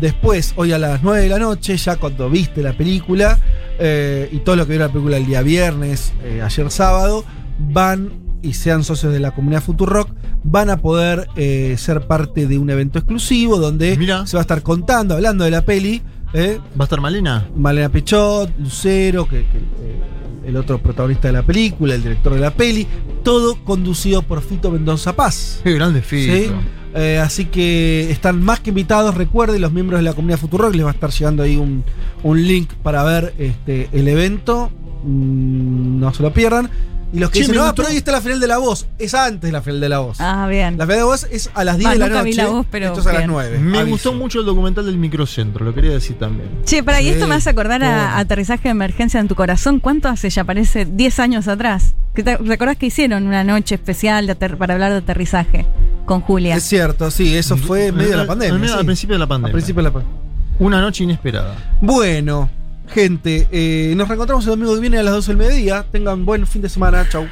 [0.00, 3.38] Después, hoy a las 9 de la noche, ya cuando viste la película
[3.78, 7.24] eh, y todo lo que vieron la película el día viernes, eh, ayer sábado,
[7.58, 10.10] van y sean socios de la comunidad Futurock,
[10.42, 14.26] van a poder eh, ser parte de un evento exclusivo donde Mira.
[14.26, 16.02] se va a estar contando, hablando de la peli.
[16.34, 17.48] Eh, ¿Va a estar Malena?
[17.54, 20.02] Malena Pichot, Lucero, que, que, eh,
[20.46, 22.86] el otro protagonista de la película, el director de la peli,
[23.22, 25.60] todo conducido por Fito Mendoza Paz.
[25.62, 26.26] Qué grande ¿sí?
[26.26, 26.54] Fito.
[26.94, 30.84] Eh, así que están más que invitados, recuerden, los miembros de la comunidad Futurock les
[30.84, 31.84] va a estar llegando ahí un,
[32.22, 34.70] un link para ver este, el evento.
[35.04, 36.70] Mm, no se lo pierdan.
[37.12, 37.74] Y los que Che, dicen, no, gustó".
[37.76, 38.86] pero ahí está la final de la voz.
[38.98, 40.18] Es antes de la final de la voz.
[40.20, 40.78] Ah, bien.
[40.78, 42.30] La final de la voz es a las 10 Va, de la nunca noche.
[42.30, 43.30] vi La Voz, pero esto es a las bien.
[43.30, 43.58] 9.
[43.58, 43.90] Me aviso.
[43.92, 46.48] gustó mucho el documental del microcentro, lo quería decir también.
[46.64, 48.02] Che, para, y esto me hace acordar a, bueno.
[48.02, 49.78] a Aterrizaje de Emergencia en tu Corazón.
[49.78, 50.44] ¿Cuánto hace ya?
[50.44, 51.94] Parece 10 años atrás.
[52.14, 55.66] ¿Que te, ¿Recordás que hicieron una noche especial de para hablar de aterrizaje
[56.06, 56.56] con Julia?
[56.56, 58.54] Es cierto, sí, eso fue en medio de la pandemia.
[58.54, 58.80] En medio- sí.
[58.80, 59.52] Al principio de la Al pandemia.
[59.52, 60.18] principio de la pandemia.
[60.58, 61.56] Una noche inesperada.
[61.80, 62.50] Bueno,
[62.88, 65.86] gente, eh, nos reencontramos el domingo que viene a las 12 del mediodía.
[65.90, 67.08] Tengan buen fin de semana.
[67.08, 67.26] Chau.